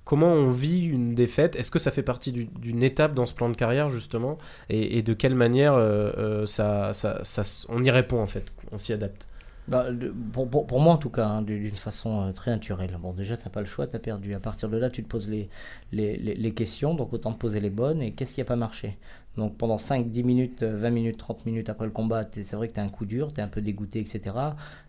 Comment 0.06 0.32
on 0.32 0.52
vit 0.52 0.84
une 0.84 1.16
défaite? 1.16 1.56
Est-ce 1.56 1.72
que 1.72 1.80
ça 1.80 1.90
fait 1.90 2.04
partie 2.04 2.30
d'une 2.32 2.84
étape 2.84 3.12
dans 3.12 3.26
ce 3.26 3.34
plan 3.34 3.48
de 3.48 3.56
carrière 3.56 3.90
justement? 3.90 4.38
Et, 4.68 5.02
de 5.02 5.12
quelle 5.14 5.34
manière 5.34 5.74
euh, 5.74 6.12
euh, 6.16 6.46
ça, 6.46 6.92
ça, 6.94 7.42
on 7.68 7.82
y 7.82 7.90
répond 7.90 8.20
en 8.20 8.26
fait 8.26 8.44
On 8.70 8.78
s'y 8.78 8.92
adapte? 8.92 9.26
Bah, 9.68 9.88
pour, 10.32 10.48
pour, 10.48 10.80
moi 10.80 10.94
en 10.94 10.96
tout 10.96 11.10
cas, 11.10 11.26
hein, 11.26 11.42
d'une 11.42 11.70
façon 11.72 12.28
euh, 12.28 12.32
très 12.32 12.50
naturelle. 12.52 12.96
Bon, 13.00 13.12
déjà, 13.12 13.36
tu 13.36 13.44
n'as 13.44 13.50
pas 13.50 13.60
le 13.60 13.66
choix, 13.66 13.86
tu 13.86 13.96
as 13.96 13.98
perdu. 13.98 14.34
À 14.34 14.40
partir 14.40 14.68
de 14.68 14.76
là, 14.76 14.90
tu 14.90 15.02
te 15.02 15.08
poses 15.08 15.28
les, 15.28 15.48
les, 15.92 16.16
les, 16.16 16.54
questions, 16.54 16.94
donc 16.94 17.12
autant 17.12 17.32
te 17.32 17.38
poser 17.38 17.58
les 17.60 17.70
bonnes. 17.70 18.00
Et 18.00 18.12
qu'est-ce 18.12 18.34
qui 18.34 18.40
n'a 18.40 18.44
pas 18.44 18.56
marché? 18.56 18.96
Donc 19.36 19.56
pendant 19.56 19.76
5, 19.76 20.08
10 20.08 20.22
minutes, 20.24 20.62
20 20.62 20.90
minutes, 20.90 21.18
30 21.18 21.46
minutes 21.46 21.68
après 21.68 21.84
le 21.84 21.90
combat, 21.90 22.24
c'est 22.32 22.56
vrai 22.56 22.68
que 22.68 22.74
tu 22.74 22.80
un 22.80 22.88
coup 22.88 23.04
dur, 23.04 23.32
tu 23.32 23.40
es 23.40 23.42
un 23.42 23.48
peu 23.48 23.60
dégoûté, 23.60 24.00
etc. 24.00 24.34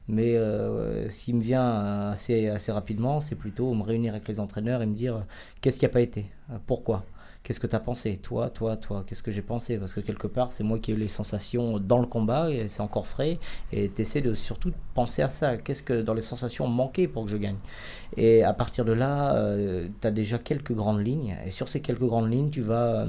Mais 0.07 0.35
euh, 0.35 1.09
ce 1.09 1.21
qui 1.21 1.33
me 1.33 1.41
vient 1.41 2.09
assez, 2.09 2.47
assez 2.47 2.71
rapidement, 2.71 3.19
c'est 3.19 3.35
plutôt 3.35 3.73
me 3.73 3.83
réunir 3.83 4.13
avec 4.13 4.27
les 4.27 4.39
entraîneurs 4.39 4.81
et 4.81 4.85
me 4.85 4.95
dire 4.95 5.25
qu'est-ce 5.59 5.79
qui 5.79 5.85
n'a 5.85 5.89
pas 5.89 6.01
été? 6.01 6.27
Pourquoi? 6.65 7.03
Qu'est-ce 7.47 7.61
que 7.61 7.67
tu 7.67 7.77
as 7.77 7.79
pensé? 7.79 8.17
Toi, 8.17 8.49
toi, 8.49 8.75
toi, 8.75 9.05
qu'est-ce 9.07 9.23
que 9.23 9.31
j'ai 9.31 9.41
pensé? 9.41 9.77
Parce 9.77 9.93
que 9.93 10.01
quelque 10.01 10.27
part, 10.27 10.51
c'est 10.51 10.65
moi 10.65 10.79
qui 10.79 10.91
ai 10.91 10.95
eu 10.95 10.97
les 10.97 11.07
sensations 11.07 11.79
dans 11.79 11.97
le 11.97 12.05
combat 12.05 12.51
et 12.51 12.67
c'est 12.67 12.81
encore 12.81 13.07
frais. 13.07 13.39
Et 13.71 13.89
tu 13.89 14.01
essaies 14.01 14.19
de 14.19 14.33
surtout 14.33 14.73
penser 14.93 15.21
à 15.21 15.29
ça. 15.29 15.55
Qu'est-ce 15.55 15.81
que 15.81 16.01
dans 16.01 16.13
les 16.13 16.19
sensations 16.19 16.67
manquait 16.67 17.07
pour 17.07 17.23
que 17.23 17.31
je 17.31 17.37
gagne? 17.37 17.55
Et 18.17 18.43
à 18.43 18.51
partir 18.51 18.83
de 18.83 18.91
là, 18.91 19.33
euh, 19.37 19.87
tu 20.01 20.07
as 20.07 20.11
déjà 20.11 20.39
quelques 20.39 20.73
grandes 20.73 20.99
lignes. 20.99 21.37
Et 21.45 21.51
sur 21.51 21.69
ces 21.69 21.79
quelques 21.79 22.03
grandes 22.03 22.29
lignes, 22.29 22.49
tu 22.49 22.59
vas 22.59 23.07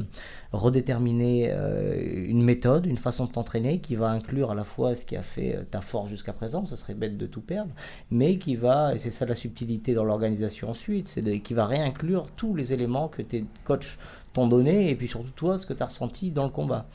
redéterminer 0.52 1.50
euh, 1.50 2.26
une 2.26 2.42
méthode, 2.42 2.86
une 2.86 2.96
façon 2.96 3.26
de 3.26 3.32
t'entraîner 3.32 3.80
qui 3.80 3.96
va 3.96 4.10
inclure 4.10 4.50
à 4.50 4.54
la 4.54 4.64
fois 4.64 4.94
ce 4.94 5.04
qui 5.04 5.16
a 5.16 5.22
fait 5.22 5.66
ta 5.70 5.80
force 5.80 6.08
jusqu'à 6.08 6.32
présent, 6.32 6.64
ça 6.64 6.76
serait 6.76 6.94
bête 6.94 7.18
de 7.18 7.26
tout 7.26 7.40
perdre, 7.40 7.72
mais 8.10 8.38
qui 8.38 8.56
va, 8.56 8.94
et 8.94 8.98
c'est 8.98 9.10
ça 9.10 9.26
la 9.26 9.34
subtilité 9.34 9.94
dans 9.94 10.04
l'organisation 10.04 10.70
ensuite, 10.70 11.20
qui 11.42 11.54
va 11.54 11.66
réinclure 11.66 12.28
tous 12.36 12.54
les 12.54 12.72
éléments 12.72 13.08
que 13.08 13.22
tes 13.22 13.44
coachs 13.64 13.98
t'ont 14.32 14.46
donné 14.46 14.90
et 14.90 14.94
puis 14.94 15.08
surtout 15.08 15.30
toi 15.30 15.58
ce 15.58 15.66
que 15.66 15.72
tu 15.72 15.82
as 15.82 15.86
ressenti 15.86 16.30
dans 16.30 16.44
le 16.44 16.50
combat. 16.50 16.86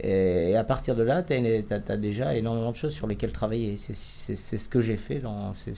Et, 0.00 0.56
à 0.56 0.64
partir 0.64 0.94
de 0.94 1.02
là, 1.02 1.22
tu 1.22 1.34
as, 1.34 1.96
déjà 1.96 2.34
énormément 2.36 2.70
de 2.70 2.76
choses 2.76 2.92
sur 2.92 3.06
lesquelles 3.06 3.32
travailler. 3.32 3.76
C'est 3.76 3.94
ce 3.94 4.68
que 4.68 4.80
j'ai 4.80 4.96
fait 4.96 5.18
dans 5.18 5.52
ces, 5.54 5.72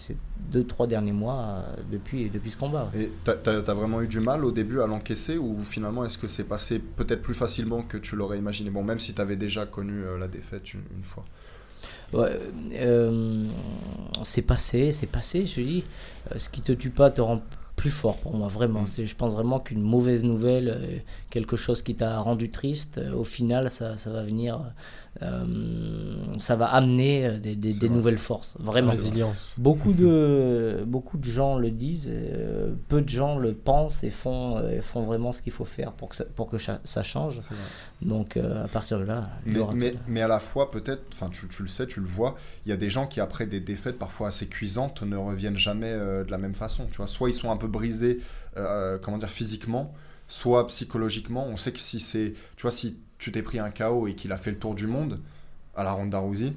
deux, 0.50 0.64
trois 0.64 0.86
derniers 0.86 1.12
mois 1.12 1.38
euh, 1.38 1.76
depuis, 1.90 2.28
depuis 2.28 2.50
ce 2.50 2.56
combat. 2.56 2.90
Et 2.94 3.10
tu 3.24 3.30
as, 3.30 3.74
vraiment 3.74 4.02
eu 4.02 4.08
du 4.08 4.20
mal 4.20 4.44
au 4.44 4.52
début 4.52 4.80
à 4.80 4.86
l'encaisser 4.86 5.38
ou 5.38 5.58
finalement 5.64 6.04
est-ce 6.04 6.18
que 6.18 6.28
c'est 6.28 6.44
passé 6.44 6.78
peut-être 6.78 7.22
plus 7.22 7.34
facilement 7.34 7.82
que 7.82 7.96
tu 7.96 8.16
l'aurais 8.16 8.38
imaginé? 8.38 8.70
Bon, 8.70 8.82
même 8.82 8.98
si 8.98 9.14
tu 9.14 9.20
avais 9.20 9.36
déjà 9.36 9.66
connu 9.66 10.02
euh, 10.02 10.18
la 10.18 10.28
défaite 10.28 10.74
une, 10.74 11.02
fois. 11.02 11.24
Ouais, 12.12 12.38
euh, 12.74 13.46
c'est 14.22 14.42
passé, 14.42 14.92
c'est 14.92 15.06
passé, 15.06 15.46
je 15.46 15.54
te 15.54 15.60
dis. 15.60 15.84
Ce 16.36 16.48
qui 16.48 16.60
te 16.60 16.72
tue 16.72 16.90
pas 16.90 17.10
te 17.10 17.20
rend 17.20 17.40
plus 17.80 17.90
fort 17.90 18.18
pour 18.18 18.34
moi, 18.36 18.48
vraiment. 18.48 18.82
Mm. 18.82 18.86
C'est, 18.86 19.06
je 19.06 19.16
pense 19.16 19.32
vraiment 19.32 19.58
qu'une 19.58 19.80
mauvaise 19.80 20.22
nouvelle, 20.22 20.68
euh, 20.68 20.98
quelque 21.30 21.56
chose 21.56 21.80
qui 21.80 21.94
t'a 21.94 22.20
rendu 22.20 22.50
triste, 22.50 22.98
euh, 22.98 23.14
au 23.14 23.24
final, 23.24 23.70
ça, 23.70 23.96
ça 23.96 24.10
va 24.10 24.22
venir 24.22 24.56
euh, 24.56 25.09
ça 25.18 26.56
va 26.56 26.66
amener 26.66 27.26
euh, 27.26 27.38
des, 27.38 27.54
des, 27.56 27.88
nouvelles 27.88 28.18
forces. 28.18 28.54
Vraiment. 28.58 28.92
Résilience. 28.92 29.54
Beaucoup 29.58 29.92
de, 29.98 30.84
beaucoup 30.86 31.18
de 31.18 31.24
gens 31.24 31.58
le 31.58 31.70
disent, 31.70 32.08
euh, 32.10 32.72
peu 32.88 33.02
de 33.02 33.08
gens 33.08 33.38
le 33.38 33.54
pensent 33.54 34.04
et 34.04 34.10
font, 34.10 34.62
font 34.82 35.02
vraiment 35.02 35.32
ce 35.32 35.42
qu'il 35.42 35.52
faut 35.52 35.64
faire 35.64 35.92
pour 35.92 36.10
que 36.10 36.16
ça, 36.16 36.24
pour 36.24 36.48
que 36.48 36.56
ça 36.58 37.02
change. 37.02 37.40
Donc 38.02 38.36
à 38.36 38.68
partir 38.68 38.98
de 38.98 39.04
là. 39.04 39.30
Mais, 39.44 39.60
mais, 39.74 39.94
mais, 40.06 40.22
à 40.22 40.28
la 40.28 40.40
fois, 40.40 40.70
peut-être, 40.70 41.02
enfin 41.12 41.28
tu, 41.28 41.48
tu, 41.48 41.62
le 41.62 41.68
sais, 41.68 41.86
tu 41.86 42.00
le 42.00 42.06
vois, 42.06 42.36
il 42.64 42.70
y 42.70 42.72
a 42.72 42.76
des 42.76 42.90
gens 42.90 43.06
qui, 43.06 43.20
après 43.20 43.46
des 43.46 43.60
défaites 43.60 43.98
parfois 43.98 44.28
assez 44.28 44.46
cuisantes, 44.46 45.02
ne 45.02 45.16
reviennent 45.16 45.56
jamais 45.56 45.92
de 45.92 46.30
la 46.30 46.38
même 46.38 46.54
façon. 46.54 46.86
Tu 46.90 46.96
vois, 46.96 47.06
soit 47.06 47.28
ils 47.28 47.34
sont 47.34 47.50
un 47.50 47.56
peu 47.56 47.68
brisés, 47.68 48.20
comment 48.54 49.18
dire, 49.18 49.30
physiquement, 49.30 49.92
soit 50.28 50.66
psychologiquement. 50.68 51.46
On 51.46 51.56
sait 51.56 51.72
que 51.72 51.80
si 51.80 52.00
c'est, 52.00 52.34
tu 52.56 52.62
vois, 52.62 52.70
si 52.70 52.96
tu 53.20 53.30
t'es 53.30 53.42
pris 53.42 53.60
un 53.60 53.70
KO 53.70 54.08
et 54.08 54.14
qu'il 54.14 54.32
a 54.32 54.38
fait 54.38 54.50
le 54.50 54.58
tour 54.58 54.74
du 54.74 54.86
monde 54.86 55.20
à 55.76 55.84
la 55.84 55.92
Ronda 55.92 56.18
Rousey, 56.18 56.54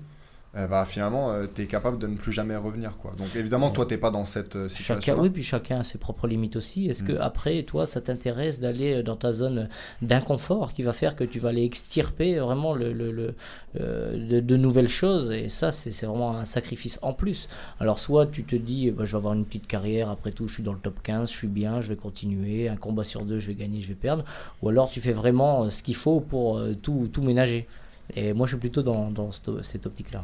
eh 0.56 0.68
ben, 0.68 0.86
finalement, 0.86 1.32
euh, 1.32 1.47
tu 1.54 1.64
es 1.64 1.66
capable 1.66 1.97
de 1.97 2.06
ne 2.06 2.16
plus 2.16 2.32
jamais 2.32 2.56
revenir. 2.56 2.97
Quoi. 2.97 3.14
Donc 3.18 3.36
évidemment, 3.36 3.72
toi, 3.72 3.88
tu 3.88 3.95
n'es 3.95 3.97
pas 3.97 4.12
dans 4.12 4.26
cette 4.26 4.56
euh, 4.56 4.70
situation. 4.70 5.20
oui, 5.20 5.32
puis 5.32 5.41
chacun 5.41 5.80
a 5.80 5.84
ses 5.84 5.97
propres 5.97 6.28
limites 6.28 6.56
aussi. 6.56 6.88
Est-ce 6.88 7.01
que 7.01 7.14
mm. 7.14 7.22
après, 7.22 7.64
toi, 7.64 7.88
ça 7.88 8.01
t'intéresse 8.01 8.60
d'aller 8.60 9.01
dans 9.01 9.16
ta 9.16 9.34
zone 9.34 9.68
d'inconfort 10.04 10.74
qui 10.74 10.84
va 10.84 10.93
faire 10.93 11.16
que 11.16 11.24
tu 11.24 11.39
vas 11.39 11.49
aller 11.49 11.64
extirper 11.64 12.38
vraiment 12.38 12.76
le, 12.76 12.93
le, 12.93 13.34
de, 13.74 14.58
nouvelles 14.58 14.89
choses? 14.89 15.32
Et 15.32 15.49
ça, 15.49 15.72
c'est 15.72 16.06
vraiment 16.06 16.38
un 16.38 16.45
sacrifice 16.45 16.99
en 17.01 17.14
plus. 17.14 17.49
Alors 17.80 17.97
soit 17.97 18.28
tu 18.28 18.43
te 18.43 18.56
dis, 18.56 18.91
bah, 18.91 19.06
je 19.06 19.14
vais 19.14 19.18
avoir 19.18 19.34
une 19.34 19.45
petite 19.45 19.66
carrière, 19.66 20.10
après 20.10 20.32
tout, 20.32 20.47
je 20.47 20.54
suis 20.54 20.64
dans 20.64 20.74
le 20.74 20.80
top 20.80 21.01
15, 21.01 21.32
je 21.32 21.36
suis 21.36 21.47
bien, 21.47 21.82
je 21.82 21.89
vais 21.89 21.95
continuer, 21.95 22.70
un 22.70 22.76
combat 22.76 23.04
sur 23.04 23.26
deux, 23.26 23.39
je 23.39 23.47
vais 23.47 23.56
gagner, 23.56 23.82
je 23.82 23.88
vais 23.88 23.95
perdre. 23.95 24.24
Ou 24.62 24.70
alors 24.70 24.88
tu 24.91 25.01
fais 25.01 25.14
vraiment 25.14 25.72
ce 25.72 25.82
qu'il 25.82 25.95
faut 25.95 26.20
pour 26.20 26.62
tout, 26.84 27.10
tout 27.12 27.24
ménager. 27.24 27.68
Et 28.16 28.34
moi, 28.34 28.45
je 28.45 28.51
suis 28.51 28.60
plutôt 28.60 28.84
dans, 28.84 29.10
dans 29.10 29.32
cette 29.32 29.86
optique-là. 29.86 30.24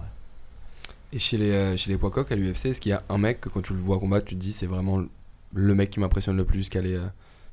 Et 1.12 1.20
chez 1.20 1.38
les, 1.38 1.52
euh, 1.52 1.78
chez 1.78 1.92
les 1.92 1.98
poids 1.98 2.12
coqs 2.12 2.32
à 2.32 2.36
l'UFC, 2.36 2.68
est-ce 2.68 2.82
qu'il 2.82 2.92
y 2.92 2.94
a 2.94 3.04
un 3.10 3.18
mec 3.18 3.42
que 3.42 3.50
quand 3.50 3.62
tu 3.62 3.74
le 3.74 3.80
vois 3.80 4.00
combattre, 4.00 4.26
tu 4.26 4.36
te 4.36 4.40
dis 4.40 4.52
c'est 4.52 4.68
vraiment 4.68 5.04
le 5.54 5.76
mec 5.76 5.90
qui 5.90 6.00
m'impressionne 6.00 6.38
le 6.38 6.46
plus, 6.46 6.70
qui 6.70 6.78
a 6.78 6.82
les, 6.82 6.96
euh, 6.96 7.08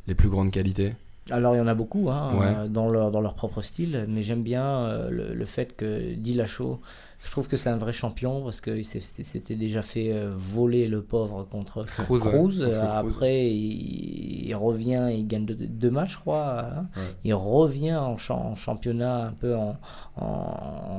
les 0.06 0.14
plus 0.14 0.28
grandes 0.28 0.50
qualités? 0.50 0.92
Alors 1.30 1.54
il 1.54 1.58
y 1.58 1.60
en 1.60 1.66
a 1.66 1.74
beaucoup 1.74 2.10
hein, 2.10 2.38
euh, 2.40 2.68
dans, 2.68 2.88
leur, 2.88 3.10
dans 3.10 3.20
leur 3.20 3.34
propre 3.34 3.62
style, 3.62 4.06
mais 4.08 4.22
j'aime 4.22 4.42
bien 4.42 5.08
le, 5.08 5.34
le, 5.34 5.44
fait 5.44 5.74
que 5.74 6.14
Dillashaw 6.14 6.80
je 7.26 7.32
trouve 7.32 7.48
que 7.48 7.56
c'est 7.56 7.68
un 7.68 7.76
vrai 7.76 7.92
champion 7.92 8.42
parce 8.42 8.60
qu'il 8.60 8.84
s'était 8.84 9.56
déjà 9.56 9.82
fait 9.82 10.12
euh, 10.12 10.32
voler 10.36 10.86
le 10.86 11.02
pauvre 11.02 11.42
contre 11.42 11.84
Cruz. 11.96 12.62
Après, 12.62 13.50
il, 13.50 14.54
revient, 14.54 15.08
il 15.12 15.26
gagne 15.26 15.44
deux, 15.44 15.90
matchs, 15.90 16.12
je 16.12 16.18
crois. 16.18 16.60
Hein. 16.60 16.86
Il 17.24 17.34
revient 17.34 17.96
en, 17.96 18.16
championnat 18.16 19.26
un 19.26 19.32
peu 19.32 19.56
en, 19.56 19.76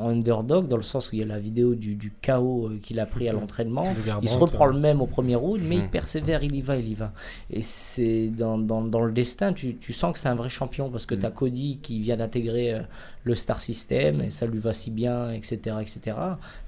underdog, 0.03 0.67
dans 0.67 0.75
le 0.75 0.81
sens 0.81 1.11
où 1.11 1.15
il 1.15 1.19
y 1.19 1.23
a 1.23 1.25
la 1.25 1.39
vidéo 1.39 1.75
du, 1.75 2.11
chaos 2.21 2.67
euh, 2.67 2.79
qu'il 2.83 2.99
a 2.99 3.05
pris 3.05 3.29
à 3.29 3.33
l'entraînement. 3.33 3.87
Il 4.21 4.27
se 4.27 4.37
reprend 4.37 4.65
le 4.65 4.77
même 4.77 5.01
au 5.01 5.07
premier 5.07 5.35
round, 5.35 5.61
mais 5.65 5.77
il 5.77 5.83
hmm. 5.85 5.91
persévère, 5.91 6.43
il 6.43 6.55
y 6.55 6.61
va, 6.61 6.75
il 6.75 6.89
y 6.89 6.93
va. 6.93 7.13
Et 7.49 7.61
c'est 7.61 8.27
dans, 8.27 8.57
dans, 8.57 9.01
le 9.01 9.13
destin, 9.13 9.53
tu, 9.53 9.77
tu 9.77 9.93
sens 9.93 10.11
que 10.11 10.19
c'est 10.19 10.29
un 10.29 10.35
vrai 10.35 10.49
champion 10.49 10.89
parce 10.89 11.05
que 11.05 11.15
hmm. 11.15 11.19
tu 11.19 11.25
as 11.25 11.31
Cody 11.31 11.79
qui 11.81 12.01
vient 12.01 12.17
d'intégrer 12.17 12.73
euh, 12.73 12.81
le 13.23 13.35
star 13.35 13.61
system 13.61 14.21
et 14.21 14.29
ça 14.29 14.45
lui 14.45 14.59
va 14.59 14.73
si 14.73 14.91
bien, 14.91 15.31
etc., 15.31 15.77
etc. 15.81 16.16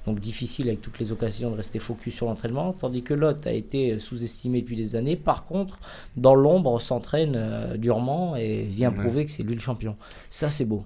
Donc 0.05 0.19
difficile 0.19 0.67
avec 0.67 0.81
toutes 0.81 0.99
les 0.99 1.11
occasions 1.11 1.51
de 1.51 1.55
rester 1.55 1.79
focus 1.79 2.15
sur 2.15 2.25
l'entraînement, 2.25 2.73
tandis 2.73 3.03
que 3.03 3.13
l'autre 3.13 3.47
a 3.47 3.51
été 3.51 3.99
sous-estimé 3.99 4.61
depuis 4.61 4.75
des 4.75 4.95
années. 4.95 5.15
Par 5.15 5.45
contre, 5.45 5.79
dans 6.15 6.35
l'ombre, 6.35 6.79
s'entraîne 6.79 7.33
euh, 7.35 7.77
durement 7.77 8.35
et 8.35 8.63
vient 8.63 8.91
prouver 8.91 9.25
que 9.25 9.31
c'est 9.31 9.43
lui 9.43 9.55
le 9.55 9.61
champion. 9.61 9.95
Ça, 10.29 10.49
c'est 10.49 10.65
beau. 10.65 10.85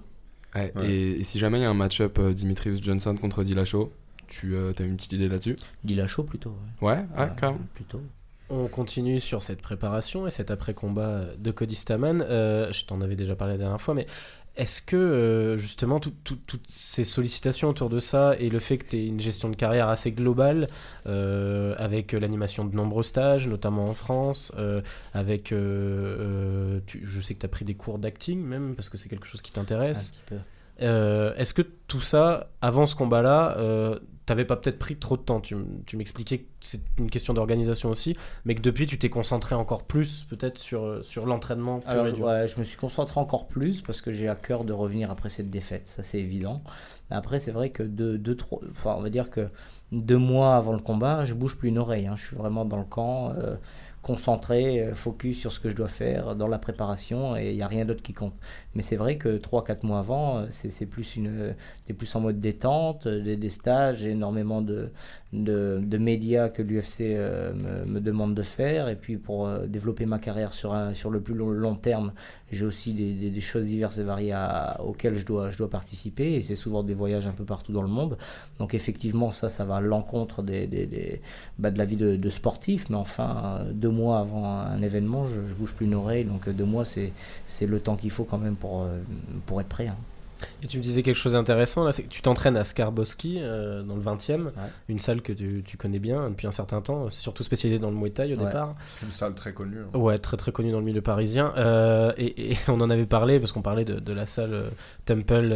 Et, 0.84 1.24
si 1.24 1.38
jamais 1.38 1.58
il 1.58 1.62
y 1.62 1.64
a 1.64 1.70
un 1.70 1.74
match-up 1.74 2.18
euh, 2.18 2.32
Dimitrius 2.32 2.80
Johnson 2.80 3.16
contre 3.16 3.42
Dillashaw, 3.42 3.90
tu 4.28 4.54
euh, 4.54 4.72
as 4.78 4.82
une 4.82 4.96
petite 4.96 5.12
idée 5.12 5.28
là-dessus? 5.28 5.56
Dillashaw 5.82 6.22
plutôt. 6.22 6.54
Ouais, 6.80 7.04
ouais, 7.18 7.28
quand 7.38 7.58
Plutôt. 7.74 8.00
On 8.50 8.68
continue 8.68 9.20
sur 9.20 9.42
cette 9.42 9.62
préparation 9.62 10.26
et 10.26 10.30
cet 10.30 10.50
après-combat 10.50 11.22
de 11.38 11.50
Cody 11.50 11.74
Staman. 11.74 12.20
je 12.20 12.84
t'en 12.84 13.00
avais 13.00 13.16
déjà 13.16 13.34
parlé 13.34 13.54
la 13.54 13.58
dernière 13.58 13.80
fois, 13.80 13.94
mais 13.94 14.06
est-ce 14.56 14.82
que 14.82 14.96
euh, 14.96 15.58
justement 15.58 15.98
toutes 15.98 16.68
ces 16.68 17.02
sollicitations 17.02 17.68
autour 17.68 17.90
de 17.90 17.98
ça 17.98 18.36
et 18.38 18.48
le 18.48 18.60
fait 18.60 18.78
que 18.78 18.88
tu 18.88 18.96
aies 18.96 19.06
une 19.06 19.20
gestion 19.20 19.48
de 19.48 19.56
carrière 19.56 19.88
assez 19.88 20.12
globale 20.12 20.68
euh, 21.06 21.74
avec 21.78 22.12
l'animation 22.12 22.64
de 22.64 22.74
nombreux 22.74 23.02
stages, 23.02 23.48
notamment 23.48 23.86
en 23.86 23.94
France, 23.94 24.52
euh, 24.56 24.80
avec 25.12 25.50
je 25.50 27.20
sais 27.20 27.34
que 27.34 27.40
tu 27.40 27.46
as 27.46 27.48
pris 27.48 27.64
des 27.64 27.74
cours 27.74 27.98
d'acting 27.98 28.40
même 28.40 28.76
parce 28.76 28.88
que 28.88 28.96
c'est 28.96 29.08
quelque 29.08 29.26
chose 29.26 29.42
qui 29.42 29.50
t'intéresse. 29.50 30.12
Est-ce 30.78 31.52
que 31.52 31.62
tout 31.62 32.00
ça, 32.00 32.50
avant 32.62 32.86
ce 32.86 32.94
combat-là, 32.94 33.56
t'avais 34.26 34.44
pas 34.44 34.56
peut-être 34.56 34.78
pris 34.78 34.96
trop 34.96 35.16
de 35.16 35.22
temps. 35.22 35.40
Tu, 35.40 35.56
m'expliquais 35.96 36.38
que 36.38 36.44
c'est 36.60 36.80
une 36.98 37.10
question 37.10 37.34
d'organisation 37.34 37.90
aussi, 37.90 38.16
mais 38.44 38.54
que 38.54 38.62
depuis 38.62 38.86
tu 38.86 38.98
t'es 38.98 39.10
concentré 39.10 39.54
encore 39.54 39.84
plus 39.84 40.24
peut-être 40.30 40.58
sur, 40.58 40.84
euh, 40.84 41.02
sur 41.02 41.26
l'entraînement. 41.26 41.80
Alors 41.86 42.06
je, 42.06 42.58
me 42.58 42.64
suis 42.64 42.76
concentré 42.76 43.20
encore 43.20 43.46
plus 43.46 43.80
parce 43.82 44.00
que 44.00 44.12
j'ai 44.12 44.28
à 44.28 44.36
cœur 44.36 44.64
de 44.64 44.72
revenir 44.72 45.10
après 45.10 45.30
cette 45.30 45.50
défaite, 45.50 45.88
ça 45.88 46.02
c'est 46.02 46.18
évident. 46.18 46.62
Après 47.10 47.40
c'est 47.40 47.52
vrai 47.52 47.70
que 47.70 47.82
deux, 47.82 48.18
deux, 48.18 48.36
trois, 48.36 48.60
enfin 48.70 48.94
on 48.96 49.02
va 49.02 49.10
dire 49.10 49.30
que 49.30 49.48
deux 49.92 50.18
mois 50.18 50.56
avant 50.56 50.72
le 50.72 50.80
combat, 50.80 51.24
je 51.24 51.34
bouge 51.34 51.56
plus 51.56 51.68
une 51.68 51.78
oreille. 51.78 52.06
Hein. 52.06 52.16
Je 52.16 52.26
suis 52.26 52.36
vraiment 52.36 52.64
dans 52.64 52.78
le 52.78 52.84
camp. 52.84 53.32
Euh, 53.36 53.56
concentré, 54.04 54.80
euh, 54.80 54.94
focus 54.94 55.40
sur 55.40 55.52
ce 55.52 55.58
que 55.58 55.70
je 55.70 55.74
dois 55.76 55.88
faire 55.88 56.36
dans 56.36 56.46
la 56.46 56.58
préparation 56.58 57.36
et 57.36 57.50
il 57.50 57.56
n'y 57.56 57.62
a 57.62 57.66
rien 57.66 57.84
d'autre 57.84 58.02
qui 58.02 58.12
compte. 58.12 58.34
Mais 58.74 58.82
c'est 58.82 58.96
vrai 58.96 59.16
que 59.16 59.38
3-4 59.38 59.84
mois 59.84 59.98
avant, 59.98 60.38
euh, 60.38 60.46
c'est 60.50 60.86
plus 60.86 61.16
une, 61.16 61.54
plus 61.96 62.14
en 62.14 62.20
mode 62.20 62.40
détente, 62.40 63.06
euh, 63.06 63.22
des, 63.22 63.36
des 63.36 63.50
stages, 63.50 64.04
énormément 64.04 64.62
de, 64.62 64.92
de, 65.42 65.98
médias 65.98 66.48
que 66.48 66.62
l'UFC 66.62 67.00
me, 67.00 67.84
me, 67.84 68.00
demande 68.00 68.34
de 68.34 68.42
faire. 68.42 68.88
Et 68.88 68.96
puis 68.96 69.16
pour 69.16 69.48
développer 69.66 70.06
ma 70.06 70.18
carrière 70.18 70.52
sur, 70.52 70.76
sur 70.94 71.10
le 71.10 71.20
plus 71.20 71.34
long, 71.34 71.74
terme, 71.74 72.12
j'ai 72.50 72.64
aussi 72.64 72.92
des, 72.92 73.40
choses 73.40 73.66
diverses 73.66 73.98
et 73.98 74.04
variées 74.04 74.36
auxquelles 74.84 75.16
je 75.16 75.26
dois, 75.26 75.50
je 75.50 75.58
dois 75.58 75.70
participer. 75.70 76.34
Et 76.34 76.42
c'est 76.42 76.56
souvent 76.56 76.82
des 76.82 76.94
voyages 76.94 77.26
un 77.26 77.32
peu 77.32 77.44
partout 77.44 77.72
dans 77.72 77.82
le 77.82 77.88
monde. 77.88 78.16
Donc 78.58 78.74
effectivement, 78.74 79.32
ça, 79.32 79.50
ça 79.50 79.64
va 79.64 79.76
à 79.76 79.80
l'encontre 79.80 80.42
des, 80.42 80.66
des, 80.66 81.20
bah, 81.58 81.70
de 81.70 81.78
la 81.78 81.84
vie 81.84 81.96
de, 81.96 82.30
sportif. 82.30 82.88
Mais 82.90 82.96
enfin, 82.96 83.66
de 83.72 83.88
mois 83.88 84.20
avant 84.20 84.44
un 84.46 84.80
événement, 84.82 85.26
je, 85.26 85.46
je 85.46 85.54
bouge 85.54 85.74
plus 85.74 85.86
une 85.86 85.94
oreille. 85.94 86.24
Donc 86.24 86.48
deux 86.48 86.64
mois, 86.64 86.84
c'est 86.84 87.66
le 87.66 87.80
temps 87.80 87.96
qu'il 87.96 88.10
faut 88.10 88.24
quand 88.24 88.38
même 88.38 88.56
pour, 88.56 88.82
euh, 88.82 89.00
pour 89.46 89.60
être 89.60 89.68
prêt. 89.68 89.88
Hein. 89.88 89.96
Et 90.62 90.66
tu 90.66 90.78
me 90.78 90.82
disais 90.82 91.02
quelque 91.02 91.16
chose 91.16 91.32
d'intéressant 91.32 91.84
là, 91.84 91.92
c'est 91.92 92.02
que 92.02 92.08
tu 92.08 92.22
t'entraînes 92.22 92.56
à 92.56 92.64
Skarboski 92.64 93.38
euh, 93.40 93.82
dans 93.82 93.96
le 93.96 94.00
20e, 94.00 94.50
une 94.88 94.98
salle 94.98 95.20
que 95.22 95.32
tu, 95.32 95.62
tu, 95.64 95.76
connais 95.76 95.98
bien 95.98 96.30
depuis 96.30 96.46
un 96.46 96.52
certain 96.52 96.80
temps, 96.80 97.10
surtout 97.10 97.42
spécialisée 97.42 97.78
dans 97.78 97.90
le 97.90 97.96
Muay 97.96 98.10
Thai 98.10 98.32
au 98.32 98.36
départ. 98.36 98.74
Une 99.02 99.12
salle 99.12 99.34
très 99.34 99.52
connue. 99.52 99.78
Hein. 99.80 99.98
Ouais, 99.98 100.18
très 100.18 100.36
très 100.36 100.52
connue 100.52 100.72
dans 100.72 100.78
le 100.78 100.84
milieu 100.84 101.02
parisien. 101.02 101.52
Euh, 101.56 102.12
et, 102.16 102.56
on 102.68 102.80
en 102.80 102.90
avait 102.90 103.06
parlé 103.06 103.40
parce 103.40 103.52
qu'on 103.52 103.62
parlait 103.62 103.84
de, 103.84 104.00
de, 104.00 104.12
la 104.12 104.26
salle 104.26 104.54
euh, 104.54 104.68
Temple 105.04 105.54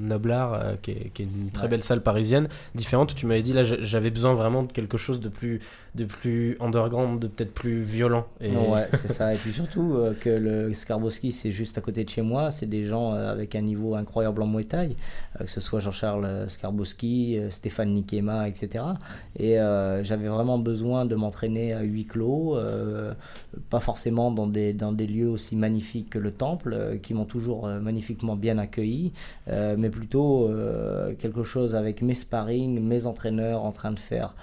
Noblar, 0.00 0.80
qui 0.82 0.92
est, 0.92 1.10
qui, 1.10 1.22
est, 1.22 1.26
une 1.26 1.50
très 1.50 1.68
belle 1.68 1.82
salle 1.82 2.02
parisienne, 2.02 2.48
différente. 2.74 3.14
Tu 3.14 3.26
m'avais 3.26 3.42
dit 3.42 3.52
là, 3.52 3.64
j'avais 3.64 4.10
besoin 4.10 4.34
vraiment 4.34 4.62
de 4.62 4.72
quelque 4.72 4.96
chose 4.96 5.20
de 5.20 5.28
plus, 5.28 5.60
de 5.98 6.04
plus 6.04 6.56
underground, 6.60 7.20
de 7.20 7.26
peut-être 7.26 7.52
plus 7.52 7.82
violent. 7.82 8.26
Et... 8.40 8.56
Ouais, 8.56 8.88
c'est 8.92 9.12
ça. 9.12 9.34
Et 9.34 9.36
puis 9.36 9.52
surtout 9.52 9.98
que 10.20 10.30
le 10.30 10.72
Skarboski, 10.72 11.32
c'est 11.32 11.52
juste 11.52 11.76
à 11.78 11.80
côté 11.80 12.04
de 12.04 12.08
chez 12.08 12.22
moi, 12.22 12.50
c'est 12.50 12.66
des 12.66 12.84
gens 12.84 13.12
avec 13.12 13.54
un 13.54 13.62
niveau 13.62 13.94
incroyable 13.94 14.42
en 14.42 14.46
Muay 14.46 14.64
Thai, 14.64 14.96
euh, 15.40 15.44
que 15.44 15.50
ce 15.50 15.60
soit 15.60 15.80
Jean-Charles 15.80 16.48
Skarbowski, 16.48 17.38
euh, 17.38 17.50
Stéphane 17.50 17.92
Nikema, 17.92 18.48
etc. 18.48 18.84
Et 19.36 19.58
euh, 19.58 20.02
j'avais 20.02 20.28
vraiment 20.28 20.58
besoin 20.58 21.04
de 21.04 21.14
m'entraîner 21.14 21.72
à 21.72 21.82
huis 21.82 22.04
clos, 22.04 22.58
pas 23.70 23.80
forcément 23.80 24.30
dans 24.30 24.46
des, 24.46 24.72
dans 24.72 24.92
des 24.92 25.06
lieux 25.06 25.28
aussi 25.28 25.56
magnifiques 25.56 26.10
que 26.10 26.18
le 26.18 26.30
temple, 26.30 26.98
qui 27.02 27.14
m'ont 27.14 27.24
toujours 27.24 27.66
magnifiquement 27.66 28.36
bien 28.36 28.58
accueilli, 28.58 29.12
mais 29.46 29.90
plutôt 29.90 30.50
quelque 31.18 31.42
chose 31.42 31.74
avec 31.74 32.02
mes 32.02 32.14
sparring, 32.14 32.80
mes 32.80 33.06
entraîneurs 33.06 33.64
en 33.64 33.72
train 33.72 33.92
de 33.92 33.98
faire 33.98 34.34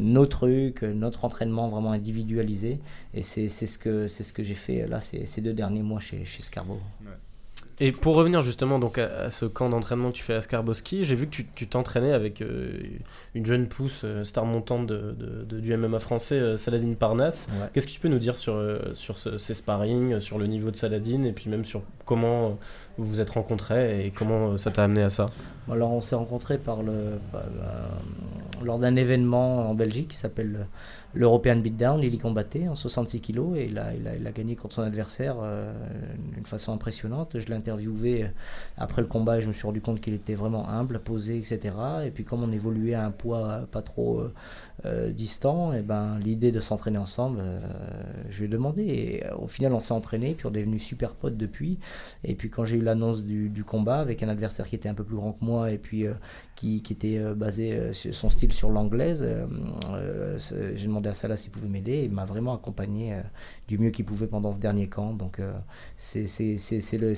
nos 0.00 0.26
trucs, 0.26 0.82
notre 0.82 1.24
entraînement 1.24 1.68
vraiment 1.68 1.92
individualisé. 1.92 2.80
Et 3.14 3.22
c'est 3.22 3.48
ce 3.48 3.78
que, 3.78 4.08
ce 4.08 4.32
que 4.32 4.42
j'ai 4.42 4.54
fait 4.54 4.86
là 4.86 5.00
ces, 5.00 5.26
ces, 5.26 5.40
deux 5.40 5.52
derniers 5.54 5.82
mois 5.82 6.00
chez, 6.00 6.24
chez 6.24 6.42
Scarbo. 6.42 6.78
Et 7.80 7.90
pour 7.90 8.14
revenir 8.14 8.42
justement 8.42 8.78
donc 8.78 8.98
à, 8.98 9.30
ce 9.30 9.44
camp 9.44 9.68
d'entraînement 9.68 10.10
que 10.10 10.16
tu 10.16 10.22
fais 10.22 10.34
à 10.34 10.40
Skarboski, 10.40 11.04
j'ai 11.04 11.14
vu 11.14 11.26
que 11.26 11.42
tu 11.54 11.66
t'entraînais 11.66 12.12
avec 12.12 12.42
euh, 12.42 12.80
une 13.34 13.46
jeune 13.46 13.66
pousse, 13.66 14.02
euh, 14.04 14.24
star 14.24 14.44
montante 14.44 14.86
de, 14.86 15.16
de, 15.48 15.58
du 15.58 15.76
MMA 15.76 15.98
français, 15.98 16.38
euh, 16.38 16.56
Saladin 16.56 16.92
Parnasse. 16.94 17.48
Qu'est-ce 17.72 17.86
que 17.86 17.90
tu 17.90 17.98
peux 17.98 18.08
nous 18.08 18.18
dire 18.18 18.36
sur, 18.36 18.62
sur 18.94 19.18
ces 19.18 19.54
sparring, 19.54 20.20
sur 20.20 20.38
le 20.38 20.46
niveau 20.46 20.70
de 20.70 20.76
Saladin 20.76 21.24
et 21.24 21.32
puis 21.32 21.50
même 21.50 21.64
sur 21.64 21.82
comment 22.04 22.58
vous 22.98 23.06
vous 23.06 23.20
êtes 23.20 23.30
rencontrés 23.30 24.06
et 24.06 24.10
comment 24.10 24.56
ça 24.58 24.70
t'a 24.70 24.84
amené 24.84 25.02
à 25.02 25.10
ça 25.10 25.26
Alors 25.70 25.92
on 25.92 26.00
s'est 26.00 26.14
rencontrés 26.14 26.58
par 26.58 26.82
le, 26.82 27.18
lors 28.62 28.78
d'un 28.78 28.96
événement 28.96 29.70
en 29.70 29.74
Belgique 29.74 30.08
qui 30.08 30.16
s'appelle 30.16 30.66
l'European 31.14 31.56
Beatdown, 31.56 32.00
il 32.02 32.14
y 32.14 32.18
combattait 32.18 32.68
en 32.68 32.74
66 32.74 33.20
kg 33.20 33.56
et 33.56 33.66
il 33.66 33.78
a, 33.78 34.32
gagné 34.32 34.56
contre 34.56 34.76
son 34.76 34.82
adversaire 34.82 35.36
euh, 35.42 35.72
d'une 36.34 36.46
façon 36.46 36.72
impressionnante. 36.72 37.38
Je 37.38 37.46
l'ai 37.46 37.54
interviewé 37.54 38.24
euh, 38.24 38.28
après 38.78 39.02
le 39.02 39.08
combat 39.08 39.38
et 39.38 39.42
je 39.42 39.48
me 39.48 39.52
suis 39.52 39.66
rendu 39.66 39.82
compte 39.82 40.00
qu'il 40.00 40.14
était 40.14 40.34
vraiment 40.34 40.68
humble, 40.68 41.00
posé, 41.00 41.36
etc. 41.36 41.74
Et 42.06 42.10
puis 42.10 42.24
comme 42.24 42.42
on 42.42 42.50
évoluait 42.50 42.94
à 42.94 43.04
un 43.04 43.10
poids 43.10 43.60
pas 43.70 43.82
trop 43.82 44.20
euh, 44.20 44.32
distant, 45.10 45.72
et 45.72 45.82
ben, 45.82 46.18
l'idée 46.18 46.52
de 46.52 46.60
s'entraîner 46.60 46.98
ensemble, 46.98 47.42
je 48.30 48.38
lui 48.38 48.46
ai 48.46 48.48
demandé. 48.48 48.82
Et 48.82 49.24
au 49.38 49.46
final, 49.46 49.72
on 49.72 49.80
s'est 49.80 49.94
entraîné, 49.94 50.34
puis 50.34 50.46
on 50.46 50.50
est 50.50 50.60
devenu 50.60 50.78
super 50.78 51.14
potes 51.14 51.36
depuis. 51.36 51.78
Et 52.24 52.34
puis 52.34 52.50
quand 52.50 52.64
j'ai 52.64 52.76
eu 52.76 52.82
l'annonce 52.82 53.22
du, 53.22 53.64
combat 53.64 54.00
avec 54.00 54.22
un 54.22 54.28
adversaire 54.28 54.68
qui 54.68 54.74
était 54.74 54.88
un 54.88 54.94
peu 54.94 55.04
plus 55.04 55.16
grand 55.16 55.32
que 55.32 55.44
moi 55.44 55.70
et 55.70 55.78
puis 55.78 56.04
qui, 56.56 56.82
qui, 56.82 56.92
était 56.92 57.18
basé 57.34 57.92
sur 57.92 58.14
son 58.14 58.28
style 58.28 58.52
sur 58.52 58.70
l'anglaise. 58.70 59.26
J'ai 60.74 60.86
demandé 60.86 61.08
à 61.08 61.14
Salah 61.14 61.36
s'il 61.36 61.50
pouvait 61.50 61.68
m'aider. 61.68 62.02
Il 62.04 62.12
m'a 62.12 62.24
vraiment 62.24 62.54
accompagné 62.54 63.16
du 63.68 63.78
mieux 63.78 63.90
qu'il 63.90 64.04
pouvait 64.04 64.26
pendant 64.26 64.52
ce 64.52 64.60
dernier 64.60 64.88
camp. 64.88 65.14
Donc 65.14 65.40
c'est 65.96 66.26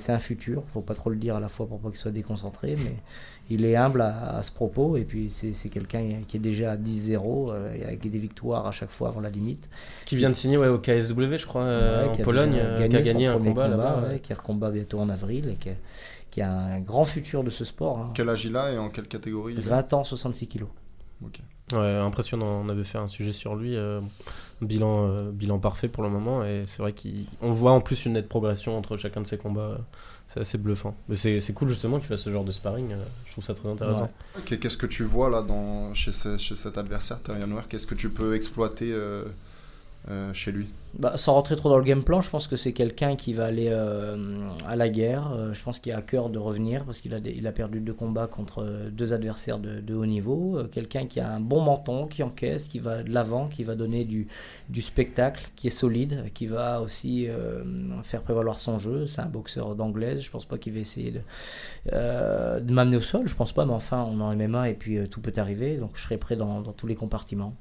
un 0.09 0.19
futur. 0.19 0.63
Faut 0.73 0.81
pas 0.81 0.95
trop 0.95 1.11
le 1.11 1.17
dire 1.17 1.37
à 1.37 1.41
la 1.41 1.49
fois 1.49 1.67
pour 1.67 1.81
pas 1.81 1.91
qu'il 1.91 1.99
soit 1.99 2.11
déconcentré, 2.11 2.77
mais 2.77 2.97
il 3.51 3.65
est 3.65 3.77
humble 3.77 4.01
à, 4.01 4.43
ce 4.43 4.53
propos. 4.53 4.97
Et 4.97 5.05
puis, 5.05 5.31
c'est 5.31 5.69
quelqu'un 5.69 6.21
qui 6.27 6.37
est 6.37 6.41
déjà 6.41 6.73
à 6.73 6.77
10-0, 6.77 7.51
euh, 7.53 7.87
avec 7.87 8.09
des 8.09 8.19
victoires 8.19 8.67
à 8.67 8.73
chaque 8.73 8.91
fois 8.91 9.09
avant 9.09 9.21
la 9.21 9.31
limite. 9.31 9.69
Qui 10.07 10.17
vient 10.17 10.31
de 10.31 10.35
signer 10.35 10.57
ouais, 10.57 10.69
au 10.69 10.79
KSW, 10.79 11.37
je 11.37 11.47
crois, 11.47 11.63
euh, 11.63 12.09
en 12.09 12.17
Pologne, 12.17 12.55
euh, 12.57 12.89
qui 12.89 12.97
a 12.97 13.03
gagné 13.03 13.27
un 13.27 13.39
combat, 13.39 13.69
là-bas. 13.69 14.19
qui 14.23 14.33
recombat 14.33 14.71
bientôt 14.71 15.01
en 15.01 15.09
avril 15.09 15.49
et 15.51 15.55
qui 15.57 15.69
a, 16.43 16.51
a 16.51 16.75
un 16.75 16.81
grand 16.81 17.05
futur 17.05 17.45
de 17.45 17.51
ce 17.51 17.65
sport. 17.65 17.99
Hein. 17.99 18.09
Quel 18.15 18.29
âge 18.29 18.45
il 18.45 18.57
a 18.57 18.73
et 18.73 18.79
en 18.79 18.89
quelle 18.89 19.09
catégorie 19.09 19.55
20 19.55 19.93
ans, 19.93 20.05
66 20.05 20.49
kilos. 20.49 20.69
Ouais, 21.73 21.95
impressionnant. 21.95 22.63
On 22.65 22.69
avait 22.69 22.85
fait 22.85 22.99
un 22.99 23.09
sujet 23.09 23.33
sur 23.33 23.57
lui. 23.57 23.77
bilan, 24.61 25.31
bilan 25.33 25.59
parfait 25.59 25.89
pour 25.89 26.03
le 26.03 26.11
moment. 26.11 26.45
Et 26.45 26.65
c'est 26.67 26.83
vrai 26.83 26.93
qu'on 26.93 27.53
voit 27.53 27.73
en 27.73 27.81
plus 27.81 28.05
une 28.05 28.13
nette 28.15 28.29
progression 28.29 28.77
entre 28.77 28.97
chacun 28.97 29.23
de 29.23 29.27
ses 29.27 29.39
combats 29.39 29.79
c'est 30.29 30.41
assez 30.41 30.59
bluffant. 30.59 30.97
Mais 31.09 31.17
c'est 31.17 31.53
cool 31.53 31.69
justement 31.69 31.99
qu'il 31.99 32.09
fasse 32.09 32.23
ce 32.23 32.31
genre 32.31 32.45
de 32.45 32.53
sparring. 32.53 32.93
Euh, 32.93 33.05
je 33.27 33.33
trouve 33.33 33.45
ça 33.45 33.55
très 33.55 33.69
intéressant. 33.69 34.11
Qu'est-ce 34.45 34.77
que 34.77 34.87
tu 34.87 35.05
vois 35.05 35.31
là 35.31 35.43
dans, 35.43 35.95
chez, 35.95 36.13
chez 36.13 36.55
cet 36.55 36.79
adversaire, 36.79 37.21
Terrien 37.23 37.47
Noir 37.47 37.69
Qu'est-ce 37.69 37.87
que 37.87 37.95
tu 37.95 38.09
peux 38.11 38.35
exploiter 38.35 38.93
euh, 38.93 39.25
euh, 40.11 40.33
chez 40.33 40.53
lui? 40.53 40.69
Bah, 40.99 41.17
Sans 41.17 41.35
rentrer 41.35 41.57
trop 41.57 41.69
dans 41.69 41.79
le 41.79 41.85
game 41.85 42.05
plan, 42.05 42.21
je 42.21 42.31
pense 42.31 42.47
que 42.47 42.57
c'est 42.57 42.73
quelqu'un 42.73 43.17
qui 43.17 43.33
va 43.33 43.47
aller 43.47 43.69
euh, 43.71 44.49
à 44.67 44.77
la 44.77 44.89
guerre. 44.89 45.33
Euh, 45.33 45.53
je 45.53 45.63
pense 45.63 45.79
qu'il 45.79 45.93
a 45.93 45.99
à 45.99 46.03
cœur 46.03 46.31
de 46.31 46.39
revenir 46.39 46.85
parce 46.85 47.01
qu'il 47.01 47.15
a, 47.15 47.19
il 47.19 47.47
a 47.47 47.53
perdu 47.53 47.81
deux 47.81 47.93
combats 47.93 48.27
contre 48.27 48.89
deux 48.91 49.13
adversaires 49.13 49.59
de, 49.59 49.95
haut 49.95 50.07
niveau. 50.07 50.59
quelqu'un 50.73 51.07
qui 51.07 51.21
a 51.21 51.31
un 51.31 51.41
bon 51.41 51.61
menton, 51.61 52.07
qui 52.07 52.23
encaisse, 52.23 52.69
qui 52.69 52.79
va 52.79 53.03
de 53.03 53.13
l'avant, 53.13 53.49
qui 53.49 53.65
va 53.65 53.75
donner 53.75 54.05
du, 54.05 54.29
spectacle, 54.83 55.51
qui 55.57 55.69
est 55.69 55.71
solide, 55.71 56.31
qui 56.35 56.47
va 56.47 56.81
aussi 56.81 57.29
faire 58.03 58.23
prévaloir 58.23 58.59
son 58.59 58.79
jeu. 58.79 59.07
C'est 59.07 59.21
un 59.21 59.27
boxeur 59.27 59.75
d'anglaise. 59.75 60.21
Je 60.21 60.31
pense 60.31 60.45
pas 60.45 60.59
qu'il 60.59 60.75
va 60.75 60.81
essayer 60.81 61.13
de, 61.13 62.73
m'amener 62.73 62.97
au 62.97 63.01
sol. 63.01 63.27
Je 63.27 63.35
pense 63.35 63.53
pas, 63.53 63.65
mais 63.65 63.73
enfin, 63.73 64.07
on 64.09 64.21
en 64.21 64.35
MMA 64.35 64.71
et 64.71 64.75
puis 64.75 65.09
tout 65.09 65.21
peut 65.21 65.33
arriver. 65.37 65.77
Donc 65.77 65.93
je 65.95 66.03
serai 66.03 66.19
prêt 66.19 66.37
dans 66.37 66.63
tous 66.63 66.87
les 66.87 66.95
compartiments. 66.95 67.55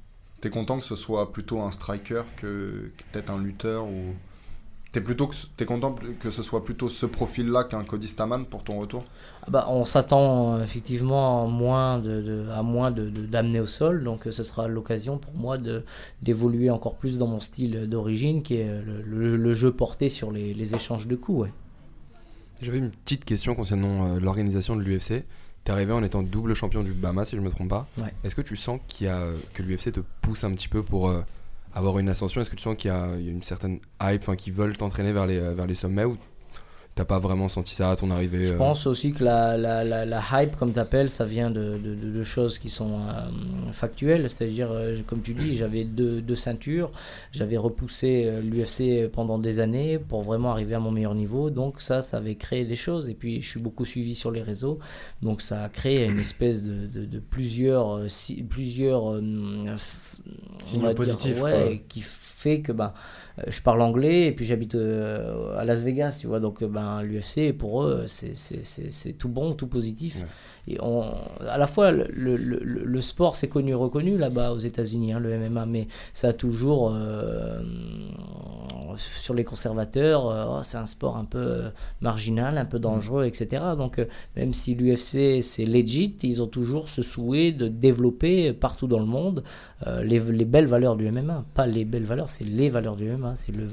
T'es 0.44 0.50
content 0.50 0.78
que 0.78 0.84
ce 0.84 0.98
soit 0.98 1.32
plutôt 1.32 1.62
un 1.62 1.72
striker 1.72 2.24
que, 2.36 2.92
peut-être 3.14 3.30
un 3.30 3.42
lutteur 3.42 3.86
ou 3.86 4.14
T'es 4.92 5.00
plutôt 5.00 5.28
que 5.28 5.36
es 5.58 5.66
content 5.66 5.96
que 6.20 6.32
ce 6.32 6.44
soit 6.44 6.66
plutôt 6.66 6.90
ce 6.90 7.06
profil-là 7.06 7.64
qu'un 7.64 7.86
Cody 7.86 8.10
Staman 8.10 8.46
pour 8.46 8.66
ton 8.66 8.78
retour? 8.78 9.06
Ah 9.44 9.46
bah, 9.50 9.66
On 9.70 9.86
s'attend 9.86 10.56
euh, 10.56 10.64
effectivement 10.64 11.48
moins 11.48 11.98
de, 11.98 12.46
à 12.54 12.62
moins 12.62 12.92
d'amener 12.92 13.62
au 13.62 13.66
sol, 13.68 14.04
donc 14.04 14.28
euh, 14.28 14.32
ce 14.32 14.44
sera 14.44 14.68
l'occasion 14.68 15.18
pour 15.18 15.34
moi 15.34 15.58
d'évoluer 16.22 16.70
encore 16.70 16.98
plus 16.98 17.18
dans 17.18 17.28
mon 17.28 17.40
style 17.40 17.88
d'origine, 17.88 18.44
qui 18.44 18.56
est 18.56 18.82
le, 18.86 19.54
jeu 19.54 19.72
porté 19.72 20.10
sur 20.10 20.30
les, 20.30 20.76
échanges 20.76 21.08
de 21.08 21.16
coups. 21.16 21.48
J'avais 22.62 22.80
une 22.80 22.92
petite 22.92 23.24
question 23.24 23.56
concernant 23.56 24.08
euh, 24.08 24.20
l'organisation 24.20 24.76
de 24.76 24.82
l'UFC. 24.82 25.24
T'es 25.64 25.72
arrivé 25.72 25.94
en 25.94 26.04
étant 26.04 26.24
double 26.24 26.56
champion 26.56 26.84
du 26.84 26.92
Bama, 26.92 27.24
si 27.24 27.36
je 27.36 27.42
me 27.42 27.50
trompe 27.50 27.70
pas. 27.70 27.88
Est-ce 28.24 28.36
que 28.36 28.42
tu 28.42 28.56
sens 28.56 28.80
qu'il 28.88 29.08
y 29.08 29.10
a, 29.10 29.28
que 29.54 29.64
l'UFC 29.64 29.94
te 29.94 30.02
pousse 30.22 30.44
un 30.44 30.54
petit 30.54 30.68
peu 30.68 30.84
pour 30.84 31.10
euh, 31.10 31.22
avoir 31.74 32.00
une 32.00 32.10
ascension? 32.10 32.42
Est-ce 32.42 32.50
que 32.50 32.56
tu 32.56 32.64
sens 32.64 32.76
qu'il 32.76 32.92
y, 32.92 32.94
a 32.94 33.16
une 33.16 33.44
certaine 33.44 33.80
hype, 34.02 34.22
enfin 34.22 34.36
qu'ils 34.36 34.54
veulent 34.54 34.76
t'entraîner 34.76 35.14
vers 35.14 35.26
les, 35.26 35.38
euh, 35.38 35.54
vers 35.54 35.66
les 35.66 35.76
sommets 35.76 36.04
ou 36.04 36.18
T'as 36.96 37.06
pas 37.06 37.18
vraiment 37.18 37.50
senti 37.50 37.74
ça 37.74 37.90
à 37.90 37.96
ton 37.96 38.12
arrivée 38.12 38.46
Je 38.46 38.54
euh 38.54 38.58
pense 38.58 38.86
aussi 38.86 39.14
que 39.14 39.24
la, 39.24 39.58
la, 39.58 39.84
la, 39.84 40.22
hype, 40.32 40.56
comme 40.56 40.72
tu 40.72 40.80
appelles, 40.80 41.10
ça 41.10 41.26
vient 41.26 41.50
de, 41.50 41.80
de, 41.84 41.96
de, 41.96 42.24
choses 42.24 42.60
qui 42.60 42.70
sont 42.70 43.00
euh, 43.00 43.72
factuelles. 43.72 44.30
C'est-à-dire, 44.30 44.72
euh, 44.72 45.02
comme 45.08 45.24
tu 45.24 45.34
dis, 45.34 45.56
j'avais 45.56 45.86
deux, 45.86 46.22
deux, 46.22 46.36
ceintures, 46.36 46.92
j'avais 47.32 47.58
repoussé 47.58 48.32
l'UFC 48.44 49.10
pendant 49.12 49.40
des 49.40 49.60
années 49.60 49.98
pour 49.98 50.22
vraiment 50.22 50.52
arriver 50.52 50.76
à 50.76 50.80
mon 50.80 50.92
meilleur 50.92 51.16
niveau. 51.16 51.50
Donc 51.50 51.82
ça, 51.82 52.04
ça 52.04 52.18
avait 52.18 52.36
créé 52.36 52.64
des 52.64 52.76
choses. 52.76 53.10
Et 53.10 53.16
puis, 53.16 53.42
je 53.42 53.50
suis 53.50 53.60
beaucoup 53.60 53.86
suivi 53.86 54.14
sur 54.14 54.30
les 54.30 54.44
réseaux. 54.44 54.78
Donc 55.24 55.42
ça 55.42 55.64
a 55.64 55.70
créé 55.70 56.06
une 56.06 56.20
espèce 56.20 56.62
de, 56.62 57.06
de 57.06 57.20
plusieurs, 57.20 58.02
plusieurs 58.50 59.20
signes 60.62 60.94
positifs 60.94 61.42
ouais, 61.42 61.84
qui 61.90 62.02
fait 62.02 62.62
que 62.62 62.72
bah, 62.72 62.94
je 63.48 63.62
parle 63.62 63.82
anglais 63.82 64.28
et 64.28 64.32
puis 64.32 64.46
j'habite 64.46 64.76
à 64.76 65.64
Las 65.66 65.84
Vegas, 65.84 66.18
tu 66.20 66.28
vois. 66.28 66.40
Donc, 66.40 66.64
bah, 66.64 67.02
ben, 67.02 67.04
l'UFC, 67.04 67.52
pour 67.58 67.84
eux, 67.84 68.06
c'est 68.08 69.14
tout 69.18 69.30
bon, 69.30 69.54
tout 69.54 69.68
positif. 69.68 70.24
Et 70.68 70.78
on, 70.82 71.04
à 71.50 71.58
la 71.58 71.68
fois, 71.68 71.92
le, 71.92 72.08
le, 72.14 72.38
le, 72.38 73.02
sport, 73.02 73.36
c'est 73.36 73.50
connu, 73.50 73.76
reconnu 73.76 74.18
là-bas 74.18 74.54
aux 74.54 74.58
États-Unis, 74.58 75.12
hein, 75.12 75.20
le 75.20 75.38
MMA, 75.38 75.66
mais 75.66 75.88
ça 76.14 76.30
a 76.30 76.34
toujours, 76.34 76.94
euh, 76.96 77.62
sur 79.20 79.34
les 79.34 79.44
conservateurs, 79.44 80.30
euh, 80.30 80.46
oh, 80.48 80.64
c'est 80.64 80.78
un 80.78 80.86
sport 80.86 81.18
un 81.18 81.26
peu 81.26 81.64
marginal, 82.00 82.58
un 82.58 82.66
peu 82.66 82.80
dangereux, 82.80 83.26
etc. 83.26 83.62
Donc, 83.78 84.00
euh, 84.00 84.06
même 84.38 84.54
si 84.54 84.74
l'UFC, 84.74 85.42
c'est 85.42 85.66
legit, 85.66 86.16
ils 86.24 86.42
ont 86.42 86.48
toujours 86.48 86.90
ce 86.90 87.02
souhait 87.02 87.52
de 87.52 87.68
développer 87.68 88.54
partout 88.54 88.88
dans 88.88 89.00
le 89.00 89.06
monde 89.06 89.44
les, 90.02 90.20
les, 90.20 90.46
belles 90.46 90.68
valeurs 90.68 90.96
du 90.96 91.12
MMA. 91.12 91.44
Pas 91.54 91.68
les 91.68 91.84
belles 91.84 92.06
valeurs, 92.06 92.30
c'est 92.30 92.46
les 92.46 92.70
valeurs 92.70 92.96
du 92.96 93.04
MMA, 93.04 93.36
c'est 93.36 93.52
le, 93.52 93.66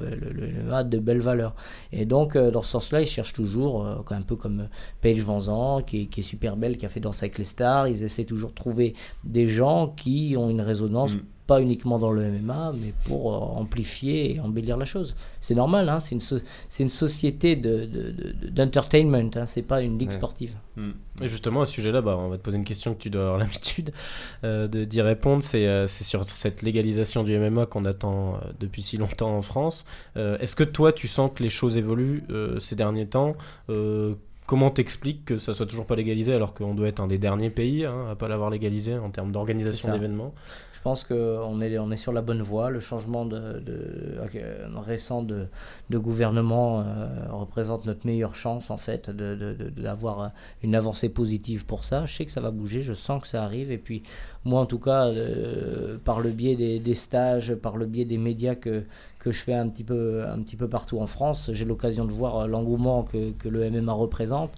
MMA 0.65 0.83
de 0.83 0.99
belles 0.99 1.21
valeurs. 1.21 1.55
Et 1.93 2.05
donc, 2.05 2.37
dans 2.37 2.63
ce 2.63 2.71
sens-là, 2.71 3.01
ils 3.01 3.07
cherchent 3.07 3.33
toujours, 3.33 3.87
un 3.87 4.23
peu 4.23 4.35
comme 4.35 4.67
Paige 5.01 5.21
Vanzan, 5.21 5.83
qui, 5.83 6.09
qui 6.09 6.21
est 6.21 6.25
super 6.25 6.57
belle, 6.57 6.79
qui 6.81 6.87
a 6.87 6.89
fait 6.89 7.01
Danse 7.01 7.23
avec 7.23 7.39
les 7.39 7.45
stars. 7.45 7.89
Ils 7.89 8.03
essaient 8.03 8.25
toujours 8.25 8.51
de 8.51 8.55
trouver 8.55 8.95
des 9.23 9.49
gens 9.49 9.89
qui 9.89 10.35
ont 10.37 10.49
une 10.49 10.63
résonance, 10.63 11.15
mm. 11.15 11.21
pas 11.47 11.61
uniquement 11.61 11.99
dans 11.99 12.11
le 12.11 12.29
MMA, 12.31 12.73
mais 12.81 12.95
pour 13.05 13.33
euh, 13.33 13.37
amplifier 13.37 14.35
et 14.35 14.41
embellir 14.41 14.77
la 14.77 14.87
chose. 14.87 15.15
C'est 15.41 15.55
normal, 15.55 15.89
hein, 15.89 15.99
c'est 15.99 16.15
une, 16.15 16.21
c'est 16.21 16.83
une 16.83 16.89
société 16.89 17.55
d'entertainment, 17.55 19.25
de, 19.25 19.29
de, 19.29 19.39
hein, 19.39 19.47
c'est 19.47 19.63
pas 19.63 19.83
une 19.83 19.99
ligue 19.99 20.11
sportive. 20.11 20.55
Mm. 20.77 20.91
Et 21.23 21.29
justement, 21.29 21.61
à 21.61 21.67
ce 21.67 21.73
sujet-là, 21.73 22.01
bah, 22.01 22.17
on 22.19 22.29
va 22.29 22.39
te 22.39 22.43
poser 22.43 22.57
une 22.57 22.65
question 22.65 22.95
que 22.95 23.01
tu 23.01 23.11
dois 23.11 23.23
avoir 23.23 23.39
l'habitude 23.45 23.93
euh, 24.45 24.67
d'y 24.67 25.03
répondre. 25.03 25.43
C'est, 25.43 25.67
euh, 25.67 25.87
c'est 25.87 26.05
sur 26.05 26.25
cette 26.25 26.63
légalisation 26.63 27.23
du 27.23 27.39
MMA 27.39 27.67
qu'on 27.67 27.85
attend 27.85 28.41
depuis 28.59 28.83
si 28.83 28.97
longtemps 28.97 29.37
en 29.37 29.43
France. 29.43 29.85
est-ce 30.17 30.57
que 30.57 30.65
toi, 30.65 30.93
tu 30.93 31.09
sens 31.09 31.31
que 31.35 31.43
les 31.43 31.51
choses 31.51 31.77
évoluent 31.77 32.25
ces 32.59 32.75
derniers 32.75 33.07
temps 33.07 33.37
Comment 34.51 34.71
t'expliques 34.71 35.27
que 35.27 35.39
ça 35.39 35.55
soit 35.55 35.67
toujours 35.67 35.87
pas 35.87 35.95
légalisé 35.95 36.35
alors 36.35 36.55
qu'on 36.55 36.75
doit 36.75 36.89
être 36.89 36.99
un 36.99 37.07
des 37.07 37.19
derniers 37.19 37.51
pays 37.51 37.85
hein, 37.85 38.09
à 38.11 38.17
pas 38.17 38.27
l'avoir 38.27 38.51
légalisé 38.51 38.99
en 38.99 39.09
termes 39.09 39.31
d'organisation 39.31 39.93
d'événements? 39.93 40.35
Je 40.81 40.85
pense 40.85 41.05
qu'on 41.05 41.61
est, 41.61 41.79
on 41.79 41.91
est 41.91 41.99
sur 41.99 42.11
la 42.11 42.23
bonne 42.23 42.41
voie. 42.41 42.71
Le 42.71 42.81
changement 42.81 43.27
de, 43.27 43.63
récent 44.79 45.23
de, 45.23 45.47
gouvernement 45.93 46.81
euh, 46.81 47.07
représente 47.31 47.85
notre 47.85 48.07
meilleure 48.07 48.35
chance 48.35 48.71
en 48.71 48.79
fait 48.79 49.11
d'avoir 49.11 50.23
euh, 50.23 50.29
une 50.63 50.75
avancée 50.75 51.11
positive 51.11 51.67
pour 51.67 51.85
ça. 51.85 52.07
Je 52.07 52.15
sais 52.15 52.25
que 52.25 52.33
ça 52.33 52.41
va 52.41 52.51
bouger, 52.51 52.81
je 52.81 52.95
sens 52.95 53.21
que 53.21 53.29
ça 53.29 53.45
arrive. 53.45 53.71
Et 53.71 53.77
puis 53.77 54.05
moi 54.47 54.63
en 54.63 54.65
tout 54.65 54.79
cas, 54.79 55.09
euh, 55.09 55.99
par 56.03 56.21
le 56.21 56.31
biais 56.31 56.57
des, 56.81 56.95
stages, 56.95 57.55
par 57.57 57.77
le 57.77 57.85
biais 57.85 58.07
des 58.07 58.17
médias 58.17 58.55
que, 58.55 58.85
que 59.19 59.33
je 59.33 59.43
fais 59.43 59.53
un 59.53 59.69
petit 59.69 59.85
peu, 59.85 60.25
un 60.27 60.41
petit 60.41 60.57
peu 60.57 60.67
partout 60.67 60.99
en 60.99 61.07
France, 61.07 61.51
j'ai 61.53 61.67
l'occasion 61.67 62.07
de 62.07 62.13
voir 62.13 62.49
l'engouement 62.49 63.03
que, 63.03 63.33
que 63.33 63.51
le 63.51 63.71
MMA 63.71 63.93
représente. 63.93 64.53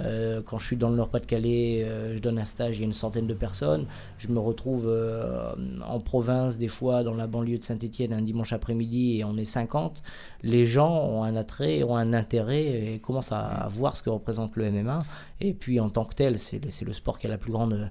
Euh, 0.00 0.42
quand 0.44 0.58
je 0.58 0.66
suis 0.66 0.76
dans 0.76 0.90
le 0.90 0.96
Nord-Pas-de-Calais, 0.96 1.82
euh, 1.84 2.16
je 2.16 2.22
donne 2.22 2.38
un 2.38 2.44
stage, 2.44 2.76
il 2.76 2.80
y 2.80 2.82
a 2.82 2.86
une 2.86 2.92
centaine 2.92 3.26
de 3.26 3.34
personnes. 3.34 3.86
Je 4.18 4.28
me 4.28 4.38
retrouve 4.38 4.86
euh, 4.86 5.54
en 5.86 6.00
province, 6.00 6.58
des 6.58 6.68
fois 6.68 7.02
dans 7.02 7.14
la 7.14 7.26
banlieue 7.26 7.58
de 7.58 7.62
Saint-Etienne, 7.64 8.12
un 8.12 8.22
dimanche 8.22 8.52
après-midi, 8.52 9.18
et 9.18 9.24
on 9.24 9.36
est 9.36 9.44
50. 9.44 10.02
Les 10.42 10.66
gens 10.66 11.04
ont 11.04 11.24
un 11.24 11.36
attrait, 11.36 11.82
ont 11.82 11.96
un 11.96 12.12
intérêt 12.12 12.94
et 12.94 12.98
commencent 13.00 13.32
à, 13.32 13.68
voir 13.70 13.96
ce 13.96 14.02
que 14.02 14.10
représente 14.10 14.56
le 14.56 14.70
MMA. 14.70 15.00
Et 15.40 15.52
puis 15.52 15.80
en 15.80 15.90
tant 15.90 16.04
que 16.04 16.14
tel, 16.14 16.38
c'est 16.38 16.60
le, 16.60 16.92
sport 16.92 17.18
qui 17.18 17.26
a 17.26 17.30
la 17.30 17.38
plus 17.38 17.52
grande 17.52 17.90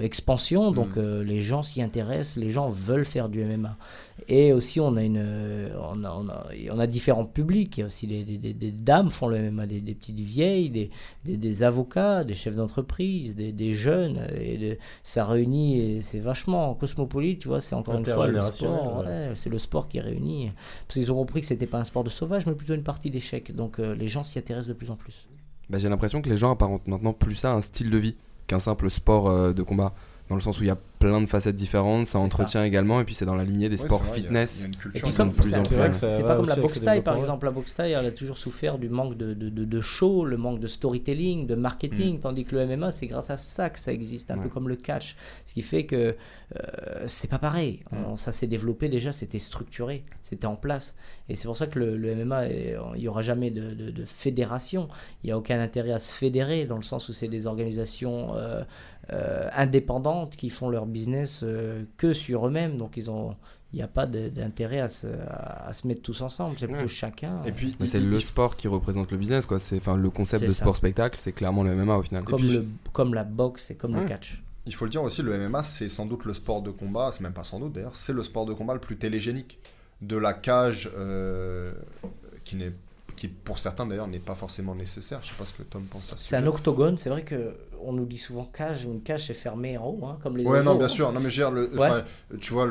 expansion. 0.00 0.72
Donc 0.72 0.96
mm. 0.96 1.20
les 1.22 1.40
gens 1.40 1.62
s'y 1.62 1.82
intéressent, 1.82 2.36
les 2.36 2.50
gens 2.50 2.70
veulent 2.70 3.04
faire 3.04 3.28
du 3.28 3.44
MMA. 3.44 3.76
Et 4.28 4.52
aussi, 4.52 4.80
on 4.80 4.96
a, 4.96 5.02
une, 5.02 5.24
on 5.78 6.02
a, 6.02 6.10
on 6.10 6.28
a, 6.28 6.46
on 6.72 6.78
a 6.78 6.86
différents 6.86 7.26
publics. 7.26 7.76
Il 7.76 7.80
y 7.80 7.82
a 7.82 7.86
aussi 7.86 8.06
des, 8.06 8.24
des, 8.24 8.54
des, 8.54 8.70
dames 8.70 9.10
font 9.10 9.28
le 9.28 9.50
MMA, 9.50 9.66
des, 9.66 9.80
petites 9.94 10.20
vieilles, 10.20 10.70
des, 10.70 10.90
des, 11.24 11.62
avocats, 11.62 12.24
des 12.24 12.34
chefs 12.34 12.54
d'entreprise, 12.56 13.36
des, 13.36 13.72
jeunes. 13.74 14.26
Et 14.34 14.78
ça 15.02 15.24
réunit, 15.26 16.00
c'est 16.02 16.20
vachement 16.20 16.74
cosmopolite, 16.74 17.40
tu 17.40 17.48
vois. 17.48 17.60
C'est 17.60 17.74
encore 17.74 17.98
une 17.98 18.06
fois 18.06 18.26
le 18.26 18.40
sport. 18.40 19.04
c'est 19.34 19.50
le 19.50 19.58
sport 19.58 19.88
qui 19.88 20.00
réunit. 20.00 20.50
Parce 20.86 20.98
qu'ils 20.98 21.12
ont 21.12 21.16
compris 21.16 21.40
que 21.40 21.46
c'était 21.46 21.66
pas 21.66 21.78
un 21.78 21.84
sport 21.84 22.04
de 22.04 22.10
sauvage, 22.10 22.46
mais 22.46 22.54
plutôt 22.54 22.74
une 22.74 22.82
partie 22.82 23.10
d'échecs. 23.10 23.54
Donc 23.54 23.78
euh, 23.78 23.94
les 23.94 24.08
gens 24.08 24.24
s'y 24.24 24.38
intéressent 24.38 24.68
de 24.68 24.74
plus 24.74 24.90
en 24.90 24.96
plus. 24.96 25.26
Bah, 25.68 25.78
j'ai 25.78 25.88
l'impression 25.88 26.22
que 26.22 26.28
les 26.28 26.36
gens 26.36 26.52
apparentent 26.52 26.86
maintenant 26.86 27.12
plus 27.12 27.34
ça 27.34 27.52
un 27.52 27.60
style 27.60 27.90
de 27.90 27.98
vie 27.98 28.16
qu'un 28.46 28.58
simple 28.58 28.90
sport 28.90 29.28
euh, 29.28 29.52
de 29.52 29.62
combat. 29.62 29.92
dans 30.28 30.34
le 30.34 30.40
sens 30.40 30.58
où 30.58 30.62
il 30.62 30.66
y 30.66 30.70
a 30.70 30.78
plein 30.98 31.20
de 31.20 31.26
facettes 31.26 31.54
différentes, 31.54 32.06
ça 32.06 32.18
entretient 32.18 32.64
également, 32.64 33.00
et 33.00 33.04
puis 33.04 33.14
c'est 33.14 33.24
dans 33.24 33.34
la 33.34 33.44
lignée 33.44 33.68
des 33.68 33.76
sports 33.76 34.04
fitness. 34.04 34.64
et 34.94 35.00
puis 35.00 35.12
comme 35.14 35.32
plus 35.32 35.50
c'est 35.92 36.22
pas 36.22 36.36
comme 36.36 36.46
la 36.46 36.56
boxe 36.56 36.80
taille 36.82 37.02
par 37.02 37.16
exemple, 37.16 37.46
la 37.46 37.52
boxe 37.52 37.74
taille 37.74 37.92
elle 37.92 38.06
a 38.06 38.10
toujours 38.10 38.38
souffert 38.38 38.78
du 38.78 38.88
manque 38.88 39.16
de, 39.16 39.34
de, 39.34 39.48
de, 39.48 39.80
show, 39.80 40.24
le 40.24 40.36
manque 40.36 40.60
de 40.60 40.66
storytelling, 40.66 41.46
de 41.46 41.54
marketing, 41.54 42.16
mm. 42.16 42.20
tandis 42.20 42.44
que 42.44 42.56
le 42.56 42.66
MMA 42.66 42.90
c'est 42.90 43.06
grâce 43.06 43.30
à 43.30 43.36
ça 43.36 43.70
que 43.70 43.78
ça 43.78 43.92
existe, 43.92 44.30
un 44.30 44.38
peu 44.38 44.48
comme 44.48 44.68
le 44.68 44.76
catch, 44.76 45.16
ce 45.44 45.54
qui 45.54 45.62
fait 45.62 45.84
que 45.84 46.16
euh, 46.56 47.04
c'est 47.06 47.30
pas 47.30 47.38
pareil, 47.38 47.80
mm. 47.92 48.16
ça 48.16 48.32
s'est 48.32 48.46
développé 48.46 48.88
déjà, 48.88 49.12
c'était 49.12 49.38
structuré, 49.38 50.04
c'était 50.22 50.46
en 50.46 50.56
place, 50.56 50.96
et 51.28 51.34
c'est 51.34 51.46
pour 51.46 51.56
ça 51.56 51.66
que 51.66 51.78
le, 51.78 52.14
MMA, 52.24 52.48
il 52.48 52.78
n'y 52.96 53.08
aura 53.08 53.22
jamais 53.22 53.50
de, 53.50 54.04
fédération, 54.04 54.88
il 55.22 55.26
n'y 55.26 55.32
a 55.32 55.38
aucun 55.38 55.60
intérêt 55.60 55.92
à 55.92 55.98
se 55.98 56.12
fédérer 56.12 56.64
dans 56.64 56.76
le 56.76 56.82
sens 56.82 57.08
où 57.08 57.12
c'est 57.12 57.28
des 57.28 57.46
organisations 57.46 58.34
euh, 58.36 58.62
euh, 59.12 59.48
indépendantes 59.54 60.36
qui 60.36 60.50
font 60.50 60.68
leur 60.68 60.85
business 60.86 61.40
euh, 61.42 61.84
que 61.96 62.12
sur 62.12 62.46
eux-mêmes. 62.46 62.76
Donc 62.76 62.96
ils 62.96 63.10
ont, 63.10 63.36
il 63.72 63.76
n'y 63.76 63.82
a 63.82 63.88
pas 63.88 64.06
d'intérêt 64.06 64.80
à 64.80 64.88
se, 64.88 65.06
à, 65.06 65.72
se, 65.72 65.86
mettre 65.86 66.02
tous 66.02 66.20
ensemble. 66.22 66.56
C'est 66.58 66.68
plutôt 66.68 66.88
chacun. 66.88 67.42
Et 67.44 67.52
puis, 67.52 67.76
c'est 67.84 68.00
le 68.00 68.20
sport 68.20 68.56
qui 68.56 68.68
représente 68.68 69.10
le 69.10 69.18
business, 69.18 69.46
quoi. 69.46 69.58
C'est, 69.58 69.76
enfin, 69.76 69.96
le 69.96 70.10
concept 70.10 70.46
de 70.46 70.52
sport-spectacle, 70.52 71.18
c'est 71.20 71.32
clairement 71.32 71.62
le 71.62 71.74
MMA 71.74 71.96
au 71.96 72.02
final. 72.02 72.24
Comme, 72.24 72.42
le, 72.42 72.66
comme 72.92 73.14
la 73.14 73.24
boxe 73.24 73.70
et 73.70 73.74
comme 73.74 73.94
le 73.96 74.04
catch. 74.04 74.42
Il 74.66 74.74
faut 74.74 74.84
le 74.84 74.90
dire 74.90 75.02
aussi, 75.02 75.22
le 75.22 75.48
MMA, 75.48 75.62
c'est 75.62 75.88
sans 75.88 76.06
doute 76.06 76.24
le 76.24 76.34
sport 76.34 76.60
de 76.60 76.70
combat, 76.70 77.10
c'est 77.12 77.20
même 77.20 77.32
pas 77.32 77.44
sans 77.44 77.60
doute 77.60 77.72
d'ailleurs, 77.72 77.94
c'est 77.94 78.12
le 78.12 78.24
sport 78.24 78.46
de 78.46 78.52
combat 78.52 78.74
le 78.74 78.80
plus 78.80 78.96
télégénique. 78.96 79.60
De 80.02 80.16
la 80.16 80.34
cage 80.34 80.90
euh, 80.96 81.72
qui 82.44 82.56
n'est 82.56 82.72
qui 83.16 83.28
pour 83.28 83.58
certains 83.58 83.86
d'ailleurs 83.86 84.08
n'est 84.08 84.18
pas 84.18 84.34
forcément 84.34 84.74
nécessaire. 84.74 85.20
Je 85.22 85.28
sais 85.28 85.34
pas 85.36 85.46
ce 85.46 85.52
que 85.54 85.62
Tom 85.62 85.84
pense 85.84 86.12
à 86.12 86.16
ça. 86.16 86.22
C'est 86.22 86.36
un 86.36 86.46
octogone, 86.46 86.98
c'est 86.98 87.08
vrai 87.08 87.22
que 87.22 87.56
on 87.82 87.92
nous 87.92 88.06
dit 88.06 88.18
souvent 88.18 88.44
cage, 88.44 88.84
une 88.84 89.02
cage 89.02 89.30
est 89.30 89.34
fermée 89.34 89.78
en 89.78 89.86
haut, 89.86 90.04
hein, 90.04 90.18
comme 90.22 90.36
les 90.36 90.44
Ouais, 90.44 90.62
non, 90.62 90.74
bien 90.74 90.88
sûr. 90.88 91.12
Non, 91.12 91.20
mais 91.20 91.30
je 91.30 91.42
le, 91.42 91.70
tu 92.40 92.52
vois, 92.52 92.68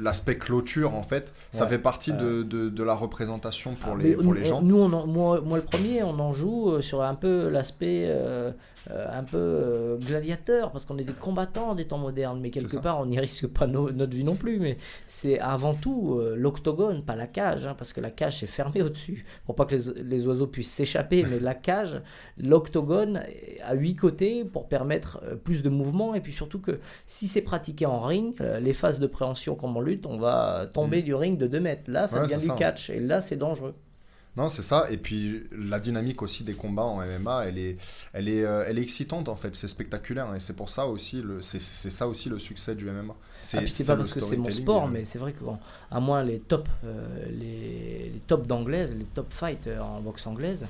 l'aspect 0.00 0.38
clôture, 0.38 0.94
en 0.94 1.02
fait, 1.02 1.32
ça 1.52 1.66
fait 1.66 1.78
partie 1.78 2.12
de, 2.12 2.42
de, 2.42 2.84
la 2.84 2.94
représentation 2.94 3.74
pour 3.74 3.94
ah, 3.94 4.02
les, 4.02 4.16
pour 4.16 4.32
les 4.32 4.44
gens. 4.44 4.62
Nous, 4.62 4.78
on 4.78 4.88
moi, 5.06 5.40
moi, 5.40 5.58
le 5.58 5.64
premier, 5.64 6.02
on 6.02 6.18
en 6.18 6.32
joue 6.32 6.70
euh, 6.70 6.82
sur 6.82 7.02
un 7.02 7.14
peu 7.14 7.48
l'aspect 7.48 8.06
euh, 8.06 8.52
euh, 8.90 9.06
un 9.12 9.22
peu 9.22 9.98
gladiateur, 10.06 10.70
parce 10.70 10.84
qu'on 10.86 10.96
est 10.98 11.04
des 11.04 11.12
combattants 11.12 11.74
des 11.74 11.86
temps 11.86 11.98
modernes, 11.98 12.40
mais 12.40 12.50
quelque 12.50 12.78
part, 12.78 13.00
on 13.00 13.06
n'y 13.06 13.18
risque 13.18 13.46
pas 13.46 13.66
notre 13.66 14.14
vie 14.14 14.24
non 14.24 14.36
plus. 14.36 14.58
Mais 14.58 14.78
c'est 15.06 15.38
avant 15.40 15.74
tout 15.74 16.20
l'octogone, 16.34 17.02
pas 17.04 17.16
la 17.16 17.26
cage, 17.26 17.66
hein, 17.66 17.74
parce 17.76 17.92
que 17.92 18.00
la 18.00 18.10
cage 18.10 18.42
est 18.42 18.46
fermée 18.46 18.82
au-dessus, 18.82 19.26
pour 19.44 19.54
pas 19.54 19.66
que 19.66 19.76
les, 19.76 20.02
les 20.02 20.26
oiseaux 20.26 20.46
puissent 20.46 20.72
s'échapper, 20.72 21.24
mais 21.30 21.38
la 21.40 21.54
cage, 21.54 22.00
l'octogone, 22.38 23.22
à 23.64 23.74
huit 23.74 23.96
côtés, 23.96 24.44
pour 24.48 24.68
permettre 24.68 25.20
euh, 25.22 25.36
plus 25.36 25.62
de 25.62 25.68
mouvement 25.68 26.14
et 26.14 26.20
puis 26.20 26.32
surtout 26.32 26.60
que 26.60 26.80
si 27.06 27.28
c'est 27.28 27.42
pratiqué 27.42 27.86
en 27.86 28.00
ring, 28.00 28.34
euh, 28.40 28.60
les 28.60 28.72
phases 28.72 28.98
de 28.98 29.06
préhension 29.06 29.54
comme 29.54 29.76
on 29.76 29.80
lutte, 29.80 30.06
on 30.06 30.18
va 30.18 30.68
tomber 30.72 31.02
mm. 31.02 31.04
du 31.04 31.14
ring 31.14 31.38
de 31.38 31.46
2 31.46 31.60
mètres. 31.60 31.90
Là, 31.90 32.06
ça 32.08 32.20
devient 32.20 32.40
du 32.40 32.54
catch 32.54 32.90
et 32.90 33.00
là, 33.00 33.20
c'est 33.20 33.36
dangereux. 33.36 33.74
Non, 34.36 34.48
c'est 34.48 34.62
ça. 34.62 34.86
Et 34.90 34.98
puis 34.98 35.42
la 35.50 35.80
dynamique 35.80 36.22
aussi 36.22 36.44
des 36.44 36.54
combats 36.54 36.84
en 36.84 37.04
MMA, 37.04 37.46
elle 37.46 37.58
est, 37.58 37.76
elle 38.12 38.28
est, 38.28 38.44
euh, 38.44 38.64
elle 38.68 38.78
est 38.78 38.82
excitante 38.82 39.28
en 39.28 39.34
fait. 39.34 39.56
C'est 39.56 39.66
spectaculaire 39.66 40.32
et 40.34 40.40
c'est 40.40 40.52
pour 40.52 40.70
ça 40.70 40.86
aussi 40.86 41.22
le, 41.22 41.42
c'est, 41.42 41.60
ça 41.60 42.06
aussi 42.06 42.28
le 42.28 42.38
succès 42.38 42.76
du 42.76 42.88
MMA. 42.88 43.14
C'est, 43.40 43.58
ah, 43.58 43.62
c'est 43.66 43.84
pas 43.84 43.96
parce 43.96 44.12
que 44.12 44.20
c'est 44.20 44.36
mon 44.36 44.50
sport, 44.50 44.88
mais 44.88 45.04
c'est 45.04 45.18
vrai 45.18 45.32
qu'à 45.32 46.00
moins 46.00 46.22
les 46.22 46.38
top, 46.38 46.68
les, 47.30 48.10
les 48.12 48.22
top 48.26 48.46
d'anglaise, 48.46 48.94
les 48.96 49.06
top 49.06 49.32
fights 49.32 49.68
en 49.80 50.00
boxe 50.00 50.26
anglaise, 50.26 50.66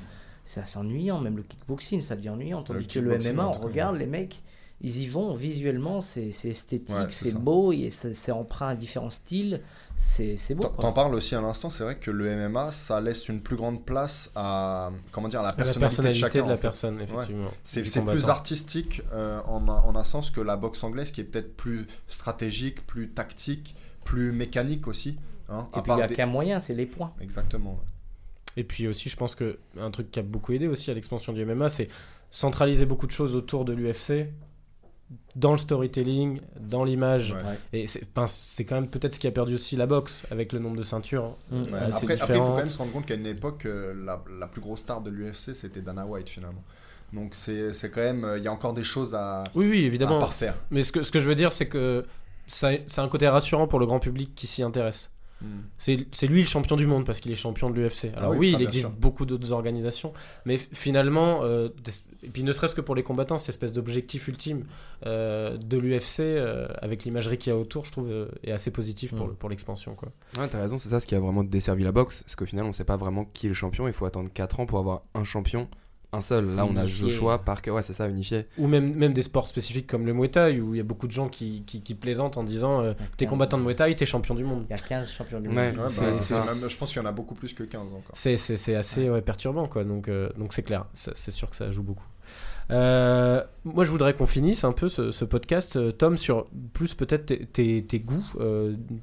c'est 0.49 0.61
assez 0.61 0.79
ennuyant, 0.79 1.20
même 1.20 1.37
le 1.37 1.43
kickboxing, 1.43 2.01
ça 2.01 2.16
devient 2.16 2.31
ennuyant. 2.31 2.62
Tandis 2.62 2.87
que 2.87 3.01
le 3.01 3.19
MMA, 3.19 3.47
on 3.47 3.53
regarde 3.53 3.97
les 3.97 4.07
mecs, 4.07 4.43
ils 4.81 5.03
y 5.03 5.07
vont 5.07 5.35
visuellement, 5.35 6.01
c'est 6.01 6.31
esthétique, 6.31 6.97
c'est 7.12 7.35
beau, 7.35 7.75
c'est 7.91 8.33
empreint 8.33 8.69
à 8.69 8.75
différents 8.75 9.11
styles, 9.11 9.61
c'est 9.97 10.55
beau. 10.55 10.65
T'en 10.69 10.95
parles 10.95 11.15
aussi 11.15 11.35
à 11.35 11.43
l'instant, 11.43 11.69
c'est 11.69 11.85
vrai 11.85 11.97
que 11.97 12.11
le 12.11 12.49
MMA, 12.49 12.73
ça 12.73 12.99
laisse 13.03 13.29
une 13.29 13.43
plus 13.43 13.57
grande 13.57 13.85
place 13.85 14.31
à 14.35 14.91
comment 15.12 15.29
dire, 15.29 15.43
la 15.43 15.53
personnalité, 15.53 16.03
la 16.03 16.09
de, 16.09 16.15
chacun, 16.15 16.43
de 16.45 16.49
la 16.49 16.57
personne, 16.57 16.99
effectivement. 17.03 17.51
C'est 17.62 17.83
plus 18.07 18.31
artistique 18.31 19.03
euh, 19.12 19.43
en, 19.43 19.69
en, 19.69 19.97
un 19.97 20.05
sens 20.05 20.31
que 20.31 20.41
la 20.41 20.57
boxe 20.57 20.83
anglaise, 20.83 21.11
qui 21.11 21.20
est 21.20 21.25
peut-être 21.25 21.59
plus 21.59 21.87
stratégique, 22.07 22.87
plus 22.87 23.11
tactique, 23.11 23.75
plus 24.03 24.33
mécanique 24.33 24.89
aussi. 24.89 25.19
Hein, 25.51 25.65
Et 25.77 25.83
puis 25.83 25.93
il 25.93 25.97
n'y 25.97 26.03
a 26.03 26.09
qu'un 26.09 26.25
moyen, 26.25 26.59
c'est 26.59 26.75
les 26.75 26.87
points. 26.87 27.12
Exactement. 27.20 27.79
Et 28.59 28.65
puis 28.65 28.89
aussi, 28.89 29.09
je 29.09 29.17
pense 29.17 29.37
que 29.37 29.57
un 29.79 29.93
truc 29.93 30.11
qui 30.11 30.19
a 30.19 30.23
beaucoup 30.23 30.53
aidé 30.53 30.67
aussi 30.67 30.91
à 30.91 30.95
l'expansion 30.95 31.33
du 31.33 31.45
MMA, 31.45 31.69
c'est 31.69 31.87
centraliser 32.29 32.87
beaucoup 32.87 33.07
de 33.07 33.13
choses 33.13 33.37
autour 33.37 33.65
de 33.65 33.73
l'UFC, 33.73 34.33
dans 35.37 35.53
le 35.53 35.59
storytelling, 35.59 36.41
dans 36.61 36.83
l'image. 36.83 37.37
Et 37.73 37.87
c'est 37.87 38.65
quand 38.65 38.75
même 38.75 38.89
peut-être 38.89 39.15
ce 39.15 39.21
qui 39.21 39.29
a 39.29 39.31
perdu 39.31 39.55
aussi 39.55 39.77
la 39.77 39.87
boxe 39.87 40.25
avec 40.33 40.53
le 40.53 40.59
nombre 40.59 40.77
de 40.77 40.83
ceintures. 40.83 41.37
Mm. 41.53 41.63
Après, 41.73 42.15
il 42.15 42.19
faut 42.19 42.27
quand 42.27 42.57
même 42.57 42.67
se 42.67 42.79
rendre 42.79 42.91
compte 42.91 43.07
qu'à 43.07 43.15
une 43.15 43.27
époque, 43.27 43.65
euh, 43.67 43.95
la, 44.05 44.25
la, 44.41 44.49
plus 44.49 44.61
grosse 44.61 44.81
star 44.81 45.03
de 45.03 45.11
l'UFC, 45.11 45.55
c'était 45.55 45.81
Dana 45.81 46.05
White 46.05 46.29
finalement. 46.29 46.65
Donc 47.13 47.37
c'est 47.37 47.73
quand 47.95 48.01
même, 48.01 48.25
euh, 48.25 48.39
il 48.39 48.45
y 48.45 48.49
a 48.49 48.53
encore 48.53 48.73
des 48.73 48.83
choses 48.83 49.15
à, 49.15 49.45
oui, 49.55 49.69
oui, 49.69 49.85
évidemment. 49.85 50.17
à 50.17 50.21
parfaire. 50.21 50.57
Mais 50.73 50.83
ce 50.83 50.91
que, 50.91 51.03
ce 51.03 51.13
que 51.13 51.21
je 51.21 51.29
veux 51.29 51.37
dire, 51.37 51.53
c'est 51.53 51.69
que 51.69 52.05
c'est 52.49 52.99
un 52.99 53.09
côté 53.09 53.29
rassurant 53.29 53.69
pour 53.69 53.79
le 53.79 53.87
grand 53.87 54.01
public 54.01 54.35
qui 54.35 54.49
s'y 54.49 54.65
intéresse. 54.65 55.11
Hmm. 55.40 55.60
C'est 55.78 56.27
lui 56.27 56.40
le 56.40 56.48
champion 56.48 56.77
du 56.77 56.86
monde 56.86 57.06
parce 57.06 57.20
qu'il 57.20 57.31
est 57.31 57.36
champion 57.36 57.70
de 57.70 57.81
l'UFC. 57.81 58.10
Ah 58.15 58.20
Alors 58.20 58.36
oui, 58.36 58.55
il 58.56 58.62
existe 58.62 58.89
beaucoup 58.89 59.24
d'autres 59.24 59.52
organisations, 59.52 60.12
mais 60.44 60.59
finalement, 60.59 61.44
euh, 61.44 61.69
et 62.23 62.28
puis 62.28 62.43
ne 62.43 62.52
serait-ce 62.52 62.74
que 62.74 62.81
pour 62.81 62.94
les 62.94 63.05
combattants, 63.05 63.39
cette 63.39 63.51
espèce 63.51 63.73
d'objectif 63.73 64.27
ultime 64.28 64.65
euh, 65.06 65.56
de 65.56 65.78
l'UFC 65.78 66.20
euh, 66.20 66.66
avec 66.82 67.05
l'imagerie 67.05 67.39
qu'il 67.39 67.52
y 67.52 67.56
a 67.56 67.59
autour, 67.59 67.85
je 67.85 67.93
trouve, 67.93 68.28
est 68.43 68.51
assez 68.51 68.73
positif 68.73 69.15
pour, 69.15 69.28
hmm. 69.28 69.36
pour 69.36 69.48
l'expansion. 69.48 69.94
Quoi. 69.94 70.09
Ouais, 70.39 70.48
t'as 70.48 70.60
raison, 70.60 70.78
c'est 70.78 70.89
ça 70.89 70.98
ce 70.98 71.06
qui 71.06 71.15
a 71.15 71.20
vraiment 71.20 71.44
desservi 71.44 71.85
la 71.85 71.93
boxe, 71.93 72.23
parce 72.23 72.35
qu'au 72.35 72.47
final, 72.47 72.65
on 72.65 72.73
sait 72.73 72.85
pas 72.85 72.97
vraiment 72.97 73.24
qui 73.24 73.47
est 73.47 73.51
le 73.51 73.55
champion, 73.55 73.86
il 73.86 73.94
faut 73.94 74.06
attendre 74.06 74.31
4 74.32 74.60
ans 74.60 74.66
pour 74.66 74.78
avoir 74.78 75.02
un 75.15 75.24
champion 75.24 75.69
un 76.13 76.21
seul. 76.23 76.55
Là, 76.55 76.65
on 76.65 76.77
a 76.77 76.85
le 76.85 77.11
choix 77.11 77.39
par 77.45 77.61
ouais, 77.67 77.83
c'est 77.83 77.93
ça, 77.93 78.09
unifié. 78.09 78.47
Ou 78.57 78.67
même, 78.67 78.95
même 78.95 79.13
des 79.13 79.23
sports 79.23 79.47
spécifiques 79.47 79.87
comme 79.87 80.07
le 80.07 80.15
Muay 80.15 80.29
Thai, 80.29 80.61
où 80.61 80.75
il 80.75 80.79
y 80.79 80.81
a 80.81 80.85
beaucoup 80.85 81.07
de 81.07 81.13
gens 81.13 81.29
qui, 81.29 81.63
qui, 81.67 81.95
plaisantent 81.95 82.39
en 82.39 82.45
disant 82.45 82.81
euh, 82.81 82.95
T'es 83.17 83.27
combattant 83.27 83.59
de 83.59 83.65
Muay 83.65 83.75
Thai, 83.75 83.95
t'es 83.95 84.07
champion 84.07 84.35
du 84.35 84.45
monde. 84.45 84.65
Il 84.71 84.77
y 84.77 84.79
a 84.79 84.83
15 84.83 85.09
champions 85.11 85.41
du 85.41 85.49
monde. 85.49 85.59
Ouais, 85.59 85.73
bah, 85.73 85.89
je 85.91 86.79
pense 86.79 86.89
qu'il 86.89 87.03
y 87.03 87.05
en 87.05 87.09
a 87.09 87.13
beaucoup 87.13 87.35
plus 87.35 87.53
que 87.53 87.63
15 87.63 87.83
encore. 87.83 88.03
C'est 88.15 88.75
assez 88.75 89.21
perturbant, 89.25 89.67
quoi. 89.67 89.85
Donc 89.85 90.09
euh, 90.09 90.31
donc 90.39 90.53
c'est 90.55 90.63
clair, 90.63 90.87
c'est 90.95 91.31
sûr 91.31 91.51
que 91.51 91.57
ça 91.57 91.71
joue 91.71 91.83
beaucoup. 91.83 92.07
Euh, 92.71 93.43
moi, 93.65 93.85
je 93.85 93.91
voudrais 93.91 94.13
qu'on 94.13 94.27
finisse 94.27 94.65
un 94.65 94.73
peu 94.73 94.89
ce, 94.89 95.25
podcast, 95.25 95.97
Tom, 95.97 96.19
sur 96.19 96.47
plus 96.75 96.95
peut-être 96.95 97.27
tes, 97.27 97.83
tes, 97.85 98.01
goûts, 98.01 98.25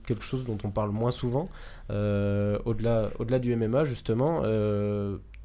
quelque 0.08 0.24
chose 0.24 0.46
dont 0.46 0.58
on 0.64 0.72
parle 0.72 0.90
moins 0.90 1.12
souvent, 1.12 1.50
au-delà 1.90 3.10
au 3.20 3.26
-delà 3.26 3.40
du 3.40 3.56
MMA, 3.56 3.86
justement. 3.86 4.42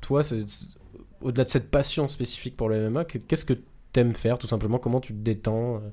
toi, 0.00 0.22
au-delà 1.20 1.44
de 1.44 1.50
cette 1.50 1.70
passion 1.70 2.08
spécifique 2.08 2.56
pour 2.56 2.68
le 2.68 2.90
MMA, 2.90 3.04
qu'est-ce 3.04 3.44
que 3.44 3.54
tu 3.54 4.00
aimes 4.00 4.14
faire 4.14 4.38
tout 4.38 4.46
simplement? 4.46 4.78
Comment 4.78 5.00
tu 5.00 5.12
te 5.12 5.18
détends 5.18 5.76
euh? 5.76 5.90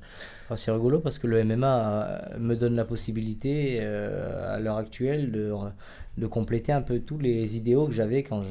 ah, 0.49 0.57
C'est 0.57 0.71
rigolo 0.71 0.99
parce 0.99 1.17
que 1.17 1.27
le 1.27 1.43
MMA 1.43 2.33
euh, 2.35 2.39
me 2.39 2.55
donne 2.55 2.75
la 2.75 2.85
possibilité 2.85 3.77
euh, 3.81 4.55
à 4.55 4.59
l'heure 4.59 4.77
actuelle 4.77 5.31
de 5.31 6.27
compléter 6.27 6.71
un 6.71 6.81
peu 6.81 6.99
tous 6.99 7.17
les 7.17 7.57
idéaux 7.57 7.87
que 7.87 7.93
j'avais 7.93 8.23
quand 8.23 8.43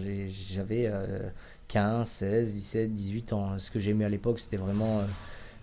j'avais 0.52 0.90
15, 1.68 2.08
16, 2.08 2.54
17, 2.54 2.94
18 2.94 3.32
ans. 3.32 3.58
Ce 3.58 3.70
que 3.70 3.78
j'aimais 3.78 4.04
à 4.04 4.08
l'époque, 4.08 4.38
c'était 4.38 4.56
vraiment 4.56 5.00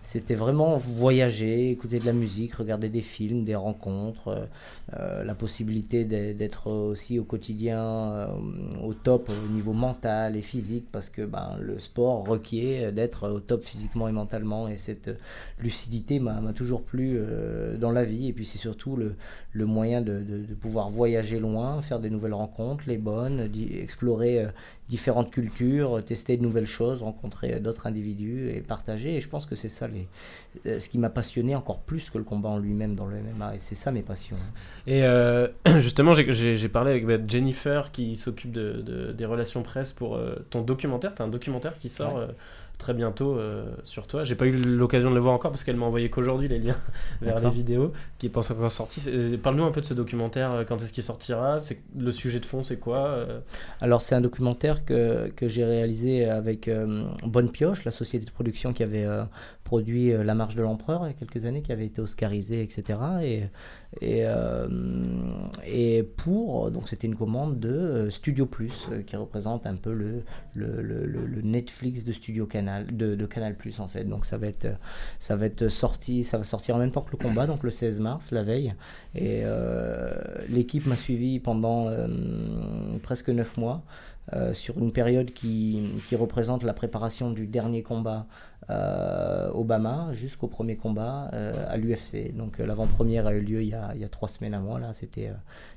c'était 0.04 0.34
vraiment 0.34 0.76
voyager, 0.76 1.70
écouter 1.70 1.98
de 1.98 2.04
la 2.04 2.12
musique, 2.12 2.54
regarder 2.54 2.90
des 2.90 3.00
films, 3.00 3.44
des 3.44 3.54
rencontres, 3.54 4.28
euh, 4.28 4.44
euh, 4.92 5.24
la 5.24 5.34
possibilité 5.34 6.04
d'être 6.04 6.70
aussi 6.70 7.18
au 7.18 7.24
quotidien 7.24 7.82
euh, 7.82 8.26
au 8.82 8.92
top 8.92 9.30
au 9.30 9.52
niveau 9.52 9.72
mental 9.72 10.36
et 10.36 10.42
physique, 10.42 10.86
parce 10.92 11.08
que 11.08 11.22
ben, 11.22 11.56
le 11.58 11.78
sport 11.78 12.28
requiert 12.28 12.92
d'être 12.92 13.30
au 13.30 13.40
top 13.40 13.64
physiquement 13.64 14.06
et 14.06 14.12
mentalement, 14.12 14.68
et 14.68 14.76
cette 14.76 15.10
lucidité 15.58 16.18
m'a 16.20 16.52
toujours 16.52 16.82
plu 16.82 17.18
dans 17.80 17.90
la 17.90 18.04
vie, 18.04 18.28
et 18.28 18.32
puis 18.34 18.44
c'est 18.44 18.58
surtout 18.58 18.96
le, 18.96 19.16
moyen 19.64 20.02
de, 20.02 20.20
de, 20.20 20.54
pouvoir 20.54 20.90
voyager 20.90 21.40
loin, 21.40 21.80
faire 21.80 22.00
des 22.00 22.10
nouvelles 22.10 22.34
rencontres, 22.34 22.84
les 22.86 22.98
bonnes, 22.98 23.50
explorer 23.72 24.46
différentes 24.88 25.30
cultures, 25.30 26.04
tester 26.04 26.36
de 26.36 26.42
nouvelles 26.42 26.66
choses, 26.66 27.02
rencontrer 27.02 27.58
d'autres 27.60 27.86
individus 27.86 28.50
et 28.50 28.60
partager. 28.60 29.16
Et 29.16 29.20
je 29.20 29.28
pense 29.28 29.46
que 29.46 29.54
c'est 29.54 29.70
ça 29.70 29.88
les, 29.88 30.08
euh, 30.66 30.78
ce 30.78 30.88
qui 30.88 30.98
m'a 30.98 31.08
passionné 31.08 31.54
encore 31.54 31.80
plus 31.80 32.10
que 32.10 32.18
le 32.18 32.24
combat 32.24 32.50
en 32.50 32.58
lui-même 32.58 32.94
dans 32.94 33.06
le 33.06 33.16
MMA. 33.16 33.56
Et 33.56 33.58
c'est 33.58 33.74
ça 33.74 33.92
mes 33.92 34.02
passions. 34.02 34.36
Et 34.86 35.04
euh, 35.04 35.48
justement, 35.78 36.12
j'ai 36.14 36.68
parlé 36.68 36.90
avec 36.90 37.06
bah, 37.06 37.16
Jennifer 37.26 37.92
qui 37.92 38.16
s'occupe 38.16 38.52
de, 38.52 39.12
des 39.12 39.24
relations 39.24 39.62
presse 39.62 39.92
pour 39.92 40.16
euh, 40.16 40.36
ton 40.50 40.60
documentaire. 40.60 41.14
Tu 41.14 41.22
as 41.22 41.24
un 41.24 41.28
documentaire 41.28 41.78
qui 41.78 41.88
sort 41.88 42.20
très 42.84 42.92
bientôt 42.92 43.38
euh, 43.38 43.64
sur 43.82 44.06
toi. 44.06 44.24
J'ai 44.24 44.34
pas 44.34 44.44
eu 44.44 44.52
l'occasion 44.52 45.08
de 45.08 45.14
le 45.14 45.20
voir 45.20 45.34
encore 45.34 45.50
parce 45.50 45.64
qu'elle 45.64 45.76
m'a 45.76 45.86
envoyé 45.86 46.10
qu'aujourd'hui 46.10 46.48
les 46.48 46.58
liens 46.58 46.76
vers 47.22 47.40
les 47.40 47.48
vidéos 47.48 47.94
qui 48.18 48.28
pensent 48.28 48.50
encore 48.50 48.70
sorti. 48.70 49.00
Parle-nous 49.42 49.64
un 49.64 49.70
peu 49.70 49.80
de 49.80 49.86
ce 49.86 49.94
documentaire, 49.94 50.52
euh, 50.52 50.64
quand 50.64 50.76
est-ce 50.82 50.92
qu'il 50.92 51.02
sortira 51.02 51.60
C'est 51.60 51.80
Le 51.98 52.12
sujet 52.12 52.40
de 52.40 52.44
fond, 52.44 52.62
c'est 52.62 52.76
quoi 52.76 53.06
euh? 53.06 53.40
Alors, 53.80 54.02
c'est 54.02 54.14
un 54.14 54.20
documentaire 54.20 54.84
que, 54.84 55.32
que 55.34 55.48
j'ai 55.48 55.64
réalisé 55.64 56.26
avec 56.28 56.68
Bonne 57.24 57.50
Pioche, 57.50 57.84
la 57.84 57.90
société 57.90 58.26
de 58.26 58.30
production 58.30 58.74
qui 58.74 58.82
avait 58.82 59.06
produit 59.64 60.12
La 60.12 60.34
Marche 60.34 60.54
de 60.54 60.62
l'Empereur 60.62 61.06
il 61.06 61.08
y 61.08 61.10
a 61.10 61.14
quelques 61.14 61.46
années, 61.46 61.62
qui 61.62 61.72
avait 61.72 61.86
été 61.86 62.00
oscarisé, 62.00 62.62
etc. 62.62 62.98
Et, 63.22 64.28
et, 65.66 66.02
pour, 66.16 66.70
donc 66.70 66.88
c'était 66.88 67.06
une 67.06 67.16
commande 67.16 67.58
de 67.58 68.08
Studio 68.10 68.46
Plus, 68.46 68.88
qui 69.06 69.16
représente 69.16 69.66
un 69.66 69.76
peu 69.76 69.92
le, 69.92 70.22
Netflix 71.42 72.04
de 72.04 72.12
Studio 72.12 72.46
Canal, 72.46 72.94
de, 72.96 73.26
Canal 73.26 73.56
Plus 73.56 73.80
en 73.80 73.88
fait. 73.88 74.04
Donc 74.04 74.26
ça 74.26 74.36
va 74.36 74.48
être, 74.48 74.68
ça 75.18 75.36
va 75.36 75.46
être 75.46 75.68
sorti, 75.68 76.24
ça 76.24 76.38
va 76.38 76.44
sortir 76.44 76.76
en 76.76 76.78
même 76.78 76.90
temps 76.90 77.02
que 77.02 77.12
le 77.12 77.18
combat, 77.18 77.46
donc 77.46 77.62
le 77.62 77.70
16 77.70 78.00
mars, 78.00 78.30
la 78.30 78.42
veille. 78.42 78.74
Et 79.14 79.44
l'équipe 80.48 80.86
m'a 80.86 80.96
suivi 80.96 81.40
pendant 81.40 81.90
presque 83.02 83.30
9 83.30 83.56
mois. 83.56 83.82
Euh, 84.32 84.54
sur 84.54 84.78
une 84.78 84.90
période 84.90 85.32
qui, 85.32 85.92
représente 86.16 86.62
la 86.62 86.72
préparation 86.72 87.30
du 87.30 87.46
dernier 87.46 87.82
combat 87.82 88.26
euh, 88.70 89.50
Obama 89.52 90.12
jusqu'au 90.12 90.48
premier 90.48 90.76
combat 90.76 91.30
euh, 91.32 91.66
à 91.68 91.76
l'UFC. 91.76 92.34
Donc 92.34 92.58
l'avant-première 92.58 93.26
a 93.26 93.34
eu 93.34 93.40
lieu 93.40 93.62
il 93.62 93.68
y 93.68 93.74
a, 93.74 94.08
trois 94.08 94.28
semaines 94.28 94.54
avant. 94.54 94.78
Là, 94.78 94.92
c'était 94.94 95.30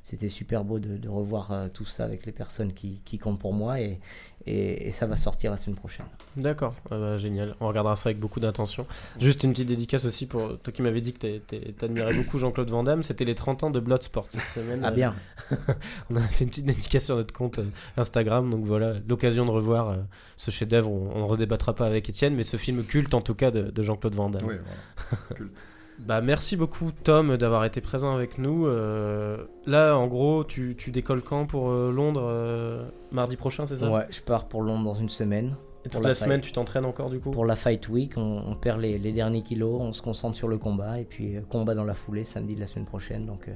c'était 0.03 0.29
super 0.29 0.63
beau 0.63 0.79
de, 0.79 0.97
de 0.97 1.09
revoir 1.09 1.69
tout 1.73 1.85
ça 1.85 2.03
avec 2.03 2.25
les 2.25 2.31
personnes 2.31 2.73
qui, 2.73 3.01
qui 3.05 3.17
comptent 3.17 3.39
pour 3.39 3.53
moi 3.53 3.81
et, 3.81 3.99
et, 4.47 4.91
ça 4.91 5.05
va 5.05 5.15
sortir 5.15 5.51
la 5.51 5.57
semaine 5.57 5.75
prochaine. 5.75 6.05
D'accord, 6.35 6.73
ah 6.89 6.97
bah, 6.97 7.17
génial. 7.17 7.55
On 7.59 7.67
regardera 7.67 7.95
ça 7.95 8.09
avec 8.09 8.19
beaucoup 8.19 8.39
d'attention. 8.39 8.85
Juste 9.19 9.43
une 9.43 9.51
petite 9.51 9.67
dédicace 9.67 10.05
aussi 10.05 10.25
pour 10.25 10.57
toi 10.59 10.73
qui 10.73 10.81
m'avais 10.81 11.01
dit 11.01 11.13
que 11.13 11.37
tu 11.37 11.85
admirais 11.85 12.13
beaucoup 12.17 12.39
Jean-Claude 12.39 12.69
Van 12.69 12.83
Damme. 12.83 13.03
C'était 13.03 13.25
les 13.25 13.35
30 13.35 13.63
ans 13.63 13.69
de 13.69 13.79
Bloodsport 13.79 14.27
cette 14.29 14.41
semaine. 14.43 14.81
Ah 14.83 14.91
bien. 14.91 15.15
on 16.09 16.15
a 16.15 16.21
fait 16.21 16.45
une 16.45 16.49
petite 16.49 16.65
dédicace 16.65 17.05
sur 17.05 17.15
notre 17.15 17.33
compte 17.33 17.59
euh, 17.59 17.65
Instagram. 17.97 18.49
Donc 18.49 18.65
voilà, 18.65 18.93
l'occasion 19.07 19.45
de 19.45 19.51
revoir 19.51 19.89
euh, 19.89 19.97
ce 20.35 20.51
chef-d'œuvre. 20.51 20.91
On 20.91 21.19
ne 21.19 21.25
redébattra 21.25 21.75
pas 21.75 21.85
avec 21.85 22.09
Étienne, 22.09 22.35
mais 22.35 22.43
ce 22.43 22.57
film 22.57 22.83
culte 22.83 23.13
en 23.13 23.21
tout 23.21 23.35
cas 23.35 23.51
de, 23.51 23.63
de 23.69 23.83
Jean-Claude 23.83 24.15
Van 24.15 24.29
Damme. 24.29 24.45
Oui, 24.45 24.55
voilà. 24.55 25.35
culte. 25.35 25.51
Bah, 25.99 26.21
merci 26.21 26.55
beaucoup 26.55 26.91
Tom 26.91 27.37
d'avoir 27.37 27.65
été 27.65 27.81
présent 27.81 28.13
avec 28.13 28.37
nous. 28.37 28.67
Euh, 28.67 29.45
là, 29.65 29.95
en 29.95 30.07
gros, 30.07 30.43
tu, 30.43 30.75
tu, 30.77 30.91
décolles 30.91 31.23
quand 31.23 31.45
pour 31.45 31.69
euh, 31.69 31.91
Londres 31.91 32.23
euh, 32.23 32.87
Mardi 33.11 33.35
prochain, 33.35 33.65
c'est 33.65 33.77
ça? 33.77 33.89
Ouais, 33.89 34.05
je 34.09 34.21
pars 34.21 34.47
pour 34.47 34.61
Londres 34.61 34.83
dans 34.83 34.95
une 34.95 35.09
semaine. 35.09 35.55
Et 35.85 35.89
toute 35.89 36.03
la, 36.03 36.15
semaine, 36.15 36.41
tu 36.41 36.51
t'entraînes 36.51 36.85
encore 36.85 37.09
du 37.09 37.19
coup? 37.19 37.31
Pour 37.31 37.45
la 37.45 37.55
Fight 37.55 37.87
Week, 37.87 38.13
on, 38.17 38.55
perd 38.55 38.81
les, 38.81 38.97
les, 38.97 39.13
derniers 39.13 39.41
kilos, 39.41 39.79
on 39.79 39.93
se 39.93 40.01
concentre 40.01 40.35
sur 40.35 40.49
le 40.49 40.57
combat 40.57 40.99
et 40.99 41.05
puis 41.05 41.35
combat 41.49 41.75
dans 41.75 41.85
la 41.85 41.93
foulée 41.93 42.25
samedi 42.25 42.55
de 42.55 42.59
la 42.59 42.67
semaine 42.67 42.85
prochaine. 42.85 43.25
Donc 43.25 43.49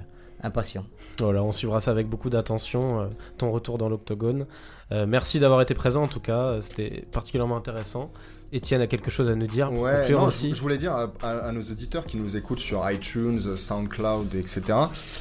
impatient. 0.43 0.85
Voilà, 1.19 1.43
on 1.43 1.51
suivra 1.51 1.79
ça 1.79 1.91
avec 1.91 2.07
beaucoup 2.07 2.29
d'attention, 2.29 3.09
ton 3.37 3.51
retour 3.51 3.77
dans 3.77 3.89
l'octogone. 3.89 4.45
merci 4.91 5.39
d'avoir 5.39 5.61
été 5.61 5.73
présent 5.73 6.03
en 6.03 6.07
tout 6.07 6.19
cas, 6.19 6.61
c'était 6.61 7.05
particulièrement 7.11 7.57
intéressant. 7.57 8.11
Étienne 8.53 8.81
a 8.81 8.87
quelque 8.87 9.09
chose 9.09 9.29
à 9.29 9.35
nous 9.35 9.47
dire. 9.47 9.71
Ouais, 9.71 10.13
aussi. 10.13 10.53
Je, 10.53 10.61
voulais 10.61 10.77
dire 10.77 10.93
à, 11.21 11.51
nos 11.53 11.61
auditeurs 11.61 12.03
qui 12.03 12.17
nous 12.17 12.35
écoutent 12.35 12.59
sur 12.59 12.89
iTunes, 12.89 13.55
SoundCloud, 13.55 14.35
etc. 14.35 14.61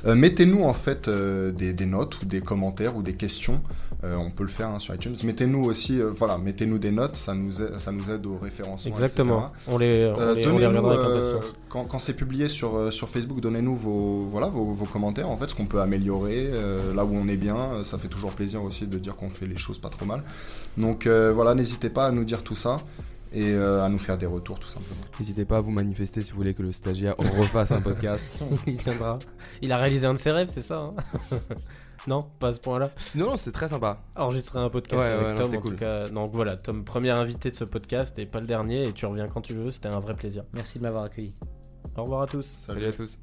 Euh, 0.04 0.16
mettez-nous 0.16 0.64
en 0.64 0.74
fait 0.74 1.06
euh, 1.06 1.52
des, 1.52 1.86
notes 1.86 2.20
ou 2.20 2.24
des 2.24 2.40
commentaires 2.40 2.96
ou 2.96 3.02
des 3.02 3.14
questions. 3.14 3.58
Euh, 4.02 4.16
on 4.16 4.30
peut 4.30 4.44
le 4.44 4.48
faire 4.48 4.68
hein, 4.68 4.78
sur 4.78 4.94
iTunes. 4.94 5.16
Mettez-nous 5.24 5.64
aussi, 5.64 6.00
voilà, 6.00 6.38
mettez-nous 6.38 6.78
des 6.78 6.90
notes, 6.90 7.16
ça 7.16 7.34
nous 7.34 7.60
aide, 7.60 7.78
ça 7.78 7.92
nous 7.92 8.10
aide 8.10 8.24
au 8.26 8.38
référencement. 8.38 8.90
Exactement. 8.90 9.48
On 9.66 9.78
les, 9.78 10.10
on 10.16 10.34
les, 10.34 10.66
on 10.66 11.40
quand, 11.68 11.84
quand 11.84 11.98
c'est 11.98 12.14
publié 12.14 12.48
sur, 12.48 12.92
sur 12.92 13.08
Facebook, 13.08 13.40
donnez-nous 13.40 13.76
vos, 13.76 14.20
voilà, 14.20 14.46
vos, 14.46 14.72
vos, 14.72 14.86
commentaires. 14.86 15.28
En 15.28 15.36
fait, 15.36 15.48
ce 15.48 15.54
qu'on 15.54 15.66
peut 15.66 15.80
améliorer, 15.80 16.50
là 16.94 17.04
où 17.04 17.14
on 17.14 17.28
est 17.28 17.36
bien. 17.36 17.84
Ça 17.84 17.98
fait 17.98 18.08
toujours 18.08 18.32
plaisir 18.32 18.62
aussi 18.62 18.86
de 18.86 18.98
dire 18.98 19.16
qu'on 19.16 19.30
fait 19.30 19.46
les 19.46 19.58
choses 19.58 19.78
pas 19.78 19.90
trop 19.90 20.06
mal. 20.06 20.22
Donc 20.78 21.06
voilà, 21.06 21.54
n'hésitez 21.54 21.90
pas 21.90 22.06
à 22.06 22.10
nous 22.10 22.24
dire 22.24 22.42
tout 22.42 22.56
ça 22.56 22.78
et 23.32 23.52
euh, 23.52 23.84
à 23.84 23.88
nous 23.88 23.98
faire 23.98 24.18
des 24.18 24.26
retours 24.26 24.58
tout 24.58 24.68
simplement. 24.68 25.00
N'hésitez 25.18 25.44
pas 25.44 25.58
à 25.58 25.60
vous 25.60 25.70
manifester 25.70 26.20
si 26.20 26.32
vous 26.32 26.38
voulez 26.38 26.54
que 26.54 26.62
le 26.62 26.72
stagiaire 26.72 27.14
refasse 27.16 27.70
un 27.70 27.80
podcast. 27.80 28.26
Il 28.66 28.76
tiendra. 28.76 29.18
Il 29.62 29.72
a 29.72 29.78
réalisé 29.78 30.06
un 30.06 30.14
de 30.14 30.18
ses 30.18 30.32
rêves, 30.32 30.50
c'est 30.52 30.62
ça 30.62 30.90
hein 31.30 31.38
Non, 32.06 32.22
pas 32.38 32.48
à 32.48 32.52
ce 32.52 32.60
point-là. 32.60 32.90
Non, 33.14 33.36
c'est 33.36 33.52
très 33.52 33.68
sympa. 33.68 33.98
Enregistrer 34.16 34.58
un 34.58 34.70
podcast 34.70 35.02
avec 35.02 35.36
Tom, 35.36 35.54
en 35.54 35.60
tout 35.60 35.76
cas. 35.76 36.08
Donc 36.08 36.30
voilà, 36.32 36.56
Tom, 36.56 36.84
premier 36.84 37.10
invité 37.10 37.50
de 37.50 37.56
ce 37.56 37.64
podcast 37.64 38.18
et 38.18 38.26
pas 38.26 38.40
le 38.40 38.46
dernier. 38.46 38.88
Et 38.88 38.92
tu 38.92 39.06
reviens 39.06 39.28
quand 39.28 39.42
tu 39.42 39.54
veux. 39.54 39.70
C'était 39.70 39.88
un 39.88 40.00
vrai 40.00 40.14
plaisir. 40.14 40.44
Merci 40.54 40.78
de 40.78 40.84
m'avoir 40.84 41.04
accueilli. 41.04 41.34
Au 41.96 42.02
revoir 42.02 42.22
à 42.22 42.26
tous. 42.26 42.46
Salut 42.66 42.86
à 42.86 42.92
tous. 42.92 43.18